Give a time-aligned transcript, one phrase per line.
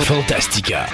[0.00, 0.86] Fantastica.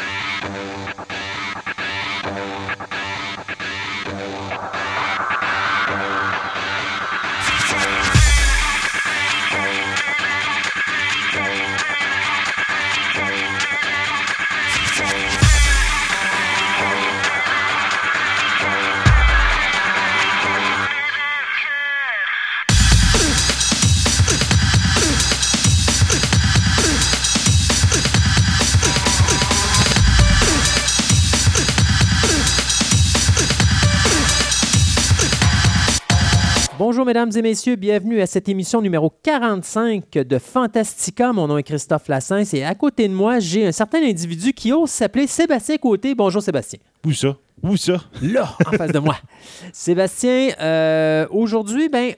[37.05, 41.35] Bonjour mesdames et messieurs, bienvenue à cette émission numéro 45 de Fantastica.
[41.35, 44.73] Mon nom est Christophe Lassens et à côté de moi, j'ai un certain individu qui
[44.73, 46.15] ose s'appeler Sébastien Côté.
[46.15, 46.79] Bonjour Sébastien.
[47.05, 47.37] Où ça?
[47.63, 48.03] Où ça?
[48.23, 49.19] Là, en face de moi.
[49.75, 52.15] Sébastien, euh, aujourd'hui, ben,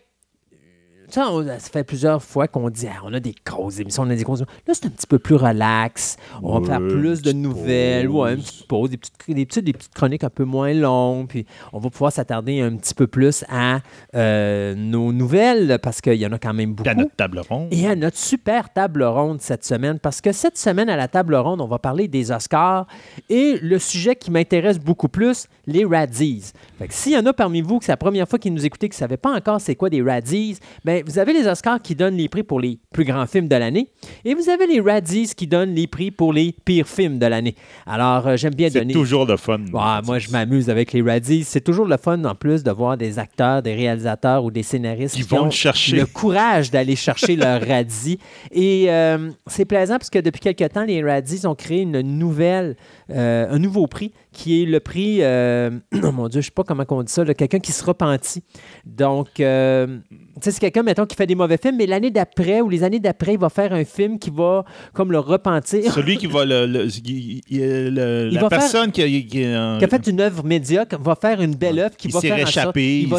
[1.09, 4.11] ça, on- ça fait plusieurs fois qu'on dit ah, on a des grosses émissions, on
[4.11, 4.57] a des grosses émissions.
[4.67, 6.17] Là, c'est un petit peu plus relax.
[6.43, 8.09] On va faire plus de nouvelles.
[8.09, 8.45] Ouais, une pause.
[8.47, 11.29] petite pause, des petites, des, petites, des petites chroniques un peu moins longues.
[11.29, 13.81] Puis on va pouvoir s'attarder un petit peu plus à
[14.15, 16.89] euh, nos nouvelles parce qu'il y en a quand même beaucoup.
[16.89, 17.69] À notre table ronde.
[17.73, 21.35] Et à notre super table ronde cette semaine, parce que cette semaine à la table
[21.35, 22.87] ronde, on va parler des Oscars
[23.29, 27.79] et le sujet qui m'intéresse beaucoup plus, les que s'il y en a parmi vous
[27.79, 29.91] que c'est la première fois qu'ils nous écoutaient, qui ne savaient pas encore c'est quoi
[29.91, 33.27] des Razzies, ben vous avez les Oscars qui donnent les prix pour les plus grands
[33.27, 33.89] films de l'année
[34.25, 37.55] et vous avez les Razzies qui donnent les prix pour les pires films de l'année.
[37.87, 38.93] Alors, euh, j'aime bien C'est donner...
[38.93, 39.59] toujours le fun.
[39.71, 41.45] Moi, je m'amuse avec les Razzies.
[41.45, 45.15] C'est toujours le fun, en plus, de voir des acteurs, des réalisateurs ou des scénaristes
[45.17, 45.97] Qui vont ont le chercher.
[45.97, 48.19] le courage d'aller chercher leur radis.
[48.53, 52.77] Et euh, c'est plaisant parce que depuis quelque temps, les radis ont créé une nouvelle,
[53.11, 55.71] euh, un nouveau prix qui est le prix, euh,
[56.05, 58.43] oh mon Dieu, je sais pas comment on dit ça, quelqu'un qui se repentit.
[58.85, 62.61] Donc, euh, tu sais, c'est quelqu'un, mettons, qui fait des mauvais films, mais l'année d'après
[62.61, 65.91] ou les années d'après, il va faire un film qui va comme le repentir.
[65.95, 66.67] Celui qui va le.
[66.67, 71.15] la va faire- personne qui, a- qui a- qui a fait une œuvre médiocre va
[71.15, 72.47] faire une belle œuvre qui il va faire en sorte-
[72.77, 73.01] réchappé.
[73.01, 73.17] il va,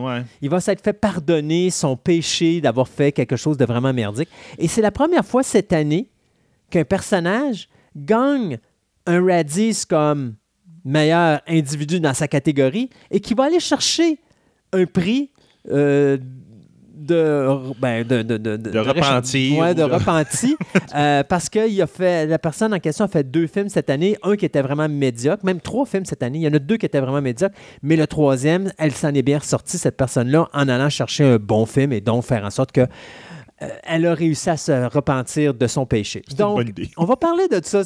[0.00, 0.22] ouais.
[0.40, 4.28] Il va s'être fait pardonner son péché d'avoir fait quelque chose de vraiment merdique.
[4.58, 6.08] Et c'est la première fois cette année
[6.70, 8.58] qu'un personnage gagne
[9.06, 10.34] un Radis comme
[10.84, 14.18] meilleur individu dans sa catégorie et qui va aller chercher
[14.72, 15.30] un prix
[15.70, 16.18] euh,
[16.94, 17.48] de,
[17.80, 18.70] ben, de, de, de, De.
[19.58, 20.56] Ouais, repenti.
[20.94, 23.90] euh, parce que il a fait, la personne en question a fait deux films cette
[23.90, 24.16] année.
[24.22, 26.38] Un qui était vraiment médiocre, même trois films cette année.
[26.38, 27.54] Il y en a deux qui étaient vraiment médiocres.
[27.82, 31.66] Mais le troisième, elle s'en est bien ressortie, cette personne-là, en allant chercher un bon
[31.66, 32.86] film et donc faire en sorte que
[33.62, 36.22] euh, elle a réussi à se repentir de son péché.
[36.26, 36.90] C'est une Donc, bonne idée.
[36.96, 37.82] on va parler de ça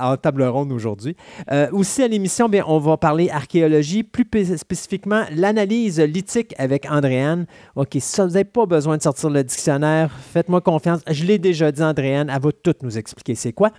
[0.00, 1.14] en, en table ronde aujourd'hui.
[1.52, 6.86] Euh, aussi à l'émission, bien, on va parler archéologie, plus spé- spécifiquement l'analyse lithique avec
[6.90, 7.46] Andréane.
[7.76, 10.10] OK, ça, vous n'avez pas besoin de sortir le dictionnaire.
[10.32, 11.00] Faites-moi confiance.
[11.10, 12.30] Je l'ai déjà dit, Andréane.
[12.34, 13.70] Elle va tout nous expliquer c'est quoi.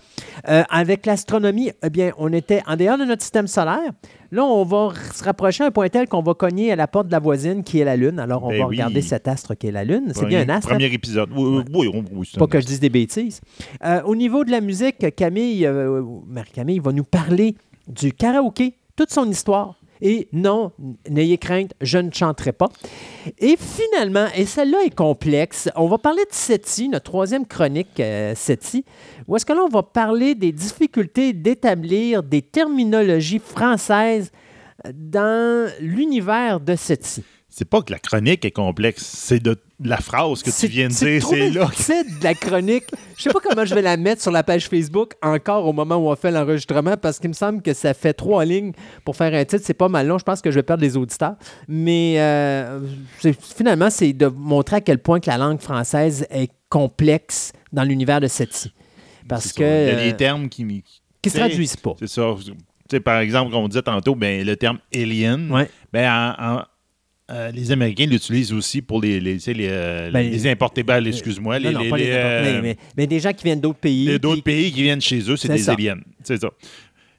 [0.47, 3.91] Euh, avec l'astronomie, eh bien, on était en dehors de notre système solaire.
[4.35, 7.07] Là, on va se rapprocher à un point tel qu'on va cogner à la porte
[7.07, 8.19] de la voisine qui est la Lune.
[8.19, 8.75] Alors, on Ben va oui.
[8.75, 10.11] regarder cet astre qui est la Lune.
[10.13, 10.67] C'est bien un astre.
[10.71, 11.29] Premier épisode.
[11.33, 13.39] Oui, oui, oui, Pas un que je dise des bêtises.
[13.85, 17.55] Euh, au niveau de la musique, Camille, euh, Marie-Camille va nous parler
[17.87, 19.75] du karaoké, toute son histoire.
[20.01, 20.71] Et non,
[21.09, 22.69] n'ayez crainte, je ne chanterai pas.
[23.39, 28.35] Et finalement, et celle-là est complexe, on va parler de SETI, notre troisième chronique euh,
[28.35, 28.83] SETI,
[29.27, 34.31] où est-ce que là, on va parler des difficultés d'établir des terminologies françaises
[34.93, 37.23] dans l'univers de SETI.
[37.57, 40.93] C'est pas que la chronique est complexe, c'est de la phrase que tu viens de
[40.93, 41.25] dire.
[41.25, 41.69] C'est là.
[41.73, 42.83] C'est de la chronique.
[43.17, 45.95] Je sais pas comment je vais la mettre sur la page Facebook encore au moment
[45.95, 48.73] où on fait l'enregistrement parce qu'il me semble que ça fait trois lignes
[49.05, 49.63] pour faire un titre.
[49.65, 50.17] C'est pas mal long.
[50.17, 51.35] Je pense que je vais perdre les auditeurs.
[51.69, 52.81] Mais euh,
[53.55, 58.19] finalement, c'est de montrer à quel point que la langue française est complexe dans l'univers
[58.19, 58.73] de SETI.
[59.29, 59.63] Parce que.
[59.63, 59.81] ça.
[59.83, 60.83] Il y a euh, des termes qui.
[61.21, 61.93] qui- se traduisent pas.
[61.99, 62.35] C'est ça.
[62.45, 62.51] Tu
[62.91, 65.69] sais, par exemple, comme on disait tantôt, ben, le terme alien, Ouais.
[65.93, 66.63] ben, en- en-
[67.31, 70.83] euh, les Américains l'utilisent aussi pour les, les, les, euh, Ben, les importés.
[70.83, 73.33] Ben, excuse-moi, les, Non, non, les- pas les les, importés, euh, mais, mais- des gens
[73.33, 74.19] qui viennent d'autres pays.
[74.19, 75.73] d'autres pays qui viennent chez eux, c'est des ça.
[75.73, 75.97] aliens.
[76.23, 76.49] C'est ça.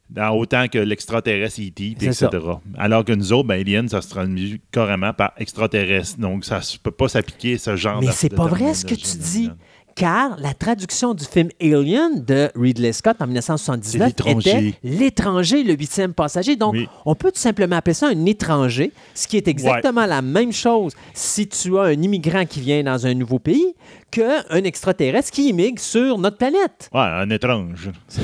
[0.09, 2.29] Dans autant que l'extraterrestre E.T., puis C'est etc.
[2.45, 2.61] ça.
[2.79, 6.21] Alors que nous autres, ben, alien, ça se traduit carrément par extraterrestre.
[6.21, 9.17] Donc, ça ne peut pas s'appliquer ce genre Mais c'est pas vrai ce que tu
[9.19, 9.51] dis.
[9.97, 14.51] Car la traduction du film Alien de Ridley Scott en C'est 1979 l'étranger.
[14.69, 16.55] était L'étranger, le huitième passager.
[16.55, 16.87] Donc, Oui.
[17.07, 20.93] on peut tout simplement appeler ça un étranger, ce qui est exactement la même chose
[21.15, 23.75] si tu as un immigrant qui vient dans un nouveau pays
[24.11, 26.91] qu'un extraterrestre qui immigre sur notre planète.
[26.93, 27.91] Ouais, un étrange.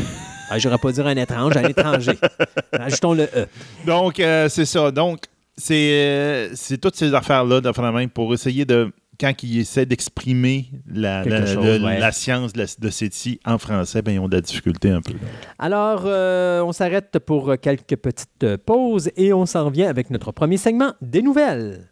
[0.55, 2.13] Ah, J'aurais pas dire un étrange, un étranger.
[2.73, 3.47] Ajoutons le E.
[3.87, 4.91] Donc, euh, c'est ça.
[4.91, 5.21] Donc,
[5.57, 8.93] c'est euh, c'est toutes ces affaires-là, de même pour essayer de
[9.23, 12.01] quand ils essaient d'exprimer la, Quelque la- chose, le- ouais.
[12.01, 12.91] la science de, de
[13.47, 15.15] en français, ben, ils ont de la difficulté un peu.
[15.61, 20.33] Alors, euh, on s'arrête pour quelques petites euh, pauses et on s'en revient avec notre
[20.33, 21.87] premier segment des nouvelles.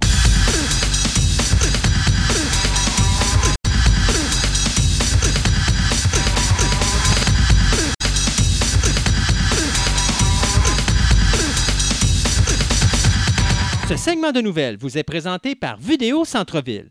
[13.89, 16.91] Ce segment de nouvelles vous est présenté par Vidéo Centre-Ville,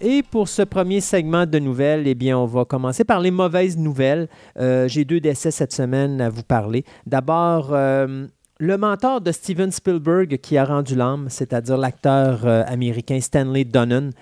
[0.00, 3.76] Et pour ce premier segment de nouvelles, eh bien, on va commencer par les mauvaises
[3.76, 4.28] nouvelles.
[4.58, 6.84] Euh, J'ai deux décès cette semaine à vous parler.
[7.04, 8.26] D'abord, euh,
[8.60, 14.12] le mentor de Steven Spielberg qui a rendu l'âme, c'est-à-dire l'acteur euh, américain Stanley Donen.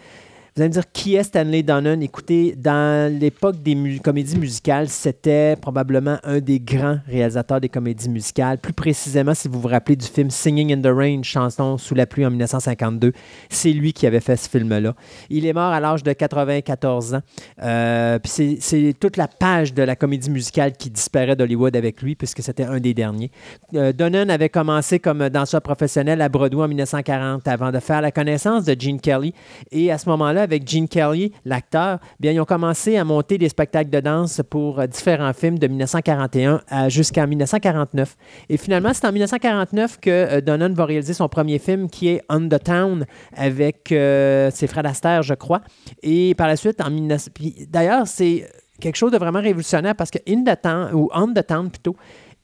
[0.56, 2.02] Vous allez me dire qui est Stanley Donen?
[2.02, 8.56] Écoutez, dans l'époque des comédies musicales, c'était probablement un des grands réalisateurs des comédies musicales.
[8.56, 12.06] Plus précisément, si vous vous rappelez du film Singing in the Rain, chanson sous la
[12.06, 13.12] pluie en 1952,
[13.50, 14.94] c'est lui qui avait fait ce film-là.
[15.28, 17.20] Il est mort à l'âge de 94 ans.
[17.62, 22.42] Euh, c'est toute la page de la comédie musicale qui disparaît d'Hollywood avec lui, puisque
[22.42, 23.30] c'était un des derniers.
[23.74, 28.10] Euh, Donen avait commencé comme danseur professionnel à Broadway en 1940 avant de faire la
[28.10, 29.34] connaissance de Gene Kelly.
[29.70, 33.48] Et à ce moment-là, avec Gene Kelly, l'acteur, bien, ils ont commencé à monter des
[33.48, 38.16] spectacles de danse pour euh, différents films de 1941 à- jusqu'en 1949.
[38.48, 42.22] Et finalement, c'est en 1949 que euh, Donen va réaliser son premier film qui est
[42.28, 43.04] On the Town
[43.36, 45.60] avec euh, ses frères Astaire, je crois.
[46.02, 47.28] Et par la suite, en 19...
[47.34, 48.48] puis D'ailleurs, c'est
[48.80, 51.96] quelque chose de vraiment révolutionnaire parce que In the Town, ou On the Town plutôt,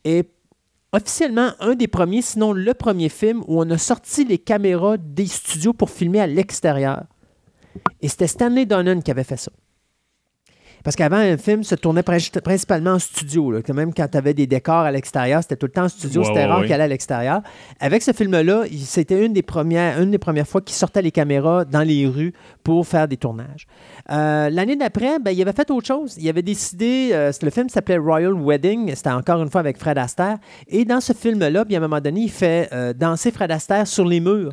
[0.04, 0.28] est
[0.92, 5.26] officiellement un des premiers, sinon le premier film où on a sorti les caméras des
[5.26, 7.04] studios pour filmer à l'extérieur.
[8.00, 9.50] Et c'était Stanley Donen qui avait fait ça.
[10.84, 13.52] Parce qu'avant, un film se tournait prin- principalement en studio.
[13.52, 13.62] là.
[13.62, 16.24] Quand même, quand tu avais des décors à l'extérieur, c'était tout le temps en studio.
[16.24, 17.40] C'était rare qu'il allait à l'extérieur.
[17.78, 21.12] Avec ce film-là, il- c'était une des premières, une des premières fois qu'il sortait les
[21.12, 22.32] caméras dans les rues
[22.64, 23.68] pour faire des tournages.
[24.10, 26.16] Euh, L'année d'après, ben, il avait fait autre chose.
[26.18, 29.98] Il avait décidé, euh, le film s'appelait Royal Wedding, c'était encore une fois avec Fred
[29.98, 30.38] Astaire.
[30.66, 33.86] Et dans ce film-là, bien, à un moment donné, il fait euh, danser Fred Astaire
[33.86, 34.52] sur les murs.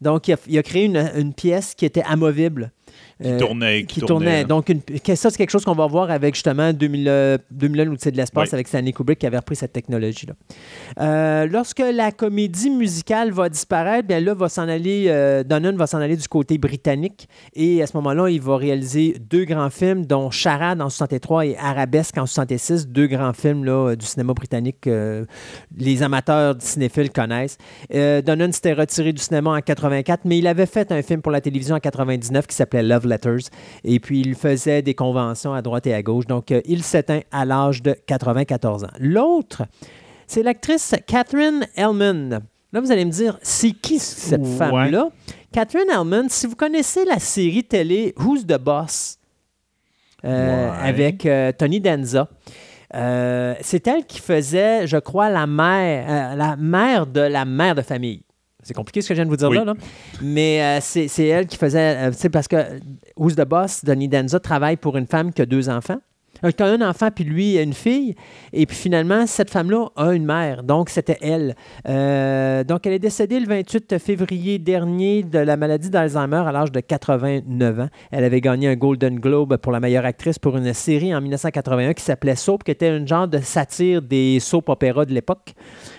[0.00, 2.72] Donc, il a, créé une pièce qui était amovible.
[3.20, 3.84] Qui Euh, tournait.
[3.84, 4.44] qui tournait.
[4.44, 7.84] Donc, une- que ça, c'est quelque chose qu'on va voir avec justement 2000, euh, 2001,
[7.86, 8.54] l'outil de l'espace, Oui.
[8.54, 10.34] avec Stanley Kubrick qui avait repris cette technologie-là.
[11.00, 15.86] Euh, lorsque la comédie musicale va disparaître, bien là, va s'en aller, euh, Donen va
[15.88, 17.28] s'en aller du côté britannique.
[17.54, 21.56] Et à ce moment-là, il va réaliser deux grands films, dont Charade en 63 et
[21.58, 25.26] Arabesque en 66, deux grands films là, du cinéma britannique que
[25.76, 27.58] les amateurs de cinéphiles connaissent.
[27.94, 31.32] Euh, Donen s'était retiré du cinéma en 84, mais il avait fait un film pour
[31.32, 33.48] la télévision en 99 qui s'appelait Love Letters.
[33.84, 36.26] Et puis, il faisait des conventions à droite et à gauche.
[36.26, 38.88] Donc, euh, il s'éteint à l'âge de 94 ans.
[39.00, 39.62] L'autre,
[40.26, 42.40] c'est l'actrice Catherine Hellman.
[42.72, 44.56] Là, vous allez me dire, c'est qui cette Ouais.
[44.58, 45.08] femme-là?
[45.52, 49.18] Catherine Hellman, si vous connaissez la série télé Who's the Boss
[50.24, 50.76] euh, Ouais.
[50.88, 52.28] avec euh, Tony Danza,
[52.94, 57.82] euh, c'est elle qui faisait, je crois, la mère, la mère de la mère de
[57.82, 58.22] famille.
[58.68, 59.56] C'est compliqué ce que je viens de vous dire Oui.
[59.56, 59.74] là, là.
[60.20, 62.56] mais euh, c'est elle qui faisait, euh, parce que
[63.16, 65.96] Who's the Boss, Tony Danza travaille pour une femme qui a deux enfants.
[66.44, 68.14] Euh, qui a un enfant, puis lui, une fille.
[68.52, 70.62] Et puis finalement, cette femme-là a une mère.
[70.62, 71.54] Donc, c'était elle.
[71.88, 76.72] Euh, donc, elle est décédée le 28 février dernier de la maladie d'Alzheimer à l'âge
[76.72, 77.88] de 89 ans.
[78.10, 81.94] Elle avait gagné un Golden Globe pour la meilleure actrice pour une série en 1981
[81.94, 85.54] qui s'appelait Soap, qui était une genre de satire des soap opéras de l'époque.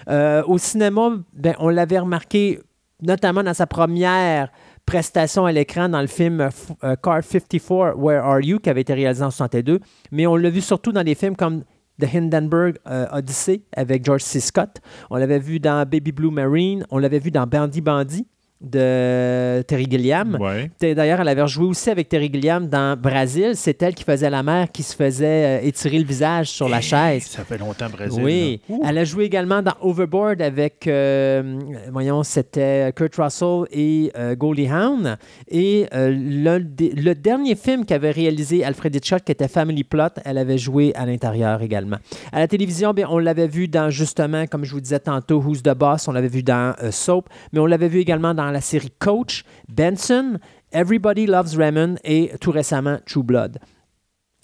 [0.10, 2.60] Euh, au cinéma, ben, on l'avait remarqué
[3.02, 4.52] notamment dans sa première
[4.90, 6.50] prestation à l'écran dans le film euh,
[6.84, 9.82] euh, Car 54, Where Are You, qui avait été réalisé en 62.
[10.12, 11.64] Mais on l'a vu surtout dans des films comme
[12.02, 14.40] The Hindenburg euh, Odyssey avec George C.
[14.40, 14.82] Scott.
[15.12, 16.88] On l'avait vu dans Baby Blue Marine.
[16.90, 18.26] On l'avait vu dans Bandy Bandy
[18.62, 20.38] de Terry Gilliam.
[20.40, 20.70] Ouais.
[20.94, 23.52] D'ailleurs, elle avait joué aussi avec Terry Gilliam dans Brésil.
[23.56, 26.78] C'est elle qui faisait la mère qui se faisait euh, étirer le visage sur la
[26.78, 27.24] Hey, chaise.
[27.28, 28.22] Ça fait longtemps, Brésil.
[28.24, 31.60] Oui, elle a joué également dans Overboard avec, euh,
[31.92, 35.18] voyons, c'était Kurt Russell et euh, Goldie Hawn.
[35.50, 40.38] Et euh, le, le dernier film qu'avait réalisé Alfred Hitchcock, qui était Family Plot, elle
[40.38, 41.98] avait joué à l'intérieur également.
[42.32, 45.64] À la télévision, bien, on l'avait vu dans, justement, comme je vous disais tantôt, Who's
[45.64, 48.62] the Boss, on l'avait vu dans euh, Soap, mais on l'avait vu également dans la
[48.62, 50.40] série Coach, Benson,
[50.72, 53.60] Everybody Loves Raymond et tout récemment True Blood.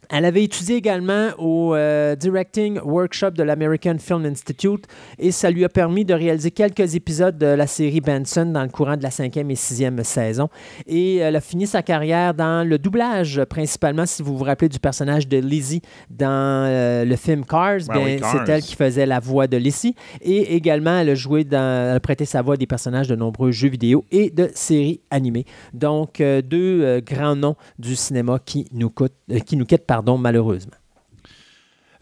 [0.10, 4.86] Elle avait étudié également au euh, Directing Workshop de l'American Film Institute
[5.20, 8.70] et ça lui a permis de réaliser quelques épisodes de la série Benson dans le
[8.70, 10.50] courant de la cinquième et sixième saison.
[10.88, 14.80] Et elle a fini sa carrière dans le doublage, principalement, si vous vous rappelez du
[14.80, 17.80] personnage de Lizzie dans euh, le film Cars.
[17.88, 18.44] Ben oui, bien, Cars.
[18.46, 19.96] c'est elle qui faisait la voix de Lizzie.
[20.22, 23.16] Et également, elle a joué dans, elle a prêté sa voix à des personnages de
[23.16, 25.46] nombreux jeux vidéo et de séries animées.
[25.74, 29.86] Donc, euh, deux euh, grands noms du cinéma qui nous, coûtent- euh, qui nous quittent,
[29.96, 30.74] pardon, malheureusement.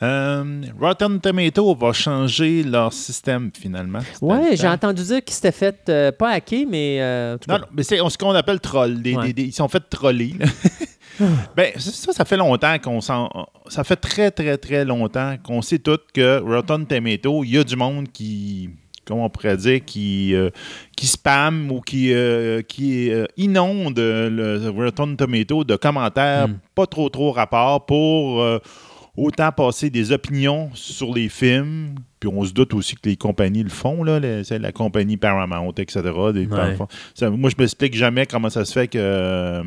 [0.02, 4.00] Euh, Rotten Tomato va changer leur système finalement.
[4.22, 7.84] Le j'ai entendu dire qu'ils s'étaient fait, euh, pas hacker, mais euh, Non, non, mais
[7.84, 9.02] c'est ce qu'on appelle troll.
[9.02, 9.28] Des- Ouais.
[9.28, 10.34] des- des- ils sont fait troller.
[11.56, 13.30] ben, ça, ça fait longtemps qu'on s'en.
[13.68, 17.64] Ça fait très, très, très longtemps qu'on sait tout que Rotten Tomato, il y a
[17.64, 18.72] du monde qui.
[19.06, 20.50] Comment on pourrait dire, qui, euh,
[20.96, 26.58] qui spam ou qui, euh, qui euh, inonde le Rotten Tomato de commentaires Mm.
[26.76, 28.44] pas trop, trop rapport pour
[29.16, 31.96] autant passer des opinions sur les films.
[32.20, 35.74] Puis on se doute aussi que les compagnies le font, là, les- la compagnie Paramount,
[35.78, 36.02] etc.
[36.34, 36.78] des- Ouais.
[37.14, 39.62] ça- moi, je m'explique jamais comment ça se fait que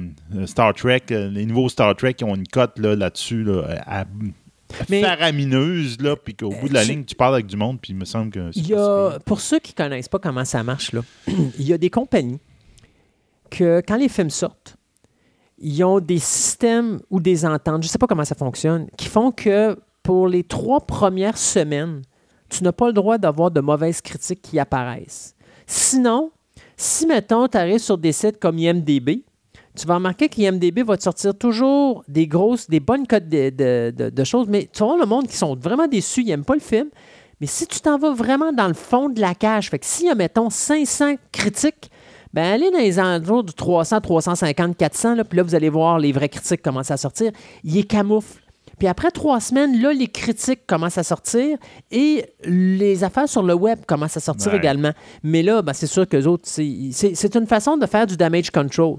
[0.46, 4.04] Star Trek, les nouveaux Star Trek, ils ont une cote là, là-dessus là, à-
[4.88, 7.80] Mais- faramineuse, là, puis qu'au bout de la tu- ligne, tu parles avec du monde,
[7.80, 10.44] puis il me semble que il y a, pour ceux qui ne connaissent pas comment
[10.44, 12.38] ça marche, là, il y a des compagnies
[13.50, 14.76] que, quand les films sortent,
[15.58, 19.08] ils ont des systèmes ou des ententes, je ne sais pas comment ça fonctionne, qui
[19.08, 22.02] font que pour les trois premières semaines,
[22.48, 25.34] tu n'as pas le droit d'avoir de mauvaises critiques qui apparaissent.
[25.66, 26.30] Sinon,
[26.76, 29.24] si, mettons, tu arrives sur des sites comme IMDB,
[29.76, 33.92] tu vas remarquer qu'IMDB va te sortir toujours des grosses, des bonnes cotes de, de-
[33.96, 36.54] de- de choses, mais tu voir le monde qui sont vraiment déçus, ils n'aiment pas
[36.54, 36.88] le film.
[37.40, 40.06] Mais si tu t'en vas vraiment dans le fond de la cage, fait que s'il
[40.06, 41.90] y a, mettons, 500 critiques,
[42.32, 45.98] ben allez dans les entours du 300, 350, 400, là, puis là, vous allez voir
[45.98, 47.30] les vraies critiques commencer à sortir.
[47.62, 48.42] Ils les camouflent.
[48.78, 51.56] Puis après trois semaines, là, les critiques commencent à sortir
[51.90, 54.58] et les affaires sur le web commencent à sortir Ouais.
[54.58, 54.92] également.
[55.22, 58.96] Mais là, ben, c'est sûr que autres, c'est une façon de faire du damage control.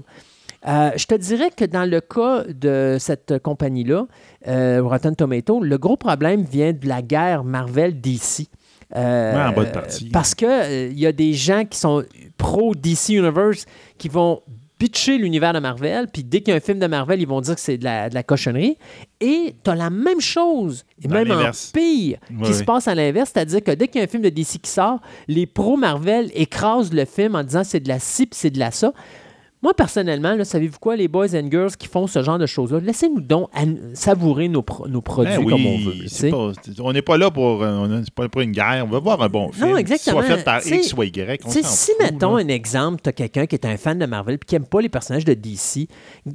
[0.66, 4.06] Euh, je te dirais que dans le cas de cette compagnie-là,
[4.48, 8.48] euh, Rotten Tomato, le gros problème vient de la guerre Marvel-DC.
[8.96, 10.08] Euh, Ouais, en bonne partie.
[10.10, 12.04] Parce qu'il y a des gens qui sont
[12.36, 13.66] pro DC Universe
[13.98, 14.42] qui vont
[14.78, 17.40] pitcher l'univers de Marvel, puis dès qu'il y a un film de Marvel, ils vont
[17.40, 18.78] dire que c'est de la, de la cochonnerie.
[19.20, 23.32] Et tu as la même chose, et même en pire, qui se passe à l'inverse,
[23.34, 26.30] c'est-à-dire que dès qu'il y a un film de DC qui sort, les pros Marvel
[26.32, 28.92] écrasent le film en disant c'est de la ci, c'est de la ça.
[29.60, 33.20] Moi, personnellement, savez-vous quoi, les boys and girls qui font ce genre de choses-là, laissez-nous
[33.20, 33.50] donc
[33.92, 35.94] savourer nos, pro- nos produits Ben oui, comme on veut.
[36.06, 38.84] c'est pas- on n'est pas là pour, euh, on pas pour une guerre.
[38.86, 39.76] On veut voir un bon film.
[39.76, 40.22] exactement.
[40.22, 41.40] Soit fait par X ou Y.
[41.44, 42.44] on si, fout, mettons, là.
[42.44, 44.80] un exemple, tu as quelqu'un qui est un fan de Marvel et qui n'aime pas
[44.80, 45.88] les personnages de DC,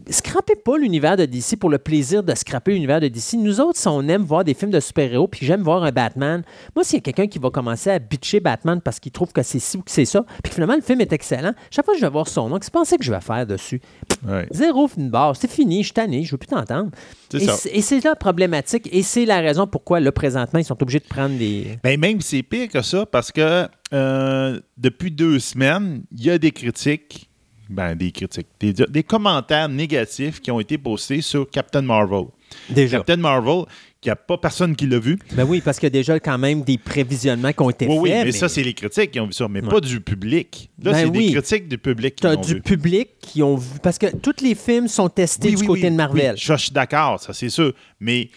[0.10, 3.38] scrapez pas l'univers de DC pour le plaisir de scraper l'univers de DC.
[3.38, 6.44] Nous autres, si on aime voir des films de super-héros puis j'aime voir un Batman,
[6.76, 9.44] moi, s'il y a quelqu'un qui va commencer à bitcher Batman parce qu'il trouve que
[9.44, 12.00] c'est ci ou que c'est ça, puis finalement, le film est excellent, chaque fois que
[12.00, 13.82] je vais voir son nom, vous pensez que je vais faire dessus?
[14.28, 14.48] Ouais.
[14.52, 16.92] Zéro une barre, c'est fini, je suis tanné, je veux plus t'entendre.
[17.34, 21.08] Et c'est- là problématique, et c'est la raison pourquoi, là, présentement, ils sont obligés de
[21.08, 21.78] prendre des...
[21.84, 26.38] Ben, même c'est pire que ça parce que euh, depuis deux semaines, il y a
[26.38, 27.30] des critiques,
[27.70, 32.26] ben des critiques, des, des commentaires négatifs qui ont été postés sur Captain Marvel.
[32.70, 32.98] Déjà.
[32.98, 33.64] Captain Marvel,
[34.04, 35.18] qu'il n'y a pas personne qui l'a vu.
[35.32, 37.98] Ben oui, parce qu'il y a déjà quand même des prévisionnements qui ont été Oui,
[38.02, 38.26] oui, faits.
[38.26, 39.70] mais, ça, c'est les critiques qui ont vu ça, mais Ouais.
[39.70, 40.70] pas du public.
[40.84, 41.28] Là, Ben c'est oui.
[41.28, 42.62] des critiques du public qui as l'ont du vu.
[42.62, 43.80] public qui ont vu.
[43.82, 46.34] Parce que tous les films sont testés Oui, du oui, côté oui, de Marvel.
[46.36, 47.74] oui, je, suis d'accord, ça c'est sûr.
[48.00, 48.30] Mais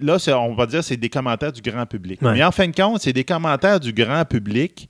[0.00, 2.20] là, on va dire c'est des commentaires du grand public.
[2.22, 2.34] Ouais.
[2.34, 4.88] Mais en fin de compte, c'est des commentaires du grand public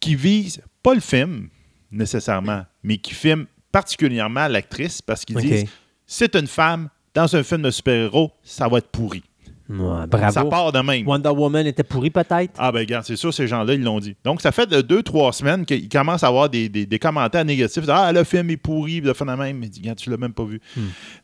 [0.00, 1.48] qui visent pas le film
[1.90, 5.64] nécessairement, mais qui filment particulièrement l'actrice parce qu'ils disent
[6.06, 9.22] c'est une femme dans un film de super-héros, ça va être pourri.
[9.70, 10.32] Ouais, bravo.
[10.32, 11.06] Ça part de même.
[11.06, 12.52] Wonder Woman était pourri peut-être.
[12.58, 14.16] Ah ben regarde, c'est sûr, ces gens-là, ils l'ont dit.
[14.24, 17.44] Donc, ça fait de deux, trois semaines qu'ils commencent à avoir des, des- des commentaires
[17.44, 17.84] négatifs.
[17.88, 20.60] Ah, le film est pourri, le phénomène, mais regarde, tu l'as même pas vu.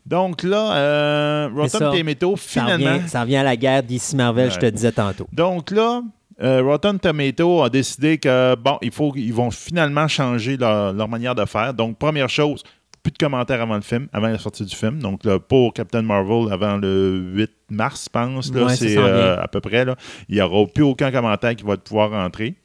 [0.05, 1.93] Donc là, euh, Rotten Hmm.
[1.93, 2.99] ça, Tomato, Ça finalement...
[3.09, 5.27] ça revient à la guerre d'ici Marvel, je te disais tantôt.
[5.33, 6.03] Donc là,
[6.43, 11.09] euh, Rotten Tomato a décidé que, bon, il faut, ils vont finalement changer leur, leur
[11.09, 11.73] manière de faire.
[11.75, 12.63] Donc, première chose,
[13.07, 14.99] plus de commentaires avant le film, avant la sortie du film.
[15.01, 19.41] Donc, là, pour Captain Marvel, avant le 8 mars, je pense, là, Ouais, c'est euh,
[19.41, 19.95] à peu près, là,
[20.29, 22.57] il n'y aura plus aucun commentaire qui va pouvoir rentrer.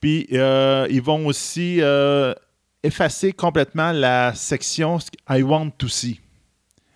[0.00, 2.32] Puis, euh, ils vont aussi euh,
[2.84, 6.20] effacer complètement la section I want to see.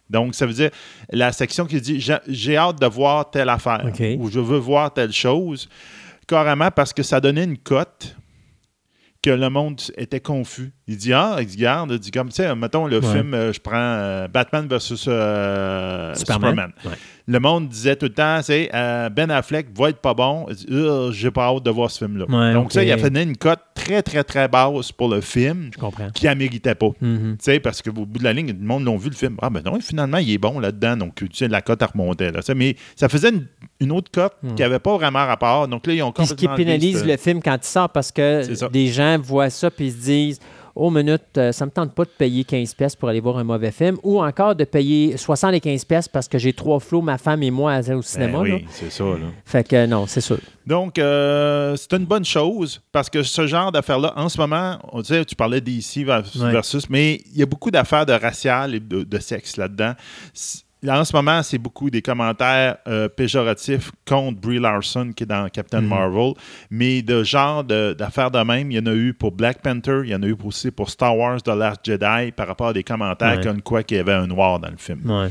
[0.09, 0.71] Donc, ça veut dire
[1.11, 3.85] la section qui dit J'ai- hâte de voir telle affaire
[4.21, 5.69] ou je veux voir telle chose,
[6.29, 8.15] carrément parce que ça donnait une cote
[9.23, 10.73] que le monde était confus.
[10.87, 13.13] Il dit Ah, il dit, regarde, il dit comme, tu sais, mettons le Ouais.
[13.13, 16.51] film, euh, je prends euh, Batman versus euh, Superman.
[16.51, 16.73] Superman.
[16.87, 16.99] Ouais.
[17.33, 20.47] Le monde disait tout le temps, c'est euh, Ben Affleck va être pas bon.
[20.71, 22.25] Euh, J'ai pas hâte de voir ce film-là.
[22.29, 25.71] Ouais, Donc, ça, il a fait une cote très, très, très basse pour le film
[25.73, 26.11] Je comprends.
[26.13, 26.89] qui ne méritait pas.
[27.01, 27.37] Mhm.
[27.39, 29.37] Tu sais, parce qu'au bout de la ligne, le monde l'a vu le film.
[29.43, 30.97] Ah, ben non, finalement, il est bon là-dedans.
[30.97, 32.33] Donc, tu sais, la cote, elle remontait.
[32.33, 33.47] Là, mais ça faisait une,
[33.81, 35.69] une autre cote qui n'avait pas vraiment rapport.
[35.69, 36.15] Donc là, ils ont Hmm.
[36.15, 39.19] Puis ce qui complètement pénalise ce- le film quand il sort parce que des gens
[39.23, 40.41] voient ça puis ils se disent
[40.77, 43.45] Oh, minute, euh, ça me tente pas de payer 15$ pièces pour aller voir un
[43.45, 47.43] mauvais film ou encore de payer 75$ pièces parce que j'ai trois flots, ma femme
[47.43, 48.39] et moi, à aller au Ben cinéma.
[48.41, 49.05] oui, c'est ça.
[49.05, 49.17] Là.
[49.45, 50.39] Fait que non, c'est sûr.
[50.67, 55.01] Donc, euh, c'est une bonne chose parce que ce genre d'affaires-là, en ce moment, on
[55.03, 56.53] disait, tu parlais d'ici versus, Ouais.
[56.53, 59.95] versus, mais il y a beaucoup d'affaires de racial et de, de sexe là-dedans.
[60.83, 65.27] Là, en ce moment, c'est beaucoup des commentaires euh, péjoratifs contre Brie Larson qui est
[65.27, 65.89] dans Captain Mhm.
[65.89, 66.33] Marvel,
[66.71, 70.01] mais de genre de- d'affaires de, même, il y en a eu pour Black Panther,
[70.05, 72.73] il y en a eu aussi pour Star Wars The Last Jedi par rapport à
[72.73, 73.45] des commentaires Ouais.
[73.45, 75.01] comme quoi qu'il y avait un noir dans le film.
[75.11, 75.29] Ouais.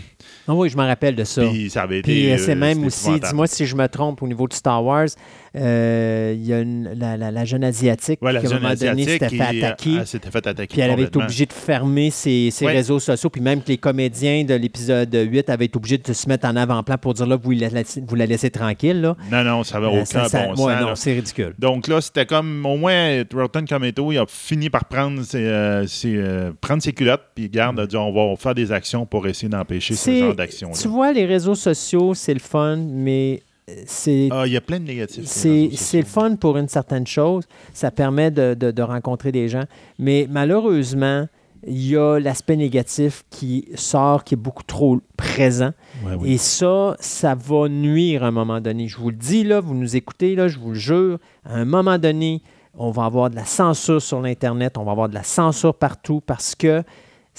[0.48, 1.43] Ah oui, je me rappelle de ça.
[1.43, 2.12] Puis ça avait été.
[2.12, 4.83] Puis euh, euh, c'est même aussi, dis-moi si je me trompe au niveau de Star
[4.83, 5.07] Wars,
[5.55, 8.59] euh, il y a une- la, la- la jeune asiatique Ouais, la qui à un
[8.59, 9.95] moment donné s'était fait attaquer.
[10.00, 10.74] elle s'était fait attaquer.
[10.74, 12.71] Puis elle avait été obligée de fermer ses, ses Ouais.
[12.74, 13.29] réseaux sociaux.
[13.29, 16.55] Puis même que les comédiens de l'épisode 8 avaient été obligés de se mettre en
[16.55, 19.01] avant-plan pour dire là, vous la laissez, vous la laissez tranquille.
[19.01, 19.15] Là.
[19.31, 20.81] Non, non, ça n'avait Euh, aucun ça- ça- ouais, sens.
[20.81, 21.53] non, c'est ridicule.
[21.59, 25.86] Donc là, c'était comme au moins Rotten Tomato, il a fini par prendre ses, euh,
[25.88, 29.27] ses, euh, prendre ses culottes, puis garde, a dit on va faire des actions pour
[29.27, 30.71] essayer d'empêcher C'est- genre d'action.
[30.71, 34.61] Tu vois, les réseaux sociaux, c'est le fun, mais euh, c'est Ah, il y a
[34.61, 35.25] plein de négatifs.
[35.25, 37.43] C'est le fun pour une certaine chose.
[37.73, 39.63] Ça permet de, de- de rencontrer des gens.
[39.97, 41.27] Mais malheureusement,
[41.67, 45.71] il y a l'aspect négatif qui sort, qui est beaucoup trop présent.
[46.05, 46.33] Ouais, oui.
[46.33, 48.88] Et ça, ça va nuire à un moment donné.
[48.88, 51.65] Je vous le dis, là, vous nous écoutez, là, je vous le jure, à un
[51.65, 52.41] moment donné,
[52.77, 56.21] on va avoir de la censure sur l'Internet, on va avoir de la censure partout
[56.25, 56.81] parce que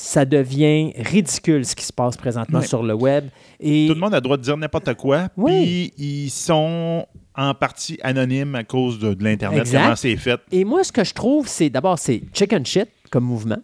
[0.01, 3.27] ça devient ridicule ce qui se passe présentement sur le web.
[3.61, 5.93] Et Tout le monde a le droit de dire n'importe quoi, Oui.
[5.93, 10.41] puis ils sont en partie anonymes à cause de, de l'Internet, comment c'est fait.
[10.53, 13.59] Et moi, ce que je trouve, c'est d'abord, c'est chicken shit comme mouvement.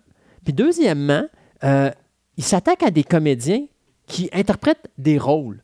[0.45, 1.25] Puis deuxièmement,
[1.65, 1.91] euh,
[2.37, 3.63] ils s'attaquent à des comédiens
[4.07, 5.63] qui interprètent des rôles.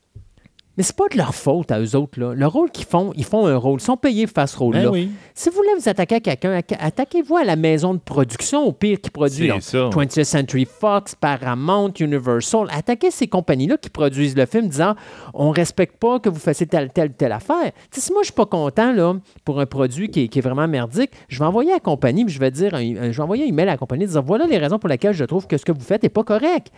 [0.78, 2.18] Mais c'est pas de leur faute à eux autres.
[2.18, 2.32] Là.
[2.34, 3.78] Le rôle qu'ils font, ils font un rôle.
[3.78, 4.84] Ils sont payés pour faire ce rôle-là.
[4.84, 5.10] Ben oui.
[5.34, 8.72] Si vous voulez vous attaquer à quelqu'un, atta- attaquez-vous à la maison de production, au
[8.72, 9.48] pire, qui produit.
[9.60, 9.90] C'est là.
[9.90, 9.90] ça.
[9.90, 12.68] 20th Century Fox, Paramount, Universal.
[12.72, 14.94] Attaquez ces compagnies-là qui produisent le film disant
[15.34, 17.72] on respecte pas que vous fassiez telle, telle, telle affaire.
[17.90, 20.68] Si moi, je suis pas content là, pour un produit qui est, qui est vraiment
[20.68, 23.22] merdique, je vais envoyer à la compagnie, puis je vais dire, un- un- je vais
[23.22, 25.58] envoyer un email à la compagnie disant voilà les raisons pour lesquelles je trouve que
[25.58, 26.72] ce que vous faites n'est pas correct.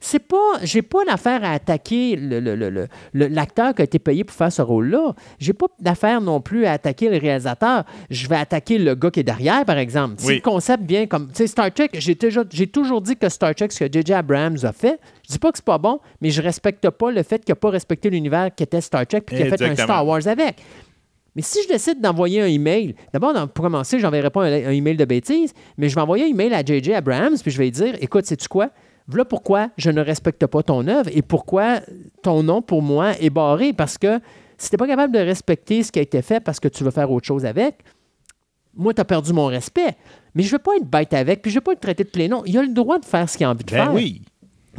[0.00, 3.84] C'est pas, j'ai pas l'affaire à attaquer le- le- le- le- le- l'acteur qui a
[3.84, 5.12] été payé pour faire ce rôle-là.
[5.40, 7.82] J'ai pas d'affaire non plus à attaquer le réalisateur.
[8.08, 10.14] Je vais attaquer le gars qui est derrière, par exemple.
[10.18, 12.16] Si le concept vient comme, tu sais, Star Trek, j'ai
[12.52, 14.12] j'ai toujours dit que Star Trek, ce que J.J.
[14.12, 17.24] Abrams a fait, je dis pas que c'est pas bon, mais je respecte pas le
[17.24, 19.74] fait qu'il n'a pas respecté l'univers qui était Star Trek puis qu'il a fait un.
[19.84, 20.56] Star Wars avec.
[21.34, 24.96] Mais si je décide d'envoyer un email, d'abord, pour commencer, j'enverrai pas un, un email
[24.96, 26.94] de bêtises, mais je vais envoyer un email à J.J.
[26.94, 28.70] Abrams, puis je vais lui dire écoute, sais-tu quoi?
[29.08, 31.80] Voilà pourquoi je ne respecte pas ton œuvre et pourquoi
[32.22, 33.72] ton nom, pour moi, est barré.
[33.72, 34.20] Parce que
[34.58, 36.84] si tu n'es pas capable de respecter ce qui a été fait parce que tu
[36.84, 37.76] veux faire autre chose avec,
[38.76, 39.96] moi, tu as perdu mon respect.
[40.34, 42.04] Mais je ne veux pas être bête avec, puis je ne veux pas le traiter
[42.04, 42.42] de les noms.
[42.46, 43.94] Il a le droit de faire ce qu'il a envie de Ben faire.
[43.94, 44.22] oui.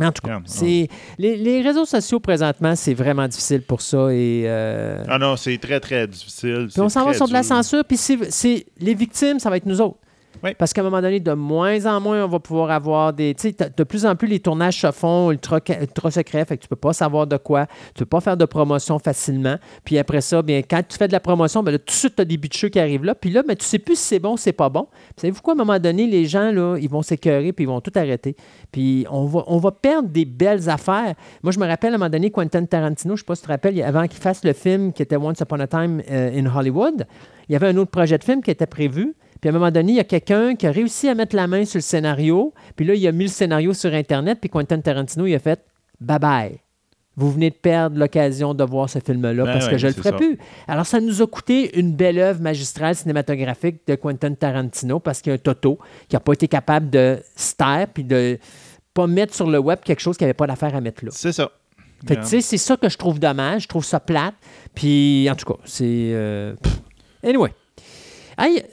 [0.01, 0.87] En tout cas, c'est,
[1.17, 4.07] les, les réseaux sociaux, présentement, c'est vraiment difficile pour ça.
[4.13, 6.67] Et, euh, Ah non, c'est très, très difficile.
[6.71, 9.65] puis on s'en va sur de la censure, puis c'est- les victimes, ça va être
[9.65, 9.97] nous autres.
[10.57, 13.33] Parce qu'à un moment donné, de moins en moins, on va pouvoir avoir des.
[13.35, 16.63] Tu sais, de plus en plus, les tournages se font ultra, ultra secrets, fait que
[16.63, 17.67] tu peux pas savoir de quoi.
[17.93, 19.57] Tu peux pas faire de promotion facilement.
[19.83, 22.15] Puis après ça, bien, quand tu fais de la promotion, ben là, tout de suite,
[22.15, 23.15] tu as des bitcheux qui arrivent là.
[23.15, 24.87] Puis là, ben, tu sais plus si c'est bon ou c'est pas bon.
[25.17, 27.81] Savez-vous quoi, à un moment donné, les gens, là, ils vont s'écœurer puis ils vont
[27.81, 28.35] tout arrêter.
[28.71, 31.15] Puis on va, on va perdre des belles affaires.
[31.43, 33.47] Moi, je me rappelle à un moment donné, Quentin Tarantino, je sais pas si tu
[33.47, 36.45] te rappelles, avant qu'il fasse le film qui était Once Upon a Time euh, in
[36.45, 37.05] Hollywood,
[37.47, 39.15] il y avait un autre projet de film qui était prévu.
[39.41, 41.47] Puis à un moment donné, il y a quelqu'un qui a réussi à mettre la
[41.47, 42.53] main sur le scénario.
[42.75, 44.39] Puis là, il a mis le scénario sur Internet.
[44.41, 45.61] Puis Quentin Tarantino, il a fait
[46.01, 46.59] bye bye.
[47.15, 49.99] vous venez de perdre l'occasion de voir ce film-là Ben parce que je le c'est
[49.99, 50.15] ferai ça.
[50.17, 50.37] plus.
[50.67, 55.31] Alors, ça nous a coûté une belle œuvre magistrale cinématographique de Quentin Tarantino parce qu'il
[55.31, 58.37] y a un Toto qui n'a pas été capable de se taire puis de
[58.93, 61.11] pas mettre sur le web quelque chose qui n'avait pas d'affaire à mettre là.
[61.13, 61.49] C'est ça.
[62.07, 63.63] Fait que, tu sais, c'est ça que je trouve dommage.
[63.63, 64.33] Je trouve ça plate.
[64.73, 65.83] Puis, en tout cas, c'est.
[66.13, 66.55] euh.
[67.21, 67.49] Anyway.
[68.37, 68.63] Hey,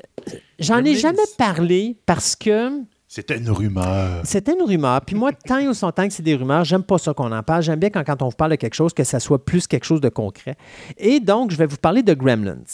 [0.59, 4.23] j'en ai jamais parlé parce que C'était une rumeur.
[4.25, 5.01] c'était une rumeur.
[5.03, 7.63] Puis moi, tant et longtemps que c'est des rumeurs, j'aime pas ça qu'on en parle.
[7.63, 9.85] J'aime bien quand, quand on vous parle de quelque chose, que ça soit plus quelque
[9.85, 10.57] chose de concret.
[10.99, 12.65] Et donc, je vais vous parler de Gremlins.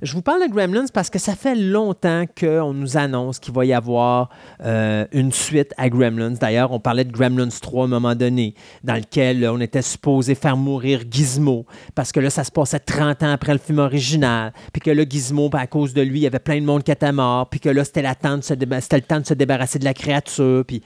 [0.00, 3.66] Je vous parle de Gremlins parce que ça fait longtemps qu'on nous annonce qu'il va
[3.66, 4.30] y avoir
[4.64, 6.32] euh, une suite à Gremlins.
[6.40, 10.34] D'ailleurs, on parlait de Gremlins 3 à un moment donné, dans lequel on était supposé
[10.34, 14.54] faire mourir Gizmo, parce que là, ça se passait 30 ans après le film original,
[14.72, 16.82] puis que là, Gizmo, ben, à cause de lui, il y avait plein de monde
[16.82, 18.04] qui était mort, puis que là, c'était,
[18.80, 20.82] c'était le temps de se débarrasser de la créature, puis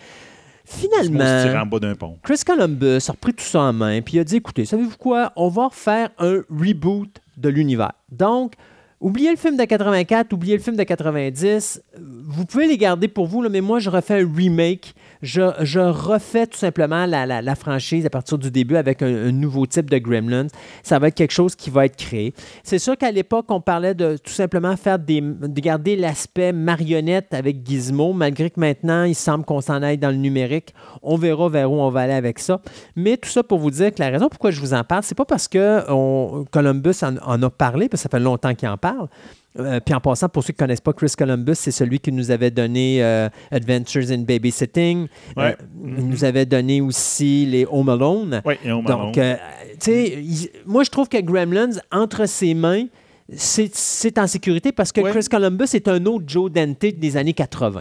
[0.64, 1.61] finalement...
[1.62, 2.19] en bas d'un pont.
[2.23, 5.33] Chris Columbus a repris tout ça en main, puis il a dit écoutez, savez-vous quoi?
[5.37, 7.92] On va refaire un reboot de l'univers.
[8.11, 8.55] Donc,
[9.01, 11.83] oubliez le film de 84, oubliez le film de 90.
[11.95, 14.95] euh, Vous pouvez les garder pour vous, là, mais moi, je refais un remake.
[15.22, 19.98] Je, refais tout simplement la, franchise à partir du début avec un, nouveau type de
[19.98, 20.48] Gremlins.
[20.83, 22.35] Ça va être quelque chose qui va être créé.
[22.62, 27.33] C'est sûr qu'à l'époque, on parlait de tout simplement faire des, de garder l'aspect marionnette
[27.35, 30.74] avec Gizmo, malgré que maintenant, il semble qu'on s'en aille dans le numérique.
[31.02, 32.61] On verra vers où on va aller avec ça.
[32.94, 35.14] Mais tout ça pour vous dire que la raison pourquoi je vous en parle, c'est
[35.14, 35.85] pas parce que
[36.50, 39.09] Columbus en, en a parlé, parce que ça fait longtemps qu'il en parle.
[39.59, 42.12] Euh, puis en passant, pour ceux qui ne connaissent pas Chris Columbus, c'est celui qui
[42.12, 45.07] nous avait donné euh, Adventures in Babysitting.
[45.37, 45.57] Ouais.
[45.59, 48.42] Euh, il nous avait donné aussi les Home Alone.
[48.45, 49.21] Oui, on Donc, tu
[49.81, 52.85] sais, il- moi, je trouve que Gremlins, entre ses mains,
[53.33, 55.11] c'est en sécurité parce que Ouais.
[55.11, 57.81] Chris Columbus est un autre Joe Dante des années 80.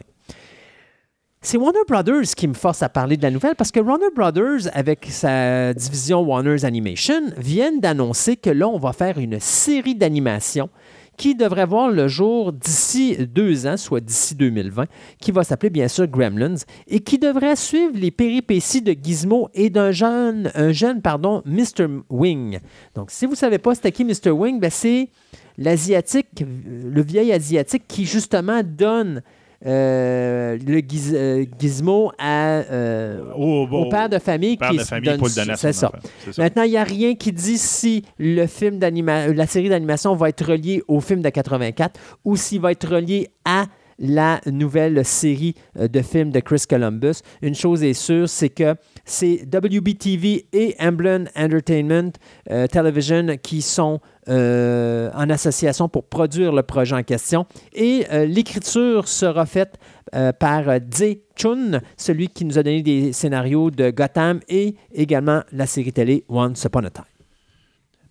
[1.41, 4.67] C'est Warner Brothers qui me force à parler de la nouvelle parce que Warner Brothers,
[4.73, 10.69] avec sa division Warner's Animation, viennent d'annoncer que là, on va faire une série d'animation
[11.17, 14.85] qui devrait voir le jour d'ici deux ans, soit d'ici 2020,
[15.19, 16.55] qui va s'appeler bien sûr Gremlins,
[16.87, 21.87] et qui devrait suivre les péripéties de Gizmo et d'un jeune, un jeune, pardon, Mr.
[22.09, 22.59] Wing.
[22.95, 24.31] Donc, si vous ne savez pas c'était qui Mr.
[24.31, 25.09] Wing, ben, c'est
[25.57, 29.21] l'Asiatique, le vieil Asiatique qui justement donne
[29.65, 34.83] euh, le Giz- euh, Gizmo à, euh, Au, au père de famille père qui de
[34.83, 35.87] famille donne pour le donner à c'est son ça.
[35.87, 36.07] enfant.
[36.31, 36.41] Ça.
[36.43, 40.29] Maintenant, il n'y a rien qui dit si le film d'anima- la série d'animation va
[40.29, 43.65] être reliée au film de 84 ou s'il va être relié à
[43.97, 47.21] la nouvelle série euh, de films de Chris Columbus.
[47.41, 52.11] Une chose est sûre, c'est que c'est WBTV et Amblin Entertainment
[52.51, 57.45] euh, Television qui sont euh, en association pour produire le projet en question.
[57.73, 59.75] Et euh, l'écriture sera faite
[60.13, 65.41] euh, par Tse Chun, celui qui nous a donné des scénarios de Gotham et également
[65.51, 67.05] la série télé Once Upon a Time.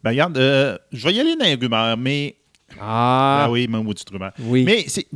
[0.02, 0.36] Ben, regarde,
[0.92, 2.36] je vais y aller dans les rumeurs, mais.
[2.80, 4.32] Ah, Ah, oui, mon maudite rumeur.
[4.46, 4.64] oui.
[4.64, 5.06] Mais c'est-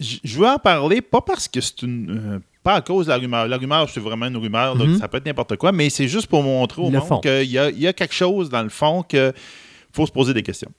[0.00, 2.10] je veux en parler, pas parce que c'est une.
[2.10, 3.48] euh, pas à cause de la rumeur.
[3.48, 4.98] La rumeur, c'est vraiment une rumeur, là, Mhm.
[4.98, 7.58] ça peut être n'importe quoi, mais c'est juste pour montrer au Le monde qu'il y
[7.58, 9.32] a, y a quelque chose dans le fond qu'il
[9.92, 10.70] faut se poser des questions.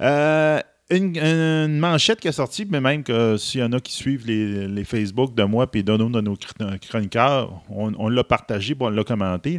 [0.00, 0.58] Euh,
[0.90, 4.26] une, une manchette qui est sortie, mais même que s'il y en a qui suivent
[4.26, 8.74] les, les Facebook de moi et d'un de nos chr- chroniqueurs, on, on l'a partagé,
[8.80, 9.58] on l'a commenté.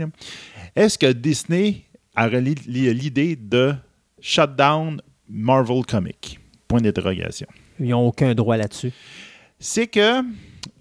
[0.76, 1.84] Est-ce que Disney
[2.16, 2.56] a relié
[2.94, 3.74] l'idée de
[4.20, 6.40] shutdown Marvel Comics?
[6.68, 7.48] Point d'interrogation.
[7.82, 8.92] Ils n'ont aucun droit là-dessus.
[9.60, 10.22] C'est que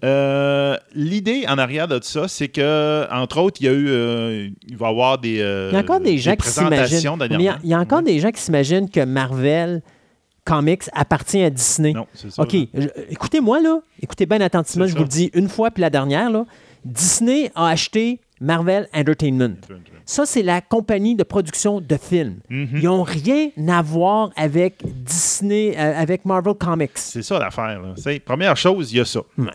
[0.03, 3.87] euh, l'idée en arrière de ça, c'est que, entre autres, il y a eu.
[3.89, 5.39] euh, il va y avoir des.
[5.39, 7.17] euh, Il y a encore des gens qui s'imaginent.
[7.31, 9.81] Il y, a, il y a encore des gens qui s'imaginent que Marvel
[10.43, 11.93] Comics appartient à Disney.
[11.93, 12.41] Non, c'est ça.
[12.41, 12.55] OK,
[13.09, 14.97] écoutez-moi là, écoutez bien attentivement, je ça.
[14.97, 16.45] vous le dis une fois puis la dernière là.
[16.83, 19.55] Disney a acheté Marvel Entertainment.
[20.05, 22.39] Ça, c'est la compagnie de production de films.
[22.49, 22.69] Mhm.
[22.73, 26.91] Ils n'ont rien à voir avec Disney, euh, avec Marvel Comics.
[26.95, 27.79] C'est ça l'affaire.
[28.25, 29.21] Première chose, il y a ça.
[29.37, 29.45] Ouais.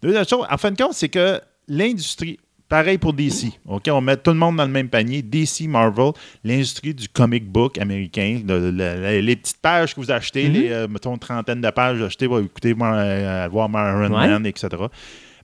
[0.00, 4.16] Deuxième chose, en fin de compte, c'est que l'industrie, pareil pour DC, OK, on met
[4.16, 6.12] tout le monde dans le même panier, DC, Marvel,
[6.44, 10.52] l'industrie du comic book américain, le- le- le- les petites pages que vous achetez, Mhm.
[10.54, 14.28] les, euh, mettons, trentaine de pages achetées, écouter, voir, euh, voir Iron Ouais.
[14.28, 14.68] Man, etc.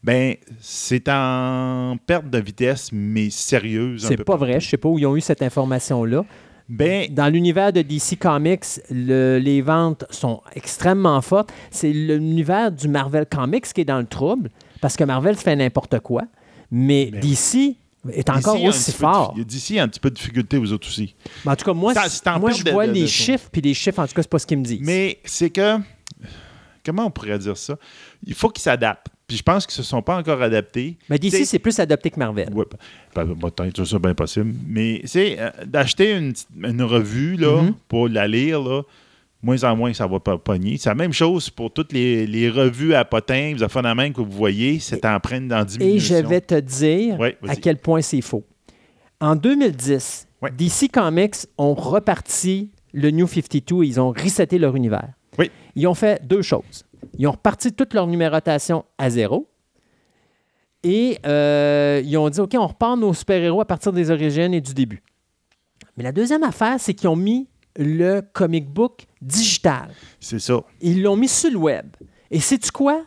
[0.04, 4.04] Ben, c'est en perte de vitesse, mais sérieuse.
[4.06, 6.24] C'est pas vrai, je sais pas où ils ont eu cette information-là.
[6.68, 11.50] Ben, Dans l'univers de DC Comics, le- les ventes sont extrêmement fortes.
[11.70, 14.50] C'est l'univers du Marvel Comics qui est dans le trouble,
[14.82, 16.22] parce que Marvel fait n'importe quoi.
[16.70, 17.76] Mais Ben, DC
[18.12, 19.34] est encore DC aussi de- fort.
[19.36, 21.14] DC a un petit peu de difficulté aux autres aussi.
[21.46, 24.00] Mais en tout cas, moi, Ça, moi je vois de- les chiffres, puis les chiffres,
[24.00, 24.80] en tout cas, c'est pas ce qu'ils me disent.
[24.82, 25.78] Mais c'est que.
[26.84, 27.76] Comment on pourrait dire ça?
[28.26, 29.06] Il faut qu'ils s'adaptent.
[29.34, 30.96] Puis je pense qu'ils ne se sont pas encore adaptés.
[31.10, 32.48] Mais d'ici, c'est plus adopté que Marvel.
[33.16, 34.54] Ben, peut-être ça, bien possible.
[34.68, 37.74] Mais c'est euh, d'acheter une, une revue là, Mhm.
[37.88, 38.82] pour la lire, là,
[39.42, 40.76] moins en moins ça va pas pogner.
[40.78, 43.04] C'est la même chose pour toutes les, les revues à
[43.62, 46.16] avez la main que vous voyez, c'est en train d'en Et diminution.
[46.16, 48.44] je vais te dire Ouais, à quel point c'est faux.
[49.20, 50.50] En 2010, Ouais.
[50.56, 55.08] DC Comics ont reparti le New 52 et ils ont reseté leur univers.
[55.38, 55.50] Oui.
[55.74, 56.84] Ils ont fait deux choses.
[57.18, 59.48] Ils ont reparti toute leur numérotation à zéro.
[60.82, 64.60] Et euh, ils ont dit, OK, on repart nos super-héros à partir des origines et
[64.60, 65.02] du début.
[65.96, 69.90] Mais la deuxième affaire, c'est qu'ils ont mis le comic book digital.
[70.20, 70.60] C'est ça.
[70.80, 71.86] Ils l'ont mis sur le web.
[72.30, 73.04] Et sais-tu quoi?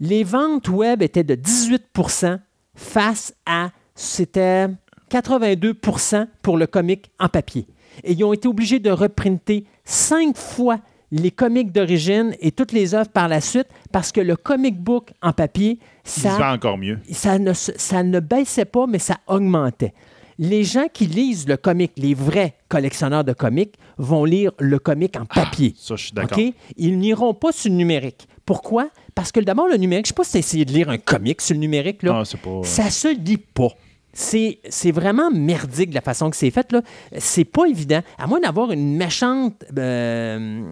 [0.00, 2.38] Les ventes web étaient de 18%
[2.74, 4.68] face à, c'était
[5.10, 7.66] 82% pour le comic en papier.
[8.04, 10.78] Et ils ont été obligés de reprinter cinq fois
[11.12, 15.10] les comics d'origine et toutes les œuvres par la suite parce que le comic book
[15.22, 16.98] en papier, se ça, encore mieux.
[17.10, 19.92] ça, ne, ça ne baissait pas, mais ça augmentait.
[20.38, 25.16] Les gens qui lisent le comic, les vrais collectionneurs de comics, vont lire le comic
[25.16, 25.74] en papier.
[25.76, 26.38] Ça, je suis d'accord.
[26.78, 28.26] Ils n'iront pas sur le numérique.
[28.46, 28.88] Pourquoi?
[29.14, 30.88] Parce que d'abord, le numérique, je ne sais pas si tu as essayé de lire
[30.88, 32.02] un comic sur le numérique.
[32.02, 32.12] Là.
[32.12, 32.62] Non, c'est pas.
[32.64, 33.68] Ça se lit pas.
[34.12, 34.58] C'est,
[34.92, 36.72] vraiment merdique de la façon que c'est fait.
[36.72, 36.82] Là.
[37.18, 38.00] C'est pas évident.
[38.18, 39.64] À moins d'avoir une méchante.
[39.78, 40.62] euh,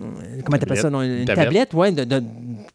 [0.45, 0.91] comment t'appelles ça?
[0.91, 1.75] non, Une, tablette, tablette.
[1.75, 2.23] ouais, de, de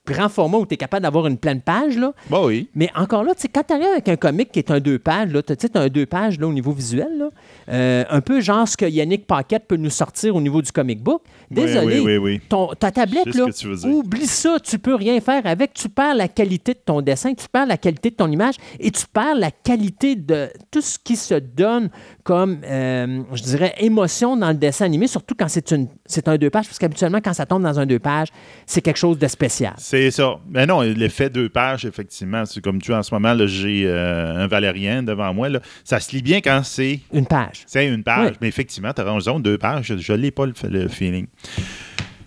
[0.05, 1.97] grand format où tu es capable d'avoir une pleine page.
[1.97, 2.13] Là.
[2.29, 2.69] Bah oui.
[2.75, 5.53] Mais encore là, quand tu arrives avec un comic qui est un deux pages, tu
[5.59, 7.29] sais, un deux pages là, au niveau visuel, là,
[7.69, 11.01] euh, un peu genre ce que Yannick Paquette peut nous sortir au niveau du comic
[11.01, 11.21] book.
[11.53, 12.41] Désolé, Oui, oui, oui.
[12.49, 13.45] ton- ta tablette, là,
[13.85, 15.73] oublie ça, tu peux rien faire avec.
[15.73, 18.91] Tu perds la qualité de ton dessin, tu perds la qualité de ton image et
[18.91, 21.89] tu perds la qualité de tout ce qui se donne
[22.23, 26.37] comme, euh, je dirais, émotion dans le dessin animé, surtout quand c'est une- c'est un
[26.37, 28.29] deux pages, parce qu'habituellement, quand ça tombe dans un deux pages,
[28.65, 29.73] c'est quelque chose de spécial.
[29.77, 30.35] C'est ça.
[30.49, 34.43] Mais non, l'effet deux pages, effectivement, c'est comme tu en ce moment, là, j'ai euh,
[34.43, 35.49] un Valérien devant moi.
[35.49, 35.59] Là.
[35.83, 37.63] Ça se lit bien quand c'est Une page.
[37.65, 38.31] c'est une page.
[38.31, 38.37] Oui.
[38.41, 41.27] Mais effectivement, tu as raison, deux pages, je n'ai pas le, le feeling.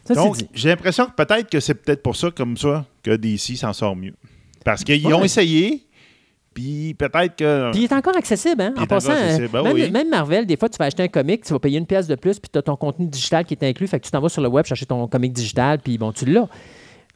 [0.04, 3.56] Ça, Donc, j'ai l'impression que peut-être que c'est peut-être pour ça, comme ça, que DC
[3.56, 4.14] s'en sort mieux.
[4.64, 5.12] Parce qu'ils Ouais.
[5.14, 5.85] ont essayé,
[6.56, 7.70] puis peut-être que.
[7.70, 8.72] Puis il est encore accessible, hein?
[8.78, 9.90] En encore passant, accessible, euh, ben même, oui.
[9.90, 12.14] même Marvel, des fois, tu vas acheter un comic, tu vas payer une pièce de
[12.14, 13.86] plus, puis tu as ton contenu digital qui est inclus.
[13.86, 16.24] Fait que tu t'en vas sur le web chercher ton comic digital, puis bon, tu
[16.24, 16.48] l'as.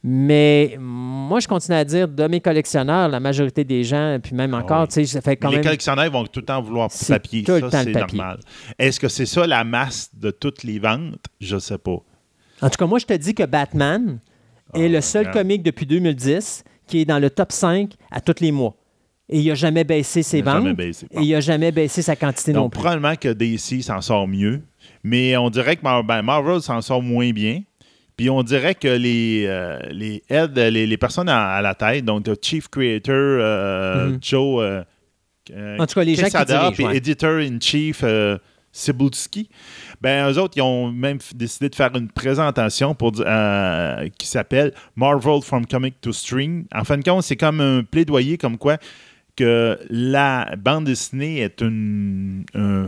[0.03, 4.53] Mais moi, je continue à dire, de mes collectionneurs, la majorité des gens, puis même
[4.53, 4.87] encore, Ah oui.
[4.89, 7.43] tu sais, ça fait quand les collectionneurs vont tout le temps vouloir papier.
[7.43, 8.39] tout le ça, c'est normal.
[8.77, 11.25] Est-ce que c'est ça la masse de toutes les ventes?
[11.39, 11.97] Je sais pas.
[12.61, 14.19] En tout cas, moi, je te dis que Batman
[14.75, 18.51] est le seul comic depuis 2010 qui est dans le top 5 à tous les
[18.51, 18.75] mois.
[19.31, 20.55] Et il n'a jamais baissé ses ventes.
[20.57, 21.07] jamais baissé.
[21.11, 22.79] Et il n'a jamais baissé sa quantité non Donc, plus.
[22.81, 24.61] probablement que DC s'en sort mieux,
[25.03, 27.61] mais on dirait que ben, Marvel s'en sort moins bien.
[28.17, 32.03] Puis on dirait que les, euh, les heads, les, les personnes à, à la tête,
[32.05, 34.17] donc le Chief Creator, euh, Mhm.
[34.21, 34.61] Joe
[35.55, 36.97] euh, En tout cas, les gens qui Quesada, dirigent, puis ouais.
[36.97, 38.37] Editor-in-Chief euh,
[38.73, 39.49] Cebulski,
[40.01, 45.41] ben eux autres, ils ont même décidé de faire une présentation pour, qui s'appelle Marvel
[45.41, 46.65] from Comic to Stream.
[46.73, 48.77] En fin de compte, c'est comme un plaidoyer comme quoi
[49.35, 52.87] que la bande dessinée est une, un-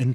[0.00, 0.14] une,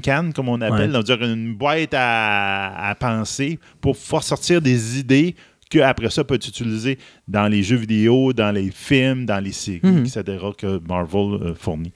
[0.00, 1.26] can, comme on appelle, Ouais.
[1.32, 5.34] une boîte à, à penser pour faire sortir des idées
[5.70, 9.52] que après ça peut être utilisé dans les jeux vidéo, dans les films, dans les
[9.52, 9.98] séries, Mhm.
[10.06, 10.22] etc.
[10.56, 11.92] que Marvel euh, fournit.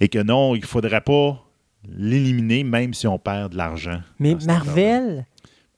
[0.00, 1.42] Et que non, il ne faudrait pas
[1.88, 4.00] l'éliminer même si on perd de l'argent.
[4.18, 4.36] Mais.
[4.46, 5.26] Marvel,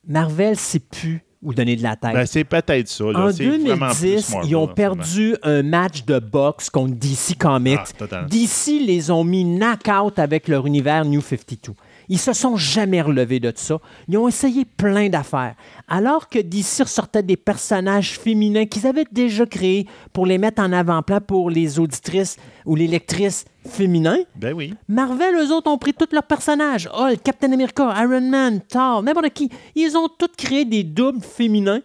[0.06, 2.12] Marvel, c'est plus où donner de la tête?
[2.12, 3.04] Ben, c'est peut-être ça.
[3.04, 3.26] là.
[3.26, 7.36] en C'est vraiment 2010, plus Marvel ils ont perdu un match de boxe contre DC
[7.38, 7.78] Comics.
[8.00, 8.24] Ah.
[8.28, 11.72] DC les ont mis knock-out avec leur univers New 52.
[12.08, 13.78] Ils se sont jamais relevés de ça.
[14.08, 15.54] Ils ont essayé plein d'affaires.
[15.88, 20.72] Alors que DC ressortait des personnages féminins qu'ils avaient déjà créés pour les mettre en
[20.72, 24.74] avant-plan pour les auditrices ou les lectrices féminins, Ben oui.
[24.88, 26.88] Marvel, eux autres, ont pris tous leurs personnages.
[26.92, 29.50] Hulk, Captain America, Iron Man, Thor, n'importe qui.
[29.74, 31.80] Ils ont tous créé des doubles féminins,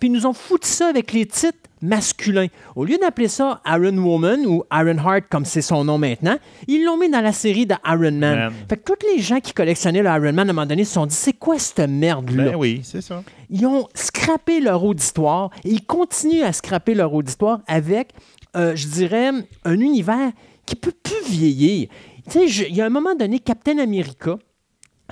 [0.00, 2.48] puis ils nous ont foutu ça avec les titres masculins.
[2.74, 6.84] Au lieu d'appeler ça Iron Woman ou Iron Heart, comme c'est son nom maintenant, ils
[6.84, 8.20] l'ont mis dans la série de Iron Man.
[8.36, 8.52] Man.
[8.68, 10.94] Fait que tous les gens qui collectionnaient le Iron Man, à un moment donné, se
[10.94, 12.44] sont dit, c'est quoi cette merde-là?
[12.44, 13.22] Ben oui, c'est ça.
[13.50, 18.12] ils ont scrappé leur auditoire et ils continuent à scraper leur auditoire avec,
[18.56, 19.30] euh, je dirais,
[19.64, 20.32] un univers
[20.64, 21.88] qui peut plus vieillir.
[22.30, 24.36] Tu sais, il y a un moment donné, Captain America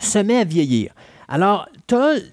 [0.00, 0.92] se met à vieillir.
[1.28, 1.66] Alors,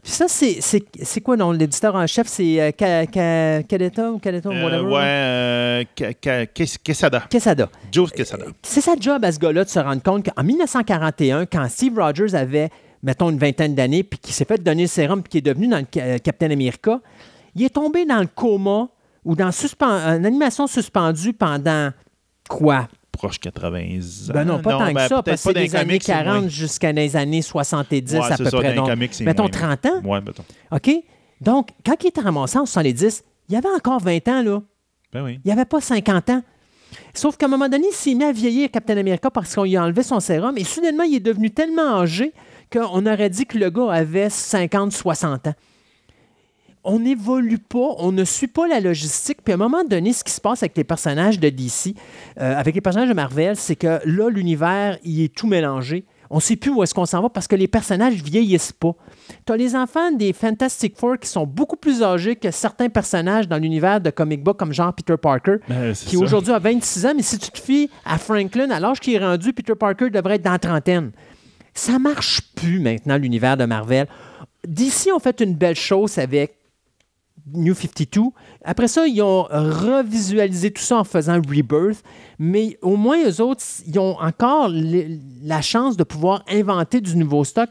[0.03, 1.51] ça, c'est quoi, non?
[1.51, 4.81] L'éditeur en chef, c'est euh, Ka- Kadeta ou Euh, whatever?
[4.81, 5.85] ouais,
[6.27, 6.45] euh,
[6.83, 7.21] Quesada.
[7.29, 7.69] Quesada.
[7.91, 8.45] Joe Quesada.
[8.61, 12.35] C'est sa job à ce gars-là de se rendre compte qu'en 1941, quand Steve Rogers
[12.35, 12.69] avait,
[13.03, 15.67] mettons, une vingtaine d'années, puis qu'il s'est fait donner le sérum, puis qu'il est devenu
[15.67, 16.99] dans le Ca- euh, Captain America,
[17.55, 18.87] il est tombé dans le coma
[19.23, 21.91] ou dans une animation suspendue pendant
[22.49, 22.87] quoi?
[23.11, 24.33] Proche 80 ans.
[24.33, 26.47] Ben non, pas tant que ben, ça, parce que des années comics, c'est 40 moins.
[26.49, 28.73] jusqu'à les années 70 Ouais, à peu ça, près.
[28.73, 29.51] Donc, comics, mettons moins.
[29.51, 30.01] 30 ans.
[30.03, 30.43] Ouais, mettons.
[30.71, 30.91] OK?
[31.41, 34.61] Donc, quand il était ramassé en 70, il y avait encore 20 ans, là.
[35.13, 35.39] Ben oui.
[35.43, 36.41] Il n'y avait pas 50 ans.
[37.13, 39.75] Sauf qu'à un moment donné, il s'est mis à vieillir, Captain America, parce qu'on lui
[39.75, 40.57] a enlevé son sérum.
[40.57, 42.33] Et soudainement, il est devenu tellement âgé
[42.71, 45.53] qu'on aurait dit que le gars avait 50, 60 ans.
[46.83, 49.39] On n'évolue pas, on ne suit pas la logistique.
[49.43, 51.95] Puis à un moment donné, ce qui se passe avec les personnages de DC,
[52.39, 56.05] euh, avec les personnages de Marvel, c'est que là, l'univers, il est tout mélangé.
[56.33, 58.95] On ne sait plus où est-ce qu'on s'en va parce que les personnages vieillissent pas.
[59.45, 63.49] Tu as les enfants des Fantastic Four qui sont beaucoup plus âgés que certains personnages
[63.49, 67.13] dans l'univers de comic book comme genre Peter Parker Ben, qui aujourd'hui a 26 ans,
[67.17, 70.35] mais si tu te fies à Franklin, à l'âge qu'il est rendu, Peter Parker devrait
[70.35, 71.11] être dans la trentaine.
[71.73, 74.07] Ça marche plus maintenant, l'univers de Marvel.
[74.65, 76.60] D'ici, on fait une belle chose avec
[77.53, 78.21] New 52.
[78.63, 82.03] Après ça, ils ont revisualisé tout ça en faisant Rebirth,
[82.39, 87.43] mais au moins, eux autres, ils ont encore la chance de pouvoir inventer du nouveau
[87.43, 87.69] stock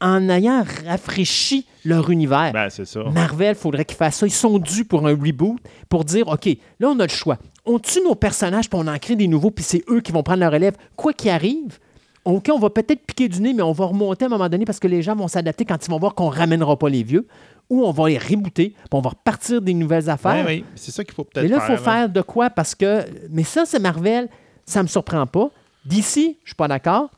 [0.00, 2.52] en ayant rafraîchi leur univers.
[2.52, 3.04] Ben, c'est ça.
[3.12, 4.26] Marvel, il faudrait qu'ils fassent ça.
[4.26, 5.58] Ils sont dus pour un reboot,
[5.88, 6.46] pour dire, OK,
[6.80, 7.38] là, on a le choix.
[7.64, 10.22] On tue nos personnages, puis on en crée des nouveaux, puis c'est eux qui vont
[10.22, 10.74] prendre la relève.
[10.96, 11.78] Quoi qu'il arrive,
[12.24, 14.64] OK, on va peut-être piquer du nez, mais on va remonter à un moment donné
[14.64, 17.02] parce que les gens vont s'adapter quand ils vont voir qu'on ne ramènera pas les
[17.02, 17.26] vieux,
[17.70, 20.44] ou on va les rebooter, puis on va repartir des nouvelles affaires.
[20.44, 21.78] Ben oui, c'est ça qu'il faut peut-être Mais là, il faire.
[21.78, 22.50] faut faire de quoi?
[22.50, 23.04] Parce que.
[23.30, 24.28] Mais ça, c'est Marvel.
[24.66, 25.50] Ça ne me surprend pas.
[25.84, 27.10] D'ici, je suis pas d'accord.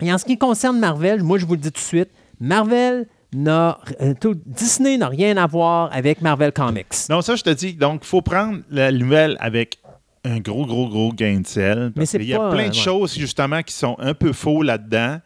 [0.00, 2.08] Et en ce qui concerne Marvel, moi, je vous le dis tout de suite,
[2.40, 3.78] Marvel n'a.
[4.00, 6.86] euh, tout- Disney n'a rien à voir avec Marvel Comics.
[7.10, 7.74] Non, ça, je te dis.
[7.74, 9.78] Donc, il faut prendre la nouvelle avec
[10.24, 11.92] un gros, gros, gros gain de sel.
[11.96, 12.72] Mais c'est qu'il y a pas, plein de ouais.
[12.74, 15.18] choses, justement, qui sont un peu faux là-dedans.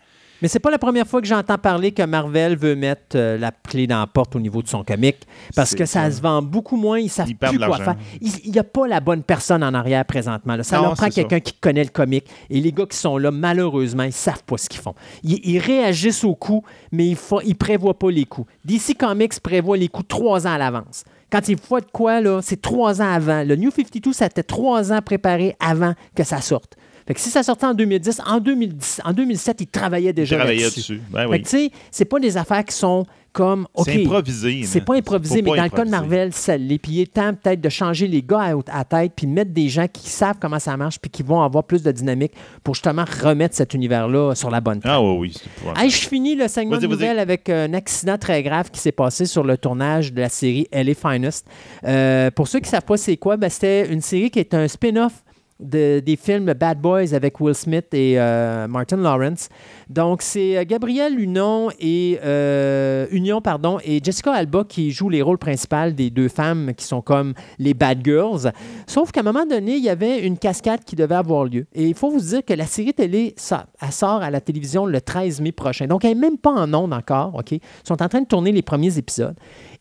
[0.45, 3.51] Mais c'est pas la première fois que j'entends parler que Marvel veut mettre euh, la
[3.51, 5.17] clé dans la porte au niveau de son comic.
[5.57, 6.11] Parce que ça ça.
[6.11, 6.99] se vend beaucoup moins.
[6.99, 7.95] Ils savent Ils perdent plus quoi l'argent.
[7.95, 8.21] faire.
[8.45, 10.55] Il n'y a pas la bonne personne en arrière présentement.
[10.55, 10.63] là.
[10.63, 12.27] Ça Non, leur prend c'est quelqu'un qui connaît le comic.
[12.51, 14.95] Et les gars qui sont là, malheureusement, ils savent pas ce qu'ils font.
[15.23, 17.17] Ils, ils réagissent aux coups, mais ils
[17.49, 18.47] ne prévoient pas les coups.
[18.67, 21.05] DC Comics prévoit les coups trois ans à l'avance.
[21.33, 23.45] Quand il faut de quoi, là, c'est trois ans avant.
[23.45, 26.77] Le New 52, ça était trois ans préparé avant que ça sorte.
[27.07, 30.81] Fait que si ça sortait en 2010, en, 2010, en 2007, ils travaillaient déjà là-dessus.
[30.81, 31.01] dessus.
[31.11, 33.67] Ben Fait que, tu sais, c'est pas des affaires qui sont comme.
[33.85, 34.63] C'est improvisé.
[34.65, 34.85] c'est là.
[34.87, 35.91] pas improvisé, mais pas dans le cas de.
[35.91, 36.79] Marvel, ça l'est.
[36.79, 39.69] Puis il est temps peut-être de changer les gars à, à tête, puis mettre des
[39.69, 43.05] gens qui savent comment ça marche, puis qui vont avoir plus de dynamique pour justement
[43.23, 44.93] remettre cet univers-là sur la bonne track.
[44.95, 45.35] Ah oui, oui.
[45.35, 45.83] c'est.
[45.83, 49.27] Hey, je finis le segment de nouvelles avec un accident très grave qui s'est passé
[49.27, 51.47] sur le tournage de la série LA Finest.
[51.85, 54.55] Euh, pour ceux qui ne savent pas c'est quoi, ben, c'était une série qui est
[54.55, 55.24] un spin-off
[55.61, 59.49] de- des films Bad Boys avec Will Smith et euh, Martin Lawrence.
[59.89, 65.23] Donc, c'est euh, Gabrielle Union et, euh, Union pardon, et Jessica Alba qui jouent les
[65.23, 68.53] rôles principaux des deux femmes qui sont comme les Bad Girls.
[68.87, 71.67] Sauf qu'à un moment donné, il y avait une cascade qui devait avoir lieu.
[71.73, 74.87] Et il faut vous dire que la série télé, ça, elle sort à la télévision
[74.87, 75.87] le 13 mai prochain.
[75.87, 77.35] Donc, elle n'est même pas en ondes encore.
[77.37, 77.53] OK?
[77.53, 79.37] Ils sont en train de tourner les premiers épisodes.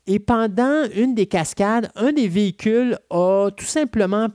[0.05, 4.27] Et pendant une des cascades, un des véhicules a tout simplement.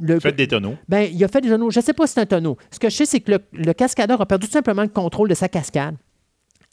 [0.00, 0.74] Le, Faites des tonneaux.
[0.88, 1.70] ben, il a fait des tonneaux.
[1.70, 2.56] Je ne sais pas si c'est un tonneau.
[2.70, 5.28] Ce que je sais, c'est que le, le cascadeur a perdu tout simplement le contrôle
[5.28, 5.96] de sa cascade.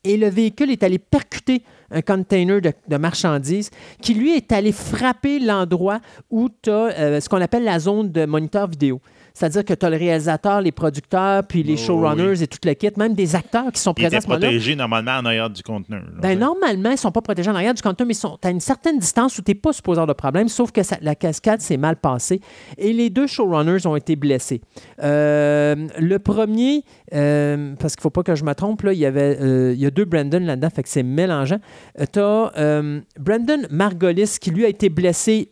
[0.04, 3.70] Et le véhicule est allé percuter un container de, de marchandises
[4.02, 6.00] qui, lui, est allé frapper l'endroit
[6.32, 9.00] où tu as ce qu'on appelle la zone de moniteur vidéo.
[9.34, 12.74] C'est-à-dire que tu as le réalisateur, les producteurs, puis les Oh, showrunners et tout le
[12.74, 14.48] kit, même des acteurs qui sont présents à était ce moment-là.
[14.48, 16.02] protégé normalement en arrière du conteneur.
[16.02, 16.20] là.
[16.22, 18.50] Ben, normalement, ils ne sont pas protégés en arrière du conteneur, mais ils sont à
[18.50, 21.16] une certaine distance où tu n'es pas supposé avoir de problème, sauf que ça- la
[21.16, 22.42] cascade s'est mal passée.
[22.78, 24.62] Et les deux showrunners ont été blessés.
[25.02, 29.00] Euh, le premier, euh, parce qu'il ne faut pas que je me trompe, là, il,
[29.00, 31.60] y avait, euh, il y a deux Brandon là-dedans, fait que c'est mélangeant.
[32.12, 32.52] tu as
[33.20, 35.52] Brandon Margolis qui, lui, a été blessé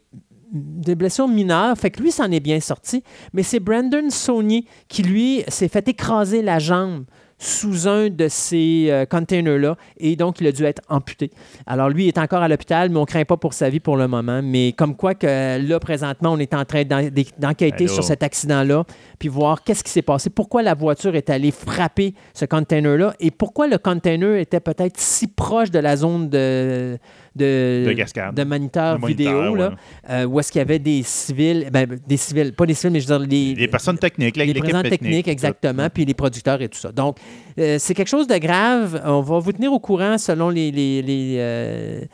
[0.52, 5.04] des blessures mineures, fait que lui s'en est bien sorti, mais c'est Brandon Saunier qui,
[5.04, 7.06] lui, s'est fait écraser la jambe
[7.42, 11.32] sous un de ces euh, containers-là et donc il a dû être amputé.
[11.66, 13.80] Alors lui il est encore à l'hôpital, mais on ne craint pas pour sa vie
[13.80, 14.42] pour le moment.
[14.44, 17.08] Mais comme quoi que là, présentement, on est en train d'en-
[17.38, 18.84] d'enquêter Ben sur cet accident-là,
[19.20, 23.32] puis voir qu'est-ce qui s'est passé, pourquoi la voiture est allée frapper ce container-là et
[23.32, 26.98] pourquoi le container était peut-être si proche de la zone de,
[27.36, 28.36] de, De cascade.
[28.36, 29.72] de moniteur De moniteur, vidéo, là,
[30.10, 33.00] euh, où est-ce qu'il y avait des civils, ben, des civils, pas des civils, mais
[33.00, 34.90] je veux dire, les, Les personnes techniques, les technique.
[34.90, 36.92] techniques, exactement, puis les producteurs et tout ça.
[36.92, 37.18] Donc,
[37.60, 39.02] euh, c'est quelque chose de grave.
[39.06, 42.08] On va vous tenir au courant selon les, les, les,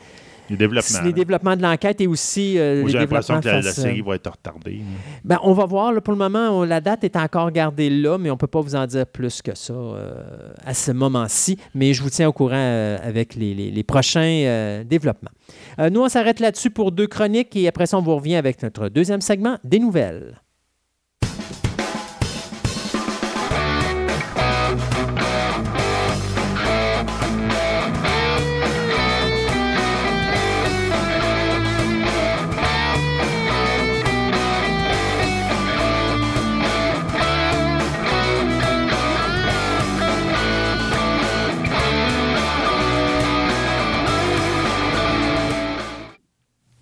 [1.04, 4.80] les développements de l'enquête et aussi euh, J'ai l'impression que la, série va être retardée.
[5.24, 5.92] ben, on va voir.
[5.92, 8.46] là, pour le moment, on- la date est encore gardée là, mais on ne peut
[8.46, 10.22] pas vous en dire plus que ça euh,
[10.64, 11.58] à ce moment-ci.
[11.74, 15.30] Mais je vous tiens au courant euh, avec les, les- les prochains euh, développements.
[15.78, 18.88] Nous, on s'arrête là-dessus pour deux chroniques et après ça, on vous revient avec notre
[18.88, 20.40] deuxième segment, des nouvelles.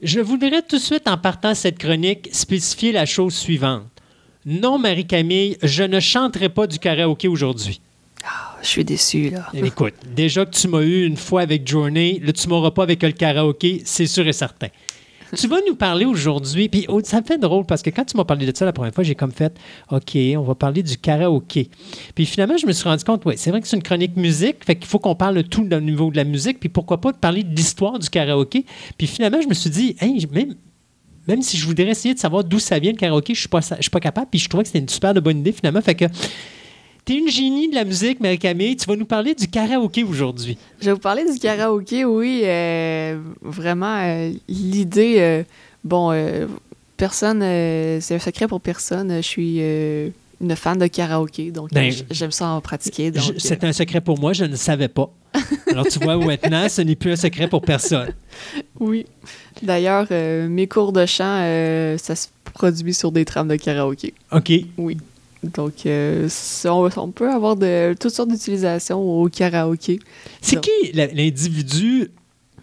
[0.05, 3.87] Je voudrais tout de suite, en partant cette chronique, spécifier la chose suivante.
[4.45, 7.81] Non, Marie-Camille, je ne chanterai pas du karaoké aujourd'hui.
[8.23, 9.49] Ah, je suis déçu, là.
[9.55, 13.03] Écoute, déjà que tu m'as eu une fois avec Journey, là, tu m'auras pas avec
[13.03, 14.69] le karaoké, c'est sûr et certain
[15.35, 18.25] tu vas nous parler aujourd'hui, puis ça me fait drôle parce que quand tu m'as
[18.25, 19.57] parlé de ça la première fois, j'ai comme fait
[19.91, 21.69] OK, on va parler du karaoké.
[22.15, 24.65] Puis finalement, je me suis rendu compte, oui, c'est vrai que c'est une chronique musique,
[24.65, 27.13] fait qu'il faut qu'on parle de tout au niveau de la musique, puis pourquoi pas
[27.13, 28.65] parler de l'histoire du karaoké.
[28.97, 30.55] Puis finalement, je me suis dit, hey, même,
[31.27, 33.61] même si je voudrais essayer de savoir d'où ça vient le karaoké, je suis pas,
[33.61, 35.81] je suis pas capable, puis je trouvais que c'était une super de bonne idée finalement.
[35.81, 36.05] Fait que
[37.05, 38.77] tu es une génie de la musique, Marie-Camille.
[38.77, 40.57] Tu vas nous parler du karaoké aujourd'hui.
[40.81, 42.43] Je vais vous parler du karaoké, oui.
[42.45, 45.43] Euh, vraiment, euh, l'idée, euh,
[45.83, 46.13] bon,
[46.97, 49.17] personne, c'est un secret pour personne.
[49.17, 53.13] Je suis une fan de karaoké, donc ben, j'aime ça en pratiquer.
[53.39, 55.11] C'est un secret pour moi, je ne savais pas.
[55.67, 58.13] Alors tu vois, maintenant, ce n'est plus un secret pour personne.
[58.81, 59.07] Oui.
[59.63, 61.39] D'ailleurs, mes cours de chant,
[61.99, 64.15] ça se produit sur des trames de karaoké.
[64.33, 64.53] OK.
[64.77, 64.97] Oui.
[65.53, 66.29] Donc, euh,
[66.67, 69.99] on, peut avoir de, toutes sortes d'utilisations au karaoké.
[70.41, 72.11] C'est qui l'individu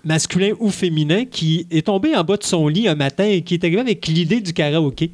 [0.04, 3.54] masculin ou féminin qui est tombé en bas de son lit un matin et qui
[3.54, 5.12] est arrivé avec l'idée du karaoké?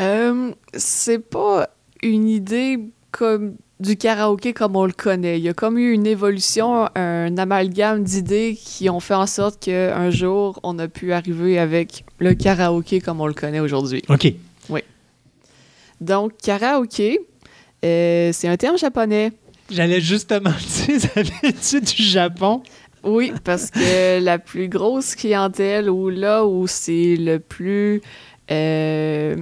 [0.00, 1.70] Euh, c'est pas
[2.02, 2.78] une idée
[3.10, 5.38] comme du karaoké comme on le connaît.
[5.38, 9.60] Il y a comme eu une évolution, un amalgame d'idées qui ont fait en sorte
[9.60, 14.02] qu'un jour, on a pu arriver avec le karaoké comme on le connaît aujourd'hui.
[14.08, 14.32] OK.
[16.00, 17.20] Donc, karaoké,
[17.84, 19.32] euh, c'est un terme japonais.
[19.70, 20.50] J'allais justement
[20.86, 22.62] dire, ça vient du Japon?
[23.02, 28.02] Oui, parce que la plus grosse clientèle, ou là où c'est le plus...
[28.50, 29.36] Euh,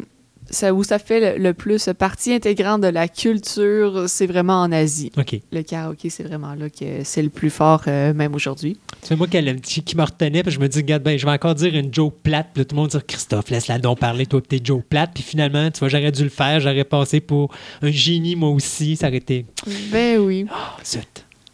[0.54, 5.12] ça, où ça fait le, plus partie intégrante de la culture, c'est vraiment en Asie.
[5.18, 5.40] OK.
[5.52, 8.78] Le karaoké, c'est vraiment là que c'est le plus fort, euh, même aujourd'hui.
[9.02, 11.54] C'est moi qui, qui me retenait, puis je me dis, regarde, ben, je vais encore
[11.54, 14.60] dire une joke plate, puis tout le monde dit, Christophe, laisse-la donc parler, toi, tes
[14.62, 15.10] joke plate.
[15.14, 17.52] Puis finalement, tu vois, j'aurais dû le faire, j'aurais passé pour
[17.82, 19.44] un génie, moi aussi, ça aurait été.
[19.92, 20.46] Ben oui.
[20.50, 20.98] Oh,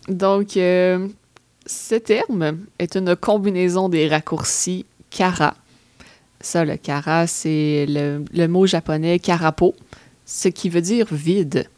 [0.08, 1.08] Donc, euh,
[1.66, 5.54] ce terme est une combinaison des raccourcis kara
[6.40, 9.74] ça, le kara, c'est le, mot japonais karapo,
[10.24, 11.68] ce qui veut dire vide,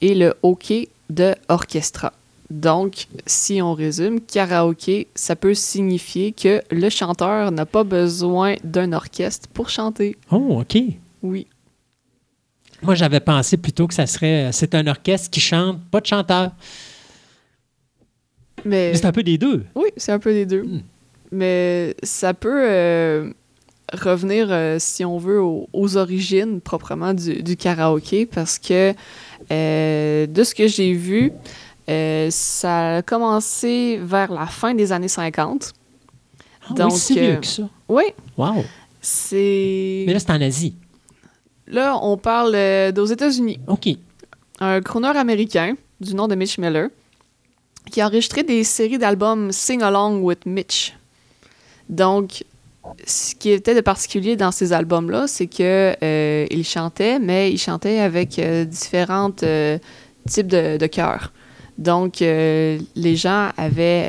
[0.00, 0.72] et le ok
[1.10, 2.12] de orchestra.
[2.50, 8.92] Donc, si on résume, karaoké, ça peut signifier que le chanteur n'a pas besoin d'un
[8.92, 10.16] orchestre pour chanter.
[10.32, 10.82] Oh, OK.
[11.22, 11.46] Oui.
[12.82, 16.50] Moi, j'avais pensé plutôt que ça serait c'est un orchestre qui chante, pas de chanteur.
[18.64, 19.64] Mais, c'est un peu des deux.
[19.74, 20.62] Oui, c'est un peu des deux.
[20.62, 20.82] Hmm.
[21.30, 23.32] Mais ça peut euh,
[23.92, 28.94] revenir, euh, si on veut, aux, origines proprement du, du, karaoké parce que
[29.50, 31.32] euh, de ce que j'ai vu,
[31.88, 35.72] euh, ça a commencé vers la fin des années 50.
[36.68, 37.68] Ah Donc, oui, c'est mieux que ça.
[37.88, 38.04] Oui.
[38.36, 38.64] Wow.
[39.00, 40.04] C'est.
[40.06, 40.74] Mais là, c'est en Asie.
[41.66, 42.54] Là, on parle
[42.96, 43.60] aux États-Unis.
[43.66, 43.88] OK.
[44.60, 46.88] Un crooner américain du nom de Mitch Miller
[47.90, 50.94] qui a enregistré des séries d'albums Sing Along with Mitch.
[51.88, 52.44] Donc,
[53.06, 57.58] ce qui était de particulier dans ces albums-là, c'est que euh, il chantait, mais il
[57.58, 59.78] chantait avec euh, différents euh,
[60.28, 61.32] types de, de chœurs.
[61.78, 64.06] Donc, euh, les gens avaient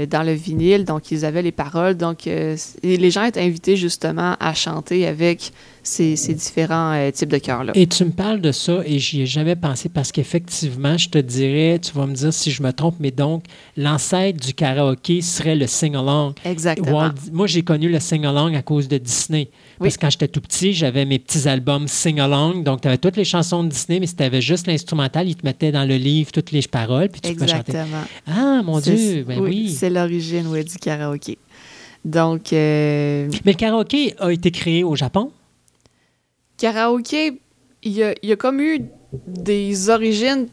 [0.00, 1.96] euh, dans le vinyle, donc ils avaient les paroles.
[1.96, 7.72] Donc, euh, les gens étaient invités justement à chanter avec ces, différents types de chœurs-là.
[7.74, 11.18] Et tu me parles de ça et j'y ai jamais pensé parce qu'effectivement, je te
[11.18, 13.44] dirais, tu vas me dire si je me trompe, mais donc,
[13.76, 16.34] l'ancêtre du karaoké serait le sing-along.
[16.44, 17.10] Exactement.
[17.32, 19.48] moi, j'ai connu le sing-along à cause de Disney.
[19.78, 22.62] Parce que quand j'étais tout petit, j'avais mes petits albums sing-along.
[22.62, 25.36] Donc, tu avais toutes les chansons de Disney, mais si tu avais juste l'instrumental, ils
[25.36, 28.04] te mettaient dans le livre toutes les paroles, puis tu Exactement.
[28.26, 29.70] Ah, mon Dieu, ben oui.
[29.90, 31.36] C'est l'origine oui, du karaoké.
[32.04, 32.52] Donc.
[32.52, 35.32] Euh, mais le karaoké a été créé au Japon?
[36.58, 37.40] Karaoké,
[37.82, 38.82] il y a, y a comme eu
[39.26, 40.46] des origines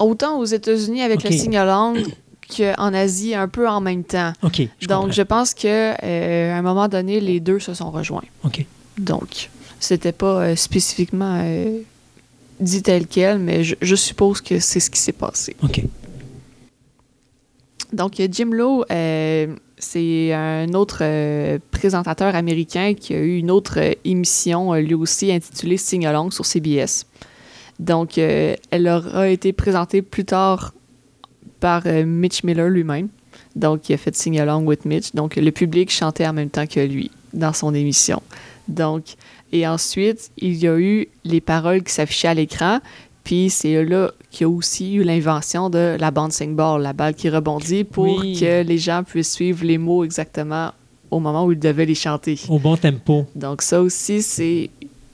[0.00, 2.02] autant aux États-Unis avec le sing-along
[2.48, 4.32] qu'en Asie un peu en même temps.
[4.42, 4.62] OK.
[4.88, 8.24] Donc, je pense qu'à euh, un moment donné, les deux se sont rejoints.
[8.44, 8.64] OK.
[8.96, 9.50] Donc,
[9.80, 11.44] c'était pas euh, spécifiquement
[12.58, 15.56] dit tel quel, mais je, suppose que c'est ce qui s'est passé.
[15.62, 15.82] OK.
[17.94, 18.84] Donc, Jim Lowe,
[19.84, 24.94] c'est un autre euh, présentateur américain qui a eu une autre euh, émission, euh, lui
[24.94, 27.06] aussi intitulée Sing Along sur CBS.
[27.78, 30.72] Donc, euh, elle aura été présentée plus tard
[31.60, 33.08] par euh, Mitch Miller lui-même.
[33.56, 35.12] Donc, il a fait Sing Along with Mitch.
[35.14, 38.22] Donc, le public chantait en même temps que lui dans son émission.
[38.68, 39.16] Donc,
[39.52, 42.80] et ensuite, il y a eu les paroles qui s'affichaient à l'écran.
[43.24, 47.14] Puis c'est là qu'il y a aussi eu l'invention de la bouncing ball, la balle
[47.14, 48.36] qui rebondit, pour Oui.
[48.38, 50.70] que les gens puissent suivre les mots exactement
[51.10, 52.38] au moment où ils devaient les chanter.
[52.48, 53.24] Au bon tempo.
[53.34, 54.68] Donc ça aussi, c'est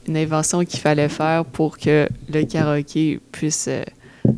[0.07, 3.83] une invention qu'il fallait faire pour que le karaoké puisse euh,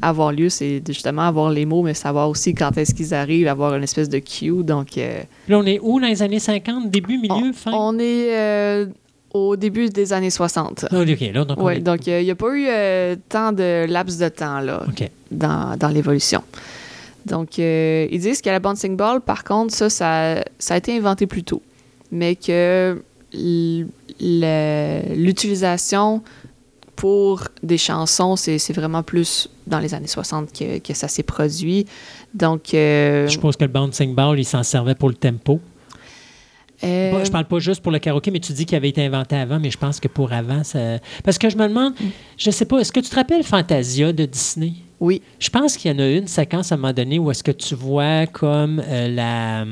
[0.02, 0.50] avoir lieu.
[0.50, 4.10] C'est justement avoir les mots, mais savoir aussi quand est-ce qu'ils arrivent, avoir une espèce
[4.10, 4.62] de cue.
[4.64, 6.92] Donc, euh, Là, on est où dans les années 50?
[6.92, 7.72] Début, milieu, fin?
[7.74, 8.86] on est euh,
[9.34, 10.86] au début des années 60.
[10.92, 13.16] Ah, OK, là, donc on Oui, est- donc euh, il n'y a pas eu euh,
[13.30, 14.84] tant de laps de temps là,
[15.32, 16.44] dans, dans l'évolution.
[17.26, 20.96] Donc, euh, ils disent que la bouncing ball, par contre, ça, ça, ça a été
[20.98, 21.62] inventé plus tôt.
[22.12, 23.02] Mais que
[25.16, 26.22] l'utilisation
[26.96, 31.86] pour des chansons, c'est vraiment plus dans les années 60 que, que ça s'est produit.
[32.34, 35.60] Donc, euh, Je suppose que le bouncing ball, il s'en servait pour le tempo.
[36.84, 39.06] Euh, Bon, je parle pas juste pour le karaoké, mais tu dis qu'il avait été
[39.06, 41.00] inventé avant, mais je pense que pour avant, ça...
[41.24, 41.94] Parce que je me demande,
[42.38, 44.74] je sais pas, est-ce que tu te rappelles Fantasia de Disney?
[45.00, 47.44] oui, Je pense qu'il y en a une séquence à un moment donné où est-ce
[47.44, 49.66] que tu vois comme euh, la...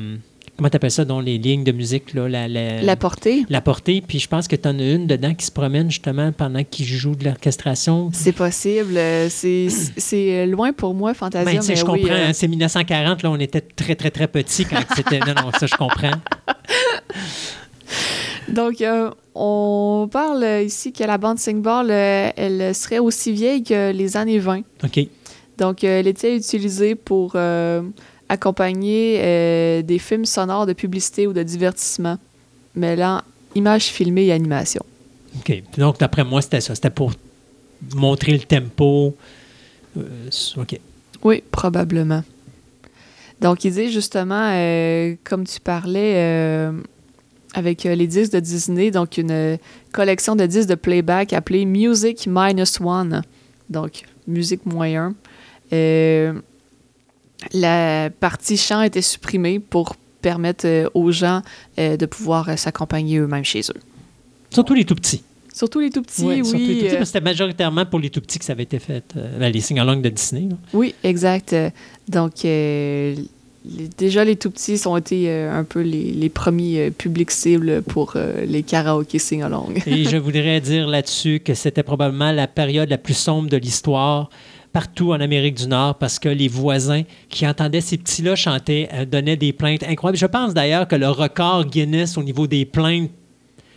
[0.56, 2.28] Comment tu appelles ça, dans les lignes de musique, là?
[2.28, 5.34] La, la, la portée, la portée, puis je pense que tu en as une dedans
[5.34, 8.10] qui se promène justement pendant qu'il joue de l'orchestration.
[8.12, 8.96] c'est possible.
[8.96, 12.48] Euh, C'est c'est loin pour moi, Fantasia, Ben, mais je oui, comprends, euh, hein, c'est
[12.48, 15.20] 1940, là, on était très, très, très petits quand c'était...
[15.20, 16.10] Non, non, ça, je comprends.
[18.48, 23.62] Donc, euh, on parle euh, ici que la bouncing ball, euh, elle serait aussi vieille
[23.62, 24.62] que les années 20.
[24.84, 25.00] OK.
[25.58, 27.82] Donc, euh, elle était utilisée pour euh,
[28.28, 32.18] accompagner euh, des films sonores de publicité ou de divertissement,
[32.74, 33.22] mêlant
[33.54, 34.84] images filmées et animation.
[35.38, 35.62] OK.
[35.78, 36.74] Donc, d'après moi, c'était ça.
[36.74, 37.12] C'était pour
[37.94, 39.16] montrer le tempo.
[39.96, 40.78] Euh, OK.
[41.22, 42.22] Oui, probablement.
[43.40, 46.72] Donc, il dit justement, euh, comme tu parlais, euh,
[47.54, 49.58] avec les disques de Disney, donc une
[49.92, 53.22] collection de disques de playback appelée Music Minus One,
[53.68, 55.12] donc musique moins
[55.70, 56.32] 1.
[57.52, 61.42] La partie chant était supprimée pour permettre euh, aux gens
[61.78, 63.80] euh, de pouvoir euh, s'accompagner eux-mêmes chez eux.
[64.50, 65.22] Surtout les tout petits.
[65.52, 66.44] Surtout les tout petits, Ouais, oui.
[66.46, 68.62] surtout les tout petits, parce que c'était majoritairement pour les tout petits que ça avait
[68.62, 69.04] été fait.
[69.16, 70.48] euh, ben, les sing-along de Disney.
[70.48, 70.56] là.
[70.72, 71.54] Oui, exact.
[72.08, 73.14] Donc, euh,
[73.64, 77.82] les- déjà, les tout petits ont été euh, un peu les, les premiers publics cibles
[77.82, 78.14] pour
[78.46, 79.74] les karaokés sing-along.
[79.86, 84.30] Et je voudrais dire là-dessus que c'était probablement la période la plus sombre de l'histoire
[84.72, 89.04] partout en Amérique du Nord parce que les voisins qui entendaient ces petits-là chanter euh,
[89.04, 90.16] donnaient des plaintes incroyables.
[90.18, 93.10] Je pense d'ailleurs que le record Guinness au niveau des plaintes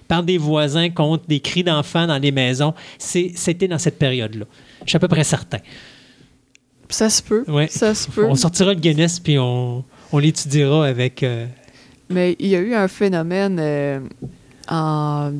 [0.07, 4.45] par des voisins contre des cris d'enfants dans les maisons, c'est- c'était dans cette période-là.
[4.85, 5.57] Je suis à peu près certain.
[6.89, 7.43] Ça se peut.
[7.47, 7.67] Ouais.
[7.67, 8.25] Ça se peut.
[8.29, 11.23] On sortira le Guinness puis on, on l'étudiera avec...
[11.23, 11.47] euh,
[12.09, 13.99] Mais il y a eu un phénomène euh,
[14.69, 15.31] en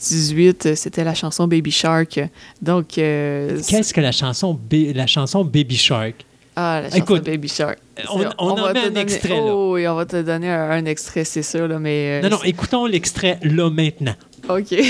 [0.00, 2.20] 2018, euh, c'était la chanson Baby Shark.
[2.62, 2.98] Donc.
[2.98, 6.24] Euh, Qu'est-ce que la chanson, la chanson Baby Shark?
[6.56, 7.78] Ah, la chanson Baby Shark.
[8.08, 9.00] On, on, on en va te un donner...
[9.00, 9.38] extrait.
[9.38, 11.68] Oh, oui, on va te donner un, extrait, c'est sûr.
[11.68, 14.14] Là, mais, euh, non, non, écoutons l'extrait là maintenant.
[14.48, 14.74] OK.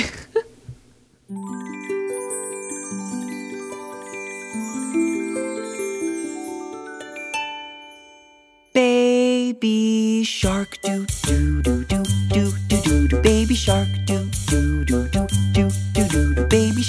[8.72, 12.52] Baby Shark, do do do do do
[12.84, 13.20] do do.
[13.20, 14.29] Baby Shark, do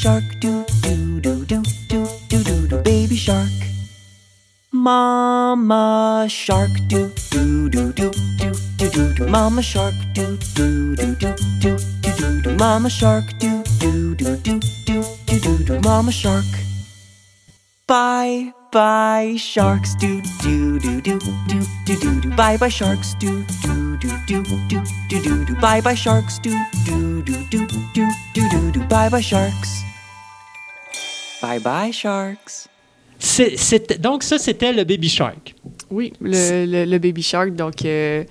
[0.02, 3.52] shark do do do do do do do do baby shark
[4.72, 11.14] Mama shark do do do do do do do do Mama shark do do do
[11.14, 15.82] do do do do do Mama shark do do do do do do do do
[15.88, 16.49] Mama shark
[17.88, 23.43] Bye bye sharks do do do do do do do do bye bye sharks do
[23.62, 26.49] do do do do do do do bye bye sharks do
[26.88, 29.91] do do do do do do do bye bye sharks
[31.42, 32.68] bye bye sharks
[34.00, 35.54] donc, ça, c'était le Baby Shark.
[35.92, 37.52] Oui, le, le- le Baby Shark.
[37.56, 38.24] Donc, euh,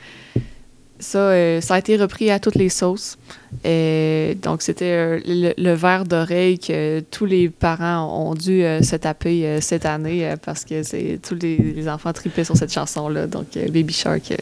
[0.99, 3.17] ça, euh, ça a été repris à toutes les sauces.
[3.65, 8.83] Et donc, c'était euh, le, le verre d'oreille que tous les parents ont dû euh,
[8.83, 12.57] se taper euh, cette année euh, parce que c'est tous les, les enfants tripaient sur
[12.57, 13.29] cette chanson-là.
[13.29, 14.33] Donc, euh, Baby Shark.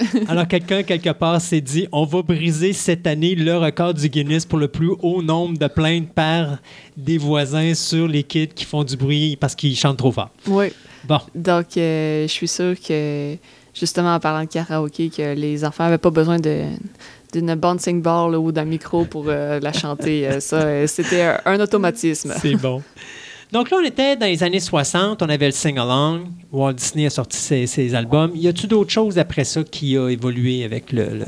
[0.28, 4.46] Alors, quelqu'un, quelque part, s'est dit on va briser cette année le record du Guinness
[4.46, 6.58] pour le plus haut nombre de plaintes par
[6.96, 10.30] des voisins sur les kids qui font du bruit parce qu'ils chantent trop fort.
[10.46, 10.68] oui.
[11.04, 13.36] Bon, Donc, euh, je suis sûre que
[13.72, 16.64] justement en parlant de karaoké, que les enfants n'avaient pas besoin de
[17.32, 20.26] d'une bouncing ball là, ou d'un micro pour euh, la chanter.
[20.26, 22.34] Euh, ça, c'était un, un automatisme.
[22.40, 22.82] C'est bon.
[23.52, 26.26] Donc là, on était dans les années 60, on avait le sing-along.
[26.52, 28.32] Walt Disney a sorti ses, ses albums.
[28.34, 31.24] Y a-t-il d'autres choses après ça qui a évolué avec le, le,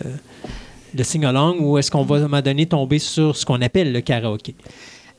[0.94, 3.92] le sing-along ou est-ce qu'on va à un moment donné tomber sur ce qu'on appelle
[3.92, 4.54] le karaoké?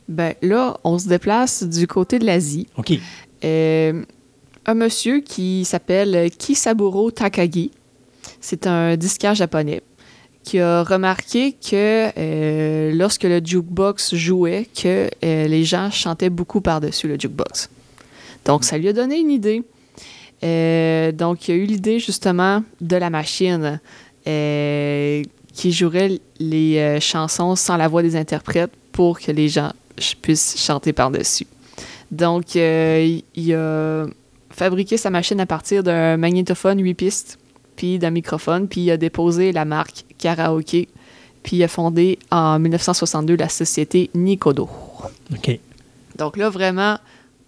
[0.08, 2.68] Ben là, on se déplace du côté de l'Asie.
[2.78, 2.94] OK.
[3.44, 4.04] Euh,
[4.66, 7.72] un monsieur qui s'appelle Kisaburo Takagi.
[8.40, 9.82] C'est un disquaire japonais
[10.44, 16.62] qui a remarqué que euh, lorsque le jukebox jouait, que euh, les gens chantaient beaucoup
[16.62, 17.70] par-dessus le jukebox.
[18.46, 19.64] Donc, ça lui a donné une idée.
[20.44, 23.80] Euh, donc, il a eu l'idée justement de la machine
[24.24, 29.72] qui jouerait les chansons sans la voix des interprètes pour que les gens
[30.22, 31.48] puissent chanter par-dessus.
[32.12, 34.06] Donc, il a
[34.52, 37.40] fabriqué sa machine à partir d'un magnétophone 8 pistes,
[37.76, 40.88] puis d'un microphone, puis il a déposé la marque Karaoke,
[41.44, 44.70] puis il a fondé en 1962 la société Nikodo.
[45.34, 45.60] OK.
[46.18, 46.98] Donc là, vraiment,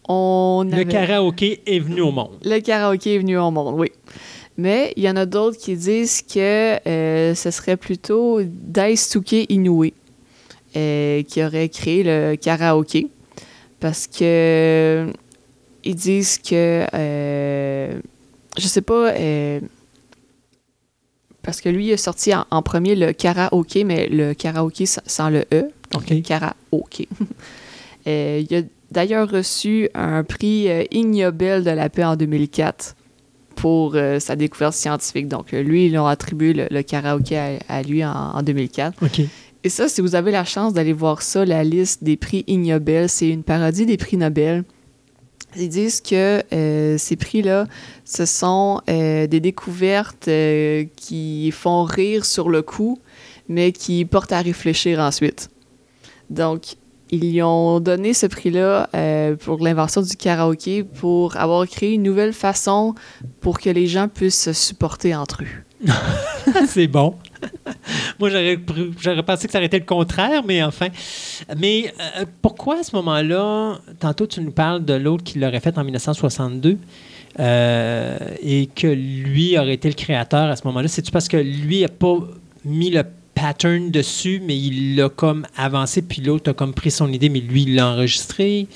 [0.08, 2.32] on Le avait- karaoké est venu au monde.
[2.44, 3.92] le karaoké est venu au monde, oui.
[4.58, 9.86] Mais il y en a d'autres qui disent que euh, ce serait plutôt Daisuke Inoue
[10.76, 13.08] euh, qui aurait créé le karaoké.
[13.80, 15.12] Parce que euh,
[15.84, 16.86] ils disent que
[18.58, 19.14] je sais pas
[21.44, 25.02] parce que lui il a sorti en, en premier le karaoké, mais le karaoké sans,
[25.06, 26.22] sans le E, donc OK.
[26.24, 27.08] karaoké.
[28.06, 32.98] Euh, il a d'ailleurs reçu un prix euh, Ig Nobel de la paix en 2004
[33.56, 35.30] pour euh, sa découverte scientifique.
[35.30, 39.02] Donc, euh, lui, ils ont attribué le, le karaoké à, à lui en, en 2004.
[39.02, 39.22] OK.
[39.64, 42.60] Et ça, si vous avez la chance d'aller voir ça, la liste des prix Ig
[42.68, 44.66] Nobel, c'est une parodie des prix Nobel.
[45.56, 47.68] Ils disent que euh, ces prix-là,
[48.06, 53.00] ce sont euh, des découvertes euh, qui font rire sur le coup,
[53.48, 55.50] mais qui portent à réfléchir ensuite.
[56.30, 56.76] Donc,
[57.12, 58.90] ils lui ont donné ce prix-là
[59.42, 62.96] pour l'invention du karaoké pour avoir créé une nouvelle façon
[63.40, 65.64] pour que les gens puissent se supporter entre eux.
[66.68, 67.16] c'est bon.
[68.20, 70.88] Moi, j'aurais, pensé que ça aurait été le contraire, mais enfin.
[71.58, 75.78] Mais euh, pourquoi à ce moment-là, tantôt tu nous parles de l'autre qui l'aurait fait
[75.78, 76.78] en 1962
[77.40, 80.88] euh, et que lui aurait été le créateur à ce moment-là?
[80.88, 82.18] C'est-tu parce que lui n'a pas
[82.66, 83.04] mis le
[83.36, 87.40] pattern dessus, mais il l'a comme avancé, puis l'autre a comme pris son idée, mais
[87.40, 88.68] lui, il l'a enregistré?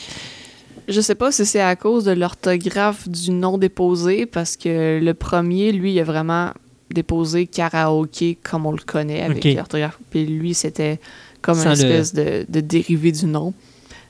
[0.88, 5.14] Je sais pas si c'est à cause de l'orthographe du nom déposé, parce que le
[5.14, 6.52] premier, lui, il a vraiment
[6.92, 9.54] déposé karaoké comme on le connaît avec Ok.
[9.56, 9.98] l'orthographe.
[10.10, 11.00] Puis lui, c'était
[11.42, 13.54] comme une le- espèce de, de dérivé du nom.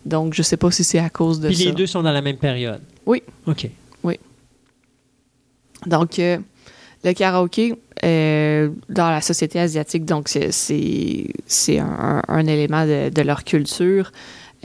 [0.06, 1.64] Donc, je sais pas si c'est à cause de Puis ça.
[1.66, 2.82] les deux sont dans la même période?
[3.06, 3.22] Oui.
[3.48, 3.70] OK.
[5.86, 6.38] Donc, euh,
[7.04, 13.44] le karaoké, euh, dans la société asiatique, donc c'est- un, un élément de, de leur
[13.44, 14.12] culture.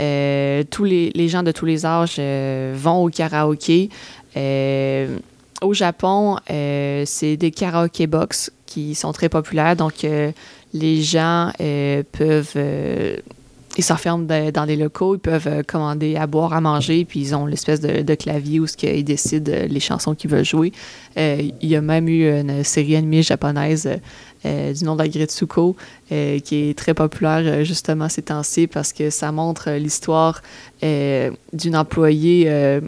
[0.01, 3.91] Euh, tous les, les gens de tous les âges vont au karaoké.
[4.37, 5.19] Euh,
[5.63, 9.77] au Japon, euh, c'est des karaoké box qui sont très populaires.
[9.77, 10.33] Donc, euh,
[10.73, 12.57] les gens euh, peuvent...
[13.77, 17.47] ils s'enferment dans des locaux, ils peuvent commander à boire, à manger, puis ils ont
[17.47, 20.73] l'espèce de, clavier où qu'ils décident les chansons qu'ils veulent jouer.
[21.17, 23.89] Il y a même eu une série animée japonaise
[24.45, 25.77] du nom d'Agretsuko
[26.11, 30.43] euh, qui est très populaire justement ces temps-ci parce que ça montre l'histoire
[30.83, 32.81] d'une employée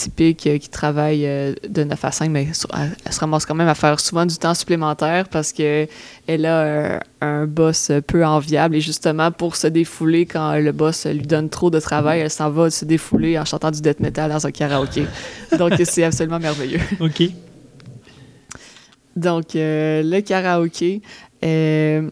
[0.00, 3.54] typique euh, qui travaille euh, de 9 à 5, mais elle, elle se ramasse quand
[3.54, 5.86] même à faire souvent du temps supplémentaire parce que
[6.26, 11.06] elle a euh, un boss peu enviable et justement pour se défouler quand le boss
[11.06, 14.30] lui donne trop de travail, elle s'en va se défouler en chantant du death metal
[14.30, 15.06] dans un karaoké.
[15.58, 16.80] Donc c'est absolument merveilleux.
[17.00, 17.22] OK.
[19.16, 21.02] Donc, le karaoké.
[21.44, 22.08] euh,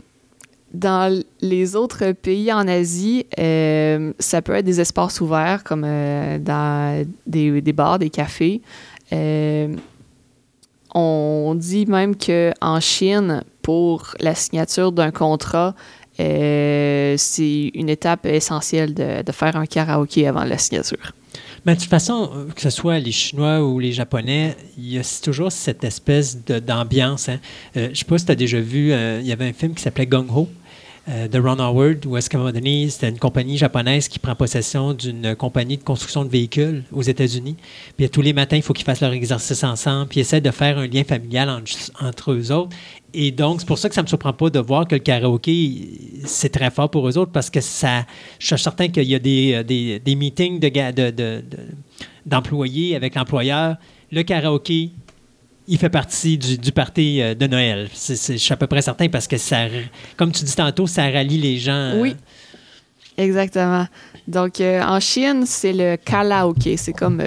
[0.73, 6.39] dans les autres pays en Asie, euh, ça peut être des espaces ouverts, comme euh,
[6.39, 8.61] dans des, bars, des cafés.
[9.13, 9.75] Euh,
[10.95, 15.75] on dit même qu'en Chine, pour la signature d'un contrat,
[16.19, 21.13] c'est une étape essentielle de, faire un karaoké avant la signature.
[21.65, 25.21] Mais de toute façon, que ce soit les Chinois ou les Japonais, il y a
[25.23, 27.29] toujours cette espèce d'ambiance.
[27.29, 27.39] Hein.
[27.75, 29.83] Je ne sais pas si tu as déjà vu, il y avait un film qui
[29.83, 30.49] s'appelait Gung Ho
[31.09, 32.39] euh, de Ron Howard, où est-ce qu'à
[32.91, 37.57] c'était une compagnie japonaise qui prend possession d'une compagnie de construction de véhicules aux États-Unis.
[37.97, 40.51] Puis tous les matins, il faut qu'ils fassent leur exercice ensemble, puis ils essaient de
[40.51, 42.77] faire un lien familial en- entre eux autres.
[43.15, 45.01] Et donc, c'est pour ça que ça ne me surprend pas de voir que le
[45.01, 45.89] karaoké,
[46.25, 48.05] c'est très fort pour eux autres parce que ça.
[48.39, 51.43] Je suis certain qu'il y a des, euh, des, des meetings de, ga- de- de-
[52.27, 53.77] d'employés avec l'employeur.
[54.13, 54.91] Le karaoké
[55.69, 57.89] il fait partie du, du party euh, de Noël.
[57.93, 59.67] Je suis à peu près certain parce que ça,
[60.17, 61.73] comme tu dis tantôt, ça rallie les gens.
[61.95, 62.17] euh, Oui.
[63.17, 63.87] Exactement.
[64.27, 66.77] Donc, euh, en Chine, c'est le karaoké.
[66.77, 67.23] C'est comme.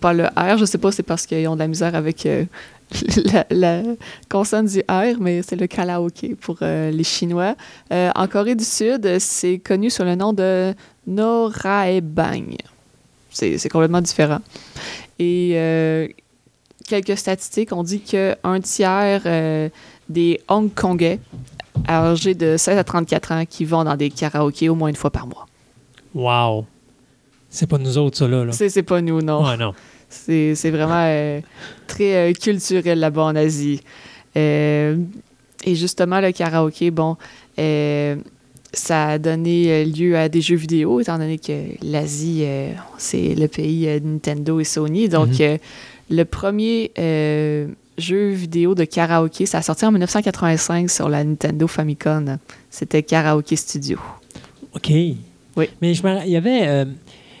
[0.00, 2.44] pas le R, je sais pas, c'est parce qu'ils ont de la misère avec euh,
[3.32, 3.82] la, la
[4.28, 7.54] consonne du R, mais c'est le karaoké pour les Chinois.
[7.90, 10.74] En Corée du Sud, c'est connu sous le nom de
[11.06, 12.56] Noraebang.
[13.30, 14.40] C'est c'est complètement différent.
[15.18, 15.52] Et
[16.86, 19.68] quelques statistiques, on dit qu'un tiers euh,
[20.08, 21.18] des Hongkongais
[21.88, 25.10] âgés de 16 à 34 ans qui vont dans des karaokés au moins une fois
[25.10, 25.46] par mois.
[26.14, 26.64] Wow.
[27.50, 28.44] C'est pas nous autres, ça, là.
[28.44, 28.52] là.
[28.52, 29.44] C'est pas nous, non.
[29.44, 29.72] Ouais, non.
[30.08, 31.40] C'est vraiment euh,
[31.86, 33.80] très euh, culturel là-bas en Asie.
[34.36, 34.96] Euh,
[35.64, 37.16] et justement, le karaoké, bon,
[38.72, 42.44] ça a donné lieu à des jeux vidéo, étant donné que l'Asie,
[42.98, 45.08] c'est le pays de Nintendo et Sony.
[45.08, 45.36] Donc, Mhm.
[45.40, 45.58] euh,
[46.10, 51.66] le premier euh, jeu vidéo de karaoké, ça a sorti en 1985 sur la Nintendo
[51.66, 52.38] Famicom.
[52.70, 53.98] C'était Karaoke Studio.
[54.74, 54.90] OK.
[55.56, 55.68] Oui.
[55.80, 56.68] Mais je il y avait.
[56.68, 56.84] euh,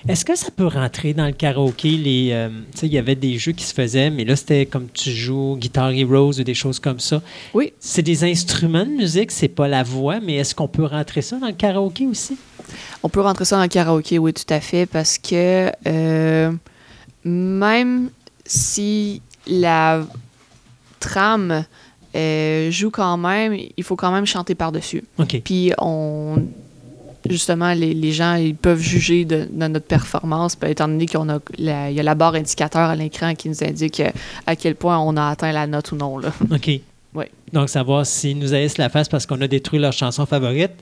[0.08, 1.90] Est-ce que ça peut rentrer dans le karaoké?
[1.90, 2.48] Les, euh,
[2.82, 5.90] il y avait des jeux qui se faisaient, mais là, c'était comme tu joues Guitar
[5.90, 7.20] Heroes ou des choses comme ça.
[7.52, 7.72] Oui.
[7.78, 11.38] C'est des instruments de musique, c'est pas la voix, mais est-ce qu'on peut rentrer ça
[11.38, 12.36] dans le karaoké aussi?
[13.02, 16.52] On peut rentrer ça dans le karaoké, oui, tout à fait, parce que euh,
[17.24, 18.10] même
[18.46, 20.02] si la
[21.00, 21.64] trame
[22.14, 25.04] euh, joue quand même, il faut quand même chanter par-dessus.
[25.44, 26.42] Puis on
[27.28, 31.28] justement les, les gens ils peuvent juger de, de notre performance puis étant donné qu'on
[31.28, 34.00] a la, il y a la barre indicateur à l'écran qui nous indique
[34.46, 36.32] à quel point on a atteint la note ou non là.
[36.52, 36.70] OK.
[37.16, 37.24] Oui.
[37.52, 40.72] Donc, savoir s'ils nous haïssent la face parce qu'on a détruit leur chanson favorite.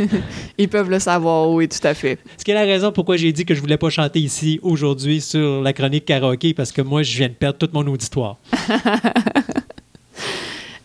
[0.58, 2.18] Ils peuvent le savoir, oui, tout à fait.
[2.38, 5.20] Ce qui est la raison pourquoi j'ai dit que je voulais pas chanter ici aujourd'hui
[5.20, 8.36] sur la chronique karaoké parce que moi, je viens de perdre tout mon auditoire.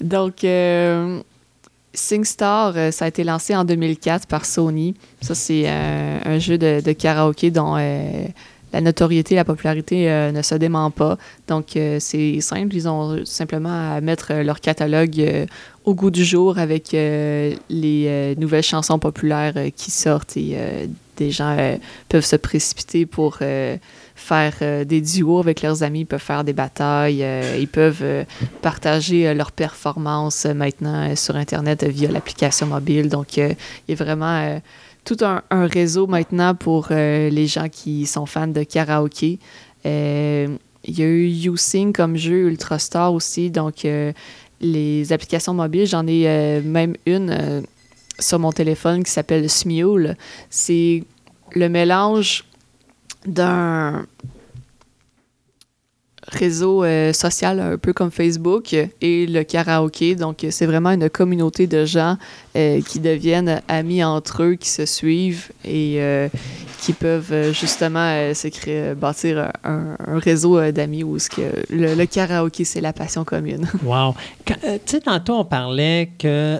[0.01, 1.22] Donc, euh,
[1.93, 4.95] SingStar, euh, ça a été lancé en 2004 par Sony.
[5.22, 8.26] Ça, c'est euh, un jeu de, de karaoké dont euh,
[8.76, 11.17] la notoriété, la popularité euh, ne se dément pas.
[11.47, 12.76] Donc, euh, c'est simple.
[12.76, 15.47] Ils ont simplement à mettre euh, leur catalogue
[15.86, 20.57] au goût du jour avec les nouvelles chansons populaires qui sortent et
[21.15, 21.55] des gens
[22.09, 23.38] peuvent se précipiter pour
[24.15, 24.53] faire
[24.84, 27.23] des duos avec leurs amis, ils peuvent faire des batailles,
[27.59, 28.26] ils peuvent
[28.63, 33.07] partager leurs performances maintenant sur Internet via l'application mobile.
[33.07, 33.55] Donc, il
[33.88, 34.59] y a vraiment
[35.06, 39.39] tout un, réseau maintenant pour euh, les gens qui sont fans de karaoké.
[39.86, 40.47] Euh,
[40.84, 43.51] il y a eu YouSing comme jeu, Ultrastar aussi.
[43.51, 44.12] Donc, euh,
[44.60, 47.64] les applications mobiles, j'en ai même une
[48.20, 50.16] sur mon téléphone qui s'appelle Smule.
[50.49, 51.03] C'est
[51.51, 52.45] le mélange
[53.26, 54.06] d'un
[56.36, 60.15] réseau euh, social un peu comme Facebook et le karaoké.
[60.15, 62.17] Donc, euh, c'est vraiment une communauté de gens
[62.55, 65.99] euh, qui deviennent amis entre eux, qui se suivent et
[66.81, 72.81] qui peuvent justement se créer, bâtir un, réseau d'amis où que le, le karaoké, c'est
[72.81, 73.67] la passion commune.
[73.86, 74.15] Wow.
[74.45, 74.53] Tu
[74.86, 76.57] sais, tantôt, on parlait que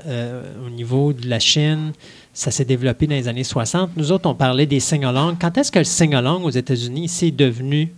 [0.66, 1.92] au niveau de la Chine,
[2.34, 3.92] ça s'est développé dans les années 60.
[3.98, 5.36] Nous autres, on parlait des sing-along.
[5.40, 7.92] Quand est-ce que le sing-along aux États-Unis, c'est devenu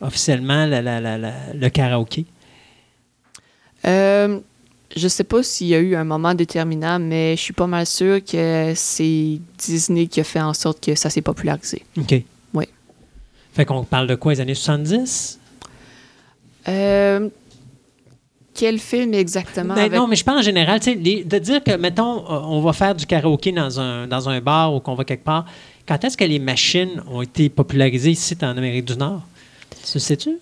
[0.00, 2.24] officiellement la- la- la- la- le karaoké?
[3.86, 4.38] Euh,
[4.96, 7.86] je sais pas s'il y a eu un moment déterminant, mais je suis pas mal
[7.86, 11.82] sûr que c'est Disney qui a fait en sorte que ça s'est popularisé.
[11.98, 12.14] OK.
[12.54, 12.64] Oui.
[13.54, 15.38] Fait qu'on parle de quoi, les années 70?
[16.68, 17.28] Euh,
[18.54, 19.74] quel film exactement?
[19.74, 22.60] Ben avec- Non, mais je parle en général, les- de dire que, mettons, euh, on
[22.60, 25.46] va faire du karaoké dans un, dans un bar ou qu'on va quelque part,
[25.88, 29.22] quand est-ce que les machines ont été popularisées ici en Amérique du Nord?
[29.70, 30.38] Tu le sais-tu?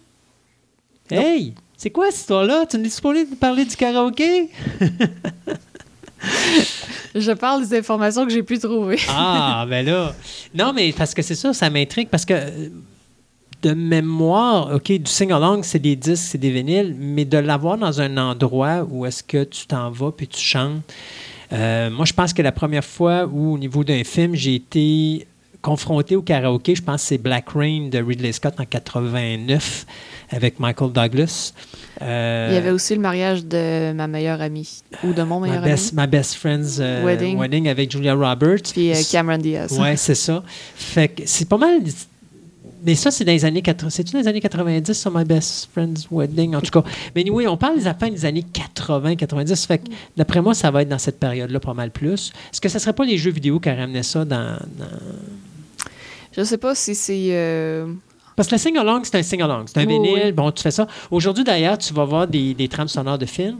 [1.10, 1.54] Hey!
[1.76, 2.66] C'est quoi cette histoire-là?
[2.66, 4.50] Tu pas de parler du karaoké?
[7.14, 8.98] Je parle des informations que j'ai pu trouver.
[9.08, 10.14] Ah, ben là.
[10.54, 12.68] Non, mais parce que c'est ça, ça m'intrigue parce que euh,
[13.62, 18.00] de mémoire, OK, du sing-along, c'est des disques, c'est des vinyles, mais de l'avoir dans
[18.00, 20.82] un endroit où est-ce que tu t'en vas puis tu chantes.
[21.52, 25.26] euh, moi, je pense que la première fois où, au niveau d'un film, j'ai été
[25.62, 29.86] confronté au karaoké, je pense que c'est Black Rain de Ridley Scott en 89
[30.30, 31.52] avec Michael Douglas.
[32.02, 35.62] Euh, Il y avait aussi le mariage de ma meilleure amie, ou de mon meilleur
[35.62, 37.38] best, ami, My Best Friend's euh, Wedding.
[37.38, 37.68] wedding.
[37.68, 38.72] avec Julia Roberts.
[38.72, 39.78] puis euh, Cameron Diaz.
[39.78, 40.42] Ouais, c'est ça.
[40.76, 41.80] Fait que c'est pas mal.
[42.84, 43.90] Mais ça, c'est dans les années 80.
[43.90, 46.54] C'est-tu dans les années 90 sur My Best Friend's Wedding?
[46.54, 46.88] En tout cas.
[47.16, 49.66] Mais oui, on parle des affaires des années 80, 90.
[49.66, 52.30] Fait que d'après moi, ça va être dans cette période-là pas mal plus.
[52.52, 54.56] Est-ce que ce serait pas les jeux vidéo qui ramenaient ça dans.
[54.78, 54.86] dans-
[56.38, 57.92] Je sais pas si c'est euh,
[58.36, 59.64] Parce que le sing-along, c'est un sing-along.
[59.66, 60.20] C'est un vinyle.
[60.26, 60.32] oui.
[60.32, 60.86] Bon, tu fais ça.
[61.10, 63.58] Aujourd'hui, d'ailleurs, tu vas voir des, des trames sonores de films.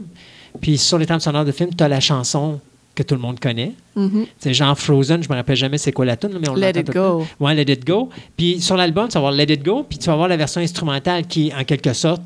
[0.61, 2.59] Puis sur les trames sonores de films, tu as la chanson
[2.95, 3.73] que tout le monde connaît.
[3.97, 4.25] Mhm.
[4.39, 6.89] C'est genre Frozen, je me rappelle jamais c'est quoi la tune, mais on Let It.
[6.91, 7.27] Go.
[7.39, 8.09] Ouais, Let It Go.
[8.37, 10.61] Puis sur l'album, tu vas voir Let It Go, puis tu vas voir la version
[10.61, 12.21] instrumentale qui est en quelque sorte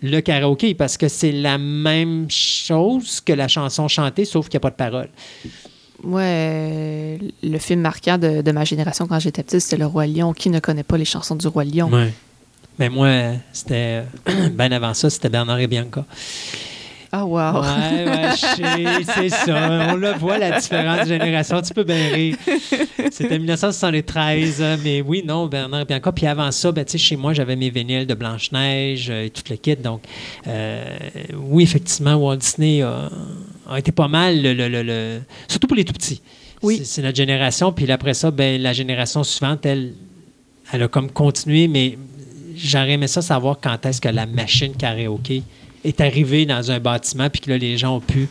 [0.00, 4.62] le karaoké, parce que c'est la même chose que la chanson chantée, sauf qu'il n'y
[4.62, 5.08] a pas de parole.
[6.04, 10.32] Ouais, le film marquant de, de ma génération quand j'étais petite, c'était Le Roi Lion.
[10.32, 11.90] Qui ne connaît pas les chansons du Roi Lion?
[11.90, 12.12] Ouais.
[12.78, 13.08] Mais moi,
[13.52, 14.04] c'était.
[14.52, 16.04] ben avant ça, c'était Bernard et Bianca.
[17.10, 17.62] Ah, wow.
[17.62, 19.88] Ouais, ouais, c'est ça.
[19.90, 21.62] On le voit, la différence de génération.
[21.62, 22.36] Tu peux bien rire.
[23.10, 26.12] C'était 1973, euh, mais oui, non, Bernard et Bianca.
[26.12, 29.30] Puis avant ça, ben, tu sais, chez moi, j'avais mes vinyles de Blanche-Neige euh, et
[29.30, 29.76] tout le kit.
[29.76, 30.02] Donc,
[30.46, 30.84] euh,
[31.34, 33.08] oui, effectivement, Walt Disney a,
[33.68, 36.20] a été pas mal, le, le- surtout pour les tout petits.
[36.62, 36.78] Oui.
[36.78, 37.72] C'est- C'est notre génération.
[37.72, 39.92] Puis après ça, ben, la génération suivante, elle,
[40.72, 41.96] elle a comme continué, mais
[42.56, 45.42] j'aurais aimé ça savoir quand est-ce que la machine karaoké
[45.84, 48.28] est arrivée dans un bâtiment puis que là, les gens ont pu,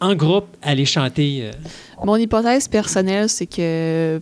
[0.00, 1.42] en groupe, aller chanter.
[1.42, 1.52] euh,
[2.04, 4.20] Mon hypothèse personnelle, c'est que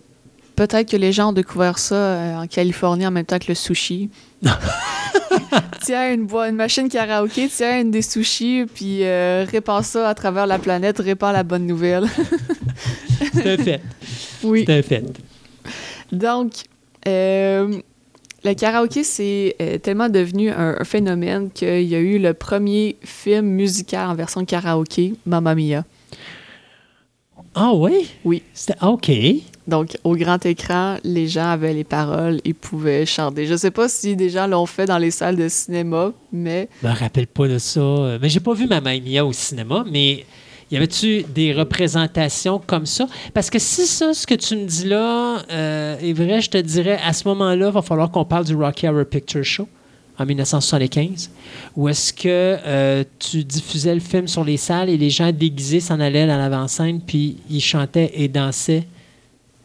[0.55, 3.55] peut-être que les gens ont découvert ça euh, en Californie en même temps que le
[3.55, 4.09] sushi.
[5.81, 10.47] tiens, une, une machine karaoké, tiens, une des sushis, puis euh, répand ça à travers
[10.47, 12.05] la planète, répand la bonne nouvelle.
[13.33, 13.81] C'est un fait.
[14.43, 14.63] oui.
[14.65, 15.03] C'est un fait.
[16.11, 16.51] Donc,
[17.07, 17.79] euh,
[18.43, 22.97] le karaoké, c'est euh, tellement devenu un, un phénomène qu'il y a eu le premier
[23.03, 25.83] film musical en version karaoké, Mamma Mia.
[27.53, 28.09] Ah oui?
[28.23, 28.43] Oui.
[28.53, 29.09] C'était ah, OK.
[29.67, 33.47] Donc, au grand écran, les gens avaient les paroles et pouvaient chanter.
[33.47, 36.87] Je sais pas si des gens l'ont fait dans les salles de cinéma, mais Je
[36.87, 37.79] me rappelle pas de ça.
[37.79, 40.25] Euh, Mais j'ai pas vu Mamma Mia au cinéma, mais
[40.71, 43.07] y avait-tu des représentations comme ça?
[43.33, 46.57] Parce que si ça, ce que tu me dis là, euh, est vrai, je te
[46.57, 49.67] dirais, à ce moment-là, il va falloir qu'on parle du Rocky Horror Picture Show
[50.17, 51.29] en 1975,
[51.75, 55.79] où est-ce que euh, tu diffusais le film sur les salles et les gens déguisés
[55.81, 58.85] s'en allaient dans l'avant-scène, puis ils chantaient et dansaient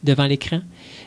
[0.02, 0.60] devant l'écran.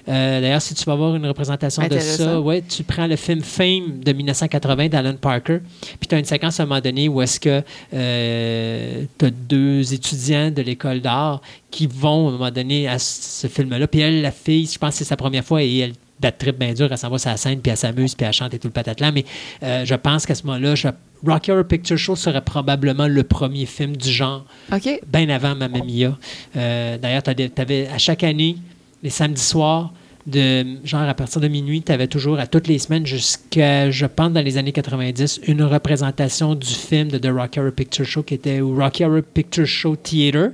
[0.08, 3.42] Euh, D'ailleurs, si tu vas voir une représentation de ça, ouais, tu prends le film
[3.42, 5.60] Fame de 1980 d'Alan Parker,
[6.00, 7.62] puis tu as une séquence à un moment donné où est-ce que
[9.20, 11.42] tu as deux étudiants de l'école d'art
[11.72, 13.88] qui vont à un moment donné à ce film-là.
[13.88, 16.58] Puis elle, la fille, je pense que c'est sa première fois et elle bat trip
[16.58, 18.60] bien dur, elle s'en va sur la scène, puis elle s'amuse, puis elle chante et
[18.60, 19.12] tout le patatlan.
[19.14, 19.26] Mais
[19.64, 20.88] euh, je pense qu'à ce moment-là, je-
[21.26, 24.46] Rocky Horror Picture Show serait probablement le premier film du genre
[25.08, 26.18] bien avant Mamma Mia.
[26.56, 27.32] Euh, D'ailleurs, tu
[27.62, 28.58] avais à chaque année,
[29.04, 29.94] les samedis soirs,
[30.26, 34.06] de, genre à partir de minuit, tu avais toujours à toutes les semaines jusqu'à, je
[34.06, 38.24] pense, dans les années 90, une représentation du film de The Rocky Horror Picture Show
[38.24, 40.52] qui était au Rocky Horror Picture Show Theater.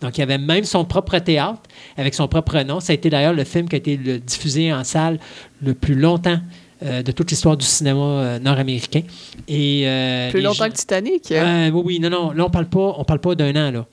[0.00, 1.60] Donc, il y avait même son propre théâtre
[1.96, 2.80] avec son propre nom.
[2.80, 5.20] Ça a été d'ailleurs le film qui a été le- diffusé en salle
[5.62, 6.40] le plus longtemps
[6.82, 9.02] euh, de toute l'histoire du cinéma euh, nord-américain.
[9.46, 11.30] Et, euh, Plus longtemps gens- que Titanic.
[11.30, 12.32] euh, oui, oui, non, non.
[12.32, 13.86] Là, on parle pas, on parle pas d'un an, là.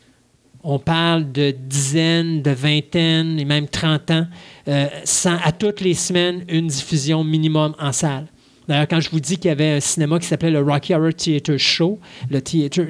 [0.63, 4.27] On parle de dizaines, de vingtaines et même 30 ans,
[4.67, 8.27] euh, sans, à toutes les semaines, une diffusion minimum en salle.
[8.67, 11.13] D'ailleurs, quand je vous dis qu'il y avait un cinéma qui s'appelait le Rocky Horror
[11.13, 11.99] Theater Show,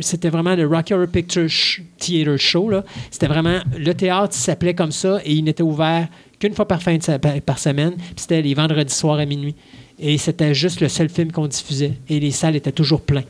[0.02, 2.70] c'était vraiment le Rocky Horror Picture Sh- Theater Show.
[3.10, 6.08] C'était vraiment le théâtre s'appelait comme ça et il n'était ouvert
[6.40, 7.94] qu'une fois par fin de par, semaine.
[8.16, 9.56] C'était les vendredis soirs à minuit.
[9.98, 11.94] Et c'était juste le seul film qu'on diffusait.
[12.10, 13.24] Et les salles étaient toujours pleines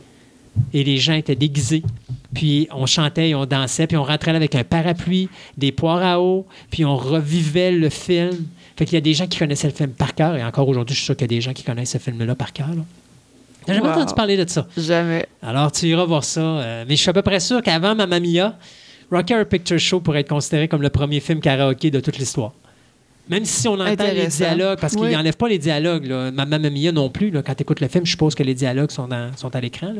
[0.74, 1.84] et les gens étaient déguisés.
[2.34, 5.28] Puis on chantait et on dansait, puis on rentrait là avec un parapluie,
[5.58, 8.46] des poires à eau, puis on revivait le film.
[8.78, 10.94] Fait qu'il y a des gens qui connaissaient le film par cœur, et encore aujourd'hui,
[10.96, 12.70] je suis sûr qu'il y a des gens qui connaissent ce film-là par cœur.
[12.70, 12.84] là.
[13.66, 13.94] T'as jamais Wow.
[13.96, 14.66] entendu parler de ça.
[14.76, 15.28] Jamais.
[15.44, 16.40] Alors, tu iras voir ça.
[16.42, 18.56] euh, mais je suis à peu près sûr qu'avant Mamma Mia,
[19.12, 22.54] Rocky Horror Picture Show pourrait être considéré comme le premier film karaoké de toute l'histoire.
[23.32, 25.14] Même si on entend les dialogues, parce qu'ils Oui.
[25.14, 26.06] n'enlèvent pas les dialogues.
[26.06, 26.32] Là.
[26.32, 27.32] Ma- Mamma Mia non plus.
[27.32, 27.42] Là.
[27.42, 29.94] Quand tu écoutes le film, je suppose que les dialogues sont, dans- sont à l'écran.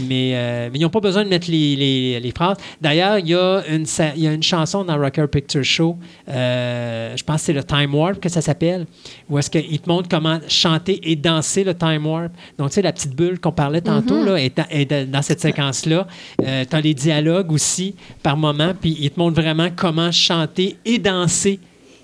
[0.00, 2.56] Mais, euh, mais ils n'ont pas besoin de mettre les, les- les phrases.
[2.80, 5.96] D'ailleurs, il y, a une sa- il y a une chanson dans Horror Picture Show,
[6.28, 8.86] euh, je pense que c'est le Time Warp que ça s'appelle,
[9.30, 12.32] où est-ce qu'il te montre comment chanter et danser le Time Warp.
[12.58, 15.22] Donc, tu sais, la petite bulle qu'on parlait tantôt là, est, dans- est dans dans
[15.22, 16.06] cette séquence-là.
[16.38, 20.98] tu as les dialogues aussi par moment, puis il te montre vraiment comment chanter et
[20.98, 21.60] danser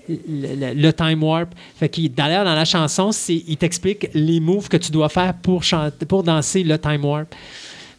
[0.09, 1.49] le, le- le time warp.
[1.75, 6.05] Fait d'ailleurs dans la chanson, il t'explique les moves que tu dois faire pour chanter,
[6.05, 7.33] pour danser le time warp.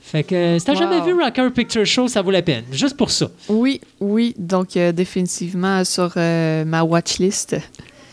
[0.03, 0.79] Fait que si t'as Wow.
[0.79, 3.31] jamais vu Rocker Picture Show, ça vaut la peine, juste pour ça.
[3.49, 4.35] Oui, oui.
[4.39, 7.57] Donc, euh, définitivement sur euh, ma watchlist.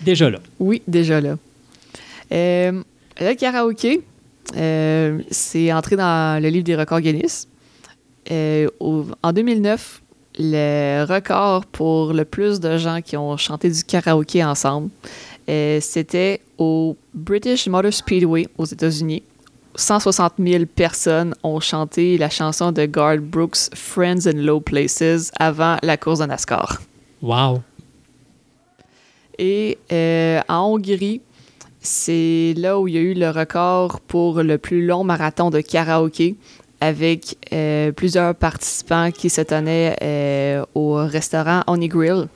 [0.02, 0.40] Déjà là.
[0.60, 1.36] Oui, déjà là.
[2.32, 2.82] Euh,
[3.20, 4.02] le karaoké,
[5.30, 7.48] c'est entré dans le livre des records Guinness.
[8.80, 10.01] Au- en 2009,
[10.40, 14.90] le record pour le plus de gens qui ont chanté du karaoké ensemble
[15.50, 19.24] Euh, C'était au British Motor Speedway aux États-Unis.
[19.76, 25.78] 160 000 personnes ont chanté la chanson de Garth Brooks, Friends in Low Places, avant
[25.82, 26.82] la course de NASCAR.
[27.22, 27.62] Wow.
[29.40, 31.22] Et euh, en Hongrie,
[31.80, 35.62] c'est là où il y a eu le record pour le plus long marathon de
[35.62, 36.36] karaoké
[36.82, 42.28] avec euh, plusieurs participants qui se tenaient euh, au restaurant Honey Grill.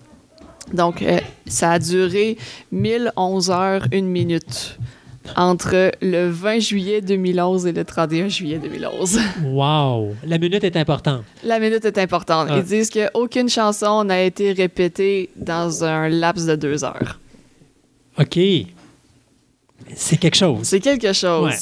[0.71, 2.37] Donc, euh, ça a duré
[2.71, 4.77] 1011 heures, 1 minute
[5.35, 9.19] entre le 20 juillet 2011 et le 31 juillet 2011.
[9.43, 10.15] Wow.
[10.25, 11.23] La minute est importante.
[11.43, 12.47] La minute est importante.
[12.51, 12.57] Ah.
[12.57, 17.19] Ils disent qu'aucune chanson n'a été répétée dans un laps de deux heures.
[18.19, 18.37] OK.
[19.95, 20.63] C'est quelque chose.
[20.63, 21.45] C'est quelque chose.
[21.45, 21.57] Ouais.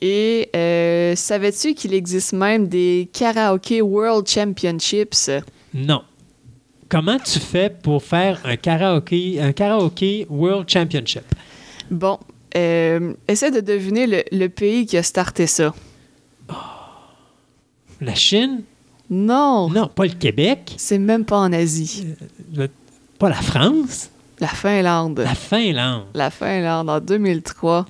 [0.00, 5.30] Et euh, savais-tu qu'il existe même des Karaoke World Championships?
[5.72, 6.02] Non.
[6.88, 11.24] Comment tu fais pour faire un karaoké, un karaoké World Championship?
[11.90, 12.18] Bon,
[12.56, 15.74] euh, essaie de deviner le, le pays qui a starté ça.
[18.00, 18.62] La Chine?
[19.10, 20.74] Non, Non, pas le Québec.
[20.76, 22.06] c'est même pas en Asie.
[22.54, 22.68] Le-
[23.18, 24.10] pas la France?
[24.40, 25.20] La Finlande.
[25.20, 26.04] La Finlande.
[26.14, 27.86] La Finlande en 2003.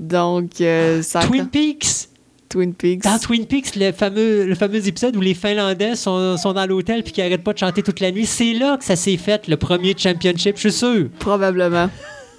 [0.00, 2.08] Donc, euh, ça Twin Peaks.
[2.48, 3.02] Twin Peaks.
[3.04, 7.04] Dans Twin Peaks, le fameux, le fameux épisode où les Finlandais sont, sont dans l'hôtel
[7.04, 9.46] puis qui n'arrêtent pas de chanter toute la nuit, c'est là que ça s'est fait,
[9.46, 11.08] le premier championship, je suis sûr.
[11.20, 11.88] Probablement.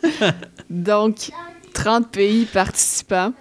[0.70, 1.30] Donc,
[1.74, 3.32] 30 pays participants.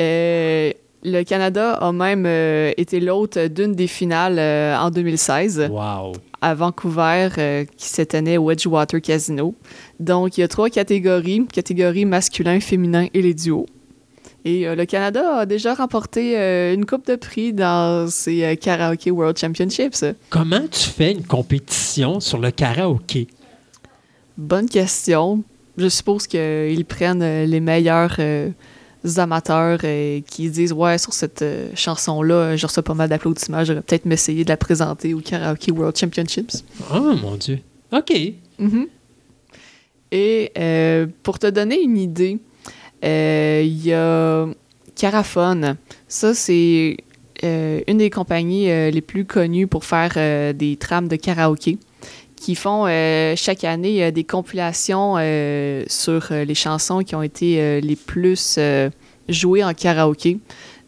[0.00, 6.12] Euh, le Canada a même euh, été l'hôte d'une des finales euh, en 2016 Wow.
[6.40, 9.54] À Vancouver euh, qui se tenait au Edgewater Casino.
[9.98, 13.66] Donc, il y a trois catégories, catégorie masculin, féminin et les duos.
[14.44, 19.10] Et euh, le Canada a déjà remporté euh, une coupe de prix dans euh, Karaoke
[19.10, 20.04] World Championships.
[20.30, 23.28] Comment tu fais une compétition sur le karaoké?
[24.38, 25.42] Bonne question.
[25.76, 28.16] Je suppose qu'ils prennent les meilleurs
[29.16, 33.64] amateurs euh, qui disent Ouais, sur cette euh, chanson-là, euh, je reçois pas mal d'applaudissements.
[33.64, 36.64] J'aurais peut-être m'essayer de la présenter au Karaoke World Championships.
[36.92, 37.60] Oh mon Dieu.
[37.92, 38.12] OK.
[38.58, 38.86] Mhm.
[40.12, 42.38] Et euh, pour te donner une idée,
[43.02, 44.46] il y a
[44.96, 45.76] Caraphone.
[46.08, 46.96] Ça, c'est
[47.42, 51.78] une des compagnies les plus connues pour faire des trames de karaoké
[52.40, 57.80] qui font euh, chaque année euh, des compilations euh, sur les chansons qui ont été
[57.80, 58.58] les plus
[59.28, 60.38] jouées en karaoké.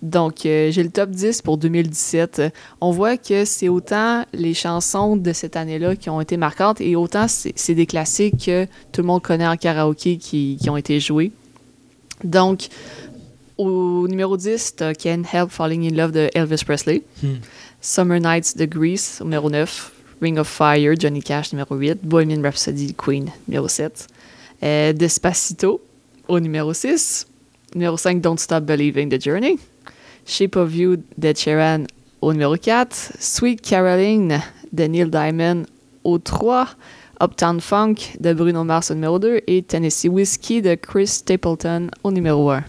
[0.03, 2.39] Donc, j'ai le top 10 pour 2017.
[2.41, 2.51] Euh,
[2.81, 6.97] On voit que c'est autant les chansons de cette année-là qui ont été marquantes et
[6.97, 10.99] autant c'est des classiques que tout le monde connaît en karaoké qui, qui ont été
[10.99, 11.31] joués.
[12.25, 12.67] Donc,
[13.59, 17.03] au numéro 10, t'as Can't Help Falling in Love de Elvis Presley.
[17.23, 17.37] Hmm.
[17.81, 20.02] Summer Nights de Grease, au numéro 9.
[20.23, 22.05] Ring of Fire, Johnny Cash, numéro 8.
[22.05, 24.07] Bohemian Rhapsody, Queen, numéro 7.
[24.63, 25.81] Euh, Despacito,
[26.29, 27.27] au numéro 6.
[27.75, 29.59] Numéro 5, Don't Stop Believing the Journey.
[30.25, 31.87] Shape of You de Sheeran,
[32.21, 33.15] au numéro 4.
[33.19, 34.41] Sweet Caroline
[34.73, 35.65] de Neil Diamond,
[36.05, 36.69] au 3.
[37.21, 42.11] Uptown Funk de Bruno Mars au numéro 2 et Tennessee Whiskey de Chris Stapleton au
[42.11, 42.65] numéro 1.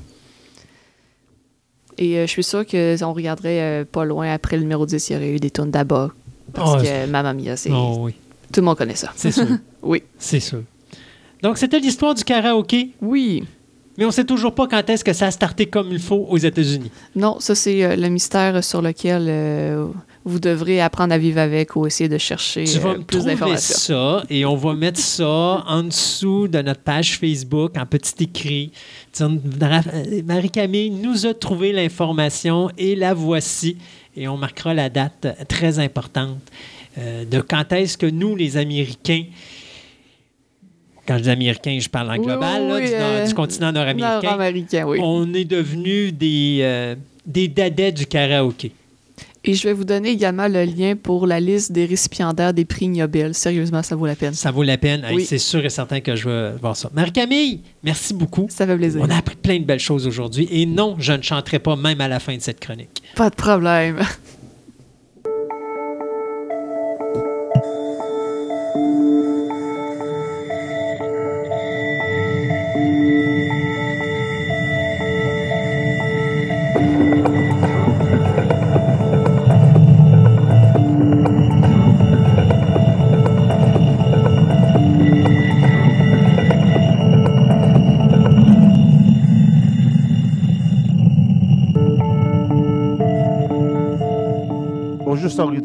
[1.98, 5.10] Et euh, je suis sûr que on regarderait euh, pas loin après le numéro 10,
[5.10, 6.12] il y aurait eu des tunes d'Abba.
[6.54, 7.72] Parce Oh, que Mamma Mia, c'est...
[7.72, 8.14] Oh oui,
[8.52, 9.12] tout le monde connaît ça.
[9.16, 9.48] c'est sûr.
[9.82, 10.04] Oui.
[10.18, 10.62] c'est sûr.
[11.42, 13.44] Donc, c'était l'histoire du karaoké, Oui.
[13.98, 16.38] mais on sait toujours pas quand est-ce que ça a starté comme il faut aux
[16.38, 16.90] États-Unis.
[17.16, 19.86] Non, ça, c'est euh, le mystère sur lequel euh,
[20.24, 23.26] vous devrez apprendre à vivre avec ou essayer de chercher Tu vas euh, me plus
[23.26, 23.76] d'informations.
[23.78, 28.72] ça et on va mettre ça en dessous de notre page Facebook en petit écrit.
[30.26, 33.78] Marie-Camille nous a trouvé l'information et la voici.
[34.16, 36.40] Et on marquera la date très importante
[36.98, 39.24] euh, de quand est-ce que nous, les Américains,
[41.08, 43.34] quand je dis Américains, je parle en global, oui, là, oui, du, nord- euh, du
[43.34, 45.00] continent nord-américain, oui.
[45.02, 46.96] on est devenus des, euh,
[47.26, 48.72] des dadais du karaoké.
[49.46, 52.88] Et je vais vous donner également le lien pour la liste des récipiendaires des prix
[52.88, 53.34] Nobel.
[53.34, 54.34] Sérieusement, ça vaut la peine.
[54.34, 55.04] Ça vaut la peine.
[55.04, 55.26] Hey.
[55.26, 56.90] C'est sûr et certain que je vais voir ça.
[56.94, 58.48] Marie-Camille, merci beaucoup.
[58.50, 59.02] Ça fait plaisir.
[59.04, 60.48] On a appris plein de belles choses aujourd'hui.
[60.50, 63.04] Et non, je ne chanterai pas même à la fin de cette chronique.
[63.16, 64.00] Pas de problème.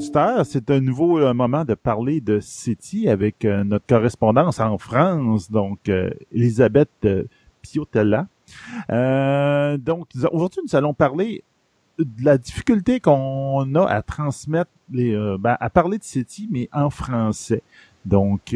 [0.09, 4.79] Auditeurs, c'est un nouveau euh, moment de parler de City avec euh, notre correspondance en
[4.79, 7.07] France, donc euh, Elisabeth
[7.61, 8.27] Piotella.
[8.89, 11.45] Donc, aujourd'hui, nous allons parler
[11.99, 16.89] de la difficulté qu'on a à transmettre les, ben, à parler de City, mais en
[16.89, 17.63] français.
[18.07, 18.55] Donc,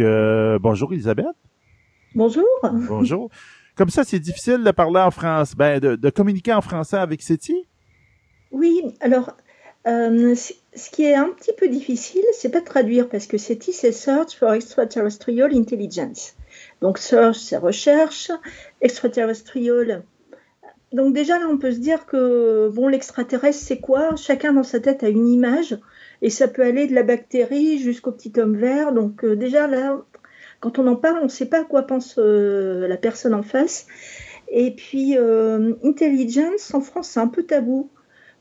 [0.61, 1.27] bonjour Elisabeth.
[2.15, 2.47] Bonjour.
[2.89, 3.31] Bonjour.
[3.75, 7.21] Comme ça, c'est difficile de parler en France, ben, de, de communiquer en français avec
[7.21, 7.67] City?
[8.51, 9.35] Oui, alors,
[9.87, 10.35] euh,
[10.75, 13.93] ce qui est un petit peu difficile, c'est pas de traduire parce que SETI, c'est
[13.93, 16.35] Search for Extraterrestrial Intelligence.
[16.81, 18.31] Donc, search, c'est recherche,
[18.81, 20.03] extraterrestrial.
[20.93, 24.17] Donc, déjà, là, on peut se dire que, bon, l'extraterrestre, c'est quoi?
[24.17, 25.79] Chacun dans sa tête a une image
[26.21, 28.93] et ça peut aller de la bactérie jusqu'au petit homme vert.
[28.93, 30.03] Donc, euh, déjà, là,
[30.61, 33.43] quand on en parle, on ne sait pas à quoi pense euh, la personne en
[33.43, 33.87] face.
[34.49, 37.91] Et puis, euh, intelligence, en France, c'est un peu tabou.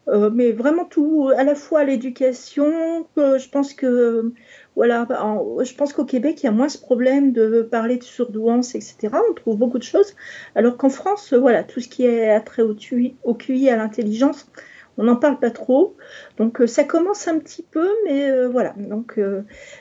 [0.07, 4.33] Euh, mais vraiment tout, à la fois l'éducation, euh, je pense que
[4.75, 8.03] voilà, en- je pense qu'au Québec il y a moins ce problème de parler de
[8.03, 9.09] surdouance, etc.
[9.29, 10.15] On trouve beaucoup de choses,
[10.55, 13.75] alors qu'en France, euh, voilà, tout ce qui est attrait au, TUI au QI, à
[13.77, 14.49] l'intelligence,
[14.97, 15.95] on n'en parle pas trop.
[16.37, 18.73] Donc euh, ça commence un petit peu, mais euh, voilà.
[18.77, 19.19] Donc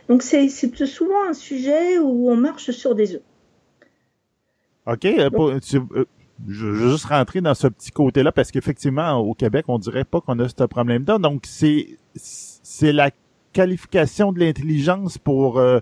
[0.08, 3.22] donc c'est souvent un sujet où on marche sur des œufs.
[4.86, 5.06] OK.
[5.30, 5.78] pour- tu-
[6.48, 10.20] je veux juste rentrer dans ce petit côté-là parce qu'effectivement, au Québec, on dirait pas
[10.20, 11.18] qu'on a ce problème-là.
[11.18, 13.10] Donc, c'est c'est la
[13.52, 15.80] qualification de l'intelligence pour euh,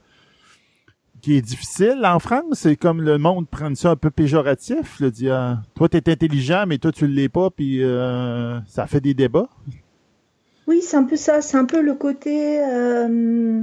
[1.21, 2.61] qui est difficile en France.
[2.61, 5.01] C'est comme le monde prend ça un peu péjoratif.
[5.01, 9.01] Là, dire, ah, toi, t'es intelligent, mais toi, tu l'es pas, puis euh, ça fait
[9.01, 9.49] des débats.
[10.67, 13.63] Oui, c'est un peu ça, c'est un peu le côté euh,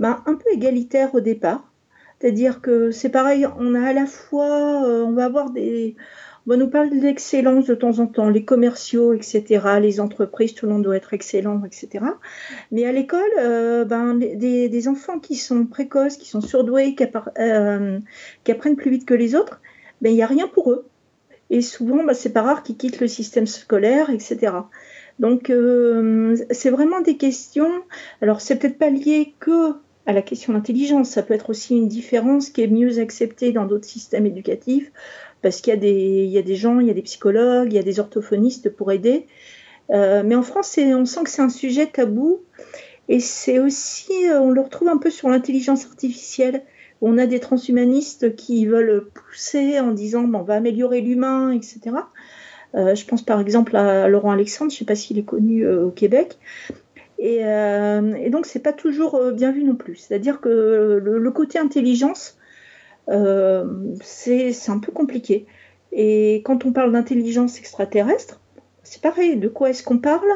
[0.00, 1.62] ben, un peu égalitaire au départ.
[2.18, 5.94] C'est-à-dire que c'est pareil, on a à la fois, euh, on va avoir des,
[6.54, 10.72] on nous parler d'excellence de temps en temps, les commerciaux, etc., les entreprises, tout le
[10.72, 12.04] monde doit être excellent, etc.
[12.72, 17.04] Mais à l'école, euh, ben, des, enfants qui sont précoces, qui sont surdoués, qui,
[17.38, 17.98] euh,
[18.48, 19.60] apprennent plus vite que les autres,
[20.00, 20.86] ben, il n'y a rien pour eux.
[21.50, 24.52] Et souvent, ben, c'est pas rare qu'ils quittent le système scolaire, etc.
[25.18, 27.72] Donc, euh, c'est vraiment des questions.
[28.22, 29.74] Alors, c'est peut-être pas lié que
[30.08, 31.10] à la question d'intelligence.
[31.10, 34.90] Ça peut être aussi une différence qui est mieux acceptée dans d'autres systèmes éducatifs,
[35.42, 37.72] parce qu'il y a des, il y a des gens, il y a des psychologues,
[37.72, 39.26] il y a des orthophonistes pour aider.
[39.90, 42.40] Euh, mais en France, on sent que c'est un sujet tabou.
[43.08, 46.62] Et c'est aussi, euh, on le retrouve un peu sur l'intelligence artificielle.
[47.00, 51.80] On a des transhumanistes qui veulent pousser en disant on va améliorer l'humain, etc.
[52.74, 55.66] Euh, je pense par exemple à Laurent Alexandre, je ne sais pas s'il est connu
[55.66, 56.38] au Québec.
[57.20, 57.40] Et,
[58.30, 59.96] donc, c'est pas toujours bien vu non plus.
[59.96, 62.37] C'est-à-dire que le, côté intelligence,
[64.02, 65.46] c'est c'est un peu compliqué.
[65.92, 68.40] Et quand on parle d'intelligence extraterrestre,
[68.82, 69.36] c'est pareil.
[69.36, 70.28] De quoi est-ce qu'on parle?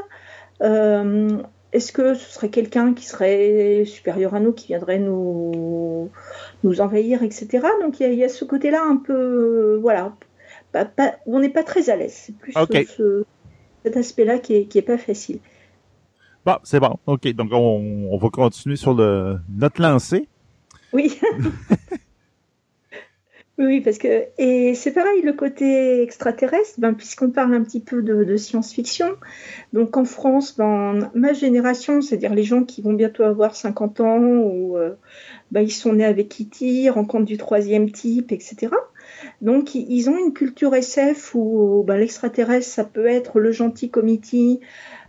[0.63, 1.39] Euh,
[1.73, 6.11] Est-ce que ce serait quelqu'un qui serait supérieur à nous, qui viendrait nous,
[6.65, 7.49] nous envahir, etc.
[7.83, 10.13] Donc, il y, a- il y a ce côté-là un peu, euh, voilà,
[10.71, 12.13] pas- pas- où on n'est pas très à l'aise.
[12.15, 12.53] C'est plus
[12.85, 13.25] ce-
[13.85, 15.39] cet aspect-là qui est, qui est pas facile.
[16.45, 16.99] Bon, c'est bon.
[17.07, 17.27] OK.
[17.33, 20.29] Donc, on, on va continuer sur le notre lancée.
[20.93, 21.19] Oui.
[23.59, 28.03] oui, parce que et c'est pareil le côté extraterrestre, ben, puisqu'on parle un petit peu
[28.03, 29.15] de, science-fiction.
[29.75, 34.19] Donc en France, ben, ma génération, c'est-à-dire les gens qui vont bientôt avoir 50 ans
[34.19, 34.95] ou euh,
[35.51, 38.69] ben, ils sont nés avec E.T., rencontre du troisième type, etc.
[39.43, 44.61] Donc ils ont une culture SF où ben, l'extraterrestre, ça peut être le gentil committee,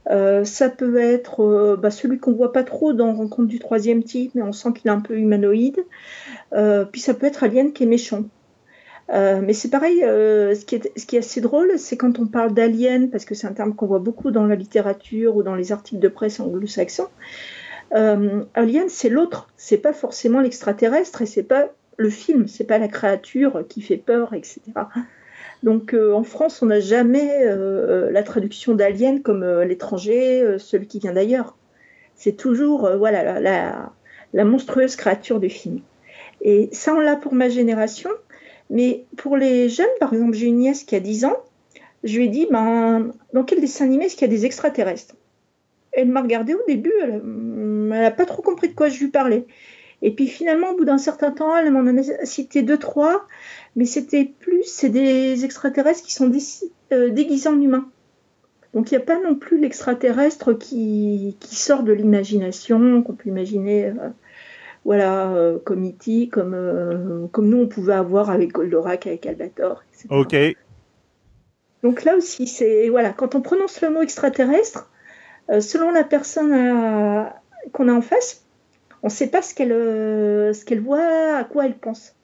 [0.10, 4.04] euh, ça peut être euh, bah, celui qu'on voit pas trop dans Rencontre du troisième
[4.04, 5.86] type, mais on sent qu'il est un peu humanoïde.
[6.54, 8.24] Euh, puis ça peut être Alien qui est méchant.
[9.12, 12.52] Mais c'est pareil, ce, qui est, ce qui est assez drôle, c'est quand on parle
[12.52, 15.72] d'alien, parce que c'est un terme qu'on voit beaucoup dans la littérature ou dans les
[15.72, 17.10] articles de presse anglo-saxons.
[17.92, 22.88] Alien, c'est l'autre, c'est pas forcément l'extraterrestre et c'est pas le film, c'est pas la
[22.88, 24.62] créature qui fait peur, etc.
[25.64, 30.88] Donc euh, en France, on n'a jamais euh, la traduction d'alien comme euh, l'étranger, celui
[30.88, 31.58] qui vient d'ailleurs.
[32.16, 33.94] C'est toujours voilà la, la,
[34.34, 35.80] la monstrueuse créature du film.
[36.42, 38.10] Et ça, on l'a pour ma génération.
[38.70, 41.38] Mais pour les jeunes, par exemple, j'ai une nièce qui a 10 ans,
[42.04, 45.16] je lui ai dit, ben, dans quel dessin animé est-ce qu'il y a des extraterrestres?
[45.92, 49.46] Elle m'a regardé au début, elle n'a pas trop compris de quoi je lui parlais.
[50.02, 53.26] Et puis finalement, au bout d'un certain temps, elle m'en a cité deux, trois,
[53.76, 56.40] mais c'était plus, c'est des extraterrestres qui sont dé
[56.92, 57.90] euh, déguisés en humains.
[58.74, 63.30] Donc il n'y a pas non plus l'extraterrestre qui, qui, sort de l'imagination, qu'on peut
[63.30, 64.10] imaginer, euh,
[64.84, 70.08] voilà, euh, comme E.T., comme, comme nous on pouvait avoir avec Goldorak, avec Albator, etc.
[70.10, 70.36] OK.
[71.84, 74.90] Donc là aussi, c'est voilà, quand on prononce le mot extraterrestre,
[75.60, 77.30] selon la personne
[77.74, 78.46] qu'on a en face,
[79.04, 79.70] on ne sait pas ce qu'elle
[80.56, 82.16] ce qu'elle voit, à quoi elle pense.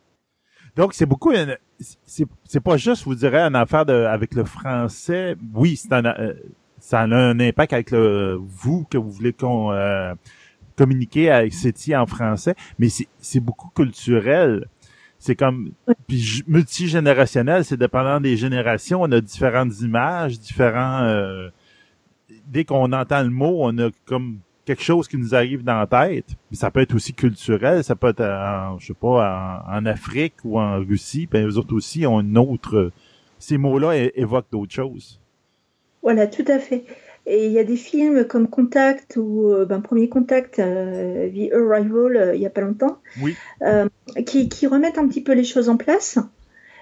[0.79, 1.31] Donc, c'est beaucoup.
[1.33, 1.57] une-
[2.05, 5.35] C'est c'est pas juste, je vous dirais, une affaire de, avec le français.
[5.53, 6.33] Oui, c'est un, euh,
[6.79, 10.13] ça a un impact avec le vous que vous voulez qu'on euh,
[10.77, 14.67] communiquer avec SETI en français, mais c'est c'est beaucoup culturel.
[15.17, 15.71] C'est comme
[16.07, 21.49] puis multigénérationnel, c'est dépendant des générations, on a différentes images, différents euh,
[22.47, 24.39] dès qu'on entend le mot, on a comme
[24.69, 26.27] quelque chose qui nous arrive dans la tête.
[26.47, 29.85] Puis ça peut être aussi culturel, ça peut être en, je sais pas, en, en
[29.87, 32.91] Afrique ou en Russie, puis eux autres aussi ont une autre.
[33.39, 35.19] Ces mots-là évoquent d'autres choses.
[36.03, 36.83] Voilà, tout à fait.
[37.25, 41.51] Et il y a des films comme Contact ou euh, ben, Premier Contact, euh, The
[41.53, 43.35] Arrival, euh, il y a pas longtemps, Oui.
[43.63, 43.87] euh,
[44.25, 46.19] qui, qui remettent un petit peu les choses en place.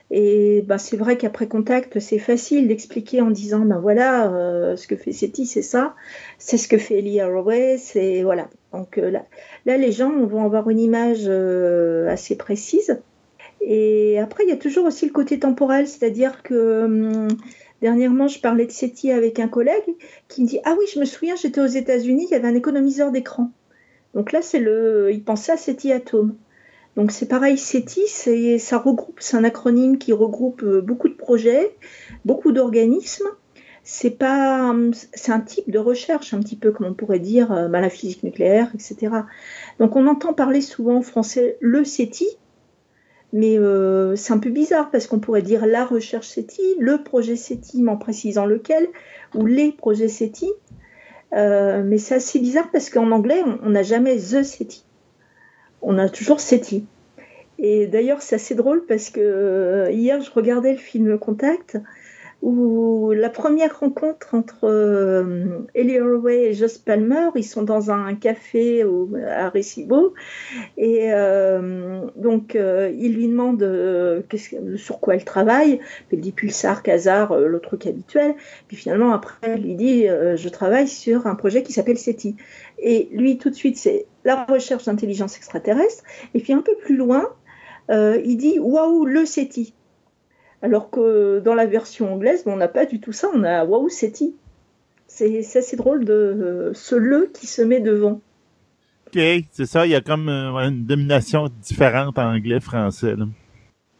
[0.09, 4.87] Et ben, c'est vrai qu'après Contact, c'est facile d'expliquer en disant, ben voilà, euh, ce
[4.87, 5.95] que fait SETI, c'est ça,
[6.37, 8.49] c'est ce que fait Ellie Haraway, c'est voilà.
[8.71, 9.25] Donc euh, là,
[9.65, 13.01] là, les gens vont avoir une image euh, assez précise.
[13.59, 17.27] Et après, il y a toujours aussi le côté temporel, c'est-à-dire que hum,
[17.81, 19.95] dernièrement, je parlais de SETI avec un collègue
[20.29, 22.55] qui me dit Ah oui, je me souviens, j'étais aux États-Unis, il y avait un
[22.55, 23.51] économiseur d'écran.
[24.13, 26.35] Donc là, c'est le, il pensait à SETI Atom.
[26.97, 28.59] Donc c'est pareil, SETI, c'est,
[29.33, 31.75] un acronyme qui regroupe euh, beaucoup de projets,
[32.25, 33.27] beaucoup d'organismes.
[34.21, 37.79] Hum, c'est un type de recherche, un petit peu comme on pourrait dire euh, bah,
[37.79, 39.13] la physique nucléaire, etc.
[39.79, 42.27] Donc on entend parler souvent en français le SETI,
[43.31, 47.35] mais euh, c'est un peu bizarre parce qu'on pourrait dire la recherche SETI, le projet
[47.35, 48.87] SETI, mais en précisant lequel,
[49.35, 50.51] ou les projets SETI.
[51.33, 54.86] Euh, mais c'est assez bizarre parce qu'en anglais, on n'a jamais the SETI.
[55.81, 56.85] On a toujours SETI.
[57.59, 61.77] Et d'ailleurs, c'est assez drôle parce que euh, hier, je regardais le film Contact
[62.41, 68.13] où la première rencontre entre euh, Ellie Holloway et Joss Palmer, ils sont dans un
[68.13, 68.85] café
[69.27, 70.13] à Recibo
[70.77, 74.23] et euh, donc euh, il lui demande
[74.75, 75.79] sur quoi elle travaille,
[76.11, 78.35] il dit Pulsar, euh, le truc habituel,
[78.67, 82.35] puis finalement après elle lui dit je travaille sur un projet qui s'appelle SETI.
[82.79, 86.95] Et lui tout de suite c'est la recherche d'intelligence extraterrestre, et puis un peu plus
[86.95, 87.27] loin
[87.89, 89.73] euh, il dit waouh le SETI.
[90.61, 93.89] Alors que dans la version anglaise, on n'a pas du tout ça, on a waouh
[93.89, 94.35] SETI.
[95.07, 98.21] C'est assez drôle de ce le qui se met devant.
[99.07, 99.21] OK,
[99.51, 103.15] c'est ça, il y a comme euh, une domination différente en anglais-français.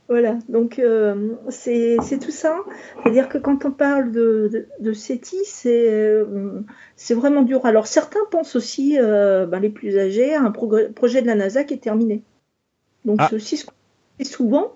[0.10, 0.14] Là.
[0.22, 2.58] Voilà, donc euh, c'est tout ça.
[3.04, 6.62] C'est-à-dire que quand on parle de, de, de SETI, c'est euh,
[6.96, 7.66] c'est vraiment dur.
[7.66, 11.64] Alors certains pensent aussi, euh, ben, les plus âgés, à un projet de la NASA
[11.64, 12.24] qui est terminé.
[13.06, 13.28] Donc Ah.
[13.30, 13.74] c'est aussi ce qu'on
[14.18, 14.74] fait souvent.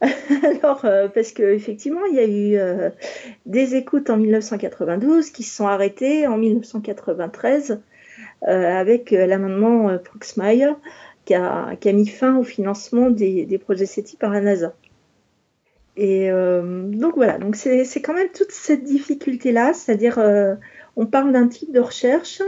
[0.42, 0.82] Alors,
[1.14, 2.90] parce qu'effectivement, il y a eu
[3.46, 7.80] des écoutes en 1992 qui se sont arrêtées en 1993
[8.48, 10.76] euh, avec l'amendement Proxmire
[11.24, 14.74] qui a, mis fin au financement des, projets SETI par la NASA.
[15.96, 20.54] Et euh, donc voilà, donc c'est quand même toute cette difficulté-là, c'est-à-dire euh,
[20.96, 22.42] on parle d'un type de recherche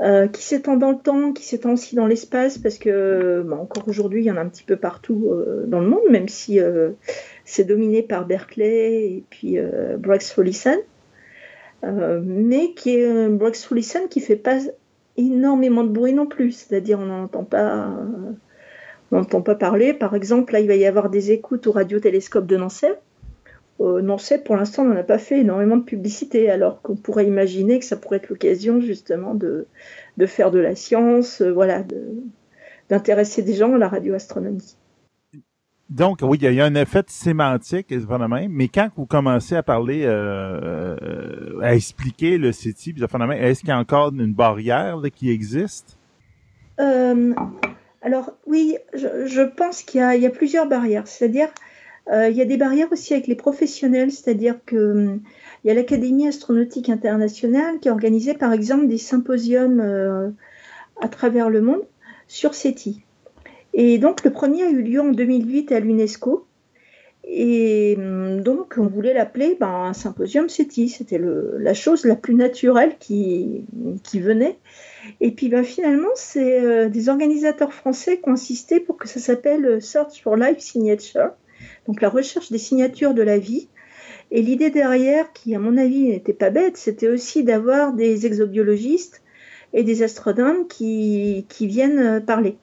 [0.00, 3.86] euh, qui s'étend dans le temps, qui s'étend aussi dans l'espace, parce que bon, encore
[3.88, 6.60] aujourd'hui, il y en a un petit peu partout euh, dans le monde, même si
[7.44, 9.58] c'est dominé par Berkeley et puis
[9.98, 10.78] Bragg-Stolison,
[11.84, 14.58] euh, mais qui est euh, Bragg-Stolison qui fait pas
[15.16, 18.32] énormément de bruit non plus, c'est-à-dire on n'entend pas, euh,
[19.10, 19.92] on n'entend pas parler.
[19.92, 22.86] Par exemple, là, il va y avoir des écoutes au radiotélescope de Nancy.
[23.80, 27.78] Euh, Nancy, pour l'instant, n'en a pas fait énormément de publicité, alors qu'on pourrait imaginer
[27.78, 29.66] que ça pourrait être l'occasion justement de,
[30.26, 31.84] faire de la science, euh, voilà,
[32.88, 34.76] d'intéresser des gens à la radioastronomie.
[35.92, 37.92] Donc, oui, il y a- un effet sémantique,
[38.48, 43.72] mais quand vous commencez à parler, euh, euh, à expliquer le CETI, est-ce qu'il y
[43.72, 45.98] a encore une barrière qui existe?
[46.80, 47.34] Euh,
[48.00, 51.06] alors oui, je, pense qu'il y, a- plusieurs barrières.
[51.06, 51.48] C'est-à-dire,
[52.10, 54.10] il y a des barrières aussi avec les professionnels.
[54.12, 55.18] C'est-à-dire que
[55.62, 60.34] il y a l'Académie astronautique internationale qui a organisé, par exemple, des symposiums
[61.02, 61.82] à travers le monde
[62.28, 63.02] sur SETI.
[63.74, 66.46] Et donc le premier a eu lieu en 2008 à l'UNESCO.
[67.24, 70.88] Et hum, donc on voulait l'appeler ben, un symposium SETI.
[70.88, 73.64] C'était la chose la plus naturelle qui,
[74.14, 74.58] venait.
[75.20, 79.20] Et puis ben, finalement, c'est euh, des organisateurs français qui ont insisté pour que ça
[79.20, 81.30] s'appelle euh, Search for Life Signature,
[81.86, 83.68] donc la recherche des signatures de la vie.
[84.30, 89.22] Et l'idée derrière, qui à mon avis n'était pas bête, c'était aussi d'avoir des exobiologistes
[89.74, 92.56] et des astronomes qui, qui viennent euh, parler.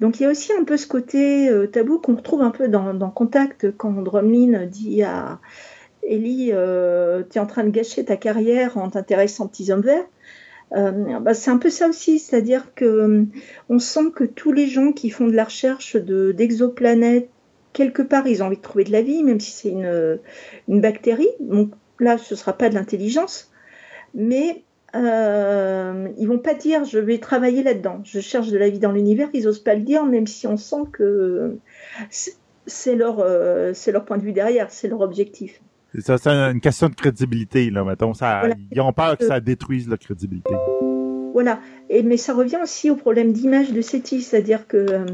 [0.00, 2.68] Donc il y a aussi un peu ce côté euh, tabou qu'on retrouve un peu
[2.68, 5.40] dans, Contact quand Drumlin dit à
[6.08, 9.82] Ellie, euh, tu es en train de gâcher ta carrière en t'intéressant aux petits hommes
[9.82, 10.06] verts.
[10.76, 13.24] Euh, bah, c'est un peu ça aussi, c'est-à-dire que euh,
[13.68, 17.30] on sent que tous les gens qui font de la recherche de d'exoplanètes,
[17.72, 20.18] quelque part, ils ont envie de trouver de la vie, même si c'est une,
[20.68, 21.28] une bactérie.
[21.40, 23.50] Donc là, ce sera pas de l'intelligence,
[24.14, 24.62] mais
[24.94, 28.00] euh, ils vont pas dire je vais travailler là-dedans.
[28.04, 29.28] Je cherche de la vie dans l'univers.
[29.34, 31.58] Ils osent pas le dire, même si on sent que
[32.66, 35.60] c'est leur, euh, c'est leur point de vue derrière, c'est leur objectif.
[35.94, 38.12] C'est ça, c'est une question de crédibilité, là, mettons.
[38.12, 40.54] Ça, Ils ont peur que ça détruise leur crédibilité.
[41.32, 41.60] Voilà.
[41.88, 45.06] Et, mais ça revient aussi au problème d'image de SETI, c'est-à-dire que euh,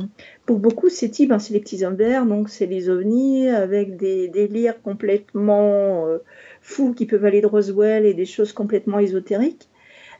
[0.46, 4.28] pour beaucoup, SETI, ben, c'est les petits hommes verts, donc c'est les ovnis avec des
[4.28, 6.18] délires complètement euh,
[6.64, 9.68] fous qui peuvent aller de Roswell et des choses complètement ésotériques.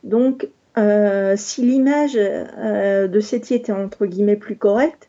[0.05, 5.09] Donc, euh, si l'image de SETI était entre guillemets plus correcte,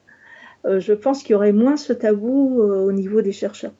[0.63, 3.73] je pense qu'il y aurait moins ce tabou au niveau des chercheurs.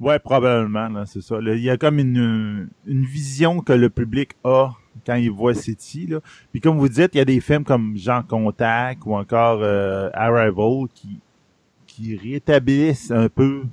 [0.00, 1.38] Ouais, probablement, c'est ça.
[1.42, 4.72] Il y a comme une, vision que le public a
[5.04, 5.52] quand il voit.
[5.52, 6.20] Là.
[6.52, 10.08] Puis comme vous dites, il y a des films comme Jean Contact ou encore euh,
[10.14, 10.86] Arrival
[11.86, 13.64] qui rétablissent un peu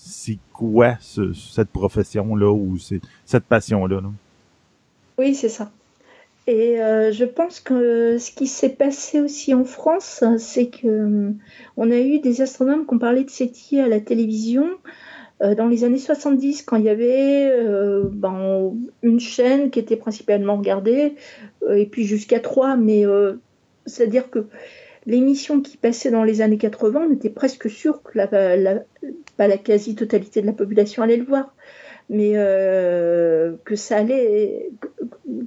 [0.00, 4.00] c'est quoi cette profession-là ou cette passion-là.
[5.18, 5.70] Oui, c'est ça.
[6.46, 11.30] Et euh, je pense que ce qui s'est passé aussi en France, c'est que euh,
[11.76, 14.66] on a eu des astronomes qui ont parlé de SETI à la télévision.
[15.42, 17.52] Euh, dans les années 70, quand il y avait
[18.12, 18.72] ben,
[19.02, 21.16] une chaîne qui était principalement regardée,
[21.68, 23.04] et puis jusqu'à trois, mais
[23.84, 24.46] c'est-à-dire que
[25.06, 28.84] l'émission qui passait dans les années 80, on était presque sûr que la,
[29.46, 31.54] la quasi-totalité de la population allait le voir,
[32.08, 34.70] mais que ça allait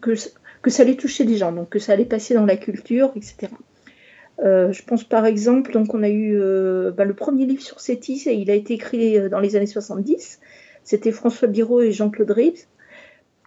[0.01, 3.49] que, ça allait toucher des gens, donc que ça allait passer dans la culture, etc.
[4.43, 7.79] Euh, je pense par exemple, donc on a eu euh, bah, le premier livre sur
[7.79, 10.39] Cétis, et il a été écrit euh, dans les années 70.
[10.83, 12.65] C'était François Biraud et Jean-Claude Rives.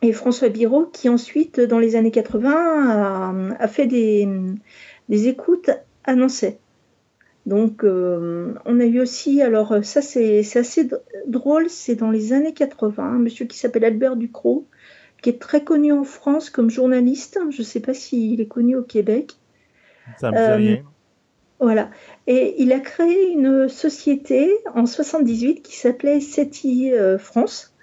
[0.02, 4.28] Et François Biraud qui ensuite, dans les années 80, a, fait des,
[5.08, 5.70] écoutes
[6.04, 6.14] à.
[7.46, 10.88] Donc on a eu aussi, alors ça c'est assez
[11.26, 14.66] drôle, c'est dans les années 80, un monsieur qui s'appelle Albert Ducrot,
[15.20, 17.38] qui est très connu en France comme journaliste.
[17.50, 19.36] Je ne sais pas s'il est connu au Québec
[20.18, 20.82] ça me euh, rien.
[21.60, 21.90] Voilà.
[22.26, 27.74] Et il a créé une société en 78 qui s'appelait SETI euh, France.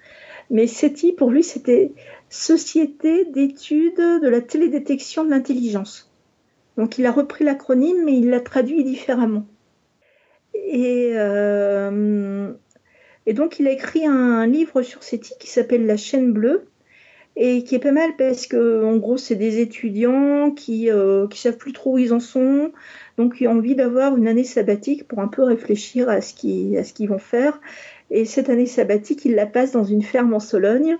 [0.49, 1.93] Mais SETI, pour lui, c'était
[2.29, 6.11] Société d'études de la télédétection de l'intelligence.
[6.77, 9.45] Donc il a repris l'acronyme, mais il l'a traduit différemment.
[10.53, 12.52] Et, euh,
[13.26, 16.65] et, donc il a écrit un livre sur SETI qui s'appelle La chaîne bleue,
[17.36, 21.40] et qui est pas mal parce que en gros c'est des étudiants qui euh, qui
[21.40, 22.72] savent plus trop où ils en sont.
[23.18, 26.78] Donc qui ont envie d'avoir une année sabbatique pour un peu réfléchir à ce qu'ils
[26.78, 27.60] à ce qu'ils vont faire.
[28.10, 30.98] Et cette année sabbatique ils la passent dans une ferme en Sologne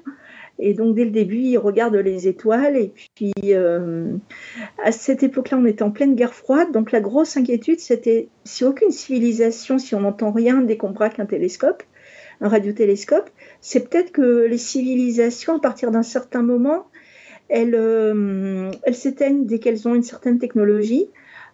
[0.62, 4.14] et donc dès le début ils regardent les étoiles et puis euh,
[4.84, 8.64] à cette époque-là on était en pleine guerre froide donc la grosse inquiétude c'était si
[8.64, 11.84] aucune civilisation si on n'entend rien dès qu'on braque un télescope
[12.42, 13.30] un radiotélescope,
[13.62, 16.88] c'est peut-être que les civilisations, à partir d'un certain moment,
[17.50, 21.08] elles, euh, s'éteignent dès qu'elles ont une certaine technologie.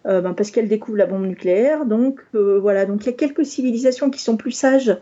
[0.06, 1.84] Euh, ben, parce qu'elles découvrent la bombe nucléaire.
[1.84, 4.96] Donc voilà, donc il y a quelques civilisations qui sont plus sages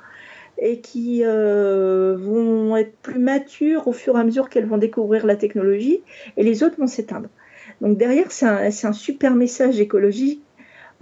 [0.59, 5.37] et qui vont être plus matures au fur et à mesure qu'elles vont découvrir la
[5.37, 6.03] technologie,
[6.37, 7.29] et les autres vont s'éteindre.
[7.81, 10.43] Donc derrière, c'est un, super message écologique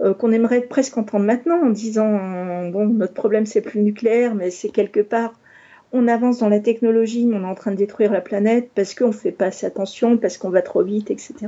[0.01, 4.51] euh, qu'on aimerait presque entendre maintenant en disant bon notre problème c'est plus nucléaire mais
[4.51, 5.39] c'est quelque part
[5.93, 8.93] on avance dans la technologie mais on est en train de détruire la planète parce
[8.93, 11.47] qu'on ne fait pas assez attention parce qu'on va trop vite etc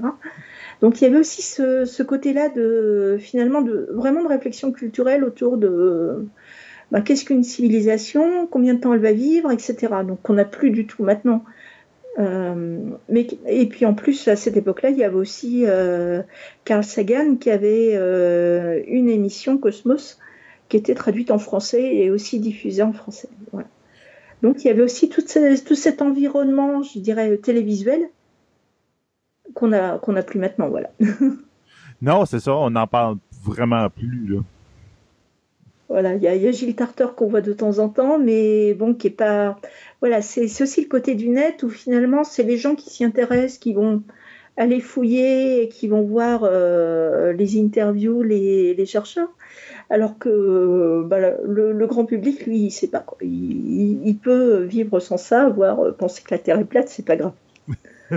[0.81, 5.25] donc il y avait aussi ce, côté là de finalement de vraiment de réflexion culturelle
[5.25, 6.25] autour de
[6.91, 8.47] bah, qu'est-ce qu'une civilisation?
[8.47, 9.51] Combien de temps elle va vivre?
[9.51, 11.43] Etc donc on n'a plus du tout maintenant
[12.19, 16.23] euh, mais, et puis en plus, à cette époque-là, il y avait aussi euh,
[16.65, 20.18] Carl Sagan qui avait euh, une émission Cosmos
[20.68, 23.30] qui était traduite en français et aussi diffusée en français.
[24.41, 25.22] Donc il y avait aussi tout,
[25.76, 28.09] cet environnement, je dirais, télévisuel
[29.53, 30.69] qu'on a, qu'on plus maintenant.
[30.69, 30.89] Voilà.
[32.01, 34.27] non, c'est ça, on n'en parle vraiment plus.
[34.27, 34.39] Là.
[35.89, 39.07] Voilà, il y, a Gilles Tarter qu'on voit de temps en temps, mais bon, qui
[39.07, 39.57] est pas.
[40.01, 43.57] Voilà, c'est aussi le côté du net où finalement, c'est les gens qui s'y intéressent,
[43.57, 44.03] qui vont
[44.57, 49.30] aller fouiller et qui vont voir euh, les interviews, les, chercheurs.
[49.89, 53.18] Alors que bah, le, grand public, lui, il sait pas quoi.
[53.22, 57.34] Il, peut vivre sans ça, voire penser que la Terre est plate, c'est pas grave.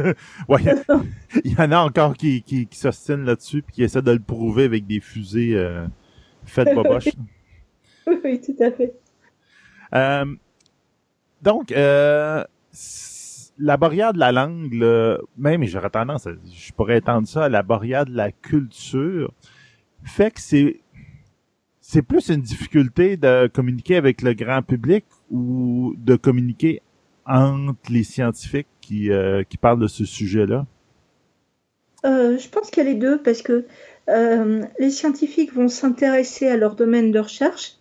[0.48, 0.60] ouais,
[1.44, 4.64] il y en a encore qui, qui, s'ostinent là-dessus et qui essaient de le prouver
[4.64, 5.84] avec des fusées euh,
[6.44, 7.10] faites boboche.
[8.24, 8.94] oui, tout à fait.
[9.94, 10.24] Euh,
[11.42, 12.44] donc, euh,
[13.58, 17.48] la barrière de la langue, là, même j'aurais tendance, à- je pourrais étendre ça à
[17.48, 19.32] la barrière de la culture,
[20.04, 20.80] fait que c'est
[21.80, 26.82] c'est plus une difficulté de communiquer avec le grand public ou de communiquer
[27.26, 30.66] entre les scientifiques qui, euh, qui parlent de ce sujet-là?
[32.04, 33.66] Euh, je pense qu'il y a les deux parce que
[34.08, 37.80] euh, les scientifiques vont s'intéresser à leur domaine de recherche.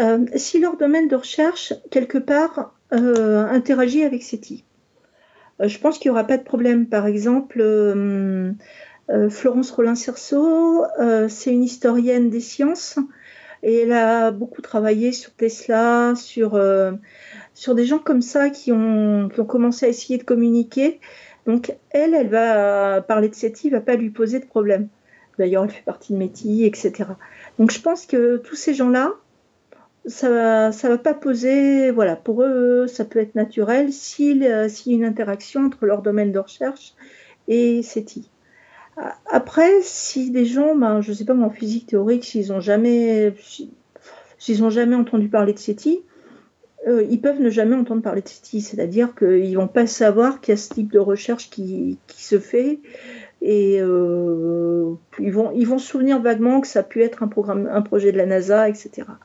[0.00, 4.64] Euh, si leur domaine de recherche, quelque part, euh, interagit avec SETI,
[5.60, 6.86] Euh, je pense qu'il n'y aura pas de problème.
[6.86, 7.58] Par exemple,
[9.30, 10.84] Florence Rollin-Cerceau,
[11.28, 12.98] c'est une historienne des sciences
[13.64, 16.60] et elle a beaucoup travaillé sur Tesla, sur,
[17.54, 21.00] sur des gens comme ça qui ont, commencé à essayer de communiquer.
[21.46, 24.88] Donc elle, elle va parler de SETI, va pas lui poser de problème.
[25.38, 26.92] D'ailleurs, elle fait partie de METI, etc.
[27.58, 29.14] Donc je pense que tous ces gens-là,
[30.08, 34.68] ça va, ça va pas poser, voilà, pour eux, ça peut être naturel s'il euh,
[34.86, 36.94] y a une interaction entre leur domaine de recherche
[37.48, 38.30] et SETI.
[38.98, 43.34] A- Après, si des gens, ben, je sais pas, en physique théorique, s'ils ont jamais,
[43.40, 43.72] si-
[44.38, 46.02] s'ils ont jamais entendu parler de SETI,
[46.88, 50.52] euh, ils peuvent ne jamais entendre parler de SETI, c'est-à-dire qu'ils vont pas savoir qu'il
[50.52, 52.80] y a ce type de recherche qui, qui se fait
[53.42, 57.28] et euh, ils vont ils vont se souvenir vaguement que ça a pu être un
[57.28, 59.18] programme, un projet de la NASA, etc.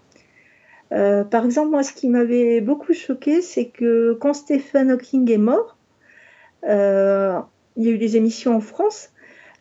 [0.94, 5.38] Euh, par exemple, moi, ce qui m'avait beaucoup choqué, c'est que quand Stephen Hawking est
[5.38, 5.78] mort,
[6.68, 7.40] euh,
[7.76, 9.10] il y a eu des émissions en France,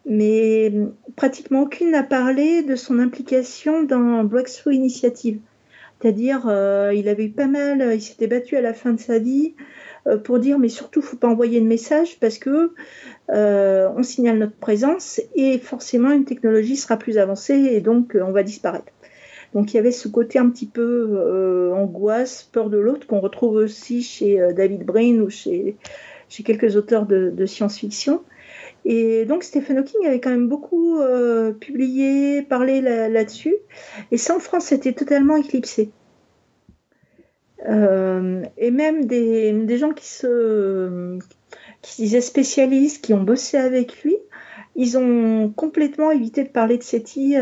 [0.04, 0.72] mais
[1.16, 5.40] pratiquement aucune n'a parlé de son implication dans Breakthrough Initiative.
[6.00, 9.18] C'est-à-dire, euh, il avait eu pas mal, il s'était battu à la fin de sa
[9.18, 9.54] vie
[10.24, 12.74] pour dire, mais surtout, faut pas envoyer de message parce que
[13.28, 18.42] on signale notre présence et forcément une technologie sera plus avancée et donc on va
[18.42, 18.92] disparaître.
[19.54, 23.20] Donc il y avait ce côté un petit peu euh, angoisse, peur de l'autre qu'on
[23.20, 25.76] retrouve aussi chez euh, David Brain ou chez,
[26.44, 28.22] quelques auteurs de, science-fiction.
[28.84, 33.54] Et donc Stephen Hawking avait quand même beaucoup euh, publié, parlé là- là-dessus.
[34.10, 35.90] et ça en France, c'était totalement éclipsé.
[37.64, 41.16] Et même des, gens qui se,
[41.80, 44.16] qui se disaient spécialistes, qui ont bossé avec lui,
[44.74, 47.36] ils ont complètement évité de parler de SETI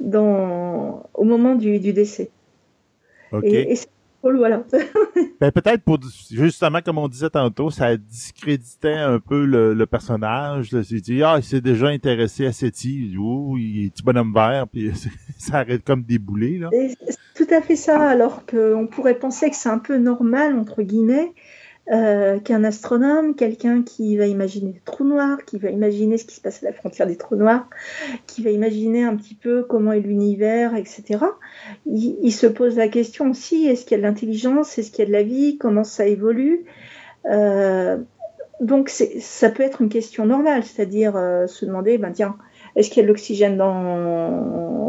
[0.00, 2.30] dans, au moment du, du décès.
[3.32, 3.44] OK.
[3.44, 3.88] Et, et c'est
[4.22, 4.64] drôle, voilà.
[5.38, 5.98] Ben, peut-être pour,
[6.30, 10.72] justement, comme on disait tantôt, ça discréditait un peu le, le personnage.
[10.72, 10.82] Là.
[10.82, 13.14] C'est dit, ah, il s'est déjà intéressé à SETI.
[13.20, 14.92] Oh, il est petit bonhomme vert, puis
[15.38, 16.70] ça arrête comme déboulé, là.
[16.72, 20.56] Et c'est tout à fait ça, alors qu'on pourrait penser que c'est un peu normal,
[20.56, 21.34] entre guillemets,
[21.92, 26.34] euh, qu'un astronome, quelqu'un qui va imaginer des trous noirs, qui va imaginer ce qui
[26.34, 27.68] se passe à la frontière des trous noirs,
[28.26, 31.20] qui va imaginer un petit peu comment est l'univers, etc.,
[31.86, 35.02] il, se pose la question aussi, est-ce qu'il y a de l'intelligence, est-ce qu'il y
[35.02, 36.64] a de la vie, comment ça évolue
[37.26, 37.98] Euh,
[38.60, 42.36] donc ça peut être une question normale, c'est-à-dire euh, se demander, ben tiens,
[42.74, 43.62] est-ce qu'il y a de l'oxygène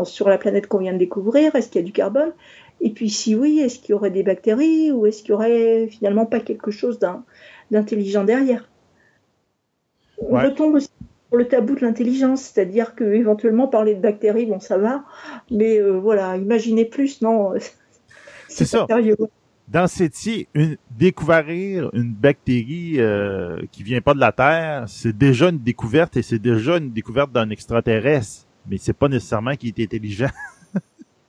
[0.04, 2.34] sur la planète qu'on vient de découvrir Est-ce qu'il y a du carbone
[2.82, 5.88] Et puis si oui, est-ce qu'il y aurait des bactéries ou est-ce qu'il y aurait
[5.88, 7.00] finalement pas quelque chose
[7.72, 8.70] d'intelligent derrière?
[10.30, 10.42] On Ouais.
[10.42, 10.90] retombe aussi
[11.30, 15.04] sur le tabou de l'intelligence, c'est-à-dire que éventuellement parler de bactéries, bon ça va,
[15.52, 17.54] mais euh, voilà, imaginez plus, non,
[18.48, 18.90] C'est ça.
[18.90, 19.18] sérieux.
[19.68, 25.50] Dans SETI, une, découvrir une bactérie euh, qui vient pas de la Terre, c'est déjà
[25.50, 28.48] une découverte et c'est déjà une découverte d'un extraterrestre.
[28.70, 30.30] Mais c'est pas nécessairement qu'il est intelligent.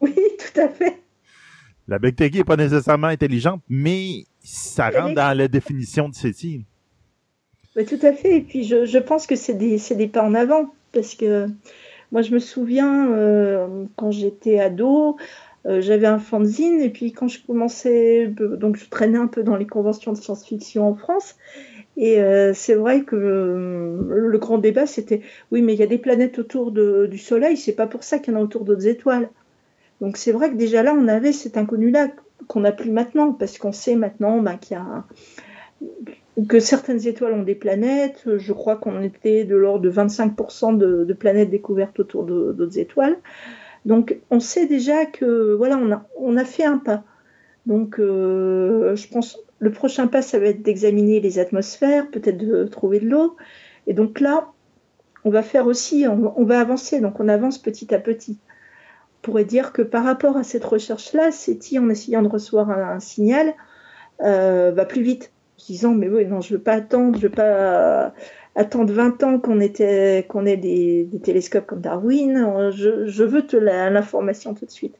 [0.00, 1.04] Oui, tout à fait.
[1.89, 6.65] La bactérie est pas nécessairement intelligente, mais ça rentre dans la définition de SETI.
[7.77, 8.36] Oui, tout à fait.
[8.36, 10.74] Et puis, je, je pense que c'est des, des pas en avant.
[10.93, 11.47] Parce que
[12.12, 15.16] moi, je me souviens, euh, quand j'étais ado,
[15.66, 16.81] euh, j'avais un fanzine.
[16.81, 20.19] Et puis, quand je commençais, euh, donc je traînais un peu dans les conventions de
[20.19, 21.36] science-fiction en France.
[21.97, 25.98] Et euh, c'est vrai que le grand débat, c'était oui, mais il y a des
[25.98, 28.86] planètes autour de- du Soleil, c'est pas pour ça qu'il y en a autour d'autres
[28.86, 29.31] étoiles.
[30.00, 32.08] Donc, c'est vrai que déjà là, on avait cet inconnu-là
[32.46, 35.04] qu'on n'a plus maintenant, parce qu'on sait maintenant bah, qu'il y a
[36.46, 38.28] que certaines étoiles ont des planètes.
[38.36, 43.16] Je crois qu'on était de l'ordre de 25% de, planètes découvertes autour d'autres étoiles.
[43.86, 47.04] Donc on sait déjà que voilà, on a, on a fait un pas.
[47.66, 52.64] Donc euh, je pense le prochain pas, ça va être d'examiner les atmosphères, peut-être de
[52.64, 53.36] trouver de l'eau.
[53.86, 54.52] Et donc là,
[55.24, 57.00] on va faire aussi, on va avancer.
[57.00, 58.38] Donc on avance petit à petit.
[59.22, 63.54] Pourrait dire que par rapport à cette recherche-là, SETI, en essayant de recevoir un, signal,
[64.22, 67.32] euh, va plus vite en disant mais oui non je veux pas attendre je veux
[67.32, 68.12] pas
[68.56, 69.68] attendre 20 ans qu'on ait
[70.56, 74.96] des, télescopes comme Darwin Euh, je, veux l'information tout de suite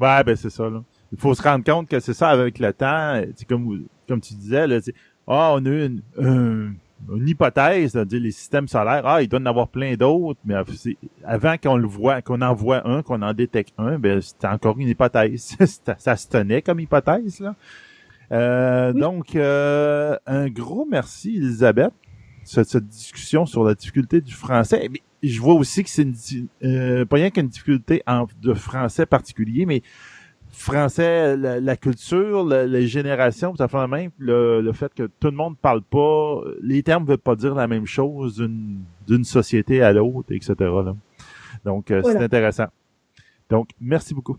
[0.00, 0.68] Ouais, ben c'est ça.
[1.12, 3.22] Il faut se rendre compte que c'est ça avec le temps.
[3.48, 4.80] Comme, comme tu disais, là,
[5.28, 6.72] ah, on a eu une, un-
[7.12, 9.06] une hypothèse, c'est-à-dire les systèmes solaires.
[9.06, 10.54] Ah, il doit en avoir plein d'autres, mais
[11.24, 14.78] avant qu'on le voit, qu'on en voit un, qu'on en détecte un, ben c'était encore
[14.78, 15.56] une hypothèse.
[15.98, 17.54] Ça se tenait comme hypothèse, là.
[18.32, 19.00] Euh, Oui.
[19.00, 21.92] Donc, euh, un gros merci, Elisabeth,
[22.42, 24.88] cette, cette discussion sur la difficulté du français.
[24.90, 26.06] Mais je vois aussi que c'est
[26.62, 29.82] euh, pas rien qu'une difficulté en, de français particulier, mais
[30.54, 34.10] français, la, la culture, la- les générations, ça fait la même.
[34.18, 37.66] Le, le fait que tout le monde parle pas, les termes veulent pas dire la
[37.66, 40.54] même chose d'une d'une société à l'autre, etc.
[40.60, 40.96] là.
[41.64, 42.18] Donc, euh, Voilà.
[42.18, 42.66] c'est intéressant.
[43.50, 44.38] Donc, merci beaucoup.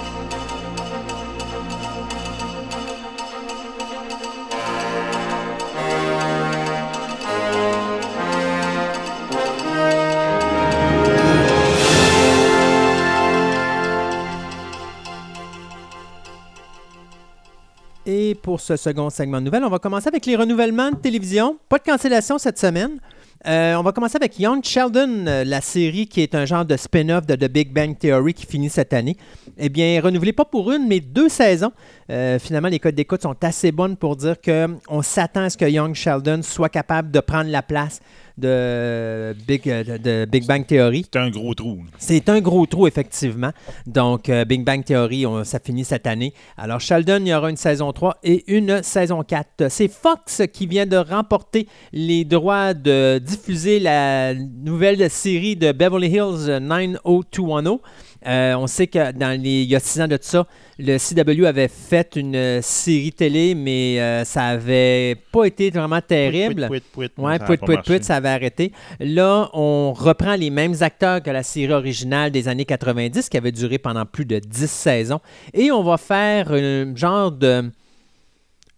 [18.05, 21.57] Et pour ce second segment de nouvelles, on va commencer avec les renouvellements de télévision.
[21.69, 22.99] Pas de cancellation cette semaine.
[23.47, 26.77] Euh, on va commencer avec Young Sheldon, euh, la série qui est un genre de
[26.77, 29.17] spin-off de The Big Bang Theory qui finit cette année.
[29.57, 31.71] Eh bien, renouvelé pas pour une, mais deux saisons.
[32.11, 35.65] Euh, finalement, les codes d'écoute sont assez bonnes pour dire qu'on s'attend à ce que
[35.65, 37.99] Young Sheldon soit capable de prendre la place
[38.41, 41.05] de Big, euh, de- Big Bang Theory.
[41.11, 41.79] C'est un gros trou.
[41.97, 43.51] C'est un gros trou, effectivement.
[43.85, 46.33] Donc, euh, Big Bang Theory, on- ça finit cette année.
[46.57, 49.67] Alors, Sheldon, il y aura une saison 3 et une saison 4.
[49.69, 56.07] C'est Fox qui vient de remporter les droits de diffuser la nouvelle série de Beverly
[56.09, 57.79] Hills 90210.
[58.27, 60.45] Euh, on sait que dans les, il y a six ans de ça,
[60.77, 66.01] le CW avait fait une euh, série télé, mais euh, ça avait pas été vraiment
[66.01, 66.67] terrible.
[66.67, 68.71] Pouit, pouit, pouit, Ouais, pouit, ça avait arrêté.
[68.99, 73.51] Là, on reprend les mêmes acteurs que la série originale des années 90, qui avait
[73.51, 75.19] duré pendant plus de 10 saisons.
[75.53, 77.71] Et on va faire un genre de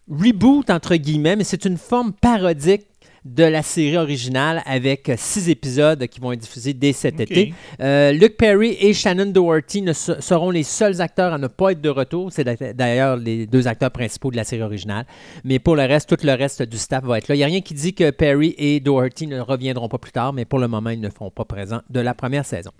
[0.09, 2.87] reboot, entre guillemets, mais c'est une forme parodique
[3.25, 7.53] de la série originale avec six épisodes qui vont être diffusés dès cet été.
[7.79, 11.71] Euh, Luke Perry et Shannon Doherty ne se- seront les seuls acteurs à ne pas
[11.71, 12.31] être de retour.
[12.33, 15.05] C'est d'a- d'ailleurs les deux acteurs principaux de la série originale.
[15.45, 17.35] Mais pour le reste, tout le reste du staff va être là.
[17.35, 20.33] Il n'y a rien qui dit que Perry et Doherty ne reviendront pas plus tard,
[20.33, 22.71] mais pour le moment, ils ne feront pas présent de la première saison.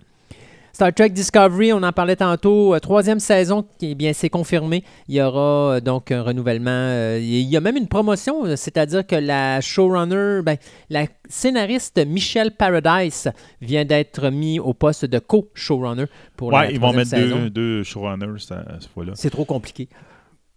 [0.74, 4.82] Star Trek Discovery, on en parlait tantôt, euh, troisième saison, eh bien, c'est confirmé.
[5.06, 6.70] Il y aura euh, donc un renouvellement.
[6.72, 10.56] euh, il y a même une promotion, c'est-à-dire que la showrunner, ben,
[10.90, 13.30] la scénariste Michelle Paradise
[13.60, 16.06] vient d'être mis au poste de co-showrunner
[16.36, 17.36] pour la Ouais, ils vont mettre saison.
[17.42, 19.12] deux, deux showrunners cette, cette fois-là.
[19.14, 19.88] C'est trop compliqué.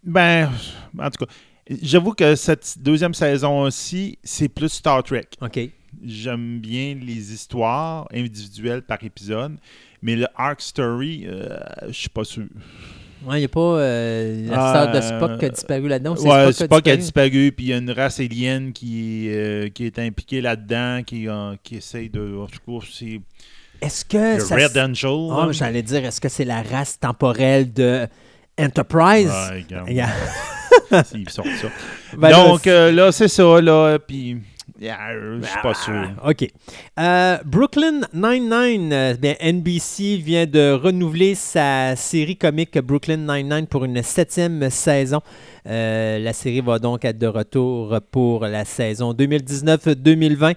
[0.03, 0.49] Ben,
[0.99, 1.31] en tout cas,
[1.84, 5.27] j'avoue que cette deuxième saison aussi, c'est plus Star Trek.
[5.41, 5.60] OK.
[6.03, 9.57] J'aime bien les histoires individuelles par épisode,
[10.02, 11.57] mais le Arc Story, euh,
[11.88, 12.44] je suis pas sûr.
[13.26, 16.15] Ouais, il n'y a pas euh, la Ah, sœur de Spock qui a disparu là-dedans.
[16.18, 19.98] Ouais, Spock a disparu, puis il y a une race alien qui, euh, qui est
[19.99, 22.38] impliquée là-dedans, qui, euh, qui essaye de.
[22.38, 23.19] En tout cas, c'est.
[23.82, 24.56] Est-ce que le Euh, ça...
[24.56, 25.30] Red Angel.
[25.30, 25.48] Là.
[25.52, 28.07] J'allais dire, est-ce que c'est la race temporelle de
[28.60, 29.28] Enterprise?
[29.30, 30.10] Ouais, regarde, Yeah.
[31.03, 31.68] s'ils sortent ça.
[32.18, 34.38] Ben Donc euh, là, c'est ça, là, puis.
[34.79, 36.09] Yeah, je suis pas sûr.
[36.21, 36.47] Ah, OK.
[36.99, 43.85] Euh, Brooklyn Nine-Nine, euh, bien, NBC vient de renouveler sa série comique Brooklyn Nine-Nine pour
[43.85, 45.21] une septième saison.
[45.67, 50.55] Euh, la série va donc être de retour pour la saison 2019-2020.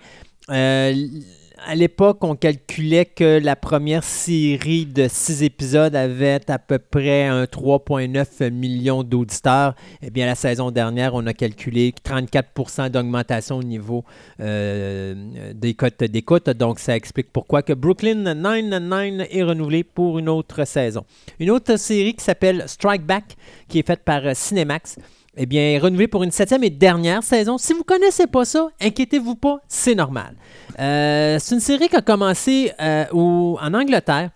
[1.66, 7.26] À l'époque, on calculait que la première série de six épisodes avait à peu près
[7.26, 9.74] un 3,9 millions d'auditeurs.
[10.00, 14.04] Eh bien, la saison dernière, on a calculé 34% d'augmentation au niveau
[14.40, 16.48] euh, des cotes d'écoute.
[16.48, 21.04] Donc, ça explique pourquoi que Brooklyn Nine-Nine est renouvelé pour une autre saison.
[21.38, 23.36] Une autre série qui s'appelle Strike Back,
[23.68, 24.96] qui est faite par Cinemax,
[25.36, 27.56] eh bien, est renouvelée pour une septième et dernière saison.
[27.56, 30.34] Si vous ne connaissez pas ça, inquiétez-vous pas, c'est normal.
[30.78, 34.30] Euh, c'est une série qui a commencé euh, en Angleterre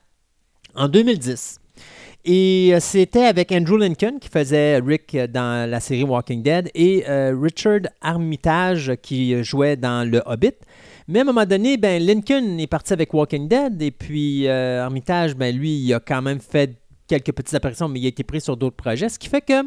[0.75, 1.59] en 2010.
[2.27, 7.05] Et euh, c'était avec Andrew Lincoln qui faisait Rick dans la série Walking Dead et
[7.09, 10.55] Richard Armitage qui jouait dans Le Hobbit.
[11.07, 15.35] Mais à un moment donné, ben, Lincoln est parti avec Walking Dead et puis Armitage,
[15.35, 18.41] ben, lui, il a quand même fait quelques petites apparitions, mais il a été pris
[18.41, 19.09] sur d'autres projets.
[19.09, 19.63] Ce qui fait que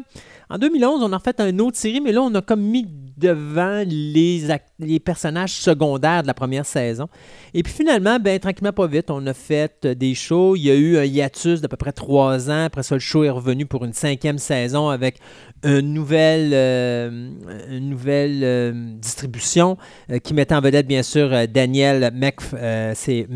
[0.50, 2.86] en 2011, on a fait une autre série, mais là, on a comme mis
[3.18, 4.46] devant les,
[4.78, 7.08] les personnages secondaires de la première saison.
[7.52, 10.56] Et puis finalement, ben, tranquillement, pas vite, on a fait euh, des shows.
[10.56, 12.64] Il y a eu un hiatus d'à peu près trois ans.
[12.64, 15.18] Après ça, le show est revenu pour une cinquième saison avec
[15.64, 17.30] une nouvelle, euh,
[17.70, 19.76] une nouvelle euh, distribution
[20.22, 22.40] qui mettait en vedette, bien sûr, Daniel Mc,
[22.94, 23.26] c'est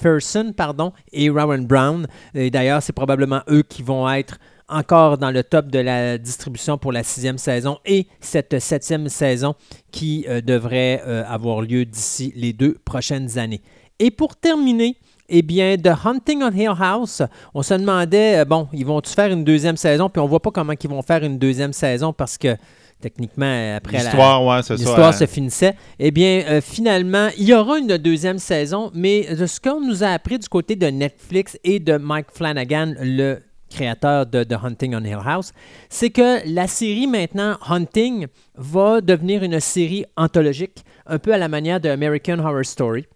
[0.00, 2.06] McPherson pardon, et Rowan Brown.
[2.34, 6.78] Et d'ailleurs, c'est probablement eux qui vont être encore dans le top de la distribution
[6.78, 9.54] pour la sixième saison et cette septième saison
[9.90, 13.62] qui euh, devrait euh, avoir lieu d'ici les deux prochaines années.
[13.98, 14.96] Et pour terminer,
[15.30, 17.22] eh bien, The Hunting on Hill House,
[17.54, 20.08] on se demandait, euh, bon, ils vont-tu faire une deuxième saison?
[20.10, 22.56] Puis on voit pas comment ils vont faire une deuxième saison parce que
[23.00, 24.84] techniquement, euh, après la, L'histoire, ouais, c'est ça.
[24.84, 25.12] L'histoire hein.
[25.12, 25.74] se finissait.
[25.98, 30.04] Eh bien, euh, finalement, il y aura une deuxième saison, mais de ce qu'on nous
[30.04, 33.38] a appris du côté de Netflix et de Mike Flanagan, le
[33.70, 35.52] créateur de The Hunting on Hill House,
[35.88, 38.26] c'est que la série maintenant, Hunting,
[38.56, 43.06] va devenir une série anthologique, un peu à la manière de American Horror Story.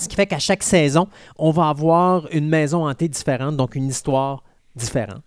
[0.00, 3.88] Ce qui fait qu'à chaque saison, on va avoir une maison hantée différente, donc une
[3.88, 4.42] histoire
[4.74, 5.22] différente.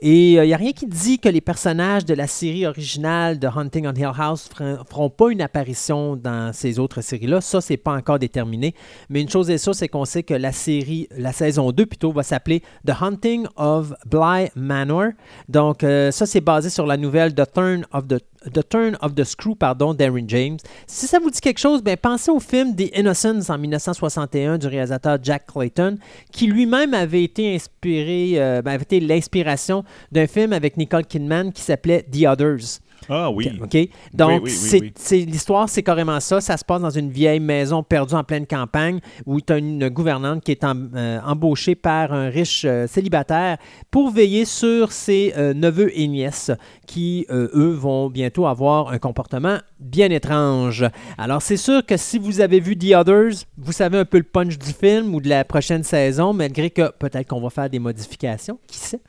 [0.00, 3.46] Et il n'y a rien qui dit que les personnages de la série originale de
[3.46, 7.40] Hunting on Hill House ne feront pas une apparition dans ces autres séries-là.
[7.40, 8.74] Ça, c'est pas encore déterminé.
[9.08, 12.12] Mais une chose est sûre, c'est qu'on sait que la série, la saison 2 plutôt,
[12.12, 15.12] va s'appeler The Hunting of Bly Manor.
[15.48, 18.18] Donc, euh, ça, c'est basé sur la nouvelle The Turn of the
[18.52, 20.58] The Turn of the Screw, pardon, d'Aaron James.
[20.86, 24.66] Si ça vous dit quelque chose, ben pensez au film The Innocents en 1961 du
[24.66, 25.98] réalisateur Jack Clayton,
[26.32, 31.52] qui lui-même avait été inspiré, euh, ben, avait été l'inspiration d'un film avec Nicole Kidman
[31.52, 32.80] qui s'appelait The Others.
[33.08, 33.50] Ah oui.
[33.60, 33.76] OK?
[34.12, 34.92] Donc, oui,
[35.26, 36.40] l'histoire, c'est carrément ça.
[36.40, 39.88] Ça se passe dans une vieille maison perdue en pleine campagne où tu as une
[39.88, 43.58] gouvernante qui est euh, embauchée par un riche euh, célibataire
[43.90, 46.50] pour veiller sur ses euh, neveux et nièces
[46.86, 50.84] qui, eux, vont bientôt avoir un comportement bien étrange.
[51.18, 54.24] Alors, c'est sûr que si vous avez vu The Others, vous savez un peu le
[54.24, 57.78] punch du film ou de la prochaine saison, malgré que peut-être qu'on va faire des
[57.78, 59.00] modifications, qui sait?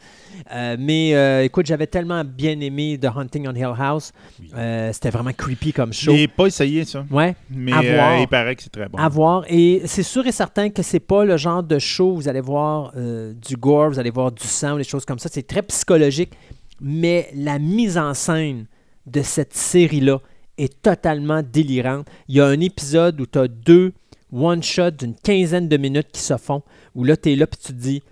[0.51, 4.11] Euh, mais euh, écoute, j'avais tellement bien aimé The Hunting on Hill House.
[4.55, 6.15] Euh, C'était vraiment creepy comme show.
[6.15, 7.05] J'ai pas essayé ça.
[7.11, 8.19] Ouais, Mais voir.
[8.19, 8.97] il paraît que c'est très bon.
[8.97, 9.43] à voir.
[9.49, 12.41] Et c'est sûr et certain que c'est pas le genre de show où vous allez
[12.41, 15.30] voir du gore, vous allez voir du sang, des choses comme ça.
[15.31, 16.34] C'est très psychologique.
[16.80, 18.65] Mais la mise en scène
[19.05, 20.19] de cette série-là
[20.57, 22.07] est totalement délirante.
[22.27, 23.93] Il y a un épisode où tu as deux
[24.31, 26.61] one-shots d'une quinzaine de minutes qui se font,
[26.95, 28.03] où là, tu es là puis tu te dis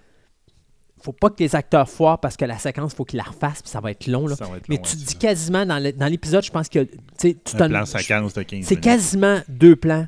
[1.05, 3.69] faut pas que les acteurs foirent parce que la séquence, faut qu'ils la refassent, puis
[3.69, 4.27] ça va être long.
[4.27, 4.35] Là.
[4.35, 5.13] Ça va être Mais tu dis ça.
[5.19, 6.87] quasiment dans l'épisode, je pense que
[7.19, 10.07] tu Un t'en- plan séquence de 15 c'est quasiment deux plans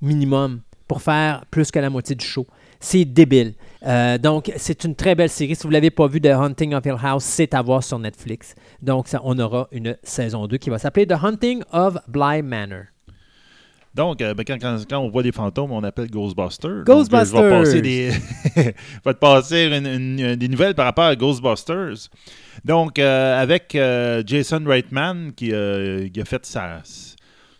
[0.00, 2.46] minimum pour faire plus que la moitié du show.
[2.78, 3.54] C'est débile.
[3.86, 5.56] Euh, donc, c'est une très belle série.
[5.56, 7.98] Si vous ne l'avez pas vu, The Hunting of Hill House, c'est à voir sur
[7.98, 8.54] Netflix.
[8.82, 12.84] Donc, ça, on aura une saison 2 qui va s'appeler The Hunting of Bly Manor.
[13.96, 16.84] Donc, euh, ben, quand, quand- quand on voit des fantômes, on appelle Ghostbusters.
[16.84, 17.32] Ghostbusters!
[17.32, 18.10] Donc, euh, je vais passer des,
[18.56, 18.60] je
[19.04, 19.86] vais te passer une-
[20.20, 22.08] une- des nouvelles par rapport à Ghostbusters.
[22.64, 26.82] Donc, euh, avec euh, Jason Reitman qui, euh, qui a fait sa,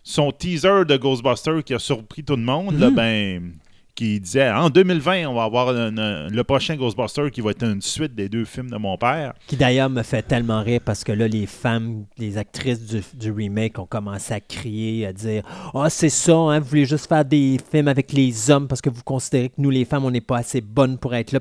[0.03, 2.95] son teaser de Ghostbusters qui a surpris tout le monde, là, Mhm.
[2.95, 3.51] ben,
[3.97, 8.13] qui disait en 2020, on va avoir le prochain Ghostbusters qui va être une suite
[8.13, 9.33] des deux films de mon père.
[9.47, 12.79] Qui d'ailleurs me fait tellement rire parce que là, les femmes, les actrices
[13.15, 15.41] du, remake ont commencé à crier, à dire
[15.73, 18.91] Ah, c'est ça, hein, vous voulez juste faire des films avec les hommes parce que
[18.91, 21.39] vous considérez que nous, les femmes, on n'est pas assez bonnes pour être là.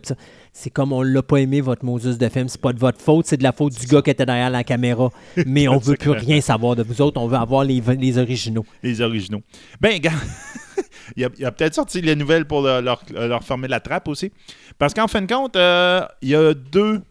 [0.59, 2.49] C'est comme on l'a pas aimé, votre Moses de film.
[2.49, 4.65] C'est pas de votre faute, c'est de la faute du gars qui était derrière la
[4.65, 5.11] caméra.
[5.47, 8.65] Mais on veut plus rien savoir de vous autres, on veut avoir les, les originaux.
[8.83, 9.43] les originaux.
[9.83, 10.13] Ben, gars,
[11.17, 14.33] il a, a peut-être sorti les nouvelles pour leur, leur, leur fermer la trappe aussi.
[14.79, 17.03] Parce qu'en fin de compte, euh, il y a deux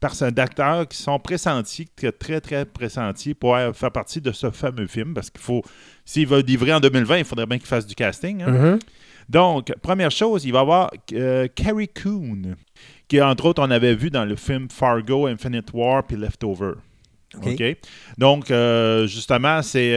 [0.00, 4.86] personnes d'acteurs qui sont pressentis, très, très, très pressentis pour faire partie de ce fameux
[4.86, 5.12] film.
[5.12, 5.62] Parce qu'il faut,
[6.04, 8.42] s'il va livrer en 2020, il faudrait bien qu'il fasse du casting.
[8.42, 8.78] hein.
[9.28, 12.56] Donc, première chose, il va y avoir euh, Carrie Coon,
[13.08, 16.72] qui, entre autres, on avait vu dans le film Fargo, Infinite War puis Leftover.
[17.36, 17.46] OK.
[17.46, 17.76] OK?
[18.16, 19.94] Donc, euh, justement, c'est.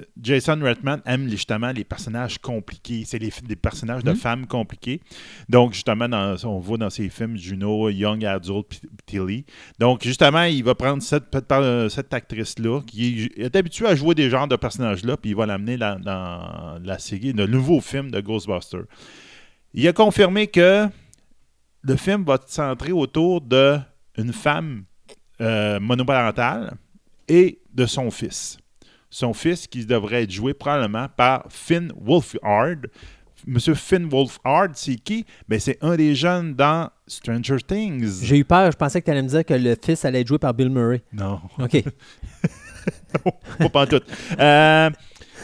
[0.00, 3.04] Euh, Jason Redman aime justement les personnages compliqués.
[3.06, 4.16] C'est les, des personnages de Mhm.
[4.16, 5.00] femmes compliqués.
[5.48, 9.44] Donc, justement, dans, on voit dans ses films Juno, Young Adult, Tilly.
[9.78, 14.14] Donc, justement, il va prendre cette, cette, cette actrice-là, qui est, est habituée à jouer
[14.14, 18.10] des genres de personnages-là, puis il va l'amener dans, dans la série, le nouveau film
[18.10, 18.84] de Ghostbusters.
[19.74, 20.86] Il a confirmé que
[21.82, 24.84] le film va se centrer autour d'une femme
[25.40, 26.74] euh, monoparentale
[27.28, 28.58] et de son fils.
[29.10, 32.86] Son fils qui devrait être joué probablement par Finn Wolfhard.
[33.46, 35.24] Monsieur Finn Wolfhard, c'est qui?
[35.48, 38.22] Ben, c'est un des jeunes dans Stranger Things.
[38.22, 40.28] J'ai eu peur, je pensais que tu allais me dire que le fils allait être
[40.28, 41.02] joué par Bill Murray.
[41.12, 41.40] Non.
[41.58, 41.82] OK.
[43.58, 44.04] pas pantoute.
[44.38, 44.90] Euh,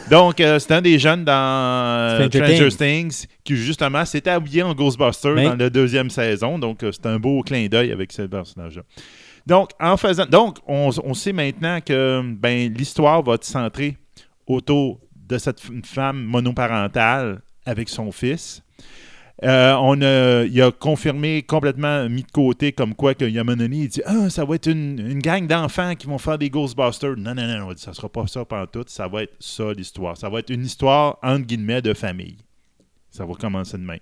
[0.09, 3.09] donc, euh, c'est un des jeunes dans euh, Stranger Stranger, Things.
[3.09, 3.27] Things.
[3.43, 5.43] qui, justement, s'était habillé en Ghostbuster Oui.
[5.43, 6.57] dans la deuxième saison.
[6.57, 8.83] Donc, euh, c'est un beau clin d'œil avec ce personnage-là.
[9.47, 13.95] Donc, en faisant, donc on, on sait maintenant que ben, l'histoire va être centrée
[14.45, 18.61] autour de cette femme monoparentale avec son fils.
[19.43, 23.87] Euh, on a, il a confirmé complètement mis de côté comme quoi que Yamanoni il
[23.87, 27.15] dit ah ça va être une, une gang d'enfants qui vont faire des Ghostbusters.
[27.15, 29.71] Non non non, on dit, ça sera pas ça pendant tout ça va être ça
[29.71, 30.17] l'histoire.
[30.17, 32.37] Ça va être une histoire entre guillemets de famille.
[33.11, 33.99] Ça va commencer de même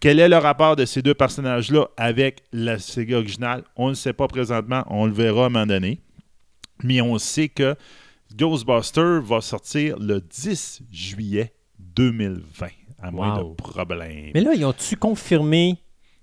[0.00, 3.64] quel est le rapport de ces deux personnages là avec la série originale?
[3.76, 6.00] On ne le sait pas présentement on le verra à un moment donné
[6.82, 7.74] mais on sait que
[8.34, 12.66] Ghostbusters va sortir le 10 juillet 2020
[13.00, 15.78] à moins de problèmes Mais là, ils ont-tu confirmé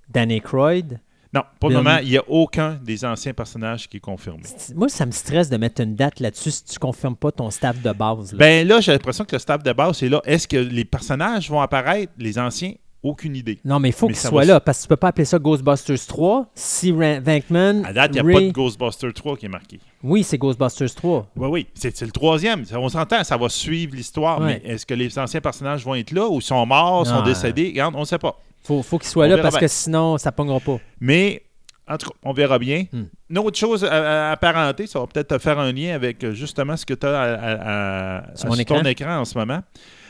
[0.10, 0.99] Danny Croyd?
[1.34, 4.43] non, pour le moment, il n'y a aucun des anciens personnages qui est confirmé.
[4.73, 7.81] Moi, ça me stresse de mettre une date là-dessus si tu confirmes pas ton staff
[7.81, 8.31] de base.
[8.31, 8.38] là.
[8.38, 10.22] Ben là, j'ai l'impression que le staff de base est là.
[10.23, 12.73] Est-ce que les personnages vont apparaître, les anciens?
[13.07, 13.60] Aucune idée.
[13.64, 15.38] non, mais il faut qu'il soit va là parce que tu peux pas appeler ça
[15.38, 17.84] Ghostbusters 3 si Venkman.
[17.86, 19.80] À date, il n'y a Ray- pas de Ghostbusters 3 qui est marqué.
[20.03, 21.27] Oui, c'est Ghostbusters 3.
[21.36, 22.64] Oui, oui, c'est le troisième.
[22.76, 24.61] On s'entend, ça va suivre l'histoire, Ouais.
[24.65, 27.68] mais est-ce que les anciens personnages vont être là ou sont morts, sont décédés?
[27.68, 28.40] Regarde, on ne sait pas.
[28.64, 29.60] Faut, faut qu'il soit On là parce bien.
[29.61, 30.80] que sinon, ça pognera pas.
[30.99, 31.44] Mais,
[31.88, 32.86] en tout cas, on verra bien.
[32.91, 33.03] Hmm.
[33.30, 36.34] Une autre chose à, à apparenter, ça va peut-être te faire un lien avec euh,
[36.34, 38.84] justement ce que tu as à, à- à- Sur ton écran.
[38.84, 39.60] écran en ce moment.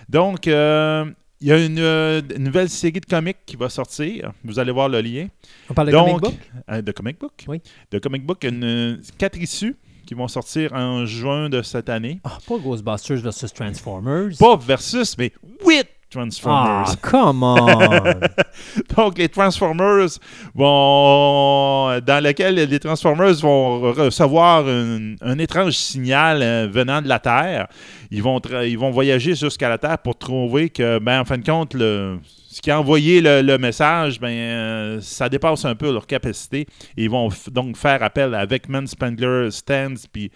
[0.08, 1.04] Donc, euh,
[1.42, 4.32] il y a une, euh, une nouvelle série de comics qui va sortir.
[4.44, 5.28] Vous allez voir le lien.
[5.70, 6.50] On parle de Donc, comic book?
[6.72, 7.46] euh, de comic book?
[7.48, 7.62] Oui.
[7.92, 9.76] De comic book, une, euh, quatre issues
[10.06, 12.20] qui vont sortir en juin de cette année.
[12.24, 14.38] Ah, pas Ghostbusters versus Transformers.
[14.40, 15.34] Pas versus, mais
[15.64, 17.00] with ah, Transformers.
[17.02, 17.58] come on!
[18.96, 20.08] Donc, les Transformers
[20.54, 22.00] vont.
[22.06, 27.68] Dans lequel les Transformers vont recevoir un, un étrange signal euh, venant de la Terre.
[28.12, 31.46] Ils vont, ils vont voyager jusqu'à la Terre pour trouver que, ben, en fin de
[31.46, 32.20] compte, le,
[32.56, 36.66] ce qui a envoyé le, le message, ben, euh, ça dépasse un peu leur capacité.
[36.96, 40.32] Ils vont donc faire appel à Beckman, Spengler, Stans puis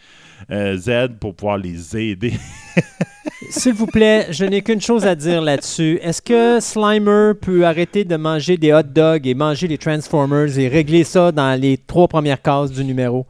[0.51, 2.33] euh, Z pour pouvoir les aider.
[3.47, 5.97] S'il vous plaît, je n'ai qu'une chose à dire là-dessus.
[6.01, 10.67] Est-ce que Slimer peut arrêter de manger des hot dogs et manger les Transformers et
[10.67, 13.25] régler ça dans les trois premières cases du numéro?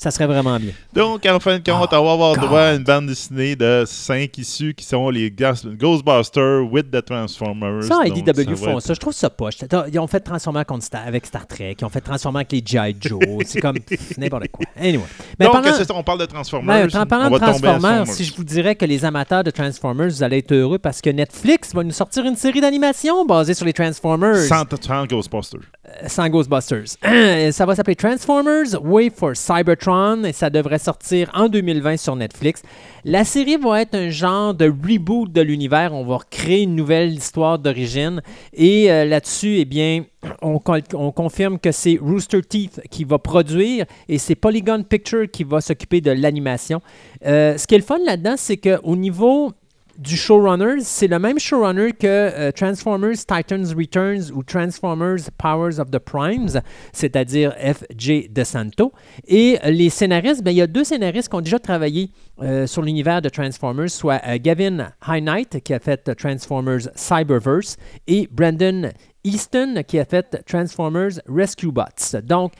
[0.00, 0.70] Ça serait vraiment bien.
[0.94, 2.44] Donc, en fin de compte, on va avoir God.
[2.44, 7.04] droit à une bande dessinée de cinq issues qui sont les Ghos- Ghostbusters with the
[7.04, 7.82] Transformers.
[7.82, 8.94] Ça, Donc, IDW font être- ça.
[8.94, 9.56] Je trouve ça poche.
[9.92, 11.76] Ils ont fait Transformers Star- avec Star Trek.
[11.80, 12.94] Ils ont fait Transformers avec les G.I.
[13.00, 13.18] Joe.
[13.44, 13.76] C'est comme
[14.18, 14.66] n'importe quoi.
[14.78, 15.02] Anyway.
[15.38, 16.86] Mais Donc, ça, on parle de Transformers.
[16.88, 18.06] Ben, en parlant on de Transformers.
[18.06, 21.10] si je vous dirais que les amateurs de Transformers, vous allez être heureux parce que
[21.10, 24.36] Netflix va nous sortir une série d'animation basée sur les Transformers.
[24.46, 25.60] Sans, sans Ghostbusters.
[26.06, 26.96] Sans Ghostbusters.
[27.52, 32.62] ça va s'appeler Transformers Way for Cybertron et ça devrait sortir en 2020 sur Netflix.
[33.04, 35.94] La série va être un genre de reboot de l'univers.
[35.94, 38.22] On va recréer une nouvelle histoire d'origine.
[38.52, 40.04] Et euh, là-dessus, eh bien,
[40.42, 45.60] on confirme que c'est Rooster Teeth qui va produire et c'est Polygon Picture qui va
[45.60, 46.80] s'occuper de l'animation.
[47.24, 49.52] Euh, ce qui est le fun là-dedans, c'est qu'au niveau
[49.98, 55.90] du showrunner, c'est le même showrunner que euh, Transformers Titans Returns ou Transformers Powers of
[55.90, 56.60] the Primes,
[56.92, 58.28] c'est-à-dire F.J.
[58.28, 58.92] DeSanto.
[59.26, 62.10] Et euh, les scénaristes, ben, il y a deux scénaristes qui ont déjà travaillé
[62.40, 67.76] euh, sur l'univers de Transformers, soit euh, Gavin High qui a fait Transformers Cyberverse
[68.06, 68.90] et Brandon
[69.24, 72.20] Easton qui a fait Transformers Rescue Bots.
[72.22, 72.52] Donc,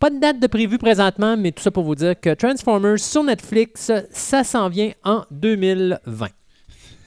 [0.00, 3.22] pas de date de prévu présentement, mais tout ça pour vous dire que Transformers sur
[3.22, 6.26] Netflix, ça s'en vient en 2020.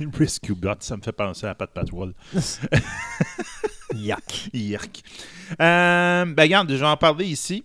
[0.17, 2.13] Rescue ça me fait penser à Pat Patwell.
[3.95, 4.49] Yuck.
[4.53, 5.01] Yerk.
[5.59, 7.63] Euh, ben, regarde, je vais en parler ici.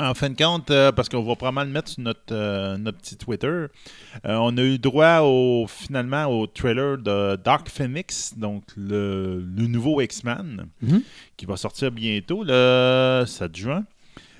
[0.00, 2.98] En fin de compte, euh, parce qu'on va probablement le mettre sur notre, euh, notre
[2.98, 3.68] petit Twitter, euh,
[4.24, 10.00] on a eu droit au, finalement au trailer de Dark Phoenix, donc le, le nouveau
[10.00, 11.02] X-Men, Mhm.
[11.36, 13.84] qui va sortir bientôt, le 7 juin.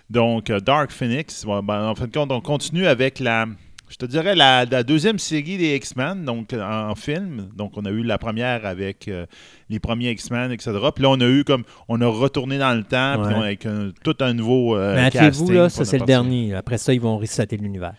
[0.08, 3.46] Donc, Dark Phoenix, ben, en fin de compte, on continue avec la,
[3.88, 7.48] je te dirais, la, la deuxième série des X-Men, donc en film.
[7.56, 9.26] Donc, on a eu la première avec euh,
[9.70, 10.72] les premiers X-Men, etc.
[10.94, 13.66] Puis là, on a eu comme, on a retourné dans le temps, puis on- avec
[13.66, 15.52] un- tout un nouveau euh, Mais casting.
[15.52, 16.54] là, ça c'est le dernier.
[16.54, 17.94] Après ça, ils vont resetter l'univers.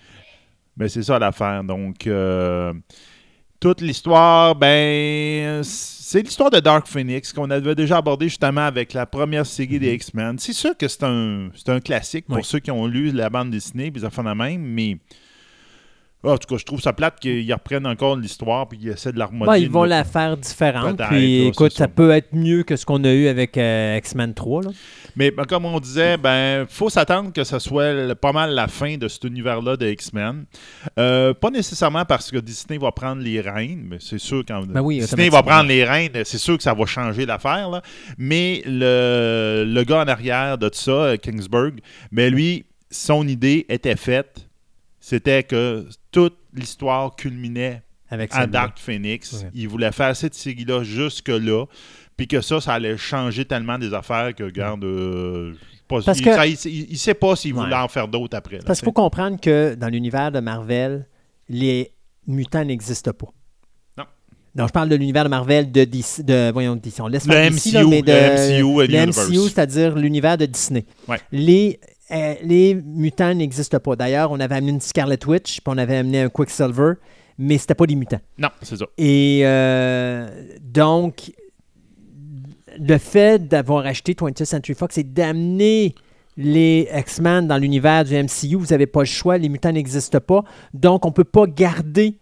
[0.78, 1.64] Ben, c'est ça l'affaire.
[1.64, 2.72] Donc, euh,
[3.60, 9.06] toute l'histoire, ben, c'est l'histoire de Dark Phoenix qu'on avait déjà abordé justement avec la
[9.06, 10.40] première série des X-Men.
[10.40, 12.44] C'est sûr que c'est un, c'est un classique pour Oui.
[12.46, 14.98] ceux qui ont lu la bande dessinée, puis ils font la même, mais.
[16.22, 19.14] Ah, en tout cas, je trouve ça plate qu'ils reprennent encore l'histoire puis qu'ils essaient
[19.14, 19.20] de.
[19.22, 20.98] Ouais, Ben, ils vont la faire différente.
[20.98, 21.88] Peut-être, Puis là, écoute, ça ça.
[21.88, 24.64] peut être mieux que ce qu'on a eu avec euh, X-Men 3.
[24.64, 24.70] Là.
[25.16, 28.68] Mais ben, comme on disait, ben faut s'attendre que ce soit le- pas mal la
[28.68, 30.44] fin de cet univers-là de X-Men.
[30.98, 34.82] Euh, pas nécessairement parce que Disney va prendre les rênes, mais c'est sûr quand Ben
[34.82, 37.82] oui, Disney va prendre les rênes, c'est sûr que ça va changer l'affaire.
[38.18, 41.76] Mais le, le gars en arrière de tout ça, Kingsburg,
[42.12, 44.46] ben lui, son idée était faite.
[45.02, 48.48] C'était que toute l'histoire culminait Avec à.
[48.48, 49.34] Dark Phoenix.
[49.34, 49.50] Ouais.
[49.54, 51.66] Il voulait faire cette série-là jusque-là.
[52.18, 55.54] Puis que ça, ça allait changer tellement des affaires que, regarde, euh,
[55.88, 57.64] pas- Parce il, que- ça, il, sait pas s'il Ouais.
[57.64, 58.58] voulait en faire d'autres après.
[58.58, 61.08] là, Parce qu'il faut comprendre que dans l'univers de Marvel,
[61.48, 61.92] les
[62.28, 63.28] mutants n'existent pas.
[63.98, 64.04] Non.
[64.56, 67.00] Non, je parle de l'univers de Marvel de DC, de voyons DC.
[67.00, 69.30] On laisse Le faire DC, là, MCU, mais de le MCU, le Universe.
[69.30, 70.86] MCU, c'est-à-dire l'univers de Disney.
[71.08, 71.20] Ouais.
[71.32, 71.80] Les
[72.12, 73.96] euh, les mutants n'existent pas.
[73.96, 76.94] D'ailleurs, on avait amené une Scarlet Witch, puis on avait amené un Quicksilver,
[77.38, 78.20] mais c'était pas des mutants.
[78.38, 78.86] Non, c'est ça.
[78.98, 80.28] Et euh,
[80.62, 81.32] donc,
[82.80, 85.96] le fait d'avoir acheté 20th Century Fox, c'est d'amener
[86.38, 88.56] les X-Men dans l'univers du MCU.
[88.56, 90.44] Vous n'avez pas le choix, les mutants n'existent pas.
[90.74, 92.19] Donc, on ne peut pas garder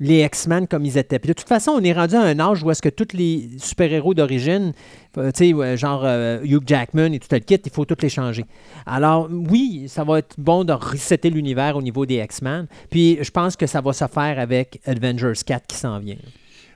[0.00, 1.18] les X-Men comme ils étaient.
[1.18, 3.48] Puis de toute façon, on est rendu à un âge où est-ce que tous les
[3.58, 4.72] super-héros d'origine,
[5.18, 8.08] euh, tu sais, genre euh, Hugh Jackman et tout le kit, il faut tous les
[8.08, 8.44] changer.
[8.86, 12.66] Alors, oui, ça va être bon de resetter l'univers au niveau des X-Men.
[12.90, 16.16] Puis je pense que ça va se faire avec Avengers 4 qui s'en vient.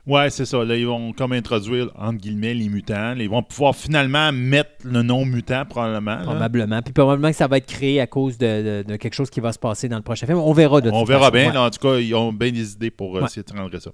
[0.09, 0.63] Ouais, c'est ça.
[0.65, 3.13] Là, ils vont comme introduire, entre guillemets, les mutants.
[3.15, 6.15] Ils vont pouvoir finalement mettre le nom mutant, probablement.
[6.17, 6.23] là.
[6.23, 6.81] Probablement.
[6.81, 9.39] Puis probablement que ça va être créé à cause de, de- de quelque chose qui
[9.39, 10.39] va se passer dans le prochain film.
[10.39, 11.33] On verra de On toute verra façon.
[11.33, 11.51] bien.
[11.51, 11.57] Ouais.
[11.57, 13.25] en tout cas, ils ont bien des idées pour euh, Ouais.
[13.27, 13.91] essayer de rendre ça.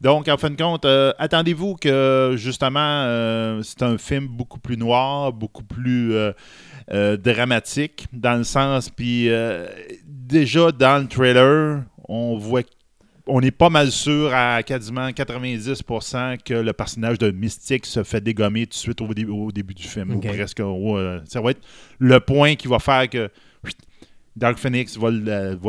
[0.00, 4.76] Donc, en fin de compte, euh, attendez-vous que, justement, euh, c'est un film beaucoup plus
[4.76, 6.12] noir, beaucoup plus
[6.92, 9.28] euh, dramatique, dans le sens, puis
[10.06, 12.62] déjà, dans le trailer, on voit
[13.30, 18.20] on est pas mal sûr à quasiment 90% que le personnage de Mystique se fait
[18.20, 20.10] dégommer tout de suite au, dé- au début du film.
[20.16, 20.60] Ou presque.
[20.60, 21.60] euh, ça va être
[21.98, 23.30] le point qui va faire que
[24.36, 25.10] Dark Phoenix va,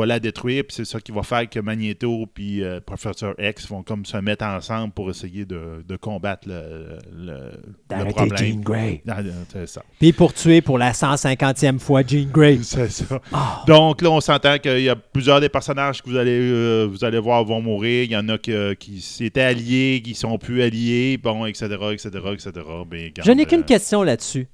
[0.06, 3.82] la détruire, puis c'est ça qui va faire que Magneto puis euh, Professor X vont
[3.82, 7.50] comme se mettre ensemble pour essayer de, de combattre le, le, le
[7.88, 8.38] D'arrêter problème.
[8.38, 9.02] Jean Grey.
[9.08, 9.18] Ah,
[9.52, 9.82] C'est ça.
[9.98, 12.60] Puis pour tuer pour la 150e fois Jean Grey.
[12.62, 13.20] C'est ça.
[13.32, 13.64] Ah.
[13.66, 17.04] Donc là, on s'entend qu'il y a plusieurs des personnages que vous allez, euh, vous
[17.04, 18.04] allez voir vont mourir.
[18.04, 22.08] Il y en a que- qui s'étaient alliés, qui sont plus alliés, bon, etc., etc.,
[22.32, 22.50] etc.
[22.88, 24.46] Ben, Je n'ai qu'une euh, question là-dessus.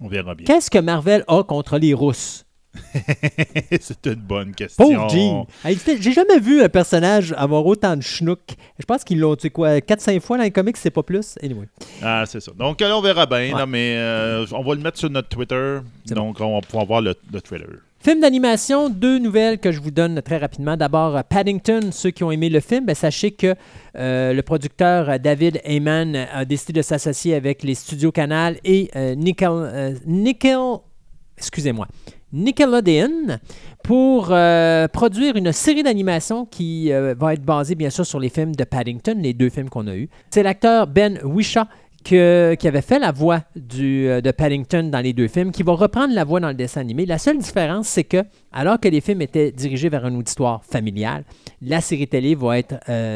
[0.00, 0.46] On verra bien.
[0.46, 2.45] Qu'est-ce que Marvel a contre les Russes?
[3.80, 4.84] c'est une bonne question.
[4.84, 5.46] Pauvre Jean.
[5.64, 8.40] Hey, J'ai jamais vu un personnage avoir autant de schnook.
[8.78, 11.36] Je pense qu'ils l'ont tué quoi, 4-5 fois dans les comics, c'est pas plus.
[11.42, 11.66] Anyway.
[12.02, 12.52] Ah, c'est ça.
[12.58, 13.52] Donc là, on verra bien, Ouais.
[13.52, 15.78] là, mais euh, on va le mettre sur notre Twitter.
[16.08, 17.66] Donc, on va pouvoir voir le, le trailer.
[18.00, 20.76] Film d'animation, deux nouvelles que je vous donne très rapidement.
[20.76, 23.54] D'abord, euh, Paddington, ceux qui ont aimé le film, ben, sachez que
[23.96, 29.14] euh, le producteur David Heyman a décidé de s'associer avec les studios Canal et euh,
[29.16, 30.58] Nickel, euh, Nickel,
[31.38, 31.88] excusez-moi,
[32.36, 33.38] Nickelodeon
[33.82, 38.28] pour euh, produire une série d'animation qui euh, va être basée bien sûr sur les
[38.28, 40.08] films de Paddington, les deux films qu'on a eus.
[40.30, 41.64] C'est l'acteur Ben Wishaw
[42.04, 43.42] que- qui avait fait la voix
[43.80, 46.80] euh, de Paddington dans les deux films, qui va reprendre la voix dans le dessin
[46.80, 47.06] animé.
[47.06, 48.22] La seule différence, c'est que,
[48.52, 51.24] alors que les films étaient dirigés vers un auditoire familial,
[51.62, 52.74] la série télé va être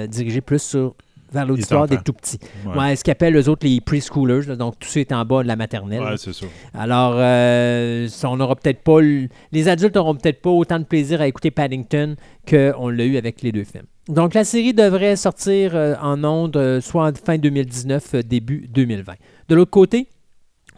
[0.08, 0.94] dirigée plus sur,
[1.32, 2.38] vers l'auditoire des tout petits.
[2.66, 5.42] Ouais, Ouais, ce qu'appellent eux autres les preschoolers, là, donc tout ça est en bas
[5.42, 6.00] de la maternelle.
[6.02, 6.46] Ouais, c'est ça.
[6.74, 9.00] Alors, euh, on n'aura peut-être pas.
[9.00, 12.16] le- Les adultes n'auront peut-être pas autant de plaisir à écouter Paddington
[12.48, 13.84] qu'on l'a eu avec les deux films.
[14.08, 18.66] Donc, la série devrait sortir euh, en ondes euh, soit en fin 2019, euh, début
[18.72, 19.12] 2020.
[19.48, 20.08] De l'autre côté,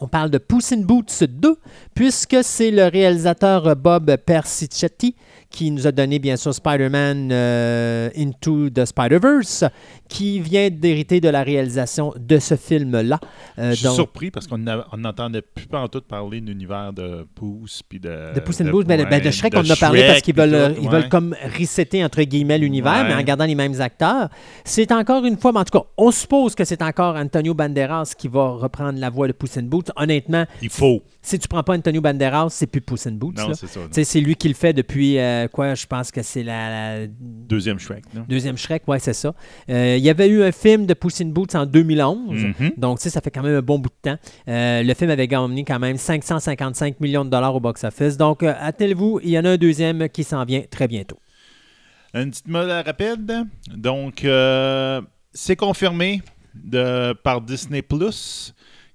[0.00, 1.56] on parle de Puss in Boots 2,
[1.94, 5.14] puisque c'est le réalisateur Bob Persichetti
[5.48, 9.64] qui nous a donné, bien sûr, Spider-Man euh, Into the Spider-Verse,
[10.12, 13.18] qui vient d'hériter de la réalisation de ce film-là.
[13.58, 16.92] Euh, Je suis donc- surpris parce qu'on n'entendait plus pas en tout parler de l'univers
[16.92, 18.34] de Pouce puis de.
[18.34, 20.20] De Puss in Boots, ben, ben, de Shrek, de on en a parlé Shrek, parce
[20.22, 20.90] qu'ils veulent, ils ouais.
[20.92, 23.08] veulent comme resetter, entre guillemets, l'univers, Ouais.
[23.08, 24.28] mais en gardant les mêmes acteurs.
[24.64, 28.12] C'est encore une fois, mais en tout cas, on suppose que c'est encore Antonio Banderas
[28.16, 29.90] qui va reprendre la voix de Puss in Boots.
[29.96, 31.02] Honnêtement, Il faut.
[31.22, 33.34] si tu prends pas Antonio Banderas, c'est plus Puss in Boots.
[33.38, 33.80] Non, c'est ça.
[33.90, 37.78] C'est lui qui le fait depuis, euh, quoi, je pense que c'est la, la Deuxième
[37.78, 38.24] Shrek, non?
[38.28, 39.34] deuxième Shrek, ouais, c'est ça.
[39.70, 42.44] Euh, il y avait eu un film de Puss in Boots en 2011.
[42.44, 42.72] Mhm.
[42.76, 44.18] Donc, ça fait quand même un bon bout de temps.
[44.48, 48.16] Euh, le film avait gagné quand même 555 millions de dollars au box-office.
[48.16, 51.20] Donc, euh, attendez-vous, il y en a un deuxième qui s'en vient très bientôt.
[52.14, 53.46] Une petite mode rapide.
[53.72, 55.00] Donc, euh,
[55.32, 56.20] c'est confirmé
[56.52, 58.52] de, par Disney Plus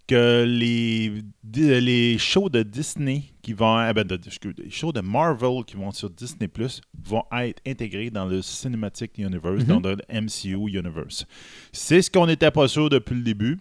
[0.08, 1.12] que les,
[1.54, 4.18] les shows de Disney qui vont eh ben, de-
[4.58, 9.18] les shows de Marvel qui vont sur Disney Plus vont être intégrés dans le Cinematic
[9.18, 11.26] Universe, dans le MCU Universe.
[11.72, 13.58] C'est ce qu'on n'était pas sûr depuis le début.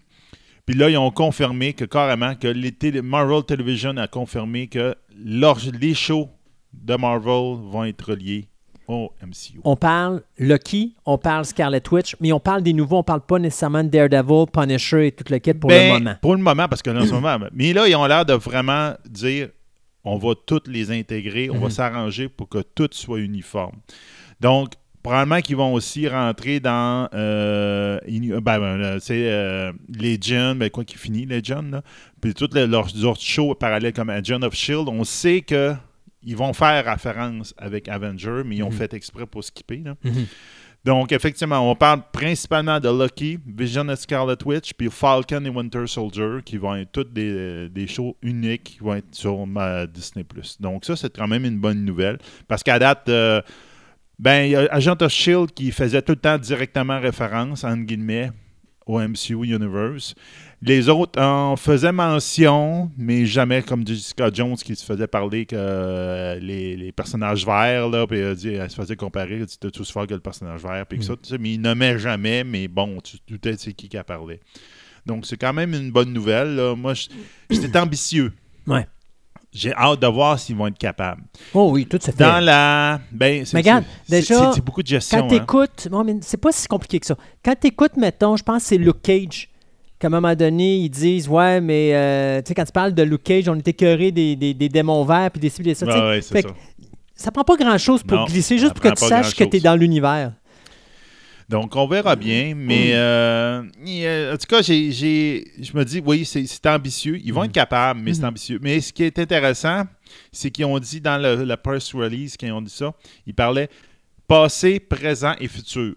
[0.64, 4.94] Puis là, ils ont confirmé que carrément que les télé- Marvel Television a confirmé que
[5.16, 6.28] les shows
[6.72, 8.48] de Marvel vont être reliés
[9.64, 13.38] On parle Lucky, on parle Scarlet Witch, mais on parle des nouveaux, on parle pas
[13.38, 16.16] nécessairement de Daredevil, Punisher et tout le kit pour Ben, le moment.
[16.22, 17.38] Pour le moment, parce que là, en ce moment.
[17.52, 19.48] Mais là, ils ont l'air de vraiment dire
[20.04, 23.74] on va toutes les intégrer, on va s'arranger pour que tout soit uniforme.
[24.40, 27.08] Donc, probablement qu'ils vont aussi rentrer dans.
[27.14, 31.82] Euh, inu- ben, ben, c'est euh, Legion, ben, quoi qui finit, Legion, là.
[32.20, 35.74] Puis tous les- leurs autres shows parallèles comme Agent of Shield, on sait que.
[36.26, 39.82] Ils vont faire référence avec Avenger, mais ils ont fait exprès pour skipper.
[39.84, 39.94] Là.
[40.04, 40.26] Mhm.
[40.86, 45.84] Donc, effectivement, on parle principalement de Lucky, Vision et Scarlet Witch, puis Falcon et Winter
[45.88, 50.24] Soldier, qui vont être toutes des, des shows uniques qui vont être sur ma Disney+.
[50.60, 52.18] Donc, ça, c'est quand même une bonne nouvelle.
[52.46, 53.42] Parce qu'à date, euh,
[54.20, 55.52] ben, il y a Agent of S.H.I.E.L.D.
[55.54, 58.30] qui faisait tout le temps directement référence, entre guillemets,
[58.86, 60.14] au MCU Universe.
[60.62, 65.54] Les autres en faisaient mention, mais jamais comme Jessica Jones qui se faisait parler que
[65.56, 68.38] euh, les, les personnages verts, là, puis elle,
[68.70, 71.28] se faisait comparer, dit t'as tous fort que le personnage vert, puis que ça, tu
[71.28, 74.40] sais, mais il nommait jamais, mais bon, tu te doutais c'est qui qui a parlé.
[75.04, 76.56] Donc c'est quand même une bonne nouvelle.
[76.56, 76.74] là.
[76.74, 76.94] Moi,
[77.50, 78.32] j'étais ambitieux.
[78.66, 78.86] Ouais.
[79.52, 81.22] J'ai hâte de voir s'ils vont être capables.
[81.54, 82.18] Oh oui, tout se fait.
[82.18, 83.00] Dans la.
[83.12, 85.28] Ben, Mais regarde, c'est- déjà, c'est- beaucoup de gestion.
[85.28, 85.88] Quand hein.
[85.90, 87.16] bon, mais c'est pas si compliqué que ça.
[87.44, 89.48] Quand t'écoutes, mettons, je pense que c'est Luke Cage,
[89.98, 93.02] qu'à un moment donné, ils disent, ouais, mais euh, tu sais, quand tu parles de
[93.02, 95.74] Luke Cage, on était écœuré des, des, des démons verts puis des ci, puis des
[95.74, 95.86] ça.
[95.86, 95.92] tu.
[95.92, 96.48] Ouais, Fait ça.
[96.48, 96.54] que
[97.14, 99.50] ça prend pas grand-chose pour Non, glisser, juste pour que tu saches que grand-chose.
[99.50, 100.32] t'es dans l'univers.
[101.48, 102.54] Donc, on verra bien.
[102.56, 107.18] Mais euh, il- euh, en tout cas, j'ai, je me dis, oui, c'est, ambitieux.
[107.22, 108.58] Ils vont être capables, mais c'est ambitieux.
[108.60, 109.84] Mais ce qui est intéressant,
[110.32, 112.92] c'est qu'ils ont dit dans le, la press release, quand ils ont dit ça,
[113.26, 113.68] ils parlaient
[114.26, 115.94] passé, présent et futur.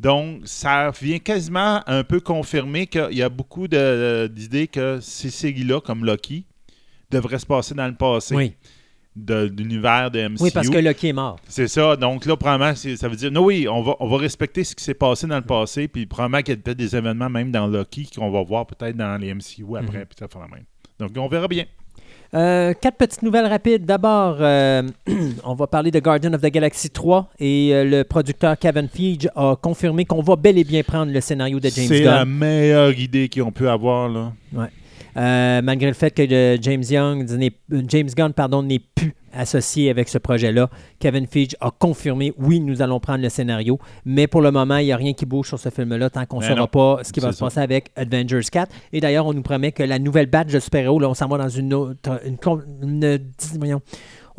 [0.00, 5.80] Donc, ça vient quasiment un peu confirmer qu'il y a beaucoup d'idées que ces séries-là,
[5.82, 6.46] comme Loki,
[7.10, 8.54] devraient se passer dans le passé Oui.
[9.14, 10.42] de, de l'univers de MCU.
[10.44, 11.38] oui, parce que Lucky est mort.
[11.46, 11.96] C'est ça.
[11.96, 14.82] Donc là, probablement, ça veut dire, non, oui, on va, on va respecter ce qui
[14.82, 17.66] s'est passé dans le passé, puis probablement qu'il y a peut-être des événements même dans
[17.66, 20.64] Loki qu'on va voir peut-être dans les MCU après, puis ça fera la même.
[20.98, 21.66] Donc, on verra bien.
[22.32, 23.84] Euh, quatre petites nouvelles rapides.
[23.84, 24.82] D'abord, euh,
[25.44, 29.28] on va parler de Guardian of the Galaxy 3 et euh, le producteur Kevin Feige
[29.34, 32.14] a confirmé qu'on va bel et bien prendre le scénario de James C'est Gunn.
[32.14, 34.32] la meilleure idée qu'ils ont pu avoir, là.
[35.16, 39.90] Euh, malgré le fait que euh, James Young, euh, James Gunn, pardon, n'est plus associé
[39.90, 40.68] avec ce projet-là,
[40.98, 44.86] Kevin Feige a confirmé oui, nous allons prendre le scénario, mais pour le moment, il
[44.86, 47.12] n'y a rien qui bouge sur ce film-là tant qu'on ne Ben saura pas ce
[47.12, 47.44] qui va se ça.
[47.46, 48.72] passer avec Avengers 4.
[48.92, 51.38] Et d'ailleurs, on nous promet que la nouvelle batch de super-héros, là, on s'en va
[51.38, 52.38] dans une autre, une,
[52.82, 53.18] une-
[53.58, 53.80] voyons,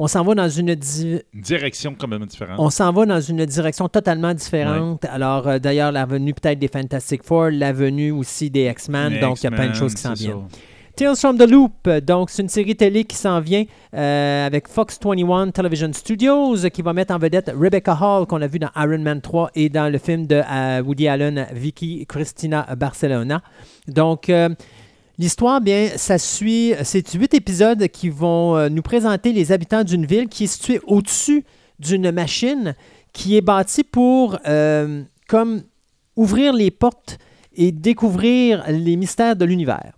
[0.03, 2.56] on s'en va dans une di- Une direction complètement différente.
[2.60, 5.06] on s'en va dans une direction totalement différente.
[5.06, 9.41] Alors, euh, d'ailleurs, la venue peut-être des Fantastic Four, la venue aussi des X-Men, donc
[9.41, 10.45] il y a plein de choses qui s'en viennent.
[10.49, 10.57] ça.
[10.94, 13.64] Tales from the Loop, donc c'est une série télé qui s'en vient
[13.95, 18.48] euh, avec Fox 21 Television Studios qui va mettre en vedette Rebecca Hall qu'on a
[18.48, 22.68] vu dans Iron Man 3 et dans le film de euh, Woody Allen, Vicky Cristina
[22.78, 23.41] Barcelona.
[23.88, 24.49] Donc euh,
[25.18, 30.06] l'histoire, bien, ça suit, c'est huit épisodes qui vont euh, nous présenter les habitants d'une
[30.06, 31.46] ville qui est située au-dessus
[31.80, 32.76] d'une machine
[33.14, 35.64] qui est bâtie pour euh, comme
[36.16, 37.18] ouvrir les portes
[37.54, 39.94] et découvrir les mystères de l'univers.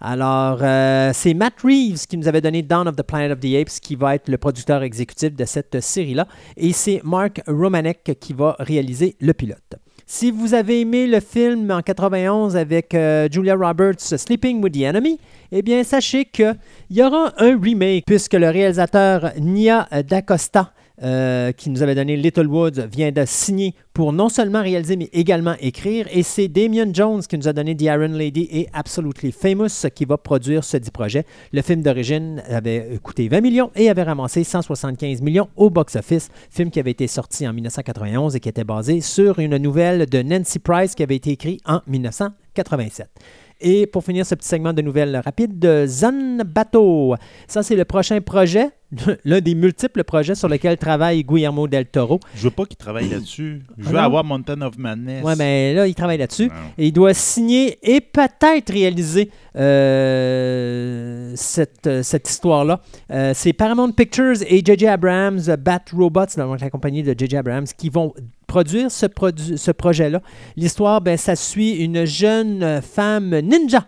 [0.00, 3.54] Alors, euh, c'est Matt Reeves qui nous avait donné Dawn of the Planet of the
[3.54, 6.28] Apes qui va être le producteur exécutif de cette série-là.
[6.56, 9.76] Et c'est Mark Romanek qui va réaliser le pilote.
[10.08, 14.82] Si vous avez aimé le film en 91 avec euh, Julia Roberts, Sleeping with the
[14.82, 15.18] Enemy,
[15.50, 16.56] eh bien, sachez qu'il
[16.90, 22.46] y aura un remake puisque le réalisateur Nia D'Acosta euh, qui nous avait donné Little
[22.46, 26.06] Woods, vient de signer pour non seulement réaliser, mais également écrire.
[26.10, 30.04] Et c'est Damien Jones qui nous a donné The Iron Lady et Absolutely Famous qui
[30.04, 31.24] va produire ce dit projet.
[31.52, 36.30] Le film d'origine avait coûté 20 millions et avait ramassé 175 millions au box-office.
[36.50, 40.22] Film qui avait été sorti en 1991 et qui était basé sur une nouvelle de
[40.22, 43.08] Nancy Price qui avait été écrite en 1987.
[43.60, 47.14] Et pour finir ce petit segment de nouvelles rapides, de Zan Bateau.
[47.48, 48.70] Ça, c'est le prochain projet
[49.24, 52.20] l'un des multiples projets sur lesquels travaille Guillermo del Toro.
[52.36, 53.62] Je veux pas qu'il travaille là-dessus.
[53.78, 54.02] Je Ah veux non?
[54.02, 55.24] avoir Mountain of Madness.
[55.24, 56.46] Ouais, mais là, il travaille là-dessus.
[56.46, 56.52] Non.
[56.78, 62.80] Et il doit signer et peut-être réaliser euh, cette, euh, cette histoire-là.
[63.10, 64.86] Euh, c'est Paramount Pictures et J.J.
[64.86, 67.36] Abrams, Bat Robots, donc la compagnie de J.J.
[67.36, 68.14] Abrams, qui vont
[68.46, 70.20] produire ce, produ- ce projet-là.
[70.56, 73.86] L'histoire, ben, ça suit une jeune femme ninja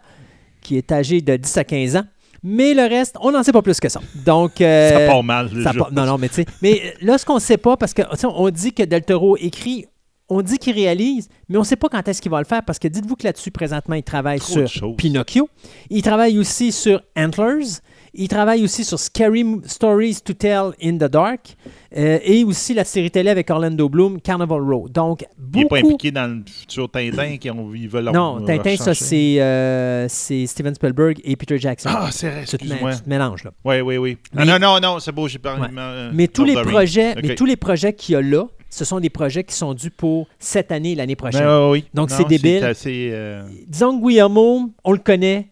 [0.61, 2.05] qui est âgée de 10 à 15 ans.
[2.43, 4.01] Mais le reste, on n'en sait pas plus que ça.
[4.25, 5.51] Donc, euh, Ça part mal.
[5.63, 6.47] ça part- non, non, mais tu sais.
[6.63, 9.87] Mais là, ce qu'on ne sait pas, parce que on dit que Del Toro écrit,
[10.29, 12.63] on dit qu'il réalise, mais on ne sait pas quand est-ce qu'il va le faire,
[12.65, 14.95] parce que dites-vous que là-dessus, présentement, il travaille Trop sur.
[14.97, 15.49] Pinocchio.
[15.91, 17.65] Il travaille aussi sur Antlers.
[18.15, 21.57] Il travaille aussi sur Scary Stories to Tell in the Dark.
[21.97, 24.89] euh, et aussi la série télé avec Orlando Bloom, Carnival Row.
[24.91, 25.87] Donc, Il n'est pas beaucoup.
[25.95, 27.49] impliqué dans le futur Tintin qui
[27.87, 31.89] veulent Non, leur- Tintin, ça, c'est euh, Steven Spielberg et Peter Jackson.
[31.93, 32.95] Ah, c'est vrai, excuse-moi.
[32.95, 33.53] tu te mélanges, là.
[33.65, 34.19] Oui, oui, oui.
[34.35, 35.63] Mais- non, non, non, c'est beau, j'ai parlé.
[35.63, 35.69] Ouais.
[35.79, 39.01] euh, Mais tous les projets, mais tous les projets qu'il y a là, ce sont
[39.01, 41.41] des projets qui sont dus pour cette année et l'année prochaine.
[41.41, 41.87] Ben, oui.
[41.95, 42.65] Donc, Non, c'est débile.
[42.65, 45.49] assez, euh, Disons que Guillermo, on le connaît.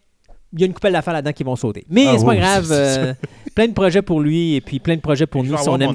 [0.52, 1.85] Il y a une coupelle d'affaires là-dedans qui vont sauter.
[1.90, 2.68] Mais Ah c'est pas grave.
[2.70, 3.14] euh,
[3.55, 5.94] plein de projets pour lui et puis plein de projets pour nous si on aime.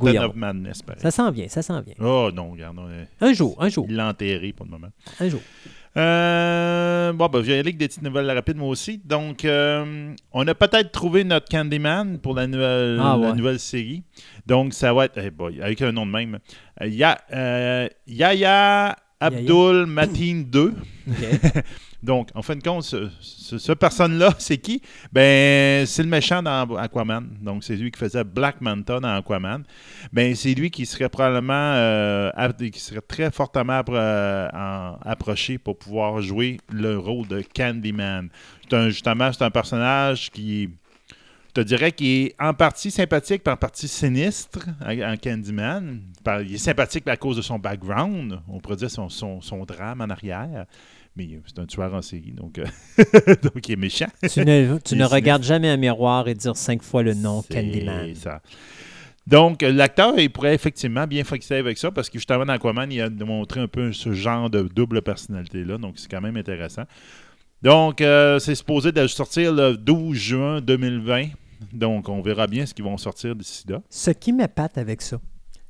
[0.98, 1.96] Ça s'en vient, ça s'en vient.
[2.00, 2.78] Oh non, regarde.
[2.92, 4.88] est- Un jour, un jour, Il l'a enterré pour le moment.
[5.20, 5.40] un jour.
[5.98, 9.02] Euh, bon, ben, je vais aller avec des petites nouvelles rapides, moi aussi.
[9.04, 13.36] Donc, euh, on a peut-être trouvé notre Candyman pour la nouvelle, Ah, la ouais.
[13.36, 14.04] nouvelle série.
[14.46, 16.40] Donc, ça va être, boy, avec un nom de même,
[16.82, 17.20] Ya-
[18.08, 20.74] Yaya Abdul Mateen 2.
[21.10, 21.64] OK.
[22.04, 24.82] Donc, en fin de compte, ce, personne-là, c'est qui?
[25.12, 27.28] Ben, c'est le méchant dans Aquaman.
[27.42, 29.64] Donc, c'est lui qui faisait Black Manta dans Aquaman.
[30.12, 32.32] Ben, c'est lui qui serait probablement, euh,
[33.08, 34.50] très fortement euh,
[35.04, 38.30] approché pour pouvoir jouer le rôle de Candyman.
[38.68, 40.70] C'est un- justement, c'est un personnage qui,
[41.50, 46.02] je te dirais, qui est en partie sympathique, en partie sinistre en, Candyman.
[46.46, 50.66] Il est sympathique à cause de son background, on pourrait dire son drame en arrière.
[51.16, 52.66] Mais euh, c'est un tueur en série, donc, euh,
[53.44, 54.08] donc il est méchant.
[54.32, 58.16] tu ne, tu ne regardes jamais un miroir et dire cinq fois le nom Candyman.
[58.16, 58.42] ça.
[59.28, 62.92] Donc, euh, l'acteur, il pourrait effectivement bien fixer avec ça parce que justement, dans Aquaman,
[62.92, 65.78] il a démontré un peu ce genre de double personnalité-là.
[65.78, 66.84] Donc, c'est quand même intéressant.
[67.62, 71.28] Donc, euh, c'est supposé de sortir le 12 juin 2020.
[71.72, 73.82] Donc, on verra bien ce qu'ils vont sortir d'ici là.
[73.90, 75.20] Ce qui m'épate avec ça,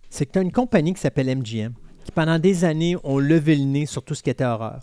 [0.10, 1.74] c'est que tu as une compagnie qui s'appelle MGM,
[2.06, 4.80] qui pendant des années ont levé le nez sur tout ce qui était horreur.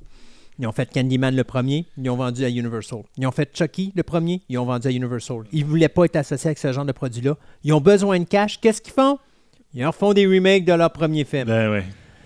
[0.58, 3.00] Ils ont fait Candyman le premier, ils ont vendu à Universal.
[3.16, 5.42] Ils ont fait Chucky le premier, ils ont vendu à Universal.
[5.52, 7.36] Ils ne voulaient pas être associés avec ce genre de produit-là.
[7.62, 8.60] Ils ont besoin de cash.
[8.60, 9.18] Qu'est-ce qu'ils font?
[9.74, 11.44] Ils en font des remakes de leur premier film.
[11.44, 11.84] Ben ouais.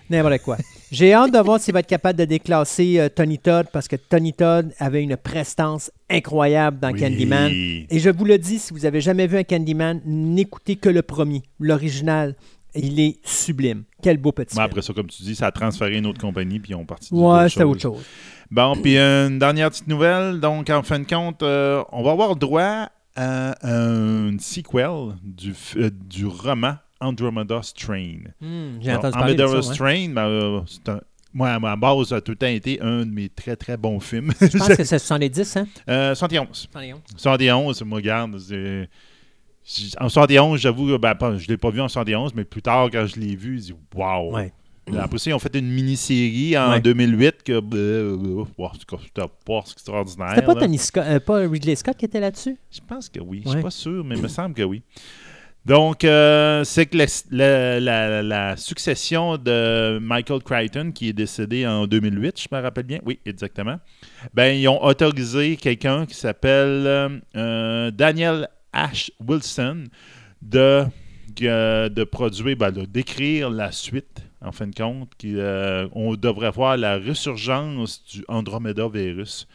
[0.09, 0.57] N'importe quoi.
[0.91, 3.95] J'ai hâte de voir s'il va être capable de déclasser euh, Tony Todd parce que
[3.95, 6.99] Tony Todd avait une prestance incroyable dans Oui.
[6.99, 7.51] Candyman.
[7.51, 11.01] Et je vous le dis, si vous avez jamais vu un Candyman, n'écoutez que le
[11.01, 12.35] premier, l'original.
[12.75, 13.83] Il est sublime.
[14.01, 14.63] Quel beau petit film.
[14.65, 17.13] après ça, comme tu dis, ça a transféré une autre compagnie, puis ils ont parti.
[17.13, 18.03] Ouais, c'était autre chose.
[18.51, 20.39] Bon, puis une dernière petite nouvelle.
[20.39, 25.89] Donc, en fin de compte, euh, on va avoir droit à un sequel du, euh,
[25.91, 28.17] du roman Andromeda Strain.
[28.41, 29.83] Hmm, J'ai entendu parler de ça.
[29.83, 30.07] ouais.
[30.07, 31.01] Ben, euh, c'est un-
[31.33, 33.75] moi, à ma base, ça a tout le temps été un de mes très, très
[33.75, 34.31] bons films.
[34.39, 35.67] Je pense que c'est 70, hein?
[35.89, 36.47] Euh, 71.
[36.53, 36.99] 71.
[37.17, 38.37] 71, moi, regarde.
[39.99, 42.89] En 71, j'avoue, ben, pas- je ne l'ai pas vu en 71, mais plus tard,
[42.91, 44.33] quand je l'ai vu, je dis Waouh!
[44.35, 44.51] Ouais.
[44.99, 46.81] Après ça, ils ont fait une mini-série en Ouais.
[46.81, 50.31] 2008 que ben, euh, c'était pas extraordinaire.
[50.35, 50.55] C'était pas.
[50.55, 52.57] Tony Scott, euh, pas Ridley Scott qui était là-dessus?
[52.69, 53.41] Je pense que oui.
[53.45, 54.81] Je suis pas sûr, mais il me semble que oui.
[55.65, 61.65] Donc, euh, c'est que la, la- la- la succession de Michael Crichton, qui est décédé
[61.65, 62.99] en 2008, je me rappelle bien.
[63.05, 63.77] Oui, exactement.
[64.33, 69.85] Ben, ils ont autorisé quelqu'un qui s'appelle euh, euh, Daniel Ash Wilson
[70.41, 70.83] de,
[71.35, 75.09] que- de produire, ben, de- d'écrire la suite, en fin de compte.
[75.17, 79.47] Qui, euh, on devrait voir la résurgence du Andromeda virus.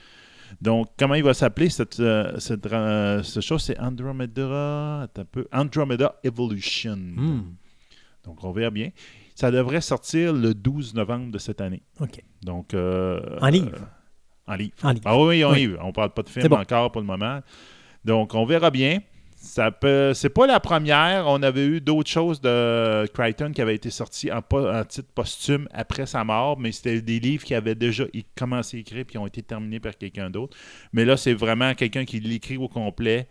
[0.63, 3.63] Donc, comment il va s'appeler cette, euh, cette, euh, cette chose?
[3.63, 6.97] C'est Andromeda, attends un peu, Andromeda Evolution.
[6.97, 7.43] Hmm.
[8.25, 8.91] Donc, on verra bien.
[9.35, 11.83] Ça devrait sortir le 12 novembre de cette année.
[12.01, 12.23] OK.
[12.43, 13.71] Donc, euh, En livre?
[13.75, 14.75] euh, en livre.
[14.83, 15.03] En livre.
[15.07, 15.59] Ah oui, en Oui.
[15.59, 15.81] livre.
[15.85, 16.57] On parle pas de film bon.
[16.57, 17.41] encore pour le moment.
[18.09, 19.01] Donc, on verra bien.
[19.37, 19.71] C'est
[20.35, 21.27] pas la première.
[21.29, 24.41] On avait eu d'autres choses de Crichton qui avaient été sorties en,
[24.85, 28.05] titre posthume après sa mort, mais c'était des livres qui avaient déjà
[28.35, 30.57] commencé à écrire puis ont été terminés par quelqu'un d'autre.
[30.93, 33.29] Mais là, c'est vraiment quelqu'un qui l'écrit au complet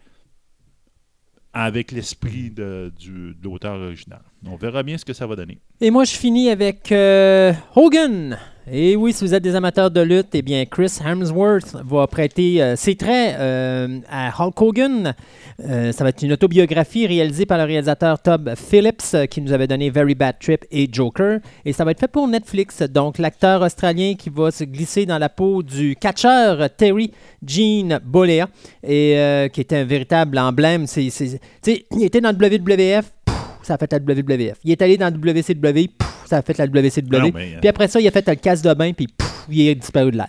[1.53, 4.21] avec l'esprit de, du- l'auteur original.
[4.45, 5.57] On verra bien ce que ça va donner.
[5.81, 8.37] Et moi, je finis avec euh, Hogan.
[8.69, 12.61] Et oui, si vous êtes des amateurs de lutte, eh bien, Chris Hemsworth va prêter
[12.61, 15.15] euh, ses traits euh, à Hulk Hogan.
[15.63, 19.67] Euh, ça va être une autobiographie réalisée par le réalisateur Todd Phillips, qui nous avait
[19.67, 21.39] donné Very Bad Trip et Joker.
[21.63, 22.81] Et ça va être fait pour Netflix.
[22.81, 27.13] Donc, l'acteur australien qui va se glisser dans la peau du catcheur Terry
[27.45, 28.49] Jean Bollea,
[28.83, 30.87] et qui était un véritable emblème.
[30.87, 31.07] C'est,
[31.65, 33.05] il était dans le WWF,
[33.63, 34.57] ça a fait la WWF.
[34.65, 37.07] Il est allé dans le WCW, pff, ça a fait la WCW.
[37.13, 39.07] Ah non, mais, euh, Puis après ça, il a fait le casse de bain, puis
[39.49, 40.27] il est disparu de l'air.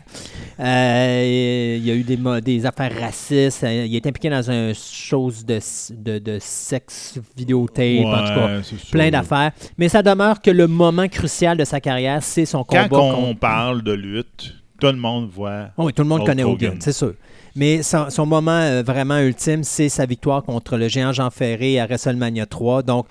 [0.60, 2.02] Euh, il y a eu
[2.42, 3.62] des, affaires racistes.
[3.64, 5.58] euh, Il est impliqué dans une chose de,
[5.94, 8.60] de, de sexe vidéotape, en tout cas.
[8.90, 9.52] Plein d'affaires.
[9.76, 13.26] Mais ça demeure que le moment crucial de sa carrière, c'est son Quand combat on
[13.28, 15.68] contre- parle de lutte, tout le monde voit.
[15.76, 16.80] Oh oui, tout le monde Hulk connaît Hogan, Hogan.
[16.80, 17.14] c'est sûr.
[17.56, 21.80] Mais son, son moment euh, vraiment ultime, c'est sa victoire contre le géant Jean Ferré
[21.80, 22.82] à WrestleMania 3.
[22.82, 23.06] Donc,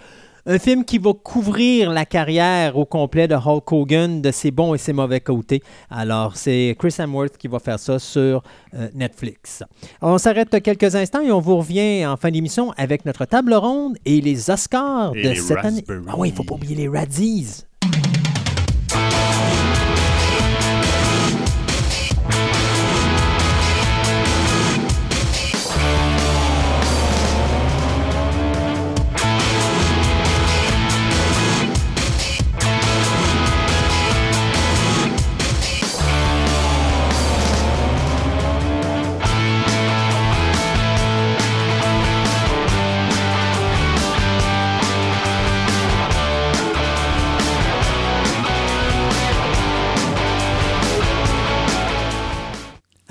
[0.48, 4.74] un film qui va couvrir la carrière au complet de Hulk Hogan, de ses bons
[4.74, 5.62] et ses mauvais côtés.
[5.90, 8.42] Alors, c'est Chris Hemsworth qui va faire ça sur
[8.74, 9.64] euh, Netflix.
[10.02, 13.98] On s'arrête quelques instants et on vous revient en fin d'émission avec notre table ronde
[14.06, 15.84] et les Oscars Et de les cette année.
[16.08, 17.67] Ah oui, il ne faut pas oublier les Razzies.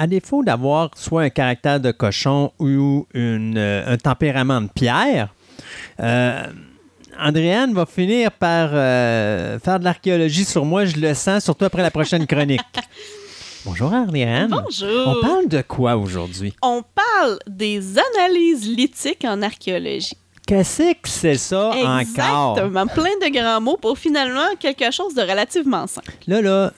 [0.06, 5.34] À défaut d'avoir soit un caractère de cochon ou une, euh, un tempérament de pierre,
[6.00, 6.46] euh,
[7.18, 11.82] Andréane va finir par euh, faire de l'archéologie sur moi, je le sens, surtout après
[11.82, 12.60] la prochaine chronique.
[13.64, 14.50] Bonjour Andréane.
[14.50, 15.08] Bonjour.
[15.08, 16.54] On parle de quoi aujourd'hui?
[16.62, 17.82] On parle des
[18.14, 20.16] analyses lithiques en archéologie.
[20.46, 22.00] Qu'est-ce que c'est ça encore?
[22.00, 22.86] Exactement.
[22.86, 26.12] Plein de grands mots pour finalement quelque chose de relativement simple.
[26.28, 26.72] Là, là,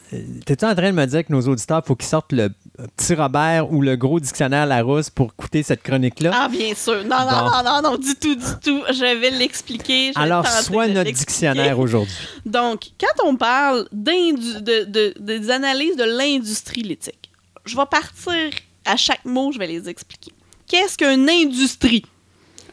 [0.46, 2.48] t'es-tu en train de me dire que nos auditeurs, faut qu'ils sortent le
[2.96, 6.30] petit Robert ou le gros dictionnaire Larousse pour écouter cette chronique-là?
[6.34, 7.02] Ah, bien sûr.
[7.04, 7.50] Non, non, Bon.
[7.50, 8.82] non, non, non, du tout, du tout.
[8.90, 10.12] Je vais l'expliquer.
[10.14, 12.14] Alors, soit notre dictionnaire aujourd'hui.
[12.46, 17.30] Donc, quand on parle de- de- des analyses de l'industrie lithique,
[17.64, 18.50] je vais partir
[18.84, 20.32] à chaque mot, je vais les expliquer.
[20.66, 22.04] Qu'est-ce qu'une industrie?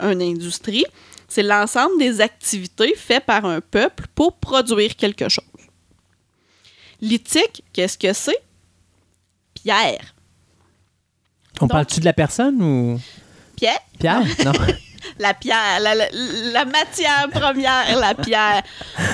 [0.02, 0.86] Une industrie,
[1.28, 5.44] c'est l'ensemble des activités faites par un peuple pour produire quelque chose.
[7.02, 8.40] Lithique, qu'est-ce que c'est?
[9.66, 10.14] Pierre.
[11.60, 13.00] On parle-tu de la personne ou?
[13.56, 13.80] Pierre?
[14.00, 14.22] Pierre?
[14.46, 14.52] Non.
[15.20, 16.10] La pierre, la, la-
[16.52, 18.64] la matière première, la pierre.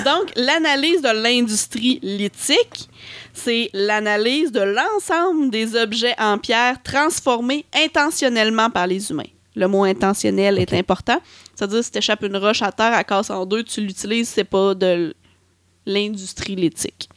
[0.05, 2.89] Donc, l'analyse de l'industrie lithique,
[3.33, 9.27] c'est l'analyse de l'ensemble des objets en pierre transformés intentionnellement par les humains.
[9.55, 11.19] Le mot intentionnel est important.
[11.53, 14.45] C'est-à-dire, si tu échappes une roche à terre, elle casse en deux, tu l'utilises, c'est
[14.45, 15.13] pas de
[15.85, 17.09] l'industrie lithique.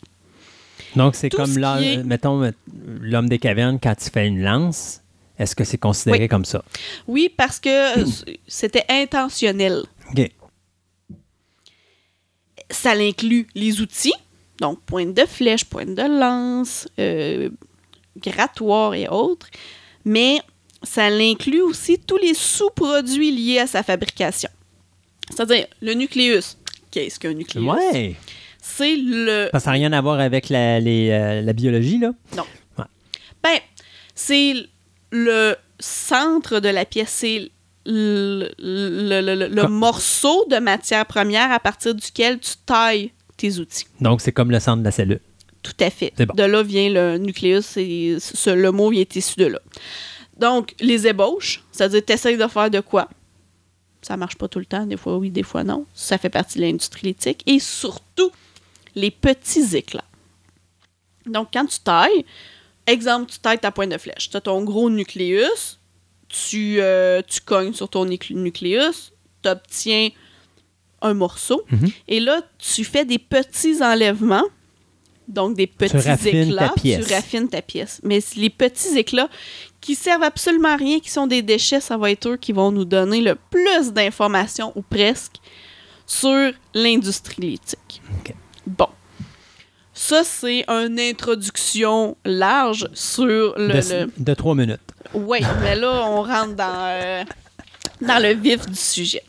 [0.97, 2.51] Donc, c'est comme, ce est- mettons, euh,
[3.01, 5.01] l'homme des cavernes, quand il fait une lance,
[5.39, 6.29] est-ce que c'est considéré Oui.
[6.29, 6.65] comme ça?
[7.09, 8.07] Oui, parce que euh,
[8.47, 9.83] c'était intentionnel.
[10.11, 10.31] OK.
[12.71, 14.15] ça inclut les outils,
[14.61, 17.51] donc pointe de flèche, pointe de lance, euh,
[18.16, 19.49] grattoir et autres,
[20.05, 20.39] mais
[20.83, 24.51] ça inclut aussi tous les sous-produits liés à sa fabrication.
[25.31, 26.57] C'est-à-dire le nucléus.
[26.91, 27.65] Qu'est-ce qu'un nucléus?
[27.65, 28.15] Ouais.
[28.77, 32.11] C'est le Ça n'a rien à voir avec la, les, euh, la biologie, là?
[33.43, 33.59] Ben,
[34.15, 34.55] c'est
[35.11, 37.51] le centre de la pièce, c'est
[37.87, 43.85] le, morceau de matière première à partir duquel tu tailles tes outils.
[44.01, 45.21] Donc, c'est comme le centre de la cellule.
[45.63, 46.13] Tout à fait.
[46.19, 46.35] Bon.
[46.35, 49.59] De là vient le nucléus et ce- le mot vient issu de là.
[50.39, 53.09] Donc, les ébauches, c'est-à-dire tu essaies de faire de quoi?
[54.03, 55.87] Ça marche pas tout le temps, des fois oui, des fois non.
[55.95, 57.43] Ça fait partie de l'industrie lithique.
[57.47, 58.31] Et surtout,
[58.95, 60.05] les petits éclats.
[61.27, 62.25] Donc, quand tu tailles,
[62.87, 64.29] exemple, tu tailles ta pointe de flèche.
[64.31, 65.79] Tu as ton gros nucléus,
[66.29, 69.12] tu, euh, tu cognes sur ton nuclé- nucléus,
[69.43, 70.11] tu obtiens
[71.03, 71.91] un morceau, Mhm.
[72.09, 74.45] et là, tu fais des petits enlèvements,
[75.29, 75.97] donc des petits
[76.49, 76.69] éclats.
[77.07, 78.01] Tu raffines ta pièce.
[78.03, 79.29] Mais les petits éclats
[79.81, 82.71] qui servent absolument à rien, qui sont des déchets, ça va être eux qui vont
[82.71, 85.37] nous donner le plus d'informations, ou presque,
[86.07, 88.03] sur l'industrie lithique.
[88.66, 88.89] Bon.
[89.93, 93.69] Ça, c'est une introduction large sur le...
[93.69, 94.81] de, le- de trois minutes.
[95.15, 97.24] oui, mais là, on rentre dans, euh,
[98.01, 99.23] dans le vif du sujet.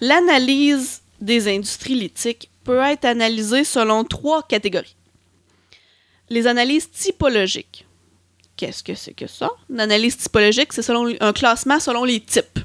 [0.00, 4.94] L'analyse des industries lithiques peut être analysée selon trois catégories.
[6.30, 7.84] Les analyses typologiques.
[8.56, 9.50] Qu'est-ce que c'est que ça?
[9.68, 12.60] Une analyse typologique, c'est selon un classement selon les types.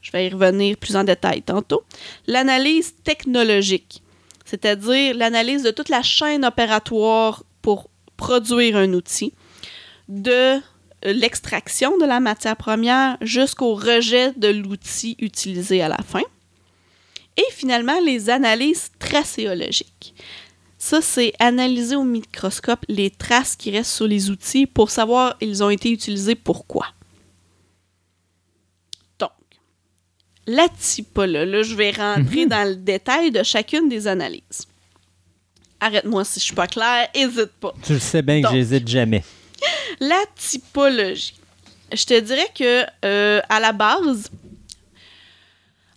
[0.00, 1.82] Je vais y revenir plus en détail tantôt.
[2.26, 4.02] L'analyse technologique,
[4.48, 9.34] c'est-à-dire l'analyse de toute la chaîne opératoire pour produire un outil,
[10.08, 10.58] de
[11.04, 16.22] l'extraction de la matière première jusqu'au rejet de l'outil utilisé à la fin.
[17.36, 20.14] Et finalement, les analyses tracéologiques.
[20.78, 25.62] Ça, c'est analyser au microscope les traces qui restent sur les outils pour savoir ils
[25.62, 26.86] ont été utilisés pourquoi.
[29.18, 29.30] Donc,
[30.48, 34.66] la typologie, là, je vais rentrer dans le détail de chacune des analyses.
[35.80, 37.72] Arrête-moi si je suis pas claire, hésite pas.
[37.84, 39.22] Tu le sais bien que j'hésite jamais.
[40.00, 41.34] La typologie.
[41.92, 44.30] Je te dirais que euh, à la base,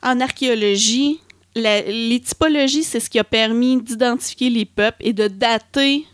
[0.03, 1.19] en archéologie,
[1.55, 6.05] la- les typologies, c'est ce qui a permis d'identifier les peuples et de dater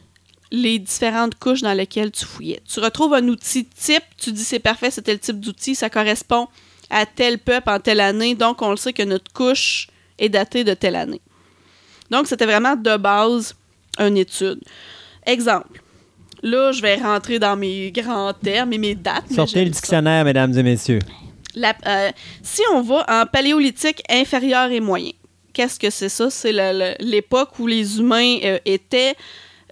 [0.52, 2.62] les différentes couches dans lesquelles tu fouillais.
[2.68, 6.48] Tu retrouves un outil type, tu dis c'est parfait, c'est tel type d'outil, ça correspond
[6.90, 9.88] à tel peuple en telle année, donc on le sait que notre couche
[10.18, 11.22] est datée de telle année.
[12.10, 13.56] Donc c'était vraiment de base
[14.00, 14.60] une étude.
[15.26, 15.82] Exemple.
[16.44, 19.26] Là, je vais rentrer dans mes grands termes et mes dates.
[19.34, 19.80] Sortez le ça.
[19.80, 21.00] dictionnaire, mesdames et messieurs.
[21.56, 22.12] La- euh,
[22.44, 25.12] si on va en paléolithique inférieur et moyen,
[25.52, 26.30] qu'est-ce que c'est ça?
[26.30, 26.54] C'est
[27.00, 29.16] l'époque où les humains euh, étaient.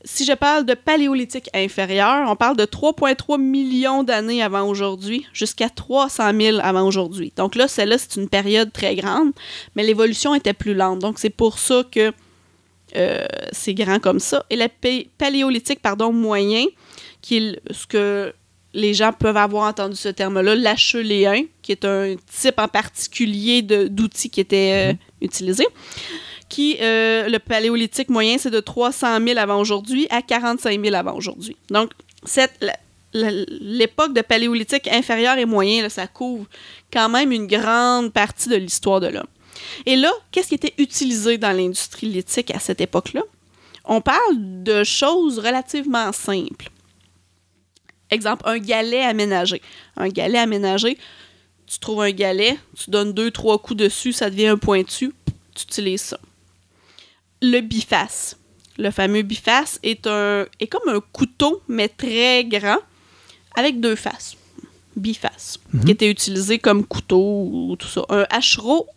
[0.07, 5.67] Si je parle de paléolithique inférieur, on parle de 3,3 millions d'années avant aujourd'hui jusqu'à
[5.69, 7.33] 300 000 avant aujourd'hui.
[7.35, 9.31] Donc là, celle-là, c'est une période très grande,
[9.75, 10.99] mais l'évolution était plus lente.
[10.99, 12.11] Donc c'est pour ça que
[12.95, 14.45] euh, c'est grand comme ça.
[14.51, 16.65] Et le pa- paléolithique, pardon, moyen,
[17.21, 18.31] qui est le- ce que
[18.73, 24.29] les gens peuvent avoir entendu ce terme-là, l'acheléen, qui est un type en particulier d'outils
[24.29, 25.65] qui était euh, utilisé.
[26.59, 31.55] Euh, le paléolithique moyen, c'est de 300 000 avant aujourd'hui à 45 000 avant aujourd'hui.
[31.69, 31.91] Donc,
[32.23, 32.53] cette,
[33.13, 36.45] l'époque de paléolithique inférieur et moyen, ça couvre
[36.91, 39.27] quand même une grande partie de l'histoire de l'homme.
[39.85, 43.21] Et là, qu'est-ce qui était utilisé dans l'industrie lithique à cette époque-là?
[43.85, 46.69] On parle de choses relativement simples.
[48.11, 49.61] Exemple, un galet aménagé.
[49.95, 50.97] Un galet aménagé,
[51.67, 55.13] tu trouves un galet, tu donnes deux, trois coups dessus, ça devient un pointu,
[55.55, 56.19] tu utilises ça.
[57.51, 58.37] Le biface.
[58.77, 62.79] Le fameux biface est, un, est comme un couteau, mais très grand,
[63.55, 64.35] avec deux faces.
[64.95, 68.03] Biface, qui était utilisé comme couteau ou tout ça.
[68.09, 68.87] Un hachereau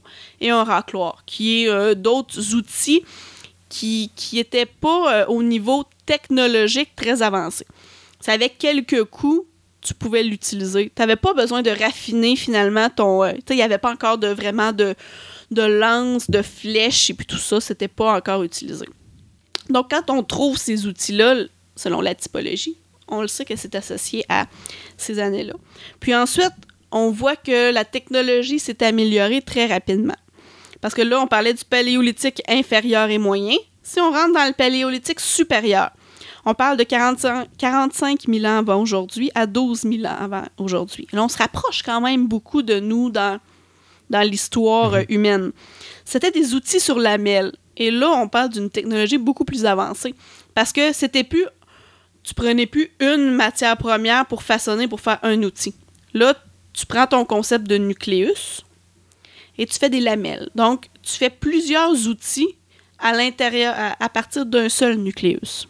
[0.41, 3.03] et un racloir, qui est euh, d'autres outils
[3.69, 7.67] qui n'étaient pas euh, au niveau technologique très avancé.
[8.21, 9.47] C'est avec quelques coups,
[9.81, 10.91] tu pouvais l'utiliser.
[10.95, 13.25] Tu n'avais pas besoin de raffiner finalement ton.
[13.25, 14.95] euh, tu sais, il n'y avait pas encore de vraiment de,
[15.51, 18.87] de lance, de flèches et puis tout ça, c'était pas encore utilisé.
[19.71, 21.45] Donc, quand on trouve ces outils-là,
[21.77, 22.77] selon la typologie,
[23.09, 24.47] on le sait que c'est associé à
[24.97, 25.55] ces années-là.
[26.01, 26.53] Puis ensuite,
[26.91, 30.17] on voit que la technologie s'est améliorée très rapidement.
[30.81, 33.57] Parce que là, on parlait du paléolithique inférieur et moyen.
[33.83, 35.91] Si on rentre dans le paléolithique supérieur,
[36.45, 41.07] on parle de 45, 45 000 ans avant aujourd'hui à 12 000 ans avant aujourd'hui.
[41.13, 43.39] On se rapproche quand même beaucoup de nous dans,
[44.11, 45.53] dans l'histoire euh, humaine.
[46.05, 47.53] C'était des outils sur lamelles.
[47.77, 50.15] Et là, on parle d'une technologie beaucoup plus avancée.
[50.55, 51.47] Parce que c'était plus.
[52.23, 55.75] Tu prenais plus une matière première pour façonner, pour faire un outil.
[56.13, 56.35] Là,
[56.73, 58.63] tu prends ton concept de nucléus
[59.57, 60.51] et tu fais des lamelles.
[60.55, 62.57] Donc, tu fais plusieurs outils
[62.99, 65.69] à l'intérieur, à, à partir d'un seul nucléus.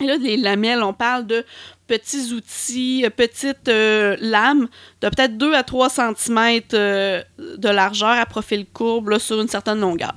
[0.00, 1.44] Et là, les lamelles, on parle de
[1.86, 4.68] petits outils, euh, petites euh, lames
[5.00, 9.80] de peut-être 2 à 3 cm de largeur à profil courbe là, sur une certaine
[9.80, 10.14] longueur.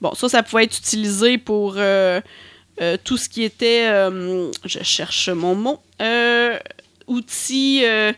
[0.00, 2.20] Bon, ça, ça pouvait être utilisé pour euh,
[2.82, 6.58] euh, tout ce qui était, euh, je cherche mon mot, euh,
[7.06, 8.12] outils, euh,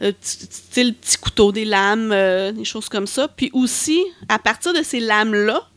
[0.00, 3.28] euh, style petit couteau, des lames, euh, des choses comme ça.
[3.28, 5.68] Puis aussi, à partir de ces lames-là,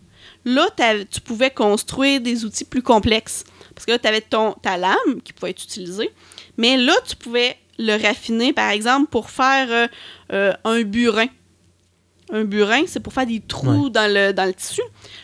[0.46, 3.44] là, t'avais- tu pouvais construire des outils plus complexes.
[3.84, 6.10] Parce que là, tu avais ton, ta lame qui pouvait être utilisée,
[6.56, 9.88] mais là, tu pouvais le raffiner, par exemple, pour faire euh,
[10.32, 11.26] euh, un burin.
[12.32, 14.82] Un burin, c'est pour faire des trous dans, le, dans le tissu.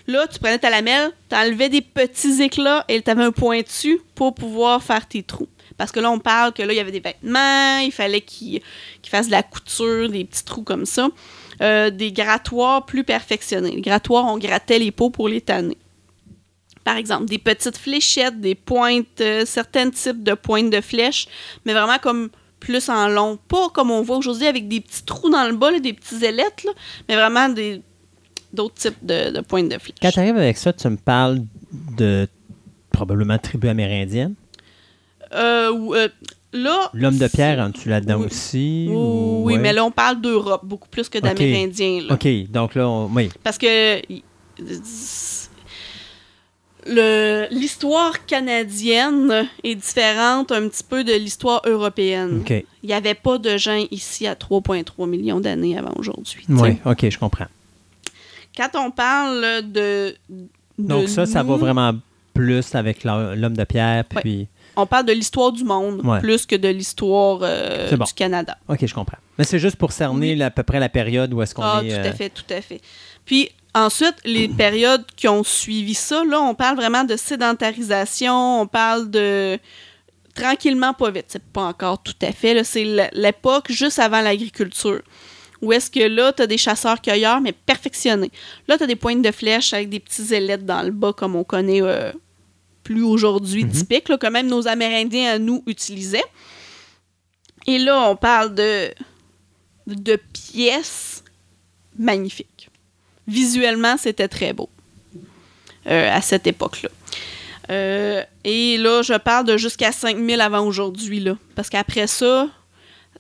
[0.08, 4.02] Là, tu prenais ta lamelle, tu enlevais des petits éclats et tu avais un pointu
[4.14, 5.48] pour pouvoir faire tes trous.
[5.78, 8.60] Parce que là, on parle que là, il y avait des vêtements, il fallait qu'ils
[9.02, 11.08] qu'ils fassent de la couture, des petits trous comme ça.
[11.62, 13.72] Euh, des grattoirs plus perfectionnés.
[13.72, 15.78] Les grattoirs, on grattait les peaux pour les tanner.
[16.84, 21.28] Par exemple, des petites fléchettes, des pointes, euh, certains types de pointes de flèches,
[21.66, 22.30] mais vraiment comme
[22.60, 23.38] plus en long.
[23.48, 26.24] Pas comme on voit aujourd'hui avec des petits trous dans le bas, là, des petits
[26.26, 26.72] ailettes, là,
[27.08, 27.82] mais vraiment des
[28.52, 29.98] d'autres types de, de pointes de flèches.
[30.02, 31.42] Quand tu arrives avec ça, tu me parles
[31.98, 32.28] de
[32.92, 34.34] probablement tribu amérindienne?
[35.36, 36.08] Euh, euh,
[36.52, 36.90] là.
[36.96, 38.26] L'homme de pierre, en tu là-dedans Oui.
[38.26, 38.86] aussi?
[38.90, 39.60] Oui, ou- oui, ouais?
[39.60, 42.06] mais là, on parle d'Europe, beaucoup plus que d'Amérindiens.
[42.10, 43.30] OK, donc là, on- oui.
[43.44, 44.02] Parce que
[46.86, 52.44] l'histoire canadienne est différente un petit peu de l'histoire européenne.
[52.50, 56.44] Il n'y avait pas de gens ici à 3,3 millions d'années avant aujourd'hui.
[56.50, 57.48] Oui, OK, je comprends.
[58.56, 59.42] Quand on parle
[59.72, 60.16] de.
[60.30, 60.48] de
[60.78, 61.94] Donc ça, ça va vraiment
[62.34, 64.48] plus avec l'ho- l'homme de pierre, puis...
[64.76, 66.20] On parle de l'histoire du monde Ouais.
[66.22, 68.06] plus que de l'histoire euh, bon.
[68.06, 68.58] du Canada.
[68.70, 69.18] OK, je comprends.
[69.38, 70.44] Mais c'est juste pour cerner Oui.
[70.44, 71.90] à peu près la période où est-ce qu'on Ah, est...
[71.90, 72.80] tout euh, à fait, tout à fait.
[73.26, 78.68] Puis ensuite, les périodes qui ont suivi ça, là, on parle vraiment de sédentarisation, on
[78.68, 79.58] parle de
[80.36, 81.26] tranquillement, pas vite.
[81.30, 82.64] C'est pas encore tout à fait.
[82.64, 85.02] C'est l'époque juste avant l'agriculture.
[85.62, 88.32] Où est-ce que là, tu as des chasseurs-cueilleurs, mais perfectionnés.
[88.68, 91.36] Là, tu as des pointes de flèches avec des petits ailettes dans le bas, comme
[91.36, 92.14] on connaît euh,
[92.84, 93.72] plus aujourd'hui, Mhm.
[93.72, 96.24] typique, là, que même nos Amérindiens à nous utilisaient.
[97.68, 98.90] Et là, on parle de,
[99.88, 101.24] de pièces
[101.98, 102.59] magnifiques.
[103.30, 104.70] Visuellement, c'était très beau
[105.88, 106.90] euh, à cette époque-là.
[107.70, 111.20] Euh, et là, je parle de jusqu'à 5000 avant aujourd'hui.
[111.20, 111.38] là.
[111.56, 112.50] Parce qu'après ça,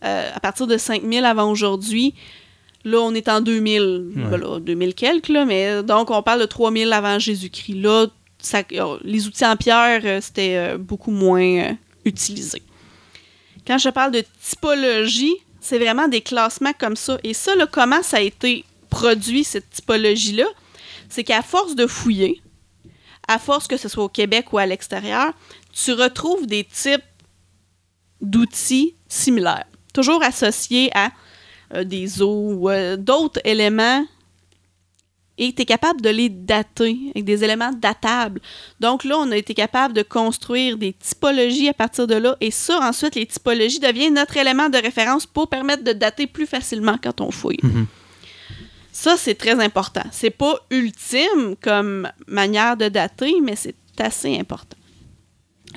[0.03, 2.15] euh, à partir de 5000 avant aujourd'hui,
[2.84, 3.81] là, on est en 2000.
[4.15, 4.23] Ouais.
[4.30, 7.76] Voilà, 2000 quelques, là, mais donc on parle de 3000 avant Jésus-Christ.
[7.76, 8.07] Là,
[8.40, 8.64] ça-
[9.03, 11.76] les outils en pierre, c'était beaucoup moins
[12.06, 12.61] utilisé.
[13.68, 17.19] Quand je parle de typologie, c'est vraiment des classements comme ça.
[17.23, 20.45] Et ça, là, comment ça a été produit, cette typologie-là?
[21.09, 22.41] C'est qu'à force de fouiller,
[23.27, 25.33] à force que ce soit au Québec ou à l'extérieur,
[25.71, 27.03] tu retrouves des types
[28.21, 31.11] d'outils similaires, toujours associés à
[31.75, 34.05] euh, des os ou euh, d'autres éléments,
[35.37, 38.41] et tu es capable de les dater avec des éléments datables.
[38.79, 42.51] Donc là, on a été capable de construire des typologies à partir de là, et
[42.51, 46.97] ça, ensuite, les typologies deviennent notre élément de référence pour permettre de dater plus facilement
[47.01, 47.59] quand on fouille.
[47.63, 47.87] Mhm.
[49.01, 50.03] Ça, c'est très important.
[50.11, 54.76] C'est pas ultime comme manière de dater, mais c'est assez important.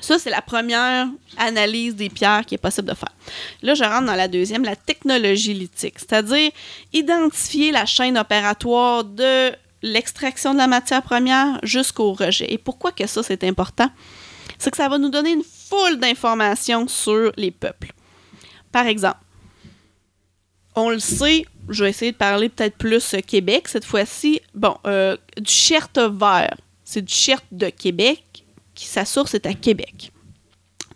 [0.01, 3.13] Ça, c'est la première analyse des pierres qui est possible de faire.
[3.61, 6.51] Là, je rentre dans la deuxième, la technologie lithique, c'est-à-dire
[6.91, 12.51] identifier la chaîne opératoire de l'extraction de la matière première jusqu'au rejet.
[12.51, 13.89] Et pourquoi que ça, c'est important?
[14.57, 17.93] C'est que ça va nous donner une foule d'informations sur les peuples.
[18.73, 19.19] Par exemple,
[20.75, 24.41] on le sait, je vais essayer de parler peut-être plus euh, Québec cette fois-ci.
[24.53, 28.45] Bon, euh, du chert vert, c'est du chert de Québec,
[28.75, 30.11] sa source est à Québec.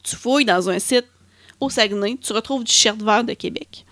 [0.03, 1.05] Tu fouilles dans un site
[1.59, 3.85] au Saguenay, tu retrouves du chert vert de Québec.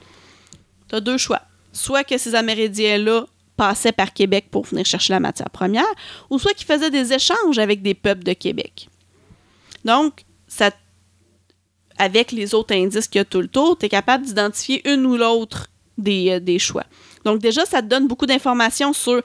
[0.90, 1.42] Tu as deux choix.
[1.74, 3.26] Soit que ces Amérindiens-là
[3.58, 5.86] passaient par Québec pour venir chercher la matière première,
[6.30, 8.90] ou soit qu'ils faisaient des échanges avec des peuples de Québec.
[9.84, 10.26] Donc,
[11.98, 15.06] avec les autres indices qu'il y a tout le tour, tu es capable d'identifier une
[15.06, 15.68] ou l'autre
[15.98, 16.86] des, euh, des choix.
[17.24, 19.22] Donc déjà, ça te donne beaucoup d'informations sur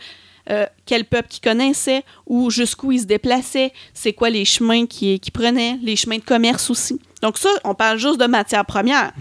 [0.49, 5.21] euh, quel peuple qu'ils connaissaient ou jusqu'où ils se déplaçaient, c'est quoi les chemins qu'ils
[5.33, 6.99] prenaient, les chemins de commerce aussi.
[7.23, 9.13] Donc ça, on parle juste de matière première.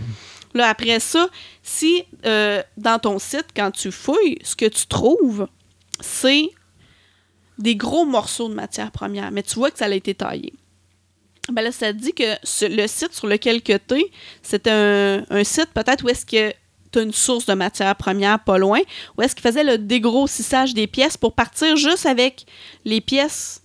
[0.53, 1.27] Là, après ça,
[1.61, 5.47] si euh, dans ton site, quand tu fouilles, ce que tu trouves,
[5.99, 6.49] c'est
[7.59, 10.53] des gros morceaux de matière première, mais tu vois que ça a été taillé.
[11.51, 14.11] Ben là, ça te dit que le site sur lequel tu es,
[14.41, 16.53] c'est un site peut-être où est-ce que
[16.91, 18.79] tu une source de matière première pas loin,
[19.17, 22.45] où est-ce qu'il faisait le dégrossissage des pièces pour partir juste avec
[22.85, 23.61] les pièces,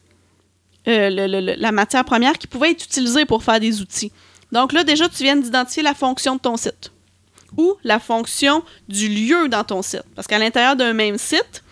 [0.88, 1.08] euh,
[1.56, 4.12] la matière première qui pouvait être utilisée pour faire des outils.
[4.52, 6.92] Donc là, déjà, tu viens d'identifier la fonction de ton site
[7.56, 10.04] ou la fonction du lieu dans ton site.
[10.14, 11.62] Parce qu'à l'intérieur d'un même site,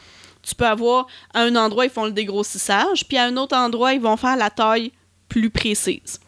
[0.42, 3.94] tu peux avoir à un endroit, ils font le dégrossissage, puis à un autre endroit,
[3.94, 4.92] ils vont faire la taille
[5.28, 6.20] plus précise.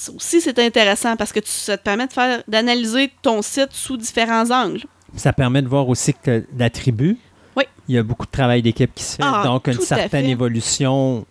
[0.00, 3.72] Ça aussi, c'est intéressant parce que tu- ça te permet de faire d'analyser ton site
[3.72, 4.82] sous différents angles.
[5.14, 7.18] Ça permet de voir aussi que la tribu,
[7.54, 7.64] Oui.
[7.86, 11.26] il y a beaucoup de travail d'équipe qui se fait, Ah, donc une certaine évolution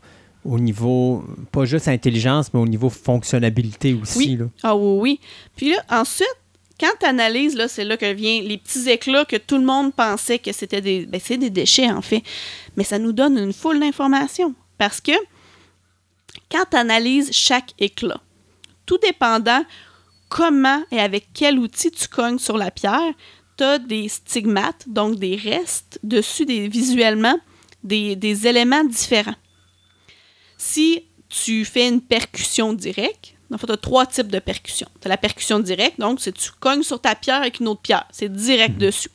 [0.45, 4.17] au niveau, pas juste intelligence, mais au niveau fonctionnalité aussi.
[4.19, 4.35] Oui.
[4.37, 4.45] là.
[4.61, 5.19] Ah oui, oui.
[5.55, 6.27] Puis là, ensuite,
[6.79, 9.95] quand tu analyses, là, c'est là que viennent les petits éclats que tout le monde
[9.95, 11.07] pensait que c'était des.
[11.07, 12.21] Ben, c'est des déchets, en fait.
[12.77, 14.53] Mais ça nous donne une foule d'informations.
[14.77, 15.11] Parce que
[16.51, 18.21] quand tu analyses chaque éclat,
[18.89, 19.63] tout dépendant
[20.29, 23.13] comment et avec quel outil tu cognes sur la pierre,
[23.55, 27.39] tu as des stigmates, donc des restes dessus des, visuellement,
[27.83, 29.35] des, des éléments différents.
[30.57, 34.87] Si tu fais une percussion directe, en fait, tu as trois types de percussion.
[34.99, 37.81] Tu as la percussion directe, donc c'est tu cognes sur ta pierre avec une autre
[37.81, 38.07] pierre.
[38.09, 39.11] C'est direct dessus.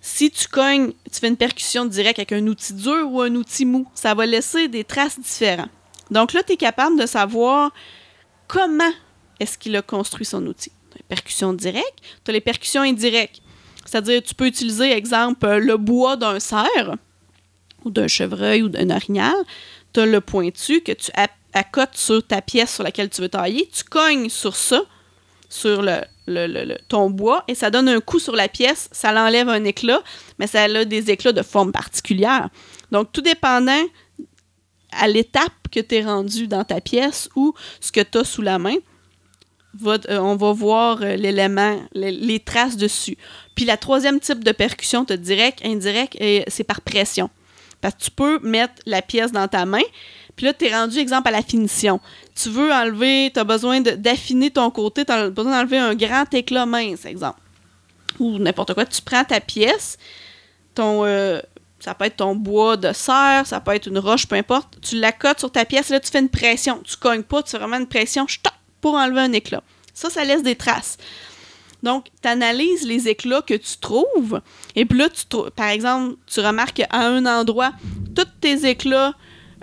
[0.00, 3.64] Si tu cognes, tu fais une percussion directe avec un outil dur ou un outil
[3.64, 5.70] mou, ça va laisser des traces différentes.
[6.12, 7.72] Donc là, tu es capable de savoir
[8.46, 8.92] comment
[9.40, 10.72] est-ce qu'il a construit son outil?
[10.90, 13.42] Tu les percussions directes, tu as les percussions indirectes.
[13.84, 16.96] C'est-à-dire, tu peux utiliser, exemple, le bois d'un cerf
[17.84, 19.34] ou d'un chevreuil ou d'un orignal.
[19.92, 21.12] Tu as le pointu que tu
[21.52, 23.70] accotes sur ta pièce sur laquelle tu veux tailler.
[23.72, 24.82] Tu cognes sur ça,
[25.48, 25.88] sur
[26.88, 28.88] ton bois, et ça donne un coup sur la pièce.
[28.90, 30.02] Ça l'enlève un éclat,
[30.40, 32.48] mais ça a des éclats de forme particulière.
[32.90, 33.84] Donc, tout dépendant
[34.98, 38.42] à l'étape que tu es rendu dans ta pièce ou ce que tu as sous
[38.42, 38.76] la main,
[39.84, 43.16] euh, on va voir euh, l'élément, les, traces dessus.
[43.54, 47.30] Puis la troisième type de percussion, tu as direct, indirect, et c'est par pression.
[47.80, 49.82] Parce que tu peux mettre la pièce dans ta main,
[50.34, 52.00] puis là, tu es rendu, exemple, à la finition.
[52.34, 56.32] Tu veux enlever, tu as besoin d'affiner ton côté, tu as besoin d'enlever un grand
[56.34, 57.40] éclat mince, exemple.
[58.18, 58.84] Ou n'importe quoi.
[58.84, 59.98] Tu prends ta pièce,
[60.74, 61.40] ton, euh,
[61.78, 64.78] ça peut être ton bois de serre, ça peut être une roche, peu importe.
[64.80, 66.80] Tu l'accotes sur ta pièce, là, tu fais une pression.
[66.84, 68.26] Tu cognes pas, tu fais vraiment une pression
[68.80, 69.62] pour enlever un éclat.
[69.94, 70.96] Ça, ça laisse des traces.
[71.82, 74.40] Donc, tu analyses les éclats que tu trouves.
[74.74, 75.24] Et puis là, tu
[75.54, 77.72] par exemple, tu remarques qu'à un endroit,
[78.14, 79.14] tous tes éclats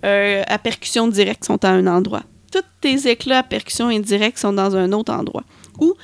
[0.05, 2.23] euh, à percussion directe sont à un endroit.
[2.51, 5.43] Tous tes éclats à percussion indirecte sont dans un autre endroit.
[5.79, 5.95] Ou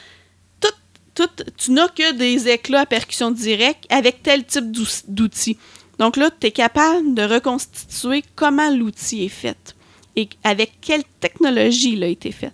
[1.60, 5.58] tu n'as que des éclats à percussion directe avec tel type d'ou- d'outil.
[6.00, 9.76] Donc là, tu es capable de reconstituer comment l'outil est fait
[10.16, 12.54] et avec quelle technologie il a été fait.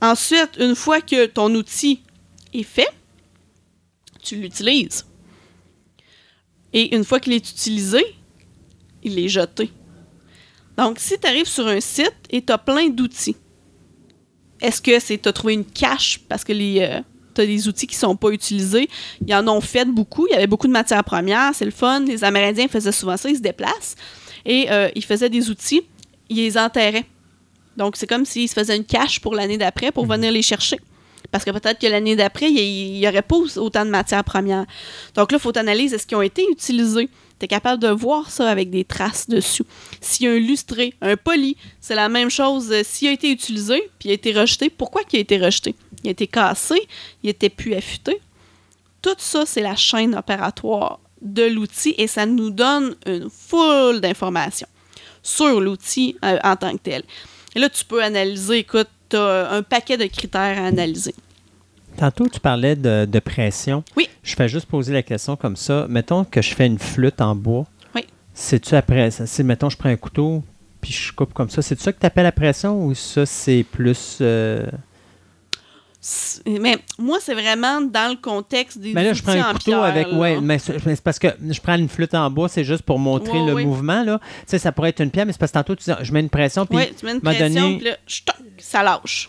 [0.00, 2.02] Ensuite, une fois que ton outil
[2.54, 2.88] est fait,
[4.22, 5.06] tu l'utilises.
[6.72, 8.04] Et une fois qu'il est utilisé,
[9.02, 9.70] il est jeté.
[10.76, 13.36] Donc, si tu arrives sur un site et tu as plein d'outils,
[14.60, 17.02] est-ce que c'est tu as trouvé une cache parce que les,
[17.38, 18.88] tu as des outils qui sont pas utilisés?
[19.26, 20.26] Ils en ont fait beaucoup.
[20.28, 21.54] Il y avait beaucoup de matières premières.
[21.54, 22.00] C'est le fun.
[22.00, 23.28] Les Amérindiens faisaient souvent ça.
[23.30, 23.94] Ils se déplacent
[24.44, 25.82] et euh, ils faisaient des outils.
[26.28, 27.06] Ils les enterraient.
[27.76, 30.80] Donc, c'est comme s'ils se faisaient une cache pour l'année d'après pour venir les chercher.
[31.30, 34.66] Parce que peut-être que l'année d'après, il n'y aurait pas autant de matières premières.
[35.14, 37.08] Donc là, il faut analyser est-ce qu'ils ont été utilisés?
[37.38, 39.62] Tu es capable de voir ça avec des traces dessus.
[40.00, 42.72] S'il y a un lustré, un poli, c'est la même chose.
[42.72, 45.74] Euh, S'il a été utilisé, puis il a été rejeté, pourquoi il a été rejeté?
[46.04, 46.76] Il a été cassé,
[47.22, 48.20] il était plus affûté.
[49.02, 54.68] Tout ça, c'est la chaîne opératoire de l'outil et ça nous donne une foule d'informations
[55.22, 57.02] sur l'outil euh, en tant que tel.
[57.54, 61.14] Et là, tu peux analyser, écoute, tu as un paquet de critères à analyser.
[61.96, 63.82] Tantôt, tu parlais de, de pression.
[63.96, 64.08] Oui.
[64.22, 65.86] Je fais juste poser la question comme ça.
[65.88, 67.66] Mettons que je fais une flûte en bois.
[67.94, 68.04] Oui.
[68.34, 70.44] C'est-tu après, c'est, mettons, je prends un couteau
[70.80, 71.60] puis je coupe comme ça.
[71.60, 74.18] C'est ça que tu appelles la pression ou ça, c'est plus.
[74.20, 74.64] euh,
[76.46, 79.82] Mais moi, c'est vraiment dans le contexte des Mais là, je prends un couteau pierre,
[79.82, 80.06] avec.
[80.12, 82.98] Ouais, mais c'est mais parce que je prends une flûte en bois, c'est juste pour
[83.00, 83.64] montrer Ouais, le ouais.
[83.64, 84.04] mouvement.
[84.04, 84.18] Là.
[84.20, 86.12] Tu sais, ça pourrait être une pierre, mais c'est parce que tantôt, tu dis, je
[86.12, 86.66] mets une pression.
[86.66, 87.96] Puis, Oui, tu mets une pression, donné- puis là,
[88.58, 89.28] ça lâche.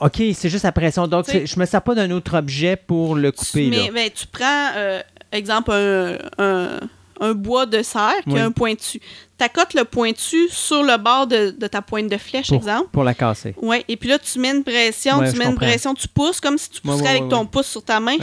[0.00, 1.06] OK, c'est juste la pression.
[1.06, 3.70] Donc, c'est- je me sers pas d'un autre objet pour le couper.
[3.70, 3.82] tu, là.
[3.84, 5.00] mets- ben, tu prends, euh,
[5.32, 6.80] exemple, un, un-
[7.20, 8.40] un bois de serre qui Oui.
[8.40, 9.00] a un pointu.
[9.00, 12.88] Tu accotes le pointu sur le bord de, de ta pointe de flèche, pour, exemple.
[12.92, 13.54] pour la casser.
[13.60, 16.40] Oui, et puis là, tu mets une pression, Ouais, tu mets une pression, tu pousses
[16.40, 18.16] comme si tu pousserais ouais, avec ton pouce sur ta main.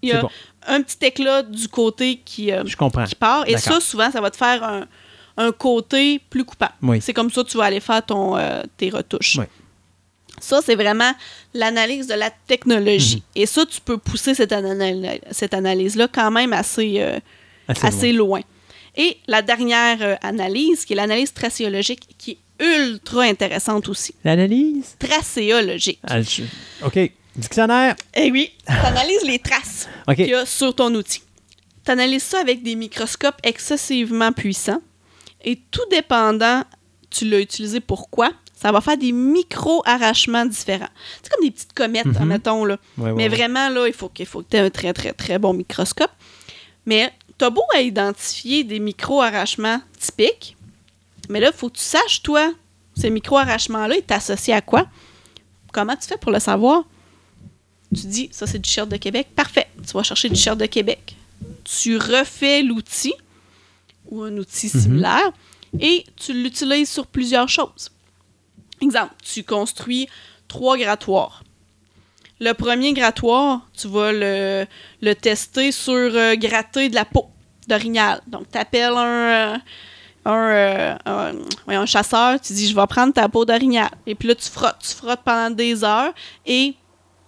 [0.00, 0.28] Il y a bon.
[0.66, 3.04] un petit éclat du côté qui, euh, Je comprends.
[3.04, 3.48] qui part.
[3.48, 4.86] Et ça, souvent, ça va te faire un,
[5.36, 6.74] un côté plus coupable.
[6.82, 7.00] Oui.
[7.00, 9.38] C'est comme ça que tu vas aller faire ton, euh, tes retouches.
[9.38, 9.44] Oui.
[10.40, 11.10] Ça, c'est vraiment
[11.52, 13.16] l'analyse de la technologie.
[13.34, 13.42] Mhm.
[13.42, 17.18] Et ça, tu peux pousser cette analyse-là quand même assez, euh,
[17.68, 18.40] Assez assez loin.
[18.96, 24.14] Et la dernière euh, analyse, qui est l'analyse tracéologique, qui est ultra intéressante aussi.
[24.24, 24.96] L'analyse?
[24.98, 26.00] Tracéologique.
[26.02, 26.42] Ah, je-
[26.84, 26.98] OK.
[27.36, 27.94] Dictionnaire?
[28.14, 30.16] Eh oui, tu analyses les traces OK.
[30.16, 31.22] qu'il y a sur ton outil.
[31.84, 34.80] Tu analyses ça avec des microscopes excessivement puissants
[35.44, 36.64] et tout dépendant,
[37.10, 40.88] tu l'as utilisé pourquoi, ça va faire des micro-arrachements différents.
[41.22, 42.16] C'est comme des petites comètes, Mhm.
[42.16, 42.76] admettons, là.
[42.96, 43.36] Ouais, ouais, Mais ouais.
[43.36, 46.10] vraiment, là, il faut qu'il faut que tu aies un très, très, très bon microscope.
[46.86, 50.56] Mais tu as beau à identifier des micro-arrachements typiques,
[51.28, 52.52] mais là, il faut que tu saches, toi,
[52.96, 54.86] ces micro-arrachements-là, ils t'associent à quoi?
[55.72, 56.84] Comment tu fais pour le savoir?
[57.94, 59.28] Tu dis, ça, c'est du shirt de Québec.
[59.34, 59.68] Parfait.
[59.86, 61.16] Tu vas chercher du shirt de Québec.
[61.64, 63.14] Tu refais l'outil
[64.10, 64.80] ou un outil Mhm.
[64.82, 65.32] similaire
[65.80, 67.90] et tu l'utilises sur plusieurs choses.
[68.80, 70.08] Exemple, tu construis
[70.48, 71.44] trois grattoirs.
[72.40, 74.66] Le premier grattoir, tu vas le,
[75.14, 77.26] tester sur euh, gratter de la peau
[77.66, 78.20] d'orignal.
[78.28, 79.56] Donc, tu appelles un, euh,
[80.24, 81.32] un, euh,
[81.66, 83.90] un- chasseur, tu dis, je vais prendre ta peau d'orignal.
[84.06, 84.76] Et puis là, tu frottes.
[84.80, 86.12] Tu frottes pendant des heures
[86.46, 86.74] et,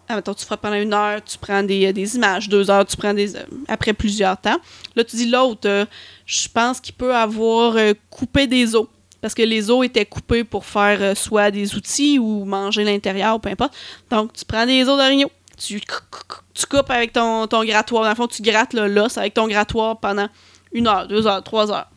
[0.08, 2.48] admettons, tu frottes pendant une heure, tu prends des, des images.
[2.48, 3.32] Deux heures, tu prends des...
[3.66, 4.58] après plusieurs temps.
[4.94, 5.88] Là, tu dis, l'autre,
[6.24, 7.74] je pense qu'il peut avoir
[8.10, 8.86] coupé des os.
[9.20, 13.40] Parce que les os étaient coupés pour faire euh, soit des outils ou manger l'intérieur,
[13.40, 13.74] peu importe.
[14.10, 18.04] Donc, tu prends des os d'orignaux, tu, tu coupes avec ton, ton grattoir.
[18.04, 20.28] Dans le fond, tu grattes le l'os avec ton grattoir pendant
[20.72, 21.88] une heure, deux heures, trois heures.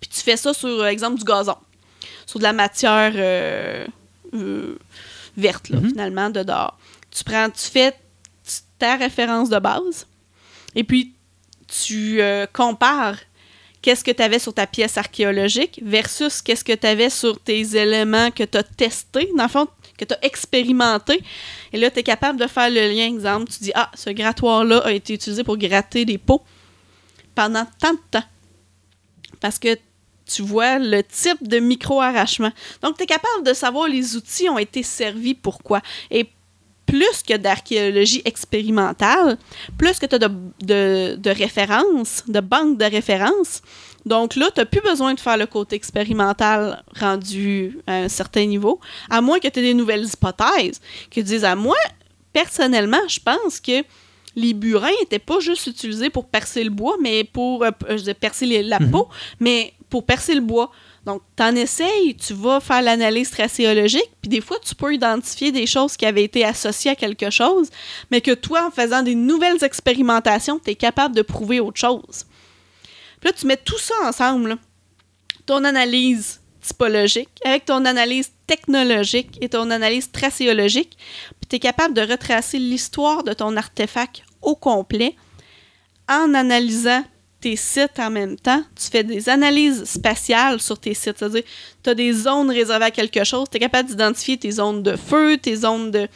[0.00, 1.56] Puis tu fais ça sur, euh, exemple, du gazon,
[2.26, 3.86] sur de la matière euh,
[4.34, 4.76] euh,
[5.36, 5.88] verte, là, Mhm.
[5.90, 6.76] finalement, de dehors.
[7.10, 7.94] Tu prends, tu fais
[8.78, 10.06] ta référence de base,
[10.74, 11.14] et puis
[11.68, 13.16] tu euh, compares
[13.82, 17.76] qu'est-ce que tu avais sur ta pièce archéologique versus qu'est-ce que tu avais sur tes
[17.76, 19.68] éléments que tu as testés, dans le fond,
[19.98, 21.22] que tu as expérimenté.
[21.72, 23.06] Et là, tu es capable de faire le lien.
[23.06, 26.42] Exemple, tu dis, ah, ce grattoir-là a été utilisé pour gratter des pots
[27.34, 28.24] pendant tant de temps.
[29.40, 29.76] Parce que
[30.24, 32.52] tu vois le type de micro-arrachement.
[32.82, 35.82] Donc, tu es capable de savoir les outils ont été servis pourquoi.
[36.10, 36.28] Et
[36.86, 39.38] plus que d'archéologie expérimentale,
[39.78, 40.28] plus que tu as de,
[40.62, 43.62] de, de références, de banques de références.
[44.04, 48.44] Donc là, tu n'as plus besoin de faire le côté expérimental rendu à un certain
[48.46, 51.76] niveau, à moins que tu aies des nouvelles hypothèses, que tu dises à moi,
[52.32, 53.84] personnellement, je pense que
[54.34, 58.46] les burins n'étaient pas juste utilisés pour percer le bois, mais pour euh, je percer
[58.46, 60.70] les- la peau, mais pour percer le bois.
[61.04, 65.50] Donc, tu en essayes, tu vas faire l'analyse tracéologique, puis des fois, tu peux identifier
[65.50, 67.70] des choses qui avaient été associées à quelque chose,
[68.10, 72.26] mais que toi, en faisant des nouvelles expérimentations, tu es capable de prouver autre chose.
[73.20, 74.56] Puis là, tu mets tout ça ensemble,
[75.44, 80.96] ton analyse typologique avec ton analyse technologique et ton analyse tracéologique,
[81.40, 85.16] puis tu es capable de retracer l'histoire de ton artefact au complet
[86.08, 87.04] en analysant
[87.42, 88.64] tes sites en même temps.
[88.80, 91.42] Tu fais des analyses spatiales sur tes sites, c'est-à-dire
[91.82, 94.96] tu as des zones réservées à quelque chose, tu es capable d'identifier tes zones de
[94.96, 96.06] feu, tes zones de...
[96.06, 96.08] Tu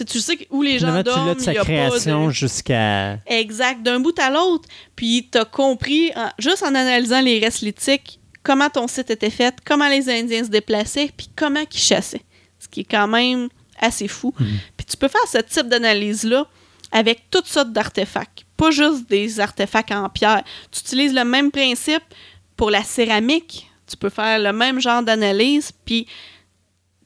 [0.00, 2.32] sais, tu sais où les gens Finalement, tu dorment, l'as de sa création de...
[2.32, 3.14] jusqu'à.
[3.26, 4.68] Exact, d'un bout à l'autre.
[4.96, 9.30] Puis tu as compris, en- juste en analysant les restes lithiques, comment ton site était
[9.30, 12.22] fait, comment les Indiens se déplaçaient, puis comment ils chassaient.
[12.58, 13.48] Ce qui est quand même
[13.78, 14.34] assez fou.
[14.76, 16.46] Puis tu peux faire ce type d'analyse-là
[16.90, 20.42] avec toutes sortes d'artefacts, pas juste des artefacts en pierre.
[20.70, 22.02] Tu utilises le même principe
[22.56, 23.70] pour la céramique.
[23.86, 26.06] Tu peux faire le même genre d'analyse, puis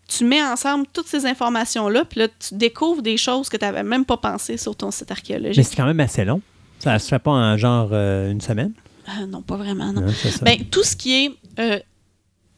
[0.06, 3.82] tu mets ensemble toutes ces informations-là, puis là, tu découvres des choses que tu n'avais
[3.82, 5.66] même pas pensé sur ton site Mais archéologique.
[5.66, 6.40] c'est quand même assez long.
[6.78, 8.72] Ça se fait pas en genre euh, une semaine?
[9.08, 10.06] Euh, non, pas vraiment, non.
[10.42, 11.78] Ben, tout ce qui est euh,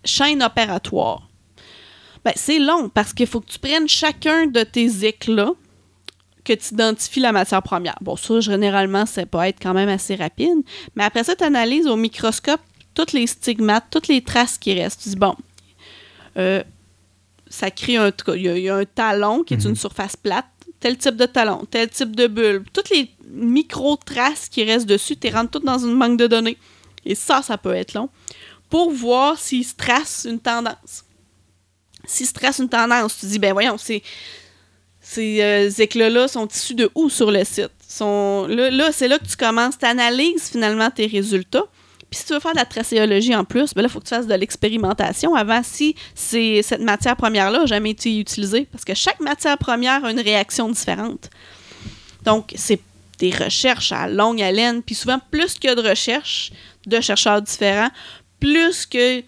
[0.04, 1.28] chaîne opératoire,
[2.24, 5.52] ben, c'est long parce qu'il faut que tu prennes chacun de tes éclats,
[6.44, 7.96] que tu identifies la matière première.
[8.00, 10.58] Bon, ça, généralement, ça peut être quand même assez rapide.
[10.96, 12.60] Mais après ça, tu analyses au microscope
[12.94, 15.02] toutes les stigmates, toutes les traces qui restent.
[15.02, 15.34] Tu dis, bon,
[16.36, 16.62] euh,
[17.48, 18.10] ça crée un...
[18.34, 20.46] Il y, a- il y a un talon qui est une surface plate,
[20.80, 22.64] tel type de talon, tel type de bulbe.
[22.72, 26.56] Toutes les micro-traces qui restent dessus, tu rentres toutes dans une banque de données.
[27.04, 28.08] Et ça, ça peut être long.
[28.68, 31.04] Pour voir s'il se trace une tendance.
[32.06, 34.02] S'il se trace une tendance, tu dis, ben voyons, c'est,
[35.00, 37.70] ces euh, éclats-là sont issus de où sur le site?
[37.88, 41.64] Sont, là, là, c'est là que tu commences, tu analyses finalement tes résultats.
[42.10, 44.04] Puis si tu veux faire de la tracéologie en plus, ben là, il faut que
[44.04, 48.66] tu fasses de l'expérimentation avant si cette matière première-là n'a jamais été utilisée.
[48.70, 51.30] Parce que chaque matière première a une réaction différente.
[52.24, 52.80] Donc, c'est
[53.18, 54.82] des recherches à longue haleine.
[54.82, 56.52] Puis souvent, plus qu'il y a de recherches
[56.86, 57.90] de chercheurs différents,
[58.40, 59.22] plus que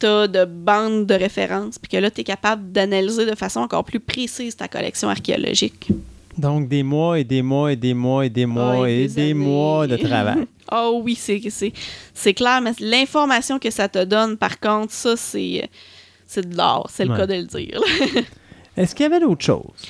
[0.00, 3.60] tu as de bandes de références, puis que là, tu es capable d'analyser de façon
[3.60, 5.88] encore plus précise ta collection archéologique.
[6.36, 9.34] Donc, des mois et des mois et des mois et des mois et et des
[9.34, 10.46] mois de travail.
[10.70, 15.68] Oh oui, c'est, clair, mais l'information que ça te donne, par contre, ça, c'est,
[16.36, 17.16] de l'or, c'est le Ouais.
[17.18, 17.80] cas de le dire.
[18.76, 19.82] Est-ce qu'il y avait d'autres choses?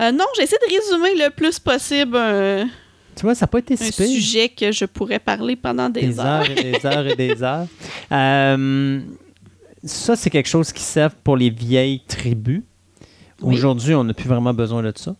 [0.00, 2.66] Euh, non, j'essaie de résumer le plus possible un,
[3.14, 4.06] Tu vois, ça n'a pas été un si pire.
[4.08, 7.68] sujet que je pourrais parler pendant des, des heures et des heures et des heures.
[8.10, 9.00] Euh,
[9.84, 12.62] ça, c'est quelque chose qui sert pour les vieilles tribus.
[13.40, 13.54] Oui.
[13.54, 15.16] Aujourd'hui, on n'a plus vraiment besoin de ça.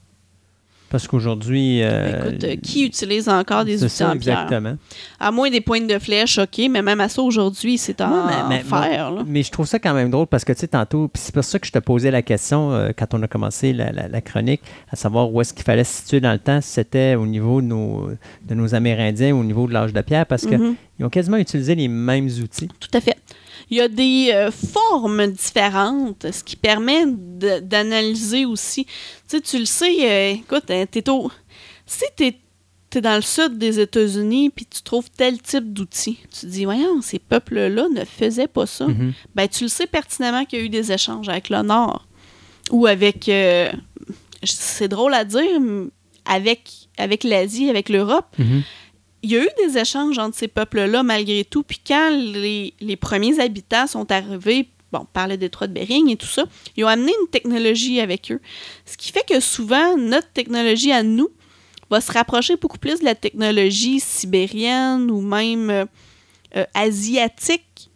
[0.90, 1.82] Parce qu'aujourd'hui.
[1.82, 4.40] euh, Écoute, euh, qui utilise encore des outils ça, en pierre?
[4.42, 4.76] exactement.
[5.18, 8.32] À moins des pointes de flèche, OK, mais même à ça, aujourd'hui, c'est en Ouais,
[8.50, 9.10] mais- mais- fer.
[9.10, 9.22] là.
[9.26, 11.58] Mais je trouve ça quand même drôle parce que, tu sais, tantôt, c'est pour ça
[11.58, 14.60] que je te posais la question euh, quand on a commencé la, la- la chronique,
[14.90, 17.62] à savoir où est-ce qu'il fallait se situer dans le temps, si c'était au niveau
[17.62, 18.10] de nos,
[18.46, 20.76] de nos Amérindiens ou au niveau de l'âge de pierre, parce qu'ils Mhm.
[21.00, 22.68] ont quasiment utilisé les mêmes outils.
[22.78, 23.16] Tout à fait.
[23.72, 28.84] Il y a des euh, formes différentes, ce qui permet d'analyser aussi.
[28.84, 28.92] Tu
[29.28, 31.30] sais, tu le sais, euh, écoute, hein, t'es au...
[31.86, 36.40] si tu es, dans le sud des États-Unis puis tu trouves tel type d'outils, tu
[36.40, 38.86] te dis, voyons, ces peuples-là ne faisaient pas ça.
[38.86, 39.14] Mhm.
[39.34, 42.06] Ben, tu le sais pertinemment qu'il y a eu des échanges avec le Nord
[42.70, 43.26] ou avec.
[43.30, 43.72] euh,
[44.44, 45.60] c'est drôle à dire,
[46.26, 48.34] avec, avec l'Asie, avec l'Europe.
[48.38, 48.64] Mhm.
[49.22, 51.62] Il y a eu des échanges entre ces peuples-là malgré tout.
[51.62, 56.08] Puis quand les, les premiers habitants sont arrivés, bon, on parlait des détroit de Bering
[56.10, 56.44] et tout ça,
[56.76, 58.40] ils ont amené une technologie avec eux.
[58.84, 61.28] Ce qui fait que souvent, notre technologie à nous
[61.90, 65.84] va se rapprocher beaucoup plus de la technologie sibérienne ou même euh,
[66.56, 67.90] euh, asiatique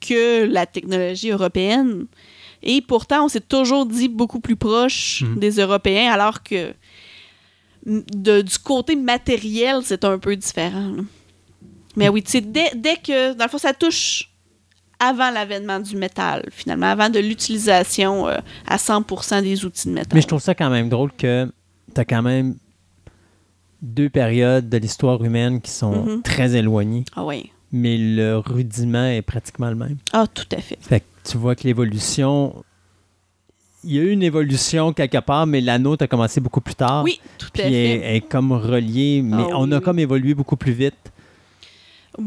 [0.00, 2.06] que la technologie européenne.
[2.62, 5.38] Et pourtant, on s'est toujours dit beaucoup plus proche Mhm.
[5.38, 6.74] des Européens, alors que
[7.86, 10.88] de- du côté matériel, c'est un peu différent.
[10.96, 11.02] là.
[11.96, 14.30] Mais oui, tu sais, dès, dès que, dans le fond, ça touche
[14.98, 20.12] avant l'avènement du métal, finalement, avant de l'utilisation euh, à 100% des outils de métal.
[20.14, 21.50] Mais je trouve ça quand même drôle que
[21.94, 22.54] tu as quand même
[23.82, 26.22] deux périodes de l'histoire humaine qui sont Mhm.
[26.22, 27.50] très éloignées, Ah oui.
[27.72, 29.96] mais le rudiment est pratiquement le même.
[30.12, 30.78] Ah, tout à fait.
[30.80, 32.64] Fait que tu vois que l'évolution.
[33.84, 36.74] Il y a eu une évolution quelque part, mais la nôtre a commencé beaucoup plus
[36.76, 37.02] tard.
[37.02, 37.72] Oui, tout à fait.
[37.72, 39.82] elle est comme reliée, mais Ah on oui, a oui.
[39.82, 40.94] comme évolué beaucoup plus vite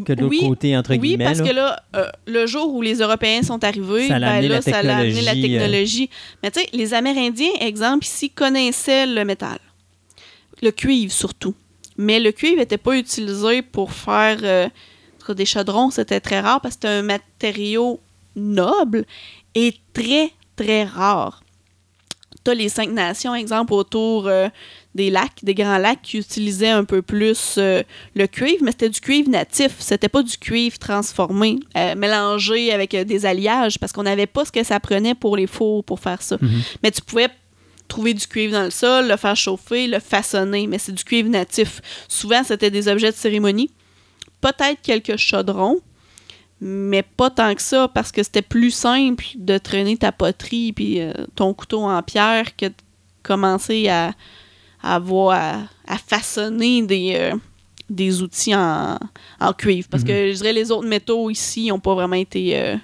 [0.03, 1.25] que de l'autre oui, côté, entre oui, guillemets.
[1.25, 1.47] parce là.
[1.47, 4.55] que là, euh, le jour où les Européens sont arrivés, Ça l'a ben amené là,
[4.55, 6.09] la ça amené la technologie, euh, technologie.
[6.41, 9.59] Mais tu sais, les Amérindiens, exemple, ici, connaissaient le métal.
[10.63, 11.53] Le cuivre, surtout.
[11.97, 14.67] Mais le cuivre n'était pas utilisé pour faire euh,
[15.33, 15.91] des chaudrons.
[15.91, 17.99] C'était très rare parce que c'était un matériau
[18.35, 19.05] noble
[19.53, 21.43] et très, très rare.
[22.45, 24.47] Tu as les cinq nations, exemple, autour euh,
[24.93, 27.81] des lacs, des grands lacs, qui utilisaient un peu plus euh,
[28.15, 29.71] le cuivre, mais c'était du cuivre natif.
[29.79, 34.51] C'était pas du cuivre transformé, euh, mélangé avec des alliages, parce qu'on n'avait pas ce
[34.51, 36.37] que ça prenait pour les fours pour faire ça.
[36.39, 36.61] Mhm.
[36.83, 37.29] Mais tu pouvais
[37.87, 41.29] trouver du cuivre dans le sol, le faire chauffer, le façonner, mais c'est du cuivre
[41.29, 41.81] natif.
[42.07, 43.71] Souvent, c'était des objets de cérémonie.
[44.41, 45.81] Peut-être quelques chaudrons,
[46.61, 51.01] mais pas tant que ça, parce que c'était plus simple de traîner ta poterie puis
[51.01, 52.73] euh, ton couteau en pierre que de
[53.23, 54.13] commencer à,
[54.81, 55.53] à avoir à,
[55.87, 57.35] à façonner des, euh,
[57.89, 58.97] des outils en,
[59.39, 59.87] en cuivre.
[59.89, 62.77] Parce que je dirais les autres métaux ici n'ont pas vraiment été euh,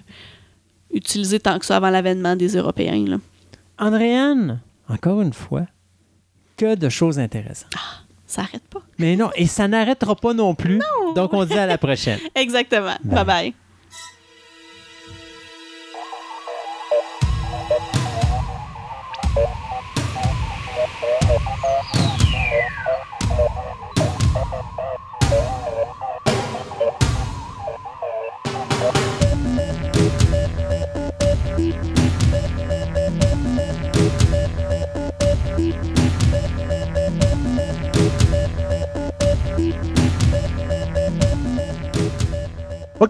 [0.93, 3.05] utilisés tant que ça avant l'avènement des Européens.
[3.07, 3.17] Là.
[3.79, 4.59] Andréane,
[4.89, 5.65] encore une fois,
[6.57, 7.71] que de choses intéressantes.
[8.31, 8.79] Ça arrête pas.
[8.97, 10.79] Mais non, et ça n'arrêtera pas non plus.
[11.15, 12.17] Donc, on dit à la prochaine.
[12.35, 12.95] Exactement.
[13.03, 13.53] Bye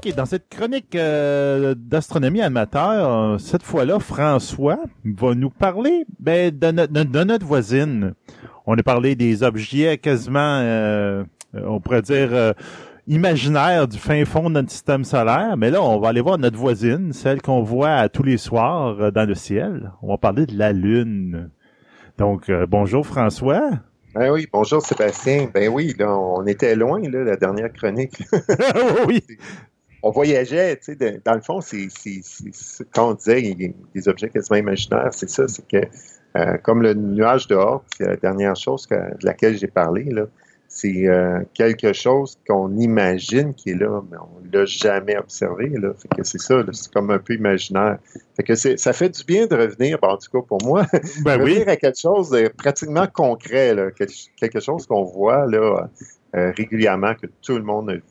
[0.03, 6.71] OK, dans cette chronique euh, d'astronomie amateur, cette fois-là, François va nous parler ben, de,
[6.71, 8.13] no- de- notre voisine.
[8.65, 11.23] On a parlé des objets quasiment, euh,
[11.55, 12.53] euh, on pourrait dire, euh,
[13.07, 15.55] imaginaires du fin fond de notre système solaire.
[15.55, 19.11] Mais là, on va aller voir notre voisine, celle qu'on voit tous les soirs euh,
[19.11, 19.91] dans le ciel.
[20.01, 21.51] On va parler de la Lune.
[22.17, 23.69] Donc, euh, bonjour François.
[24.15, 25.47] Ben oui, bonjour Sébastien.
[25.53, 28.21] Ben oui, là, on était loin, là, la dernière chronique.
[29.07, 29.23] oui.
[30.03, 31.87] On voyageait, tu sais, de- dans le fond, c'est,
[32.93, 33.41] quand on disait
[33.95, 35.87] des objets quasiment imaginaires, c'est ça, c'est que
[36.37, 40.05] euh, comme le nuage de Oort, c'est la dernière chose que- de laquelle j'ai parlé,
[40.05, 40.23] là,
[40.69, 45.89] c'est euh, quelque chose qu'on imagine qui est là, mais on l'a jamais observé, là.
[45.97, 47.97] Fait que c'est ça, c'est comme un peu imaginaire.
[48.37, 50.85] Fait que ça fait du bien de revenir, en tout cas pour moi,
[51.25, 51.51] Ben oui.
[51.55, 54.07] revenir à quelque chose de pratiquement concret, là, quel-
[54.39, 55.89] quelque chose qu'on voit là,
[56.37, 58.03] euh, régulièrement, que tout le monde a vu,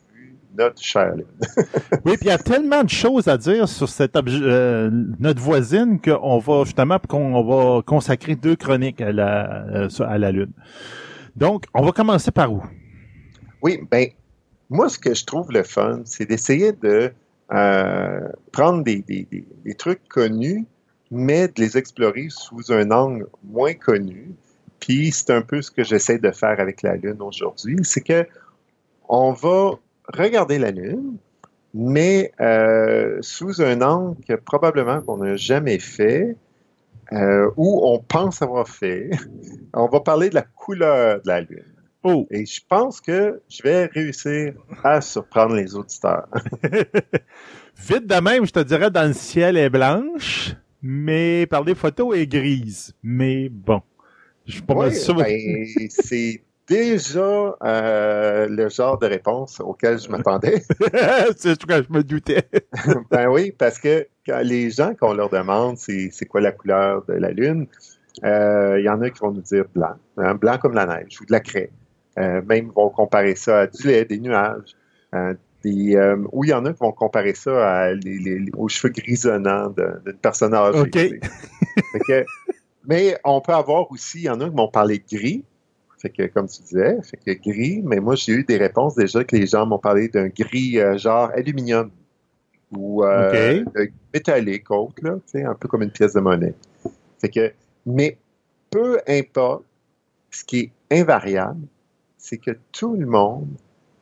[0.57, 1.25] notre chère Lune.
[2.05, 4.89] Oui, puis il y a tellement de choses à dire sur cette euh,
[5.19, 10.31] notre voisine qu'on va justement qu'on va consacrer deux chroniques à la euh, à la
[10.31, 10.51] Lune.
[11.35, 12.63] Donc, on va commencer par où?
[13.61, 14.07] Oui, ben,
[14.69, 17.11] moi, ce que je trouve le fun, c'est d'essayer de
[17.53, 18.19] euh,
[18.51, 20.65] prendre des, des- des- des trucs connus,
[21.11, 24.31] mais de les explorer sous un angle moins connu.
[24.79, 28.25] Puis c'est un peu ce que j'essaie de faire avec la Lune aujourd'hui, c'est que
[29.07, 29.71] on va
[30.13, 31.17] regarder la Lune,
[31.73, 36.35] mais euh, sous un angle que probablement qu'on n'a jamais fait,
[37.13, 39.09] euh, ou on pense avoir fait.
[39.73, 41.65] On va parler de la couleur de la Lune.
[42.03, 46.27] Oh, Et je pense que je vais réussir à surprendre les auditeurs.
[47.77, 52.15] vite de même, je te dirais dans le ciel est blanche, mais par les photos
[52.17, 52.93] est grise.
[53.03, 53.81] Mais bon,
[54.45, 55.15] je suis pas mal Oui, sûr.
[55.15, 56.43] ben, c'est
[56.75, 60.61] déjà euh, le genre de réponse auquel je m'attendais.
[61.37, 62.43] c'est ce que je me doutais.
[63.11, 67.03] ben oui, parce que quand les gens, qu'on leur demande c'est c'est quoi la couleur
[67.07, 67.67] de la Lune,
[68.23, 71.19] euh, il y en a qui vont nous dire blanc, hein, blanc comme la neige
[71.21, 71.71] ou de la craie.
[72.19, 74.75] Euh, même vont comparer ça à du lait, des nuages.
[75.15, 75.33] euh,
[75.63, 75.95] des,
[76.31, 79.69] ou il y en a qui vont comparer ça à les- les- aux cheveux grisonnants
[79.69, 80.79] d'une personne âgée.
[80.79, 80.97] OK.
[82.07, 82.25] que-
[82.87, 85.43] mais on peut avoir aussi, il y en a qui vont parler de gris.
[86.01, 89.23] Fait que, comme tu disais, fait que gris, mais moi, j'ai eu des réponses déjà
[89.23, 91.91] que les gens m'ont parlé d'un gris euh, genre aluminium
[92.75, 93.63] ou euh,
[94.11, 96.55] métallique, autre, là, un peu comme une pièce de monnaie.
[97.19, 97.53] Fait que,
[97.85, 98.17] mais
[98.71, 99.63] peu importe,
[100.31, 101.67] ce qui est invariable,
[102.17, 103.49] c'est que tout le monde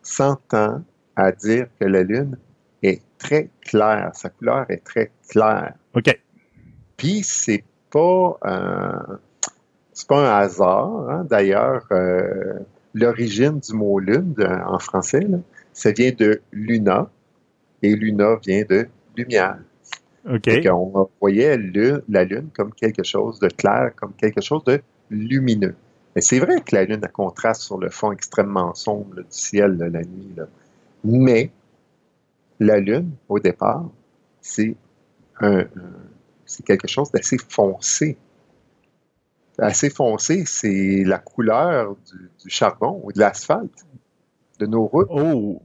[0.02, 0.82] s'entend
[1.18, 2.38] à dire que la Lune
[2.82, 5.74] est très claire, sa couleur est très claire.
[5.96, 6.18] OK.
[6.96, 9.18] Puis c'est pas euh,
[10.00, 11.10] c'est pas un hasard.
[11.10, 11.26] hein.
[11.30, 12.54] D'ailleurs, euh,
[12.94, 15.38] l'origine du mot lune de- en français, là,
[15.74, 17.10] ça vient de luna
[17.84, 18.88] et luna vient de
[19.18, 19.58] lumière.
[20.64, 21.58] Qu'on voyait
[22.10, 25.76] la lune comme quelque chose de clair, comme quelque chose de lumineux.
[26.16, 29.28] Mais c'est vrai que la lune a contraste sur le fond extrêmement sombre là, du
[29.32, 30.34] ciel là, la nuit.
[30.36, 30.46] là.
[31.04, 31.52] Mais
[32.60, 33.86] la lune, au départ,
[34.42, 34.76] c'est
[35.42, 35.66] un, un-
[36.46, 38.18] c'est quelque chose d'assez foncé.
[39.62, 43.86] Assez foncé, c'est la couleur du, du charbon ou de l'asphalte
[44.60, 45.08] de nos routes.
[45.10, 45.62] Oh!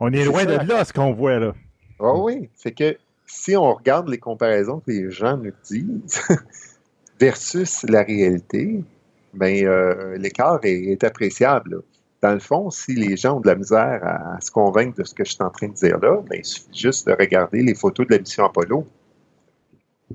[0.00, 0.58] On est loin ça.
[0.58, 1.54] de là, ce qu'on voit là.
[2.00, 2.96] Ah oui, c'est que
[3.26, 6.20] si on regarde les comparaisons que les gens nous disent
[7.20, 8.84] versus la réalité,
[9.32, 11.76] ben euh, l'écart est, est appréciable.
[11.76, 11.78] là.
[12.22, 15.04] Dans le fond, si les gens ont de la misère à, à se convaincre de
[15.04, 17.62] ce que je suis en train de dire là, ben, il suffit juste de regarder
[17.62, 18.86] les photos de la mission Apollo.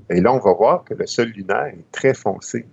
[0.08, 2.66] Et là, on va voir que le sol lunaire est très foncé.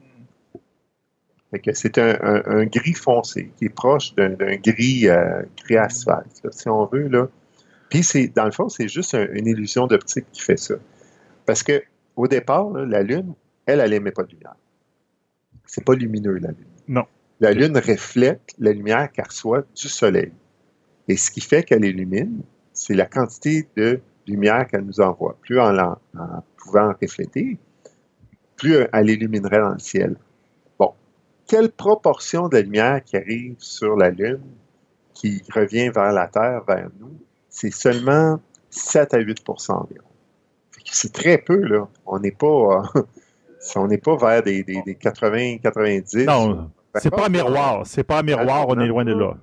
[1.74, 6.50] C'est un, un- un gris foncé qui est proche d'un gris, euh, gris asphalte, là,
[6.52, 7.08] si on veut.
[7.08, 7.28] Là.
[7.90, 10.76] Puis, c'est, dans le fond, c'est juste un- une illusion d'optique qui fait ça.
[11.46, 11.82] Parce que
[12.18, 13.34] au départ, là, la Lune,
[13.66, 14.56] elle, elle n'émet pas de lumière.
[15.66, 16.66] C'est pas lumineux, la Lune.
[16.90, 17.06] Non.
[17.40, 20.32] La Lune reflète la lumière qu'elle reçoit du Soleil.
[21.08, 22.42] Et ce qui fait qu'elle illumine,
[22.74, 25.38] c'est la quantité de lumière qu'elle nous envoie.
[25.42, 27.58] Plus en, l'en- en pouvant refléter,
[28.58, 30.18] plus elle illuminerait dans le ciel.
[31.48, 34.42] Quelle proportion de la lumière qui arrive sur la Lune,
[35.14, 37.16] qui revient vers la Terre, vers nous,
[37.50, 40.04] c'est seulement 7 à 8% environ.
[40.90, 41.88] C'est très peu, là.
[42.06, 43.02] On n'est pas, euh,
[43.76, 46.26] on n'est pas vers des, des, des 80, 90.
[46.26, 47.86] Non, c'est pas un miroir.
[47.86, 49.38] C'est pas un miroir, on est loin de là.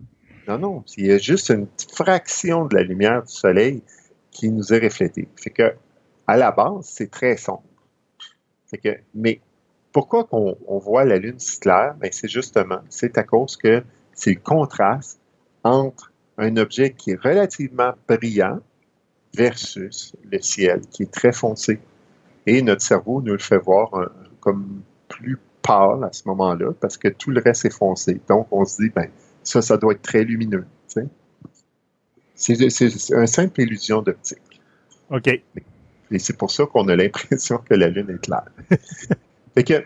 [0.49, 0.85] Non, non.
[0.97, 3.83] Il y a juste une fraction de la lumière du soleil
[4.31, 5.29] qui nous est reflétée.
[5.37, 5.75] Fait que,
[6.27, 7.63] à la base, c'est très sombre.
[8.67, 9.41] Fait que, mais
[9.95, 11.95] pourquoi on voit la Lune si claire?
[12.01, 15.21] Ben, c'est justement, c'est à cause que c'est le contraste
[15.63, 18.59] entre un objet qui est relativement brillant
[19.35, 21.79] versus le ciel qui est très foncé.
[22.45, 24.07] Et notre cerveau nous le fait voir euh,
[24.41, 28.21] comme plus pâle à ce moment-là parce que tout le reste est foncé.
[28.29, 29.09] Donc, on se dit, ben,
[29.45, 30.67] ça, ça doit être très lumineux.
[32.35, 34.61] c'est une simple illusion d'optique.
[35.11, 35.29] OK.
[36.11, 38.51] Et c'est pour ça qu'on a l'impression que la Lune est claire.
[39.55, 39.85] fait que,